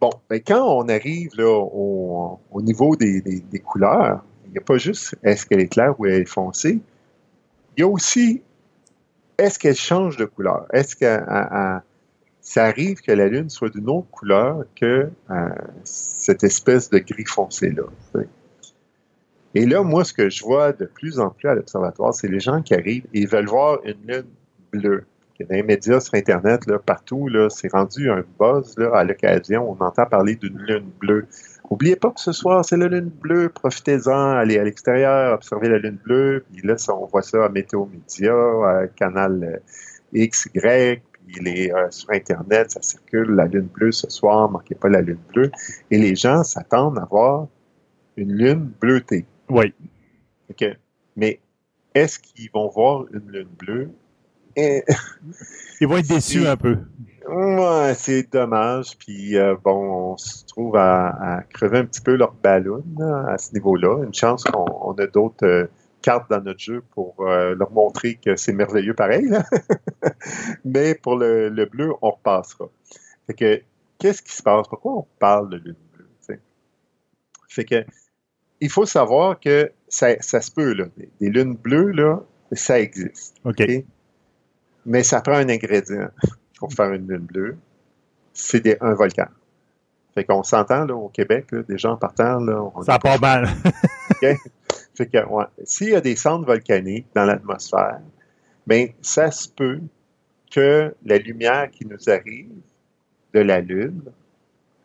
[0.00, 4.76] bon, ben, quand on arrive là, au, au niveau des, couleurs, il n'y a pas
[4.76, 6.80] juste est-ce qu'elle est claire ou elle est foncée,
[7.76, 8.42] il y a aussi
[9.38, 10.66] est-ce qu'elle change de couleur?
[10.72, 11.18] Est-ce que
[12.40, 15.48] ça arrive que la Lune soit d'une autre couleur que euh,
[15.82, 17.84] cette espèce de gris foncé-là?
[19.56, 22.40] Et là, moi, ce que je vois de plus en plus à l'observatoire, c'est les
[22.40, 24.26] gens qui arrivent et veulent voir une Lune
[24.72, 25.04] bleue.
[25.40, 29.68] Dans les médias sur Internet, là, partout, là, c'est rendu un buzz là, à l'occasion.
[29.68, 31.26] On entend parler d'une lune bleue.
[31.68, 33.48] Oubliez pas que ce soir, c'est la lune bleue.
[33.48, 36.44] Profitez-en, allez à l'extérieur, observez la lune bleue.
[36.52, 39.58] Puis là, on voit ça à Météo Média, à Canal euh,
[40.12, 44.74] X, Y, puis les, euh, sur Internet, ça circule, la lune bleue ce soir, manquez
[44.74, 45.50] pas la lune bleue.
[45.90, 47.48] Et les gens s'attendent à voir
[48.16, 49.24] une lune bleutée.
[49.48, 49.74] Oui.
[50.50, 50.64] OK.
[51.16, 51.40] Mais
[51.94, 53.90] est-ce qu'ils vont voir une lune bleue?
[55.80, 56.78] Ils vont être déçus un peu.
[57.28, 58.96] Ouais, c'est dommage.
[58.98, 63.26] Puis euh, bon, on se trouve à, à crever un petit peu leur ballon là,
[63.30, 64.04] à ce niveau-là.
[64.04, 65.66] Une chance qu'on on a d'autres euh,
[66.02, 69.26] cartes dans notre jeu pour euh, leur montrer que c'est merveilleux pareil.
[69.28, 69.44] là.
[70.64, 72.68] Mais pour le, le bleu, on repassera.
[73.26, 73.62] Fait que
[73.98, 74.68] qu'est-ce qui se passe?
[74.68, 76.08] Pourquoi on parle de lune bleue?
[77.48, 77.84] Fait que
[78.60, 80.86] il faut savoir que ça, ça se peut, là.
[80.96, 83.36] Des, des lunes bleues, là, ça existe.
[83.44, 83.60] OK.
[83.60, 83.84] OK?
[84.86, 86.08] Mais ça prend un ingrédient
[86.58, 87.56] pour faire une lune bleue.
[88.32, 89.26] C'est des- un volcan.
[90.14, 92.62] Fait qu'on s'entend là, au Québec, là, des gens partant, là.
[92.74, 93.48] on Ça part mal.
[94.20, 98.00] fait que, ouais, s'il y a des cendres volcaniques dans l'atmosphère,
[98.66, 99.80] ben, ça se peut
[100.52, 102.52] que la lumière qui nous arrive
[103.34, 104.02] de la Lune,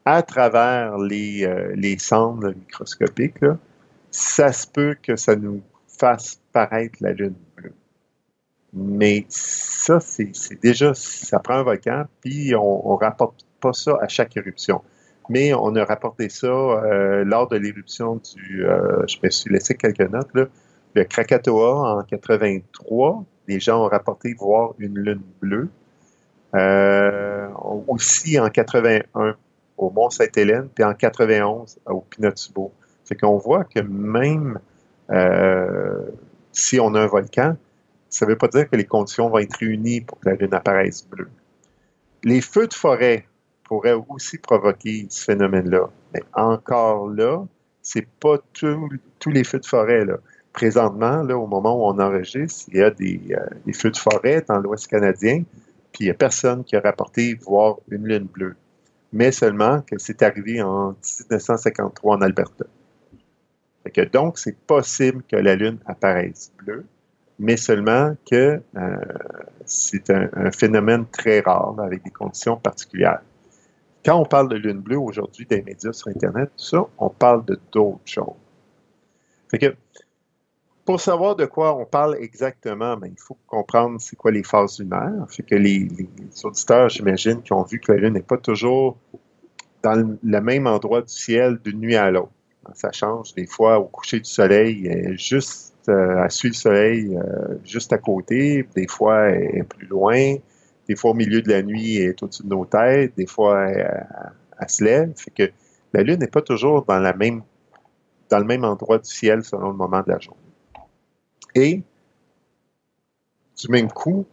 [0.04, 3.58] à travers les, euh, les cendres microscopiques, là,
[4.10, 7.36] ça se peut que ça nous fasse paraître la Lune.
[8.74, 10.32] Mais ça, c'est
[10.62, 14.82] déjà, ça prend un volcan, puis on ne rapporte pas ça à chaque éruption.
[15.30, 19.76] Mais on a rapporté ça euh, lors de l'éruption du, euh, je me suis laissé
[19.76, 20.46] quelques notes, là,
[20.96, 23.24] le Krakatoa en 83.
[23.48, 25.70] Les gens ont rapporté voir une lune bleue.
[26.56, 27.48] Euh,
[27.88, 29.36] aussi en 81
[29.78, 32.72] au Mont Sainte-Hélène, puis en 91 au Pinatubo.
[33.06, 34.60] Fait qu'on voit que même
[35.12, 36.10] euh,
[36.52, 37.56] si on a un volcan,
[38.10, 40.54] ça ne veut pas dire que les conditions vont être réunies pour que la Lune
[40.54, 41.30] apparaisse bleue.
[42.24, 43.26] Les feux de forêt
[43.64, 45.90] pourraient aussi provoquer ce phénomène-là.
[46.14, 47.46] Mais encore là,
[47.82, 50.06] c'est pas tous les feux de forêt.
[50.06, 50.18] Là.
[50.54, 54.44] Présentement, au moment où on enregistre, il y a des, euh, des feux de forêt
[54.48, 55.44] dans l'Ouest canadien,
[55.92, 58.56] puis il n'y a personne qui a rapporté voir une lune bleue.
[59.14, 62.66] Mais seulement que c'est arrivé en 1953 en Alberta.
[63.94, 66.86] Que donc, c'est possible que la Lune apparaisse bleue,
[67.40, 68.96] mais seulement que euh,
[69.66, 73.22] c'est un, phénomène très rare, avec des conditions particulières.
[74.06, 77.46] Quand on parle de Lune bleue aujourd'hui des médias sur Internet, tout ça, on parle
[77.46, 78.36] de d'autres choses.
[79.50, 79.76] Fait que,
[80.86, 84.80] pour savoir de quoi on parle exactement, ben, il faut comprendre c'est quoi les phases
[84.80, 85.26] lunaires.
[85.30, 85.88] Fait que les,
[86.44, 88.98] auditeurs, j'imagine, qui ont vu que la Lune n'est pas toujours
[89.82, 92.32] dans le, même endroit du ciel d'une nuit à l'autre.
[92.74, 97.18] Ça change des fois au coucher du soleil, est juste euh, elle suit le soleil
[97.18, 100.36] euh, juste à côté, des fois elle est plus loin,
[100.88, 103.68] des fois au milieu de la nuit elle est au-dessus de nos têtes, des fois
[103.70, 104.08] elle,
[104.60, 105.14] elle se lève.
[105.16, 105.52] Fait que
[105.94, 107.42] la Lune n'est pas toujours dans la même
[108.30, 110.40] dans le même endroit du ciel selon le moment de la journée.
[111.56, 111.82] Et
[113.58, 114.26] du même coup,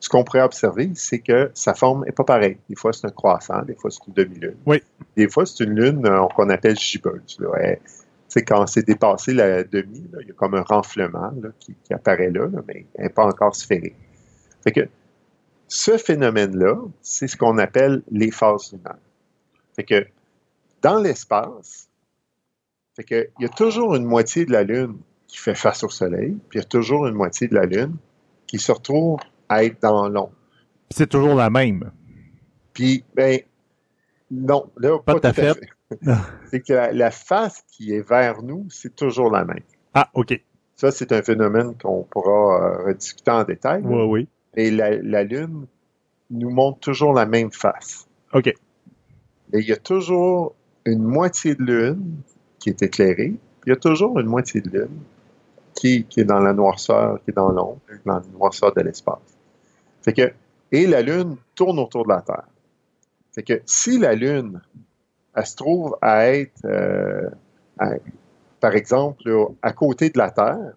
[0.00, 2.58] ce qu'on pourrait observer, c'est que sa forme n'est pas pareille.
[2.68, 4.56] Des fois, c'est un croissant, des fois, c'est une demi-lune.
[4.66, 4.82] Oui.
[5.16, 7.38] Des fois, c'est une lune euh, qu'on appelle gibbeuse.
[7.38, 7.48] là.
[7.60, 8.01] Elle- tu
[8.32, 11.74] sais, quand c'est dépassé la demi, là, il y a comme un renflement là, qui,
[11.84, 13.96] qui apparaît là, là, mais elle n'est pas encore sphérique.
[14.62, 14.88] Fait que
[15.68, 18.98] ce phénomène-là, c'est ce qu'on appelle les phases lunaires.
[19.74, 20.06] Fait que
[20.82, 21.88] dans l'espace,
[22.94, 25.88] fait que il y a toujours une moitié de la Lune qui fait face au
[25.88, 27.96] Soleil, puis il y a toujours une moitié de la Lune
[28.46, 30.32] qui se retrouve à être dans l'ombre.
[30.90, 31.90] C'est toujours la même.
[32.74, 33.40] Puis, ben,
[34.30, 35.60] non, là, Pas pas, tout à fait.
[36.50, 39.62] c'est que la, la face qui est vers nous, c'est toujours la même.
[39.94, 40.40] Ah, OK.
[40.76, 43.82] Ça, c'est un phénomène qu'on pourra euh, rediscuter en détail.
[43.84, 44.28] Oui, oui.
[44.54, 45.66] Et la, la Lune
[46.30, 48.08] nous montre toujours la même face.
[48.32, 48.46] OK.
[48.48, 48.58] Et
[49.52, 50.54] il y a toujours
[50.84, 52.16] une moitié de Lune
[52.58, 53.34] qui est éclairée,
[53.66, 55.00] il y a toujours une moitié de Lune
[55.74, 59.18] qui, qui est dans la noirceur, qui est dans l'ombre, dans la noirceur de l'espace.
[60.02, 60.32] Fait que,
[60.70, 62.48] et la Lune tourne autour de la Terre.
[63.34, 64.60] Fait que si la Lune,
[65.34, 67.28] elle se trouve à être, euh,
[67.78, 67.92] à-
[68.60, 70.72] par exemple, là, à côté de la Terre,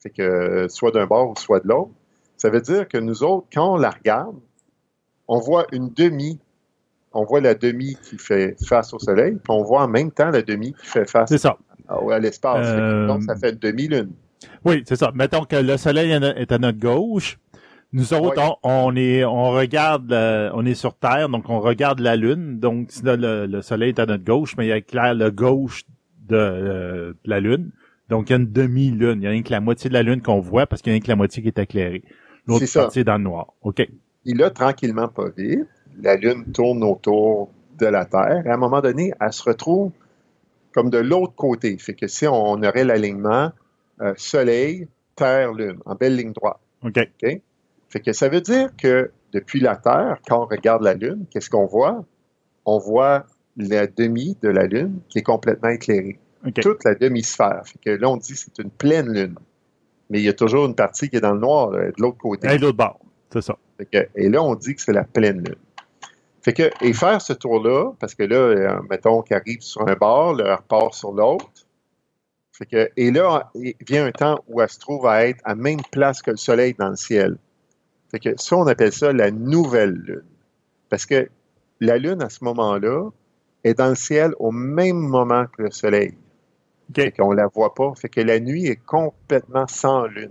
[0.00, 1.90] fait que euh, soit d'un bord ou soit de l'autre,
[2.36, 4.36] ça veut dire que nous autres, quand on la regarde,
[5.28, 6.38] on voit une demi,
[7.12, 10.30] on voit la demi qui fait face au Soleil, puis on voit en même temps
[10.30, 11.56] la demi qui fait face C'est ça.
[11.88, 12.66] à, à l'espace.
[12.66, 14.10] Euh, Donc, ça fait une demi-lune.
[14.64, 15.10] Oui, c'est ça.
[15.14, 17.38] Mettons que le soleil est à notre gauche.
[17.94, 22.00] Nous autres, on, on est, on regarde, euh, on est sur Terre, donc on regarde
[22.00, 22.58] la Lune.
[22.58, 25.84] Donc, le, le soleil est à notre gauche, mais il éclaire le gauche
[26.28, 27.70] de, euh, de la Lune.
[28.08, 29.20] Donc, il y a une demi-lune.
[29.20, 30.92] Il y a rien que la moitié de la Lune qu'on voit parce qu'il y
[30.92, 32.02] a rien que la moitié qui est éclairée.
[32.48, 33.52] L'autre partie est dans le noir.
[33.62, 33.88] OK.
[34.24, 35.68] Puis là, tranquillement, pas vite,
[36.02, 38.42] la Lune tourne autour de la Terre.
[38.44, 39.92] Et à un moment donné, elle se retrouve
[40.72, 41.78] comme de l'autre côté.
[41.78, 43.52] Fait que si on aurait l'alignement
[44.00, 46.58] euh, Soleil, Terre, Lune, en belle ligne droite.
[46.84, 47.08] OK?
[47.94, 51.48] Fait que ça veut dire que depuis la Terre, quand on regarde la Lune, qu'est-ce
[51.48, 52.04] qu'on voit?
[52.64, 53.24] On voit
[53.56, 56.18] la demi de la Lune qui est complètement éclairée.
[56.60, 57.62] Toute la demi-sphère.
[57.64, 59.36] Fait que là, on dit que c'est une pleine Lune.
[60.10, 62.18] Mais il y a toujours une partie qui est dans le noir, là, de l'autre
[62.18, 62.48] côté.
[62.48, 62.98] Et l'autre bord.
[63.32, 63.56] C'est ça.
[63.78, 65.54] Fait que- et là, on dit que c'est la pleine lune.
[66.42, 69.94] Fait que, et faire ce tour-là, parce que là, euh, mettons qu'il arrive sur un
[69.94, 71.46] bord, là, elle repart sur l'autre.
[72.50, 75.54] Fait que, et là, il vient un temps où elle se trouve à être à
[75.54, 77.36] même place que le soleil dans le ciel.
[78.14, 80.22] Fait que ça, on appelle ça la nouvelle lune.
[80.88, 81.28] Parce que
[81.80, 83.10] la lune, à ce moment-là,
[83.64, 86.14] est dans le ciel au même moment que le soleil.
[86.94, 87.92] Fait qu'on la voit pas.
[87.96, 90.30] Fait que la nuit est complètement sans lune.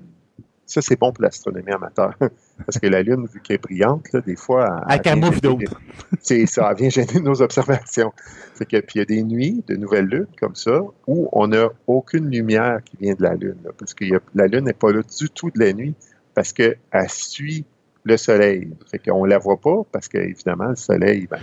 [0.66, 2.16] Ça, c'est bon pour l'astronomie amateur.
[2.66, 4.86] Parce que la lune, vu qu'elle est brillante, là, des fois...
[4.90, 5.78] Elle camoufle d'autres.
[6.22, 8.14] C'est ça, elle vient gêner nos observations.
[8.56, 11.48] Fait que, puis il y a des nuits de nouvelles lunes comme ça où on
[11.48, 13.58] n'a aucune lumière qui vient de la lune.
[13.66, 15.96] là, parce que la lune n'est pas là du tout de la nuit
[16.34, 16.78] parce qu'elle
[17.10, 17.66] suit
[18.04, 18.70] le soleil.
[18.92, 21.40] Fait qu'on la voit pas parce qu'évidemment, le soleil, ben,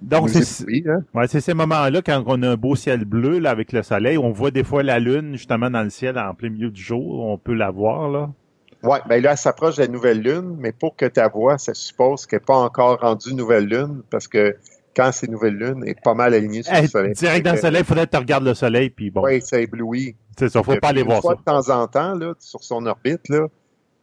[0.00, 1.00] Donc, c'est hein.
[1.14, 4.16] ouais, c'est ces moments-là, quand on a un beau ciel bleu là, avec le soleil,
[4.18, 7.20] on voit des fois la lune justement dans le ciel en plein milieu du jour.
[7.26, 8.08] On peut la voir.
[8.10, 8.30] là.
[8.84, 11.74] Ouais, ben là, elle s'approche de la nouvelle lune, mais pour que ta voix, ça
[11.74, 14.54] suppose qu'elle n'est pas encore rendue nouvelle lune, parce que
[14.94, 17.12] quand c'est nouvelle lune, elle est pas mal alignée sur Hey, le soleil.
[17.14, 19.58] direct dans le soleil, il faudrait que tu regardes le soleil, puis bon, Oui, ça
[19.60, 20.14] éblouit.
[20.38, 21.38] c'est ça, faut pas aller voir fois ça.
[21.40, 23.48] de temps en temps, là, sur son orbite, là,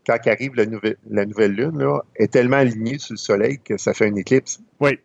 [0.05, 3.77] quand arrive la nouvelle, la nouvelle lune, là, est tellement alignée sur le soleil que
[3.77, 4.59] ça fait une éclipse.
[4.79, 4.99] Oui.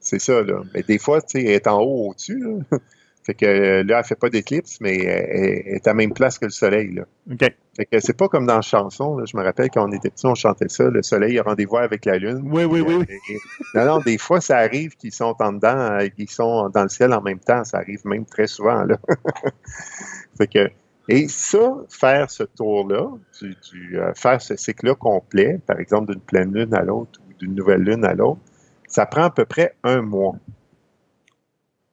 [0.00, 0.62] C'est ça, là.
[0.74, 2.78] Mais des fois, tu sais, elle est en haut au-dessus, là.
[3.22, 6.38] Fait que euh, là, elle fait pas d'éclipse, mais elle, est à la même place
[6.38, 7.02] que le soleil, là.
[7.30, 7.52] OK.
[7.76, 9.24] Fait que c'est pas comme dans la chanson, là.
[9.26, 12.06] Je me rappelle quand on était petits, on chantait ça, le soleil a rendez-vous avec
[12.06, 12.40] la lune.
[12.50, 13.04] Oui, oui, oui.
[13.08, 13.38] Et-
[13.74, 16.88] Non, non, des fois, ça arrive qu'ils sont en dedans, euh, qu'ils sont dans le
[16.88, 17.62] ciel en même temps.
[17.62, 18.96] Ça arrive même très souvent, là.
[20.38, 20.70] fait que,
[21.12, 26.20] et ça, faire ce tour-là, du, du, euh, faire ce cycle-là complet, par exemple d'une
[26.22, 28.40] pleine lune à l'autre ou d'une nouvelle lune à l'autre,
[28.86, 30.36] ça prend à peu près un mois.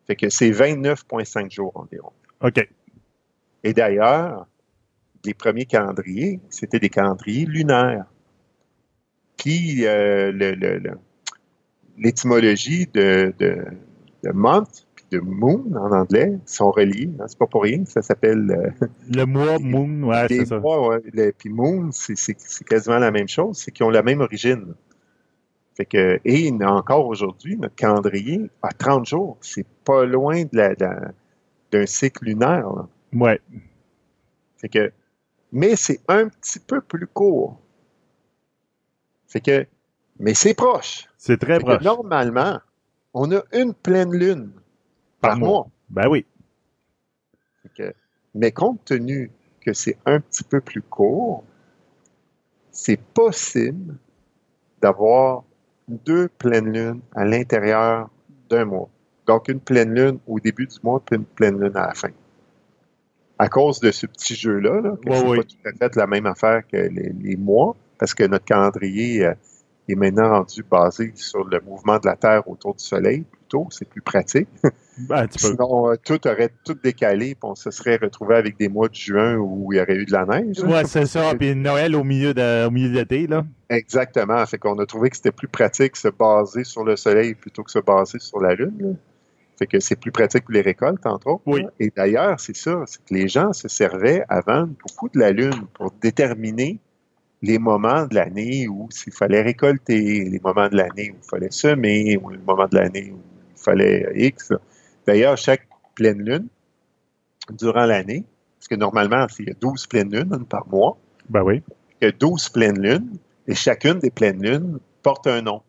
[0.05, 2.11] Fait que c'est 29,5 jours environ.
[2.41, 2.67] OK.
[3.63, 4.47] Et d'ailleurs,
[5.25, 8.05] les premiers calendriers, c'était des calendriers lunaires.
[9.37, 10.97] Puis euh, le- le- le-
[11.97, 13.65] l'étymologie de, de,
[14.23, 17.09] de month de moon en anglais sont reliés.
[17.19, 17.25] hein.
[17.27, 20.59] C'est pas pour rien que ça s'appelle euh, Le mois, moon, ouais, c'est ça.
[20.59, 21.01] ouais.
[21.13, 22.15] Le- puis moon, c'est-
[22.65, 24.73] quasiment la même chose, c'est qu'ils ont la même origine.
[25.75, 29.37] Fait que, et encore aujourd'hui, notre calendrier a 30 jours.
[29.41, 30.75] C'est pas loin de la-
[31.71, 32.69] d'un cycle lunaire.
[32.73, 32.87] là.
[33.13, 33.39] Ouais.
[34.57, 34.91] Fait que,
[35.51, 37.59] mais c'est un petit peu plus court.
[39.27, 39.65] Fait que,
[40.19, 41.05] mais c'est proche.
[41.17, 41.83] C'est très Fait que proche.
[41.83, 42.59] normalement,
[43.13, 44.51] on a une pleine lune
[45.21, 45.49] par, mois.
[45.49, 45.67] mois.
[45.89, 46.25] Ben oui.
[47.75, 47.93] Que-
[48.33, 49.31] mais compte tenu
[49.61, 51.43] que c'est un petit peu plus court,
[52.71, 53.95] c'est possible
[54.81, 55.43] d'avoir
[55.87, 58.09] deux pleines lunes à l'intérieur
[58.49, 58.89] d'un mois.
[59.25, 62.11] Donc, une pleine lune au début du mois, puis une pleine lune à la fin.
[63.39, 66.07] À cause de ce petit jeu-là, là, que Ouais, c'est pas tout à fait la
[66.07, 69.33] même affaire que les, les mois, parce que notre calendrier euh,
[69.93, 73.87] est maintenant rendu basé sur le mouvement de la Terre autour du Soleil, plutôt, c'est
[73.87, 74.47] plus pratique.
[75.07, 75.27] Ben.
[75.29, 78.95] Sinon, euh, tout aurait tout décalé, puis on se serait retrouvé avec des mois de
[78.95, 80.59] juin où il y aurait eu de la neige.
[80.59, 81.35] Ouais, c'est ça.
[81.39, 83.45] Puis Noël au milieu de, au milieu de l'été, là.
[83.69, 84.43] Exactement.
[84.47, 87.63] Fait qu'on a trouvé que c'était plus pratique de se baser sur le soleil plutôt
[87.63, 88.73] que se baser sur la lune.
[88.79, 88.87] là.
[89.57, 91.43] Fait que c'est plus pratique pour les récoltes, entre autres.
[91.45, 91.63] Oui.
[91.63, 91.69] là.
[91.79, 95.67] Et d'ailleurs, c'est ça, c'est que les gens se servaient avant beaucoup de la lune
[95.73, 96.79] pour déterminer
[97.41, 101.51] les moments de l'année où il fallait récolter, les moments de l'année où il fallait
[101.51, 103.19] semer, ou les moments de l'année où
[103.55, 104.49] il fallait X.
[104.51, 104.57] là.
[105.05, 106.47] D'ailleurs, chaque pleine lune,
[107.51, 108.25] durant l'année,
[108.59, 110.97] parce que normalement, il y a 12 pleines lunes une par mois,
[111.29, 111.61] Ben oui.
[112.01, 113.17] il y a 12 pleines lunes,
[113.47, 115.61] et chacune des pleines lunes porte un nom.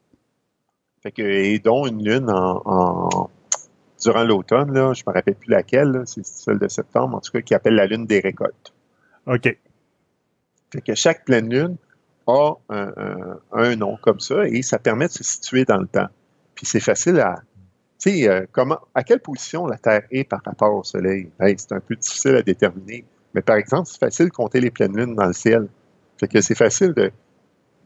[1.03, 3.31] Fait que, et dont une lune en, en-
[4.03, 7.41] durant l'automne, là, je me rappelle plus laquelle, c'est celle de septembre, en tout cas,
[7.43, 8.73] qui appelle la lune des récoltes.
[9.27, 9.57] OK.
[10.73, 11.77] Fait que chaque pleine lune
[12.27, 15.87] a un, un- un nom comme ça, et ça permet de se situer dans le
[15.87, 16.09] temps.
[16.55, 17.37] Puis c'est facile à...
[18.01, 21.31] Tu sais, euh, comment, à quelle position la Terre est par rapport au Soleil?
[21.41, 23.05] Hey, c'est un peu difficile à déterminer.
[23.35, 25.69] Mais par exemple, c'est facile de compter les pleines lunes dans le ciel.
[26.19, 27.11] Fait que c'est facile de,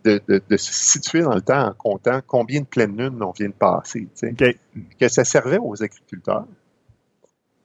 [0.05, 3.33] de, de- de se situer dans le temps en comptant combien de pleines lunes on
[3.33, 4.01] vient de passer.
[4.01, 4.31] tu sais.
[4.33, 4.59] OK.
[5.01, 6.47] Que ça servait aux agriculteurs.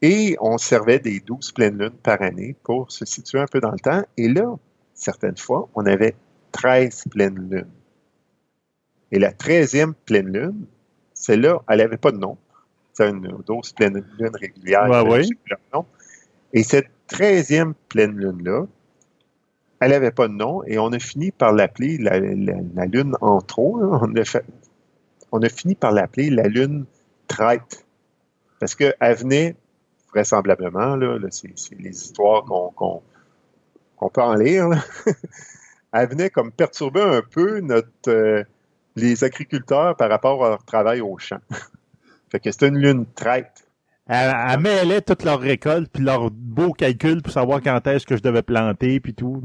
[0.02, 3.72] Et on servait des 12 pleines lunes par année pour se situer un peu dans
[3.72, 4.04] le temps.
[4.18, 4.56] Et là,
[4.98, 6.16] certaines fois, on avait
[6.52, 7.72] 13 pleines lunes.
[9.12, 10.66] Et la 13e pleine lune,
[11.14, 12.38] celle-là, elle n'avait pas de nom.
[12.94, 14.88] C'est une 12 pleine lune régulière.
[16.54, 18.66] Et cette 13e pleine lune-là,
[19.80, 23.16] elle n'avait pas de nom et on a fini par l'appeler la, la- la lune
[23.22, 23.80] en trop.
[23.80, 24.00] là.
[24.02, 24.44] On, a fait-
[25.32, 26.86] on a fini par l'appeler la lune
[27.28, 27.86] traite.
[28.60, 29.56] Parce qu'elle venait,
[30.12, 33.04] vraisemblablement, là, là, c'est les histoires qu'on qu'on-
[33.98, 34.78] qu'on peut en lire, là.
[35.94, 38.44] elle venait comme perturber un peu notre, euh,
[38.96, 41.40] les agriculteurs par rapport à leur travail au champ.
[42.32, 43.68] fait que c'était une lune traite.
[44.08, 48.16] Elle, elle mêlait toutes leurs récoltes, puis leurs beaux calculs pour savoir quand est-ce que
[48.16, 49.44] je devais planter, puis tout.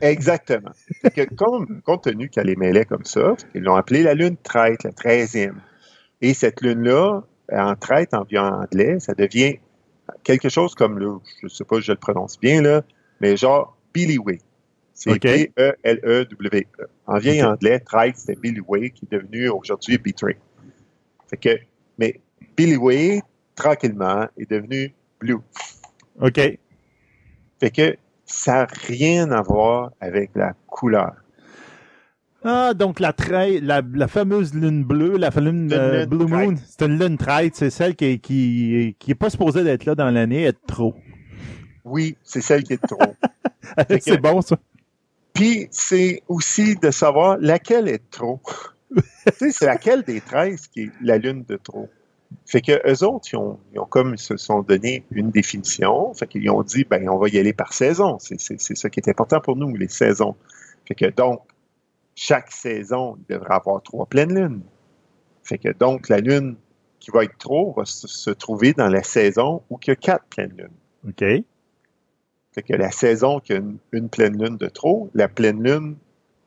[0.00, 0.70] Exactement.
[1.02, 4.84] Fait que compte tenu qu'elle les mêlait comme ça, ils l'ont appelée la lune traite,
[4.84, 5.54] la 13e.
[6.22, 9.58] Et cette lune-là, en traite, en vieux anglais, ça devient
[10.24, 12.82] quelque chose comme, là, je ne sais pas si je le prononce bien, là,
[13.20, 14.38] mais genre Billy Way.
[14.94, 15.10] C'est.
[15.22, 16.86] B-E-L-E-W-E.
[17.06, 20.36] En vieil anglais, traite, c'était Billy Way, qui est devenu aujourd'hui Betray.
[21.28, 21.58] Fait que,
[21.98, 22.20] mais
[22.56, 23.22] Billy Way,
[23.54, 25.38] tranquillement, est devenu Blue.
[26.20, 26.34] OK.
[27.60, 31.12] Fait que ça n'a rien à voir avec la couleur.
[32.44, 36.54] Ah, donc la, trai- la, la fameuse lune bleue, la lune euh, lune Blue Moon,
[36.64, 40.10] c'est une lune traite, c'est celle qui, qui, qui est pas supposée d'être là dans
[40.10, 40.94] l'année, être trop.
[41.84, 42.98] Oui, c'est celle qui est trop.
[43.88, 44.56] Fait que- c'est bon, ça.
[45.34, 48.40] Puis c'est aussi de savoir laquelle est trop.
[48.96, 49.02] tu
[49.34, 51.88] sais, c'est laquelle des 13 qui est la lune de trop.
[52.44, 56.12] Fait que eux autres, ils ont, ils ont comme ils se sont donné une définition.
[56.14, 58.18] Fait qu'ils ont dit, ben, on va y aller par saison.
[58.18, 60.34] C'est ça qui est important pour nous, les saisons.
[60.86, 61.40] Fait que donc,
[62.14, 64.62] chaque saison, il devrait avoir trois pleines lunes.
[65.42, 66.56] Fait que donc, la lune
[66.98, 69.96] qui va être trop va se, se trouver dans la saison où il y a
[69.96, 71.08] quatre pleines lunes.
[71.08, 71.44] OK.
[72.66, 73.60] Que la saison qui a
[73.92, 75.96] une, pleine lune de trop, la pleine lune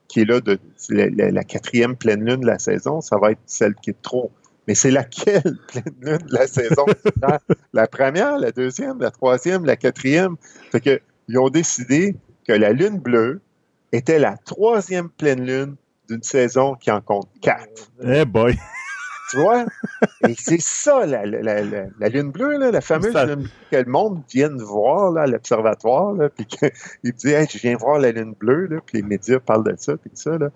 [0.08, 0.60] qui est là, de,
[0.90, 4.32] la, quatrième pleine lune de la saison, ça va être celle qui est trop.
[4.68, 6.86] Mais c'est laquelle pleine lune de la saison?
[7.22, 7.40] La-
[7.74, 10.36] la première, la deuxième, la troisième, la quatrième?
[10.72, 12.16] Fait que, ils ont décidé
[12.46, 13.40] que la lune bleue
[13.92, 15.76] était la troisième pleine lune
[16.10, 17.92] d'une saison qui en compte quatre.
[18.04, 18.58] Eh boy.
[19.32, 19.66] Tu vois?
[20.28, 23.76] Et c'est ça, la, la- la- lune bleue, là, la fameuse Ça- lune bleue que
[23.78, 26.70] le monde vienne voir là, à l'observatoire, puis qu'il
[27.14, 30.12] dit hey, je viens voir la lune bleue, puis les médias parlent de ça, puis
[30.14, 30.38] ça.
[30.38, 30.50] Là.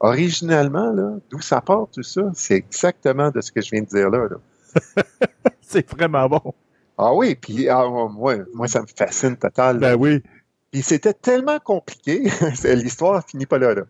[0.00, 2.22] Originalement, là, d'où ça part tout ça?
[2.34, 4.26] C'est exactement de ce que je viens de dire là.
[4.28, 5.02] là.
[5.60, 6.54] C'est vraiment bon.
[6.98, 9.78] Ah oui, puis ah, moi, moi, ça me fascine total.
[9.78, 9.90] là.
[9.96, 10.22] Ben oui.
[10.70, 12.24] Puis c'était tellement compliqué,
[12.64, 13.74] l'histoire finit pas là.
[13.74, 13.82] là.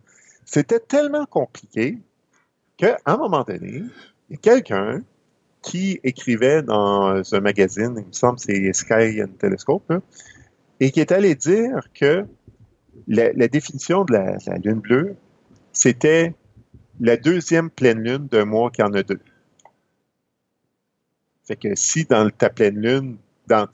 [0.44, 1.98] C'était tellement compliqué
[2.76, 3.82] qu'à un moment donné,
[4.36, 5.02] quelqu'un
[5.62, 9.92] qui écrivait dans un magazine, il me semble c'est Sky and Telescope,
[10.80, 12.26] et qui est allé dire que
[13.06, 15.16] la, définition de la, lune bleue,
[15.72, 16.34] c'était
[17.00, 19.20] la deuxième pleine lune d'un mois qui en a deux.
[21.44, 23.66] Fait que si dans ta pleine lune, dans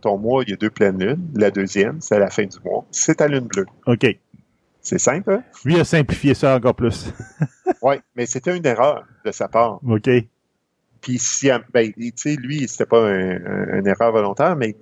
[0.00, 2.58] ton mois, il y a deux pleines lunes, la deuxième, c'est à la fin du
[2.64, 3.66] mois, c'est ta lune bleue.
[3.86, 4.06] OK.
[4.82, 5.42] C'est simple, hein?
[5.64, 7.12] Lui a simplifié ça encore plus.
[7.82, 9.80] Oui, mais c'était une erreur de sa part.
[9.88, 10.10] OK.
[11.00, 14.76] Puis, si, ben, tu sais, lui, c'était pas un- un- une erreur volontaire, mais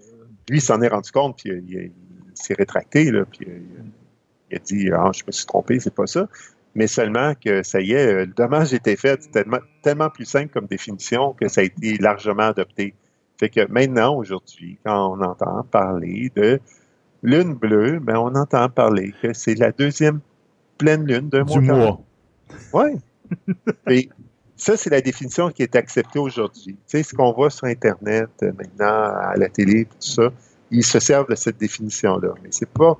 [0.48, 1.92] lui, il s'en est rendu compte, puis il, il
[2.34, 3.62] s'est rétracté, là, puis il,
[4.50, 6.26] il a dit, ah, je me suis trompé, c'est pas ça.
[6.74, 10.48] Mais seulement que ça y est, le dommage était fait, c'est tellement, tellement plus simple
[10.52, 12.94] comme définition que ça a été largement adopté.
[13.38, 16.58] Fait que maintenant, aujourd'hui, quand on entend parler de
[17.22, 20.20] lune bleue, ben, on entend parler que c'est la deuxième
[20.76, 21.58] pleine lune d'un mois.
[21.58, 22.00] Du mois.
[22.72, 23.00] oui.
[23.90, 24.08] Et
[24.56, 26.74] ça, c'est la définition qui est acceptée aujourd'hui.
[26.74, 30.30] Tu sais, ce qu'on voit sur Internet euh, maintenant, à la télé, tout ça,
[30.70, 32.34] ils se servent de cette définition-là.
[32.42, 32.98] Mais c'est pas,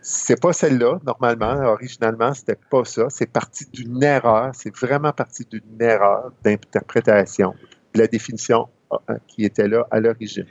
[0.00, 1.54] c'est pas celle-là, normalement.
[1.72, 3.06] Originalement, c'était pas ça.
[3.08, 4.50] C'est parti d'une erreur.
[4.54, 7.54] C'est vraiment parti d'une erreur d'interprétation
[7.94, 10.46] de la définition euh, qui était là à l'origine.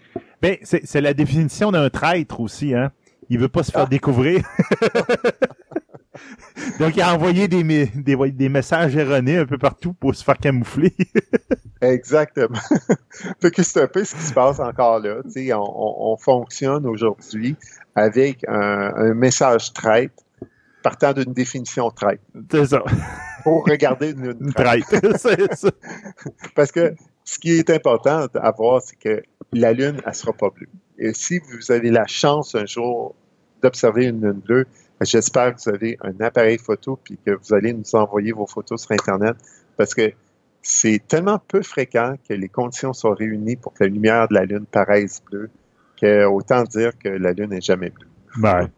[0.64, 2.92] C'est c'est la définition d'un traître aussi, hein.
[3.32, 3.90] Il veut pas se faire Ah.
[3.90, 4.44] découvrir.
[6.80, 10.24] Donc, il a envoyé des, mé- des, des messages erronés un peu partout pour se
[10.24, 10.94] faire camoufler.
[11.82, 12.60] Exactement.
[13.42, 15.22] fait que c'est un peu ce qui se passe encore là.
[15.24, 17.56] On, on- on fonctionne aujourd'hui
[17.96, 20.12] avec un, un message traite
[20.84, 22.20] partant d'une définition traite
[22.52, 22.84] c'est ça.
[23.44, 24.52] pour regarder une, Une
[25.18, 25.70] ça.
[26.56, 26.94] Parce que
[27.24, 29.22] ce qui est important à voir, c'est que
[29.54, 30.68] la Lune, elle sera pas bleue.
[30.98, 33.16] Et si vous avez la chance un jour
[33.62, 34.66] d'observer une Lune bleue,
[35.02, 38.82] j'espère que vous avez un appareil photo puis que vous allez nous envoyer vos photos
[38.82, 39.36] sur Internet
[39.78, 40.12] parce que
[40.62, 44.46] c'est tellement peu fréquent que les conditions sont réunies pour que la lumière de la
[44.46, 45.50] Lune paraisse bleue
[46.00, 48.08] que autant dire que la Lune n'est jamais bleue.
[48.38, 48.70] Ben.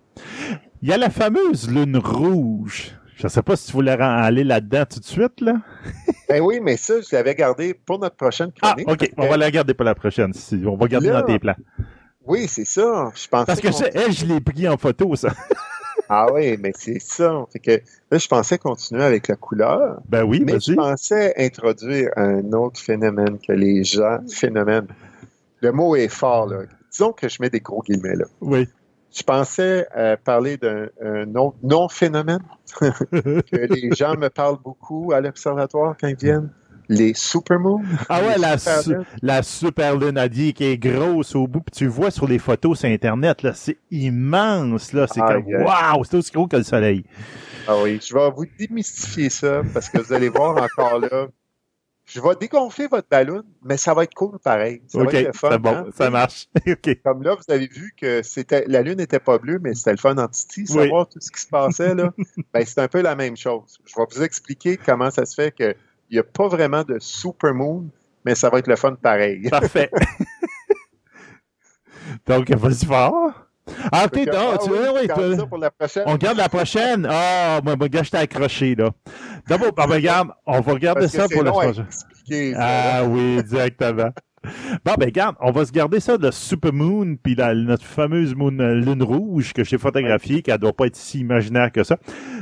[0.82, 2.92] Il y a la fameuse lune rouge.
[3.16, 5.56] Je sais pas si tu voulais aller là-dedans tout de suite, là.
[6.30, 8.90] Ben oui, mais ça, je l'avais gardé pour notre prochaine Ah, chronique.
[8.90, 9.12] OK.
[9.16, 10.34] parce On va la garder pour la prochaine.
[10.34, 11.56] si- On va garder Là, dans tes plans.
[12.26, 13.12] Oui, c'est ça.
[13.16, 15.30] Je pensais Parce que qu'on- ça, elle, je l'ai pris en photo, ça.
[16.10, 17.46] Ah oui, mais c'est ça.
[17.52, 17.72] Fait que
[18.12, 22.80] là, je pensais continuer avec la couleur, Ben oui, mais je pensais introduire un autre
[22.80, 24.20] phénomène que les gens.
[24.30, 24.86] Phénomène.
[25.62, 26.64] Le mot est fort, là.
[26.92, 28.26] Disons que je mets des gros guillemets, là.
[28.42, 28.68] Oui.
[29.16, 32.44] Je pensais euh, parler d'un un autre non-phénomène
[32.82, 36.52] que les gens me parlent beaucoup à l'observatoire quand ils viennent.
[36.90, 37.82] Les supermoons.
[38.10, 40.20] Ah ouais, la, super su- la super lune
[40.54, 43.78] qui est grosse au bout, puis tu vois sur les photos sur Internet, là, c'est
[43.92, 45.56] immense, là, c'est comme, aïe.
[45.64, 47.04] waouh, c'est aussi gros que le soleil.
[47.68, 51.28] Ah oui, je vais vous démystifier ça parce que vous allez voir encore là.
[52.06, 54.82] Je vais dégonfler votre ballon, mais ça va être cool pareil.
[54.90, 55.50] Ça OK, va être le fun.
[55.52, 55.86] c'est bon, hein?
[55.98, 56.50] ça marche.
[57.06, 59.98] Comme là, vous avez vu que c'était la lune n'était pas bleue, mais c'était le
[59.98, 60.84] fun en titi, Oui.
[60.84, 62.12] savoir tout ce qui se passait là.
[62.54, 63.80] ben, c'est un peu la même chose.
[63.86, 65.74] Je vais vous expliquer comment ça se fait qu'il
[66.12, 67.88] n'y a pas vraiment de supermoon,
[68.26, 69.42] mais ça va être le fun pareil.
[69.50, 69.90] Parfait.
[72.28, 73.32] Donc, vas-y fort.
[73.92, 76.04] Ah, que- ah, tu oui, vois, oui, garde tu- ça pour la prochaine.
[76.06, 77.08] On regarde la prochaine.
[77.10, 78.90] Ah, moi, moi, gars, je t'ai accroché, là.
[79.48, 81.86] D'abord, ben, regarde, on va regarder Parce ça pour la prochaine.
[81.90, 82.06] ça,
[82.58, 84.10] Ah oui, exactement.
[84.86, 88.36] Bon, ben, regarde, on va se garder ça, le Super Moon, puis la- notre fameuse
[88.36, 91.84] moon, euh, lune rouge que j'ai photographiée, qui ne doit pas être si imaginaire que
[91.84, 91.98] ça.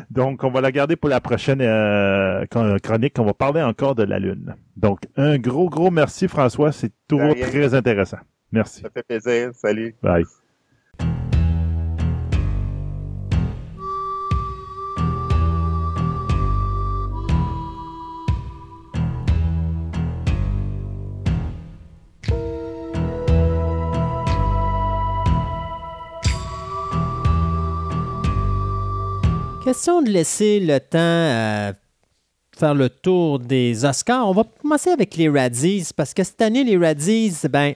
[0.09, 3.17] Donc, on va la garder pour la prochaine euh, chron- chronique.
[3.19, 4.55] On va parler encore de la lune.
[4.77, 6.71] Donc, un gros, gros merci, François.
[6.71, 8.17] C'est toujours très intéressant.
[8.51, 8.81] Merci.
[8.81, 9.51] Ça fait plaisir.
[9.53, 9.95] Salut.
[10.01, 10.25] Bye.
[29.72, 31.72] Question de laisser le temps à
[32.59, 34.27] faire le tour des Oscars.
[34.27, 37.74] On va commencer avec les Razzies parce que cette année, les Razzies, ben.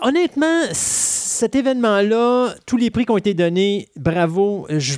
[0.00, 4.66] Honnêtement, cet événement-là, tous les prix qui ont été donnés, bravo.
[4.70, 4.96] Je,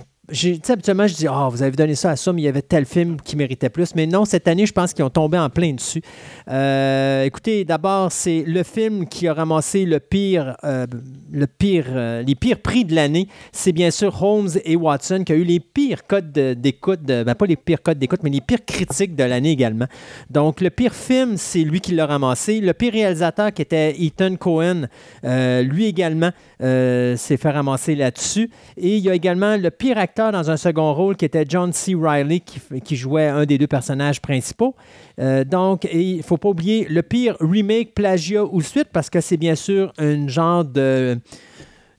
[0.68, 2.84] habituellement, je dis, ah, vous avez donné ça à ça, mais il y avait tel
[2.84, 3.94] film qui méritait plus.
[3.94, 6.02] Mais non, cette année, je pense qu'ils ont tombé en plein dessus.
[6.48, 10.86] Euh, écoutez, d'abord, c'est le film qui a ramassé le pire, euh,
[11.32, 13.28] le pire, euh, les pires prix de l'année.
[13.52, 17.34] C'est bien sûr Holmes et Watson qui a eu les pires codes de- d'écoute, ben,
[17.34, 19.86] pas les pires codes d'écoute, mais les pires critiques de l'année également.
[20.30, 22.60] Donc, le pire film, c'est lui qui l'a ramassé.
[22.60, 24.86] Le pire réalisateur, qui était Ethan Cohen,
[25.24, 28.50] lui également s'est fait ramasser là-dessus.
[28.76, 31.72] Et il y a également le pire acteur dans un second rôle, qui était John
[31.72, 31.94] C.
[31.94, 34.74] Reilly, qui, jouait un des deux personnages principaux.
[35.18, 39.20] Euh, donc, il ne faut pas oublier le pire remake, plagiat ou suite, parce que
[39.20, 41.18] c'est bien sûr un genre de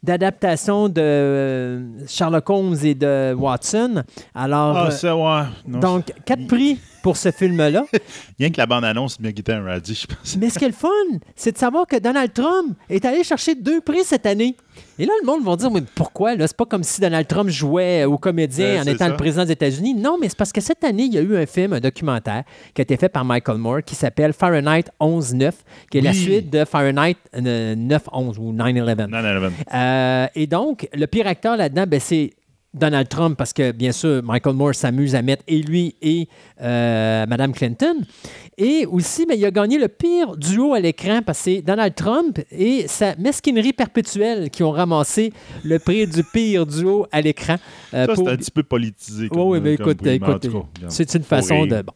[0.04, 4.04] d'adaptation de euh, Sherlock Holmes et de Watson.
[4.34, 5.44] Alors, Ah, euh, ça, ouais.
[5.68, 7.86] Non, donc, quatre prix pour ce film-là.
[8.40, 10.38] Rien que la bande-annonce méritait un radis, je pense.
[10.38, 10.88] Mais ce qui est le fun,
[11.36, 14.56] c'est de savoir que Donald Trump est allé chercher deux prix cette année.
[14.98, 16.34] Et là, le monde va dire, mais pourquoi?
[16.38, 19.10] C'est pas comme si Donald Trump jouait au comédien Ouais, en étant ça.
[19.10, 19.96] le président des États-Unis.
[19.96, 22.44] Non, mais c'est parce que cette année, il y a eu un film, un documentaire,
[22.74, 25.52] qui a été fait par Michael Moore, qui s'appelle Fahrenheit 11-9,
[25.90, 29.08] qui est la suite de Fahrenheit euh, 9-11 ou 9-11.
[29.08, 29.52] Non, non, non.
[29.74, 32.32] Euh, et donc, le pire acteur là-dedans, ben, c'est
[32.74, 36.30] Donald Trump, parce que bien sûr, Michael Moore s'amuse à mettre et lui et
[36.62, 37.96] euh, Madame Clinton.
[38.58, 41.96] Et aussi, ben, il a gagné le pire duo à l'écran parce que c'est Donald
[41.96, 45.34] Trump et sa mesquinerie perpétuelle qui ont ramassé
[45.66, 47.56] le prix du pire duo à l'écran.
[47.94, 49.28] euh, Ça, pour- c'est un petit peu politisé.
[49.32, 50.48] oui, oui, mais écoute, écoute,
[50.88, 51.78] c'est une façon rire.
[51.78, 51.82] de.
[51.82, 51.94] Bon.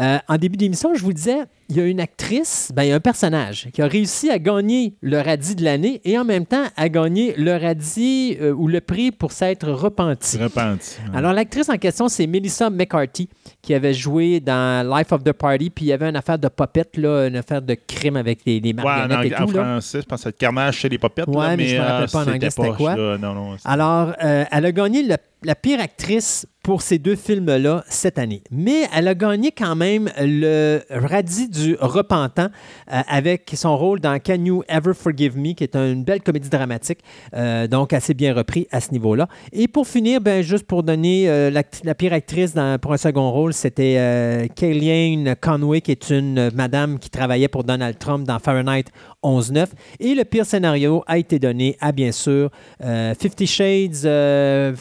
[0.00, 1.38] Euh, en début d'émission, je vous disais,
[1.70, 4.40] il y a une actrice, ben, il y a un personnage qui a réussi à
[4.40, 8.66] gagner le radis de l'année et en même temps à gagner le radis euh, ou
[8.66, 10.36] le prix pour s'être repenti.
[10.36, 10.96] Repenti.
[10.98, 11.16] ouais.
[11.16, 13.28] Alors, l'actrice en question, c'est Melissa McCarthy,
[13.70, 16.48] qui avait joué dans Life of the Party, puis il y avait une affaire de
[16.48, 19.52] popette, là, une affaire de crime avec les, les Ouais, en, marionnettes et en tout.
[19.52, 19.62] là.
[19.62, 21.28] français, je pense que Carnage chez les popettes.
[21.28, 22.96] Ouais, là, mais je me euh, rappelle pas en anglais c'était quoi.
[22.96, 23.16] là.
[23.18, 23.56] Non, non.
[23.64, 28.42] Alors, euh, elle a gagné le- la pire actrice pour ces deux films-là cette année.
[28.50, 32.48] Mais elle a gagné quand même le radis du repentant
[32.92, 36.50] euh, avec son rôle dans Can You Ever Forgive Me, qui est une belle comédie
[36.50, 36.98] dramatique,
[37.34, 39.28] euh, donc assez bien repris à ce niveau-là.
[39.52, 43.30] Et pour finir, ben, juste pour donner euh, la pire actrice dans- pour un second
[43.30, 48.26] rôle, c'était euh, Kellyanne Conway, qui est une euh, madame qui travaillait pour Donald Trump
[48.26, 48.84] dans Fahrenheit
[49.22, 49.66] 11-9.
[50.00, 52.50] Et le pire scénario a été donné à, bien sûr,
[52.82, 54.04] euh, Fifty Shades.
[54.06, 54.72] euh,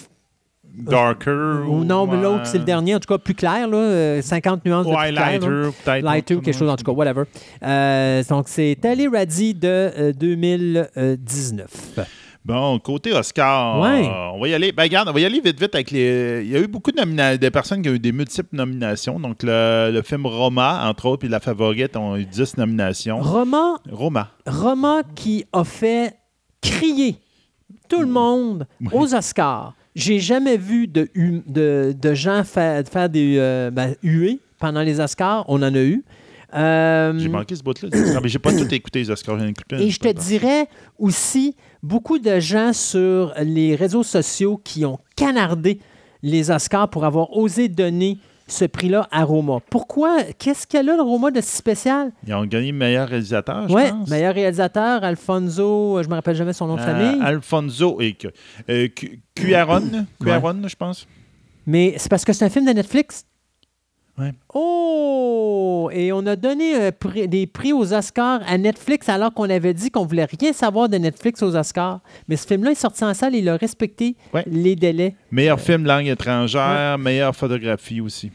[0.63, 1.65] Darker.
[1.67, 4.63] ou non, mais l'autre, c'est le dernier, en tout cas plus clair, là, euh, 50
[4.65, 5.31] nuances de Ouais, plus clair, là.
[5.31, 6.03] Lighter, peut-être.
[6.05, 7.23] Lighter ou quelque chose, en tout cas, whatever.
[7.63, 11.67] Euh, donc, c'est Ali Radzi de euh, 2019.
[12.45, 14.07] Bon, côté Oscar, Ouais.
[14.07, 14.71] euh, on va y aller.
[14.71, 16.41] Ben, regarde, on va y aller vite, vite avec les.
[16.45, 19.19] Il y a eu beaucoup de, nomina- personnes qui ont eu des multiples nominations.
[19.19, 23.19] Donc, le, le film Roma, entre autres, puis La Favorite ont eu 10 nominations.
[23.21, 24.31] Roman, Roma.
[24.47, 26.15] Roman qui a fait
[26.61, 27.17] crier
[27.89, 29.73] tout le monde aux Oscars.
[29.95, 34.99] J'ai jamais vu de, de, de gens faire, faire des euh, ben, huées pendant les
[34.99, 35.43] Oscars.
[35.49, 36.05] On en a eu.
[36.55, 37.89] Euh, J'ai manqué ce bout-là.
[38.13, 39.43] Non, mais j'ai pas tout écouté les Oscars.
[39.43, 44.99] écouté Et je te dirais aussi beaucoup de gens sur les réseaux sociaux qui ont
[45.15, 45.79] canardé
[46.23, 48.17] les Oscars pour avoir osé donner
[48.47, 49.59] ce prix-là à Roma.
[49.69, 50.23] Pourquoi?
[50.39, 52.11] Qu'est-ce qu'elle a, le Roma, de si spécial?
[52.25, 54.09] Ils ont gagné meilleur réalisateur, je Oui, pense.
[54.09, 57.21] meilleur réalisateur, Alfonso, je me rappelle jamais son nom de Euh, famille.
[57.21, 58.17] Alfonso et
[58.69, 61.07] euh, Cu- Cuaron, Cuaron, je pense.
[61.67, 63.23] Mais c'est parce que c'est un film de Netflix?
[64.19, 64.33] Ouais.
[64.53, 65.89] Oh!
[65.93, 69.73] Et on a donné un prix- des prix aux Oscars à Netflix alors qu'on avait
[69.73, 71.99] dit qu'on voulait rien savoir de Netflix aux Oscars.
[72.27, 74.43] Mais ce film-là est sorti en salle et il a respecté Ouais.
[74.47, 75.15] les délais.
[75.31, 78.31] Meilleur film langue étrangère, meilleure photographie aussi.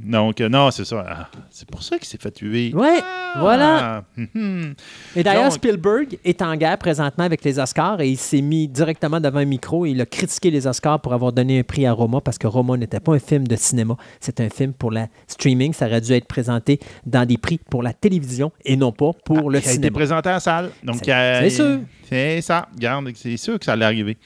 [0.00, 1.04] Donc, euh, non, c'est ça.
[1.08, 2.72] Ah, c'est pour ça qu'il s'est fait tuer.
[2.74, 3.34] Ouais, Ah!
[3.40, 4.04] voilà.
[4.16, 4.74] Mhm.
[5.16, 8.68] Et d'ailleurs, Donc- Spielberg est en guerre présentement avec les Oscars et il s'est mis
[8.68, 11.84] directement devant un micro et il a critiqué les Oscars pour avoir donné un prix
[11.84, 14.92] à Roma parce que Roma n'était pas un film de cinéma, c'est un film pour
[14.92, 15.72] la streaming.
[15.72, 19.50] Ça aurait dû être présenté dans des prix pour la télévision et non pas pour
[19.50, 19.94] le Ah, qui a été cinéma.
[19.94, 20.70] présenté en salle.
[20.84, 21.80] Donc, C'est- euh, c'est sûr.
[22.08, 22.66] C'est ça.
[22.74, 24.16] Regarde, c'est sûr que ça allait arriver.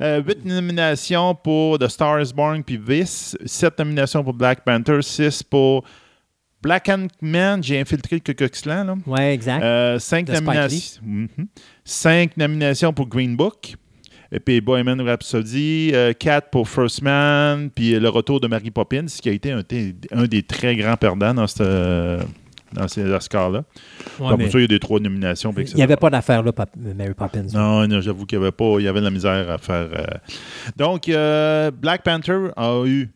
[0.00, 3.36] Euh, huit nominations pour The Star is Born puis Vice.
[3.44, 5.02] Sept nominations pour Black Panther.
[5.06, 5.84] Six pour
[6.62, 7.62] Black Man.
[7.62, 8.94] J'ai infiltré le Klan, là.
[9.06, 9.62] Ouais, exact.
[9.62, 11.00] Euh, cinq, nominations.
[11.04, 11.28] Mhm.
[11.84, 13.74] Cinq nominations pour Green Book.
[14.32, 19.06] Et puis Bohemian Rhapsody, euh, quatre pour First Man, puis le retour de Mary Poppins,
[19.06, 19.62] qui a été un,
[20.26, 22.20] des très grands perdants dans, cette, euh,
[22.72, 23.62] dans ces Oscars-là.
[24.18, 25.54] Ouais, Donc, ça, il y a des trois nominations.
[25.56, 27.46] il n'y avait pas d'affaire là, Pop- Mary Poppins.
[27.54, 29.88] Non, non, j'avoue qu'il y avait pas, il y avait de la misère à faire.
[29.96, 30.04] euh.
[30.76, 33.08] Donc, euh, Black Panther a eu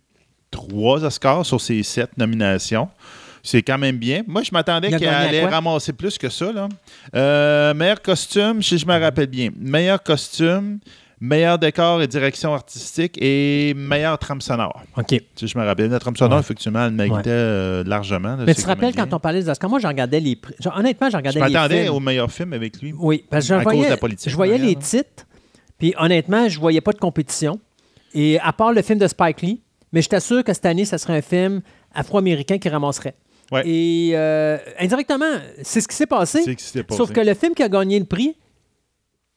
[0.51, 2.89] trois Oscars sur ses sept nominations.
[3.43, 4.23] C'est quand même bien.
[4.27, 6.53] Moi, je m'attendais à allait ramasser plus que ça.
[6.53, 6.69] Là.
[7.15, 9.49] Euh, meilleur costume, si je me rappelle bien.
[9.59, 10.79] Meilleur costume,
[11.23, 14.83] meilleur décor et direction artistique et meilleur trame sonore.
[14.99, 15.15] OK.
[15.37, 16.41] Si je me rappelle, la trame sonore, Ouais.
[16.41, 17.25] effectivement, elle méritait Ouais.
[17.29, 18.37] euh, largement.
[18.37, 20.55] là, Mais tu te rappelles quand on parlait des Oscars, moi, j'en regardais les prix.
[20.61, 21.95] genre, honnêtement, j'en Je regardais les m'attendais films.
[21.95, 22.93] au meilleur film avec lui.
[22.99, 25.25] Oui, parce que je À cause voyais, de la politique, je voyais les titres,
[25.79, 27.59] puis honnêtement, je voyais pas de compétition.
[28.13, 29.61] Et à part le film de Spike Lee,
[29.93, 31.61] mais j'étais sûr que cette année, ça serait un film
[31.95, 33.15] afro-américain qui ramasserait.
[33.51, 33.67] Ouais.
[33.67, 36.43] Et euh, indirectement, c'est ce qui s'est passé.
[36.45, 36.99] C'est ce qui s'est passé.
[36.99, 38.37] Sauf que le film qui a gagné le prix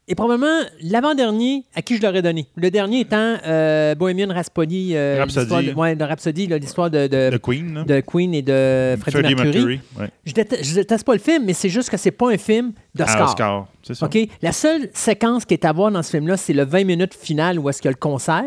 [0.07, 2.47] est probablement l'avant-dernier à qui je l'aurais donné.
[2.55, 4.91] Le dernier étant euh, Bohemian Rhapsody.
[4.95, 5.39] euh, Rhapsody.
[5.45, 7.83] l'histoire de, ouais, de Rhapsody, l'histoire de, de, The Queen, là.
[7.85, 9.79] de Queen et de Freddie, Mercury.
[9.99, 10.09] ouais.
[10.25, 12.73] Je, déteste, je déteste pas le film, mais c'est juste que c'est pas un film
[12.93, 13.29] d'Oscar.
[13.29, 14.09] Oscar, c'est ça.
[14.41, 17.57] La seule séquence qui est à voir dans ce film-là, c'est le 20 minutes final
[17.59, 18.43] où est-ce qu'il y a le concert.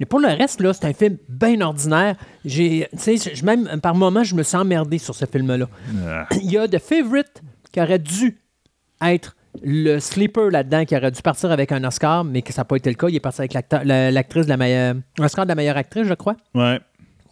[0.00, 2.16] Mais pour le reste, là, c'est un film bien ordinaire.
[2.44, 5.68] J'ai, je- même par moments, je me sens emmerdé sur ce film-là.
[6.06, 6.26] Ah.
[6.42, 8.36] Il y a The Favorite qui aurait dû
[9.00, 12.64] être le sleeper là-dedans, qui aurait dû partir avec un Oscar, mais que ça n'a
[12.64, 13.08] pas été le cas.
[13.08, 14.94] Il est parti avec l'actrice de la meilleure.
[15.20, 16.78] Oscar de la meilleure actrice, je crois Ouais.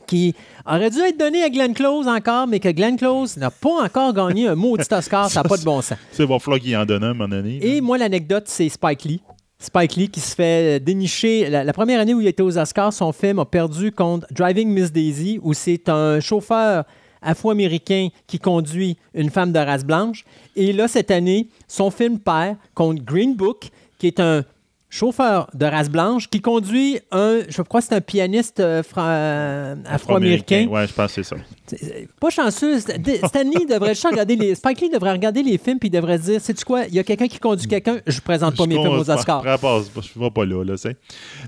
[0.07, 0.35] qui
[0.67, 4.13] aurait dû être donné à Glenn Close encore, mais que Glenn Close n'a pas encore
[4.13, 5.99] gagné un maudit Oscar, ça n'a pas de bon sens.
[6.13, 7.59] C'est va falloir qu'il en donne un à un moment donné.
[7.59, 7.67] là.
[7.67, 9.23] Et moi, l'anecdote, c'est Spike Lee.
[9.59, 11.49] Spike Lee qui se fait dénicher.
[11.49, 14.69] La, la première année où il était aux Oscars, son film a perdu contre Driving
[14.69, 16.85] Miss Daisy, où c'est un chauffeur
[17.25, 20.25] afro-américain qui conduit une femme de race blanche.
[20.57, 24.45] Et là, cette année, son film perd contre Green Book, qui est un
[24.91, 29.75] chauffeur de race blanche qui conduit un, je crois que c'est un pianiste euh, euh,
[29.87, 30.69] afro-américain.
[30.71, 31.43] Ouais, je pense que c'est ça.
[31.67, 32.79] C'est- Pas chanceux.
[32.79, 34.55] St- Stanley devrait juste regarder les.
[34.55, 37.01] Spike Lee devrait regarder les films puis il devrait se dire sais-tu quoi, il y
[37.01, 39.43] a quelqu'un qui conduit quelqu'un, je présente pas Je mes films aux Oscars.
[39.43, 40.97] je ne vais pas là, là, c'est.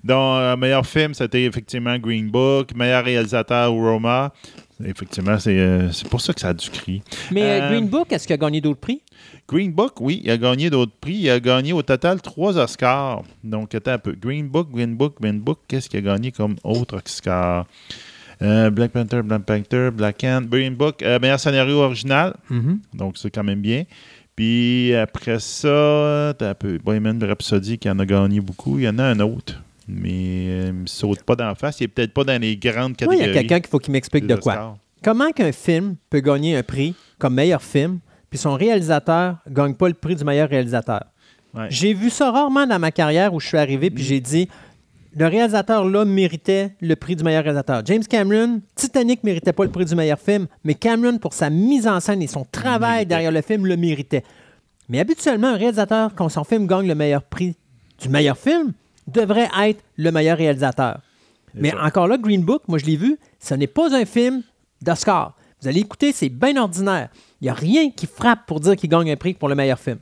[0.02, 2.74] Donc, euh, meilleur film, c'était effectivement Green Book.
[2.74, 4.32] Meilleur réalisateur, Roma.
[4.84, 7.02] Effectivement, c'est euh, c'est pour ça que ça a du cri.
[7.32, 9.00] Mais euh, Euh, Green Book, est-ce qu'il a gagné d'autres prix?
[9.48, 11.14] Green Book, oui, il a gagné d'autres prix.
[11.14, 13.22] Il a gagné au total trois Oscars.
[13.42, 14.12] Donc, attends un peu.
[14.12, 17.66] Green Book, Green Book, Green Book, qu'est-ce qu'il a gagné comme autre Oscar?
[18.42, 22.34] Euh, Black Panther, Black Panther, Black Hand, Green Book, euh, meilleur scénario original.
[22.92, 23.84] Donc, c'est quand même bien.
[24.34, 28.78] Puis après ça, t'as un peu Bohemian Rhapsody qui en a gagné beaucoup.
[28.78, 29.62] Il y en a un autre.
[29.88, 31.80] Mais euh, il me saute pas d'en face.
[31.80, 33.26] Il est peut-être pas dans les grandes Moi, il catégories.
[33.26, 34.76] y a quelqu'un qu'il faut qu'il m'explique de quoi.
[35.04, 39.74] Comment qu'un film peut gagner un prix comme meilleur film, puis son réalisateur ne gagne
[39.74, 41.04] pas le prix du meilleur réalisateur?
[41.54, 41.66] Ouais.
[41.70, 44.48] J'ai vu ça rarement dans ma carrière où je suis arrivé, puis j'ai dit
[45.18, 47.82] le réalisateur là méritait le prix du meilleur réalisateur.
[47.86, 51.86] James Cameron, Titanic méritait pas le prix du meilleur film, mais Cameron, pour sa mise
[51.86, 54.24] en scène et son travail derrière le film, le méritait.
[54.88, 57.56] Mais habituellement, un réalisateur, quand son film gagne le meilleur prix
[58.02, 58.72] du meilleur film,
[59.06, 61.00] devrait être le meilleur réalisateur.
[61.54, 61.84] Mais ça.
[61.84, 64.42] encore là, Green Book, moi je l'ai vu, ce n'est pas un film
[64.82, 65.34] d'Oscar.
[65.60, 67.08] Vous allez écouter, c'est bien ordinaire.
[67.40, 69.78] Il n'y a rien qui frappe pour dire qu'il gagne un prix pour le meilleur
[69.78, 69.98] film.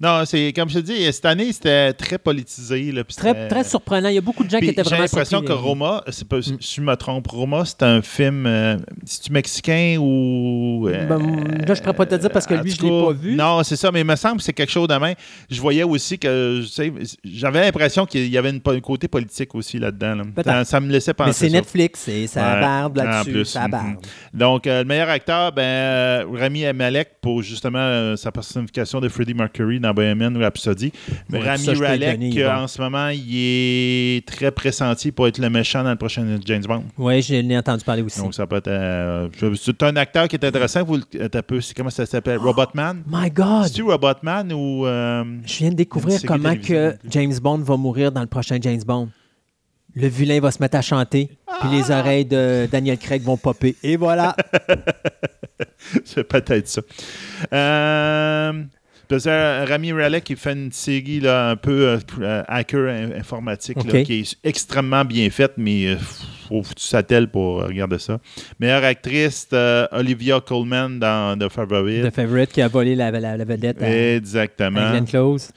[0.00, 2.92] Non, c'est comme je te dis, cette année, c'était très politisé.
[2.92, 4.08] Là, Très, très surprenant.
[4.08, 5.56] Il y a beaucoup de gens qui étaient J'ai vraiment l'impression surpris.
[5.56, 8.46] que Roma, c'est pas, si je me trompe, Roma, c'est un film.
[8.46, 10.88] euh, C'est-tu mexicain ou.
[10.88, 11.18] euh, Ben,
[11.66, 13.34] là, je pourrais pas te dire parce que en lui, je l'ai cas, pas vu.
[13.34, 15.14] Non, c'est ça, mais il me semble que c'est quelque chose de même.
[15.50, 16.60] Je voyais aussi que.
[16.60, 16.92] tu sais,
[17.24, 20.14] J'avais l'impression qu'il y avait une, un côté politique aussi là-dedans.
[20.14, 20.22] là.
[20.44, 21.46] Ça, ça me laissait penser.
[21.46, 21.50] Mais c'est.
[21.58, 23.44] Netflix et ça Ouais, barbe là-dessus.
[23.46, 23.70] Ça mhm.
[23.72, 23.96] barbe.
[24.32, 29.08] Donc, euh, le meilleur acteur, ben, euh, Rami Malek pour justement euh, sa personnification de
[29.08, 30.92] Freddie Mercury dans Bohemian Rhapsody.
[31.32, 33.26] Ouais, Rami Malek, euh, en ce moment, il
[34.16, 36.84] est très pressenti pour être le méchant dans le prochain James Bond.
[36.96, 38.18] Oui, je l'ai entendu parler aussi.
[38.20, 38.68] Donc, ça peut être.
[38.68, 40.84] euh, c'est un acteur qui est intéressant.
[40.84, 42.38] Vous, le- un peu, c'est- comment ça s'appelle?
[42.38, 43.02] Robotman?
[43.10, 43.64] My God!
[43.66, 44.86] C'est-tu Robotman ou.
[44.86, 46.94] euh, Je viens de découvrir comment que.
[47.10, 49.08] James Bond va mourir dans le prochain James Bond.
[49.94, 51.28] Le vilain va se mettre à chanter.
[51.60, 53.74] Puis les oreilles de Daniel Craig vont popper.
[53.82, 54.36] Et voilà.
[56.04, 56.82] C'est peut-être ça.
[57.52, 58.62] Euh, euh,
[59.10, 64.02] Rami Malek qui fait une série là, un peu euh, euh, hacker in- informatique là,
[64.02, 65.96] qui est extrêmement bien faite, mais euh,
[66.48, 68.18] faut que tu s'attelles pour regarder ça.
[68.60, 72.10] Meilleure actrice, euh, Olivia Colman dans The Favorite.
[72.10, 74.90] The Favorite qui a volé la, la- la vedette à, à Exactement.
[74.90, 75.50] Glenn Close.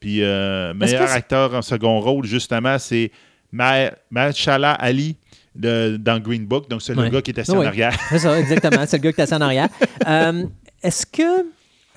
[0.00, 3.10] Puis meilleur acteur en second rôle, justement, c'est
[3.52, 5.16] Ma- Mahershala Ali
[5.54, 6.68] de- dans Green Book.
[6.68, 7.96] Donc, c'est le gars qui est assis en arrière.
[8.10, 8.84] C'est ça, exactement.
[8.86, 9.68] C'est le gars qui est assis en arrière.
[10.82, 11.46] Est-ce que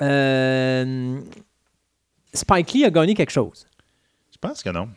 [0.01, 1.19] euh,
[2.33, 3.65] Spike Lee a gagné quelque chose?
[4.31, 4.87] Je pense que non.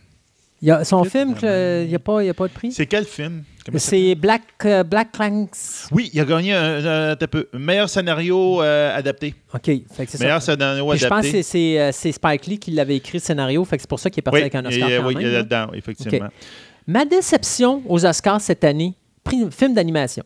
[0.61, 2.71] Il y a, son film, il n'y a, pas- il y a pas de prix?
[2.71, 3.43] C'est quel film?
[3.77, 5.89] C'est Black, euh, Black Clanks.
[5.91, 7.49] Oui, il a gagné un, un- un peu.
[7.53, 9.35] meilleur scénario euh, adapté.
[9.55, 9.65] OK.
[9.65, 10.25] Fait que c'est ça.
[10.25, 11.43] Meilleur scénario Puis je pense que adapté.
[11.43, 14.09] c'est- euh, c'est Spike Lee qui l'avait écrit le scénario, fait que c'est pour ça
[14.11, 15.39] qu'il est parti oui, avec un Oscar a- quand oui, même, il y a là.
[15.39, 16.29] là-dedans, effectivement.
[16.87, 20.25] Ma déception aux Oscars cette année, prix- film d'animation,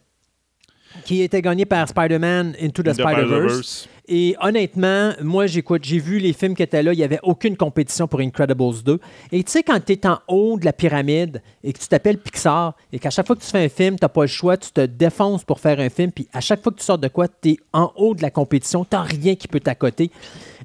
[1.05, 3.89] qui était gagné par Spider-Man Into the The Spider-Verse.
[4.09, 7.57] Et honnêtement, moi, j'écoute, j'ai vu les films qui étaient là, il n'y avait aucune
[7.57, 9.01] compétition pour Incredibles 2.
[9.33, 12.19] Et tu sais, quand tu es en haut de la pyramide et que tu t'appelles
[12.19, 14.57] Pixar et qu'à chaque fois que tu fais un film, tu n'as pas le choix,
[14.57, 17.09] tu te défonces pour faire un film, puis à chaque fois que tu sors de
[17.09, 20.11] quoi, tu es en haut de la compétition, tu rien qui peut t'accoter.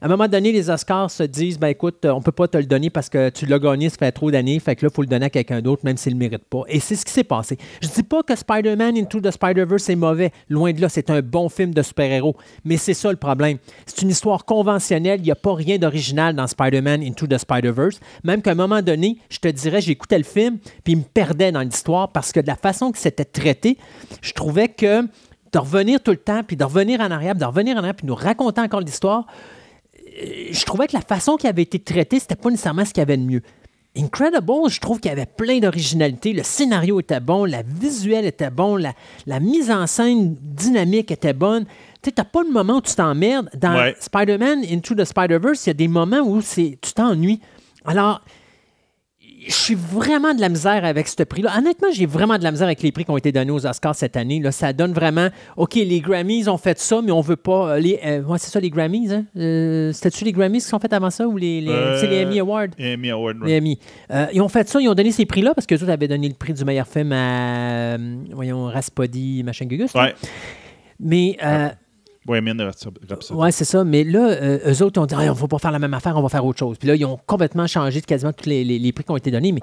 [0.03, 2.63] À un moment donné, les Oscars se disent ben écoute, on peut pas te le
[2.63, 5.03] donner parce que tu l'as gagné, ça fait trop d'années, fait que là, il faut
[5.03, 6.63] le donner à quelqu'un d'autre, même s'il ne le mérite pas.
[6.69, 7.55] Et c'est ce qui s'est passé.
[7.83, 10.31] Je dis pas que Spider-Man Into the Spider-Verse est mauvais.
[10.49, 12.35] Loin de là, c'est un bon film de super-héros.
[12.65, 13.59] Mais c'est ça le problème.
[13.85, 15.19] C'est une histoire conventionnelle.
[15.19, 17.99] Il n'y a pas rien d'original dans Spider-Man Into the Spider-Verse.
[18.23, 21.51] Même qu'à un moment donné, je te dirais, j'écoutais le film, puis il me perdait
[21.51, 23.77] dans l'histoire parce que de la façon que c'était traité,
[24.23, 27.45] je trouvais que de revenir tout le temps, puis de revenir en arrière, puis de
[27.45, 29.27] revenir en arrière, puis nous raconter encore l'histoire,
[30.51, 33.03] je trouvais que la façon qui avait été traitée, c'était pas nécessairement ce qu'il y
[33.03, 33.41] avait de mieux.
[33.97, 36.31] Incredible, je trouve qu'il y avait plein d'originalité.
[36.31, 38.93] Le scénario était bon, la visuelle était bon, la,
[39.25, 41.65] la mise en scène dynamique était bonne.
[42.01, 43.49] Tu t'as pas le moment où tu t'emmerdes.
[43.57, 43.95] Dans Ouais.
[43.99, 47.41] Spider-Man Into the Spider-Verse, il y a des moments où tu t'ennuies.
[47.83, 48.21] Alors,
[49.47, 51.51] je suis vraiment de la misère avec ce prix-là.
[51.57, 53.95] Honnêtement, j'ai vraiment de la misère avec les prix qui ont été donnés aux Oscars
[53.95, 54.39] cette année.
[54.39, 57.71] Là, ça donne vraiment, OK, les Grammys ont fait ça, mais on veut pas.
[57.75, 59.11] euh, Les, euh, ouais, c'est ça, les Grammys.
[59.11, 59.25] Hein?
[59.37, 62.23] Euh, C'était-tu les Grammys qui sont fait avant ça ou les, les- Euh, c'est les
[62.25, 62.67] Emmy Awards?
[62.79, 63.79] Emmy Award, Les Emmy.
[64.33, 66.35] Ils ont fait ça, ils ont donné ces prix-là parce que eux avaient donné le
[66.35, 67.97] prix du meilleur film à,
[68.33, 69.93] voyons, Raspody, machin Gugus.
[69.95, 70.13] Ouais.
[70.99, 71.69] Mais, euh,
[72.25, 72.99] Bohemian Rhapsody.
[73.33, 73.83] ouais, c'est ça.
[73.83, 76.15] Mais là, euh, eux autres ont dit, on ne va pas faire la même affaire,
[76.17, 76.77] on va faire autre chose.
[76.77, 79.17] Puis là, ils ont complètement changé de quasiment tous les, les- les prix qui ont
[79.17, 79.51] été donnés.
[79.51, 79.61] Mais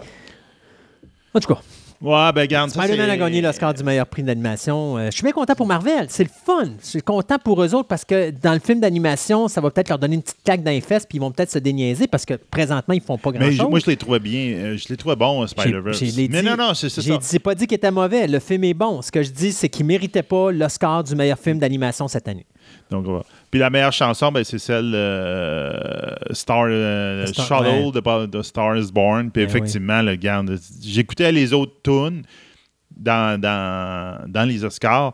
[1.34, 1.60] en tout cas,
[2.00, 4.96] Ouais, ben, garde, ça, Spider-Man a gagné l'Oscar du meilleur prix d'animation.
[4.98, 6.06] Euh, je suis bien content pour Marvel.
[6.08, 6.66] C'est le fun.
[6.80, 9.88] Je suis content pour eux autres parce que dans le film d'animation, ça va peut-être
[9.88, 12.24] leur donner une petite claque dans les fesses puis ils vont peut-être se déniaiser parce
[12.24, 13.68] que présentement, ils font pas grand-chose.
[13.68, 14.40] moi, je les trouvais bien.
[14.54, 15.98] euh, je les trouvais bons, Spider-Verse.
[15.98, 17.18] J'ai- j'ai les Mais dit- non, non, c'est c'est J'ai ça.
[17.32, 18.28] j'ai pas dit qu'il était mauvais.
[18.28, 19.02] Le film est bon.
[19.02, 22.46] Ce que je dis, c'est qu'il méritait pas l'Oscar du meilleur film d'animation cette année.
[22.90, 23.06] Donc.
[23.50, 25.70] Puis la meilleure chanson, ben, c'est celle euh,
[26.32, 29.30] Star, euh, Star- Shuttle de, de Star is Born.
[29.30, 32.22] Puis Ben effectivement, le garde, j'écoutais les autres tunes
[32.96, 35.12] dans, dans, dans les Oscars.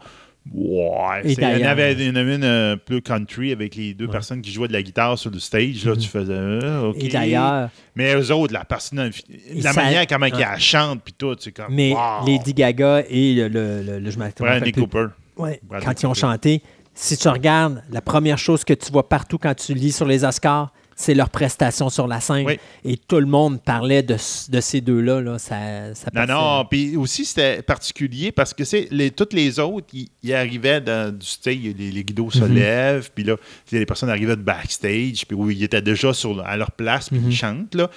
[0.53, 4.53] Ouais, il y en avait avait une euh, plus country avec les deux personnes qui
[4.53, 5.87] jouaient de la guitare sur le stage.
[5.87, 6.93] Là, tu faisais euh.
[7.01, 9.11] Et d'ailleurs, Mais eux autres, la personne,
[9.55, 10.33] la manière comment Ouais.
[10.55, 11.73] elle chante, puis tout, c'est comme.
[11.75, 12.27] mais wow.
[12.27, 15.07] Lady Gaga et le, le, le- le- je Bradley plus- Cooper.
[15.39, 16.61] Ouais, Bradley quand ils ont chanté,
[16.95, 20.25] si tu regardes, la première chose que tu vois partout quand tu lis sur les
[20.25, 22.47] Oscars, c'est leur prestation sur la scène.
[22.47, 22.57] Oui.
[22.85, 25.21] Et tout le monde parlait de, de ces deux-là.
[25.21, 25.41] Là.
[25.41, 29.89] Ça, ça Non, non, puis aussi c'était particulier parce que c'est les, toutes les autres,
[30.23, 32.55] ils, arrivaient dans, du stage, les, les guidos se Mhm.
[32.55, 33.35] lèvent, puis là,
[33.73, 37.19] les personnes arrivaient de backstage, puis où ils étaient déjà sur, à leur place, Mhm.
[37.19, 37.91] puis ils chantent, là.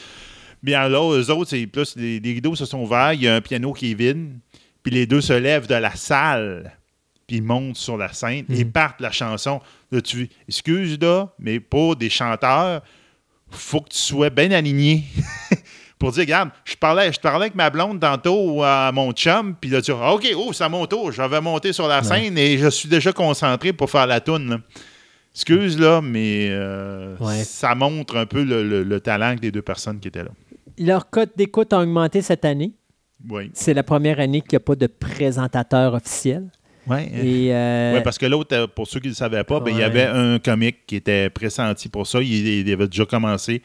[0.63, 3.35] Bien là, eux autres, c'est plus, les, les rideaux se sont ouverts, il y a
[3.35, 4.31] un piano qui est vide,
[4.81, 6.75] puis les deux se lèvent de la salle,
[7.27, 8.71] puis ils montent sur la scène et Mhm.
[8.71, 9.59] partent la chanson.
[9.91, 12.81] Là, tu excuse là, mais pour des chanteurs,
[13.49, 15.03] faut que tu sois bien aligné.
[15.99, 19.69] pour dire, regarde, je parlais, je parlais avec ma blonde tantôt à mon chum, puis
[19.69, 22.37] là, tu dis, OK, oh, c'est à mon tour, je vais monter sur la scène
[22.37, 24.49] et je suis déjà concentré pour faire la toune.
[24.49, 24.57] là.
[25.33, 27.43] Excuse, là, mais euh, Ouais.
[27.43, 30.31] ça montre un peu le, le- le talent des deux personnes qui étaient là.
[30.79, 32.73] Leur cote d'écoute a augmenté cette année.
[33.29, 33.49] Oui.
[33.53, 36.51] C'est la première année qu'il n'y a pas de présentateur officiel.
[36.87, 39.59] Ouais, Et, euh, Ouais, parce que l'autre, euh, pour ceux qui ne le savaient pas,
[39.59, 42.21] ben, il y avait un comique qui était pressenti pour ça.
[42.21, 43.61] Il, il avait déjà commencé.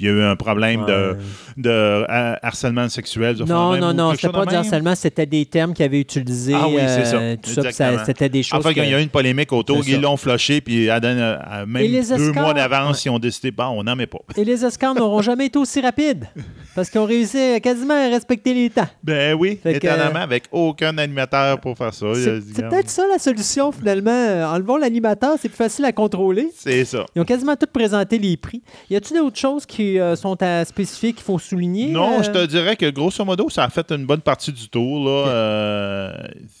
[0.00, 1.16] Puis il y a eu un problème de, Ouais.
[1.58, 3.36] de euh, harcèlement sexuel.
[3.36, 6.54] de Non, non, non, c'était pas du harcèlement, c'était des termes qu'ils avaient utilisés.
[6.56, 7.16] Ah oui, c'est ça.
[7.18, 8.60] euh, Tout ça, c'était des choses.
[8.60, 10.94] En fait, que- il y a eu une polémique autour, ils l'ont flushé, puis à,
[10.94, 14.20] à- à même deux mois d'avance, ils ont décidé, bon, on n'en met pas.
[14.38, 16.26] Et les Oscars n'auront jamais été aussi rapides
[16.74, 18.88] parce qu'ils ont réussi quasiment à respecter les temps.
[19.04, 22.06] Ben oui, Fait étonnamment, avec aucun animateur pour faire ça.
[22.14, 24.10] C'est peut-être ça la solution finalement.
[24.10, 26.48] Euh, Enlevons l'animateur, c'est plus facile à contrôler.
[26.56, 27.04] C'est ça.
[27.14, 28.62] Ils ont quasiment tout présenté les prix.
[28.88, 31.88] Y a-t-il d'autres choses qui euh, sont à spécifier qu'il faut souligner?
[31.88, 32.22] Non, euh?
[32.22, 35.04] je te dirais que grosso modo, ça a fait une bonne partie du tour.
[35.04, 35.28] Là.
[35.28, 36.12] Euh,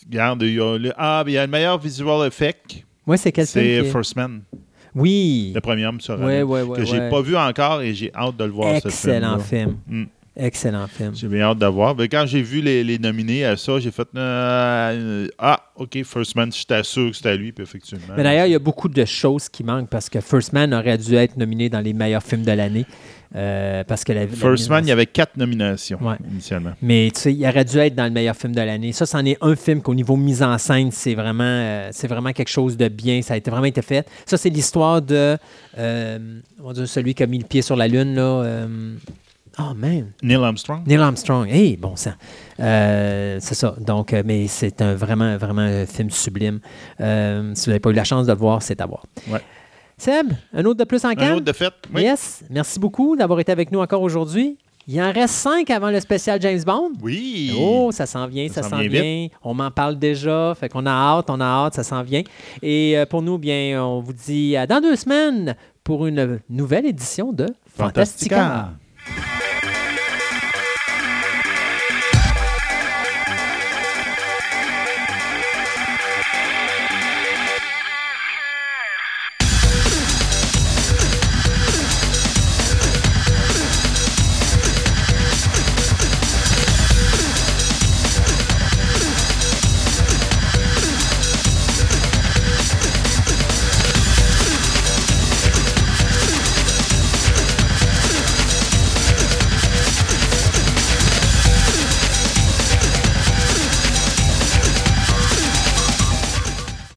[0.08, 2.84] regarde, il y a le, ah, il y a le meilleur visual effect.
[3.06, 3.64] Ouais, c'est quel film?
[3.64, 4.42] C'est First Man,
[4.94, 5.52] Oui.
[5.54, 6.78] le premier homme sur Ouais, ouais, ouais.
[6.78, 8.80] que j'ai pas vu encore et j'ai hâte de le voir.
[8.80, 9.66] ce Excellent film-là.
[9.66, 9.76] film.
[9.86, 10.04] Mm.
[10.36, 11.12] Excellent film.
[11.14, 11.94] J'ai bien hâte de voir.
[11.96, 16.36] Mais quand j'ai vu les, les nominés à ça, j'ai fait euh, Ah, OK, First
[16.36, 18.14] Man, j'étais sûr que c'était lui, puis effectivement.
[18.16, 20.96] Mais d'ailleurs, il y a beaucoup de choses qui manquent parce que First Man aurait
[20.98, 22.86] dû être nominé dans les meilleurs films de l'année.
[23.36, 26.16] Euh, parce que la, First Man, il y avait quatre nominations Ouais.
[26.30, 26.72] initialement.
[26.82, 28.92] Mais tu sais, il aurait dû être dans le meilleur film de l'année.
[28.92, 32.32] Ça, c'en est un film qu'au niveau mise en scène, c'est vraiment, euh, c'est vraiment
[32.32, 33.22] quelque chose de bien.
[33.22, 34.08] Ça a été vraiment été fait.
[34.26, 35.36] Ça, c'est l'histoire de
[35.78, 38.22] euh, on va dire celui qui a mis le pied sur la lune là.
[38.22, 38.94] euh,
[39.58, 40.86] Oh man, Neil Armstrong.
[40.86, 41.46] Neil Armstrong.
[41.50, 42.12] Hey, bon sang.
[42.60, 43.74] Euh, c'est ça.
[43.80, 46.60] Donc, mais c'est un vraiment, vraiment un film sublime.
[47.00, 49.04] Euh, si vous n'avez pas eu la chance de le voir, c'est à voir.
[49.28, 49.40] Ouais.
[50.00, 51.32] Seb, un autre de plus en Un canne?
[51.34, 51.72] autre de fait.
[51.94, 52.02] Oui.
[52.02, 52.42] Yes.
[52.50, 54.56] Merci beaucoup d'avoir été avec nous encore aujourd'hui.
[54.88, 56.92] Il en reste cinq avant le spécial James Bond.
[57.02, 57.52] Oui.
[57.56, 60.54] Oh, ça s'en vient, ça, Ça s'en vient On m'en parle déjà.
[60.58, 62.22] Fait qu'on a hâte, on a hâte, ça s'en vient.
[62.62, 65.54] Et euh, pour nous, bien, on vous dit à dans deux semaines
[65.84, 67.46] pour une nouvelle édition de
[67.76, 68.36] Fantastica.
[69.06, 69.39] Fantastica.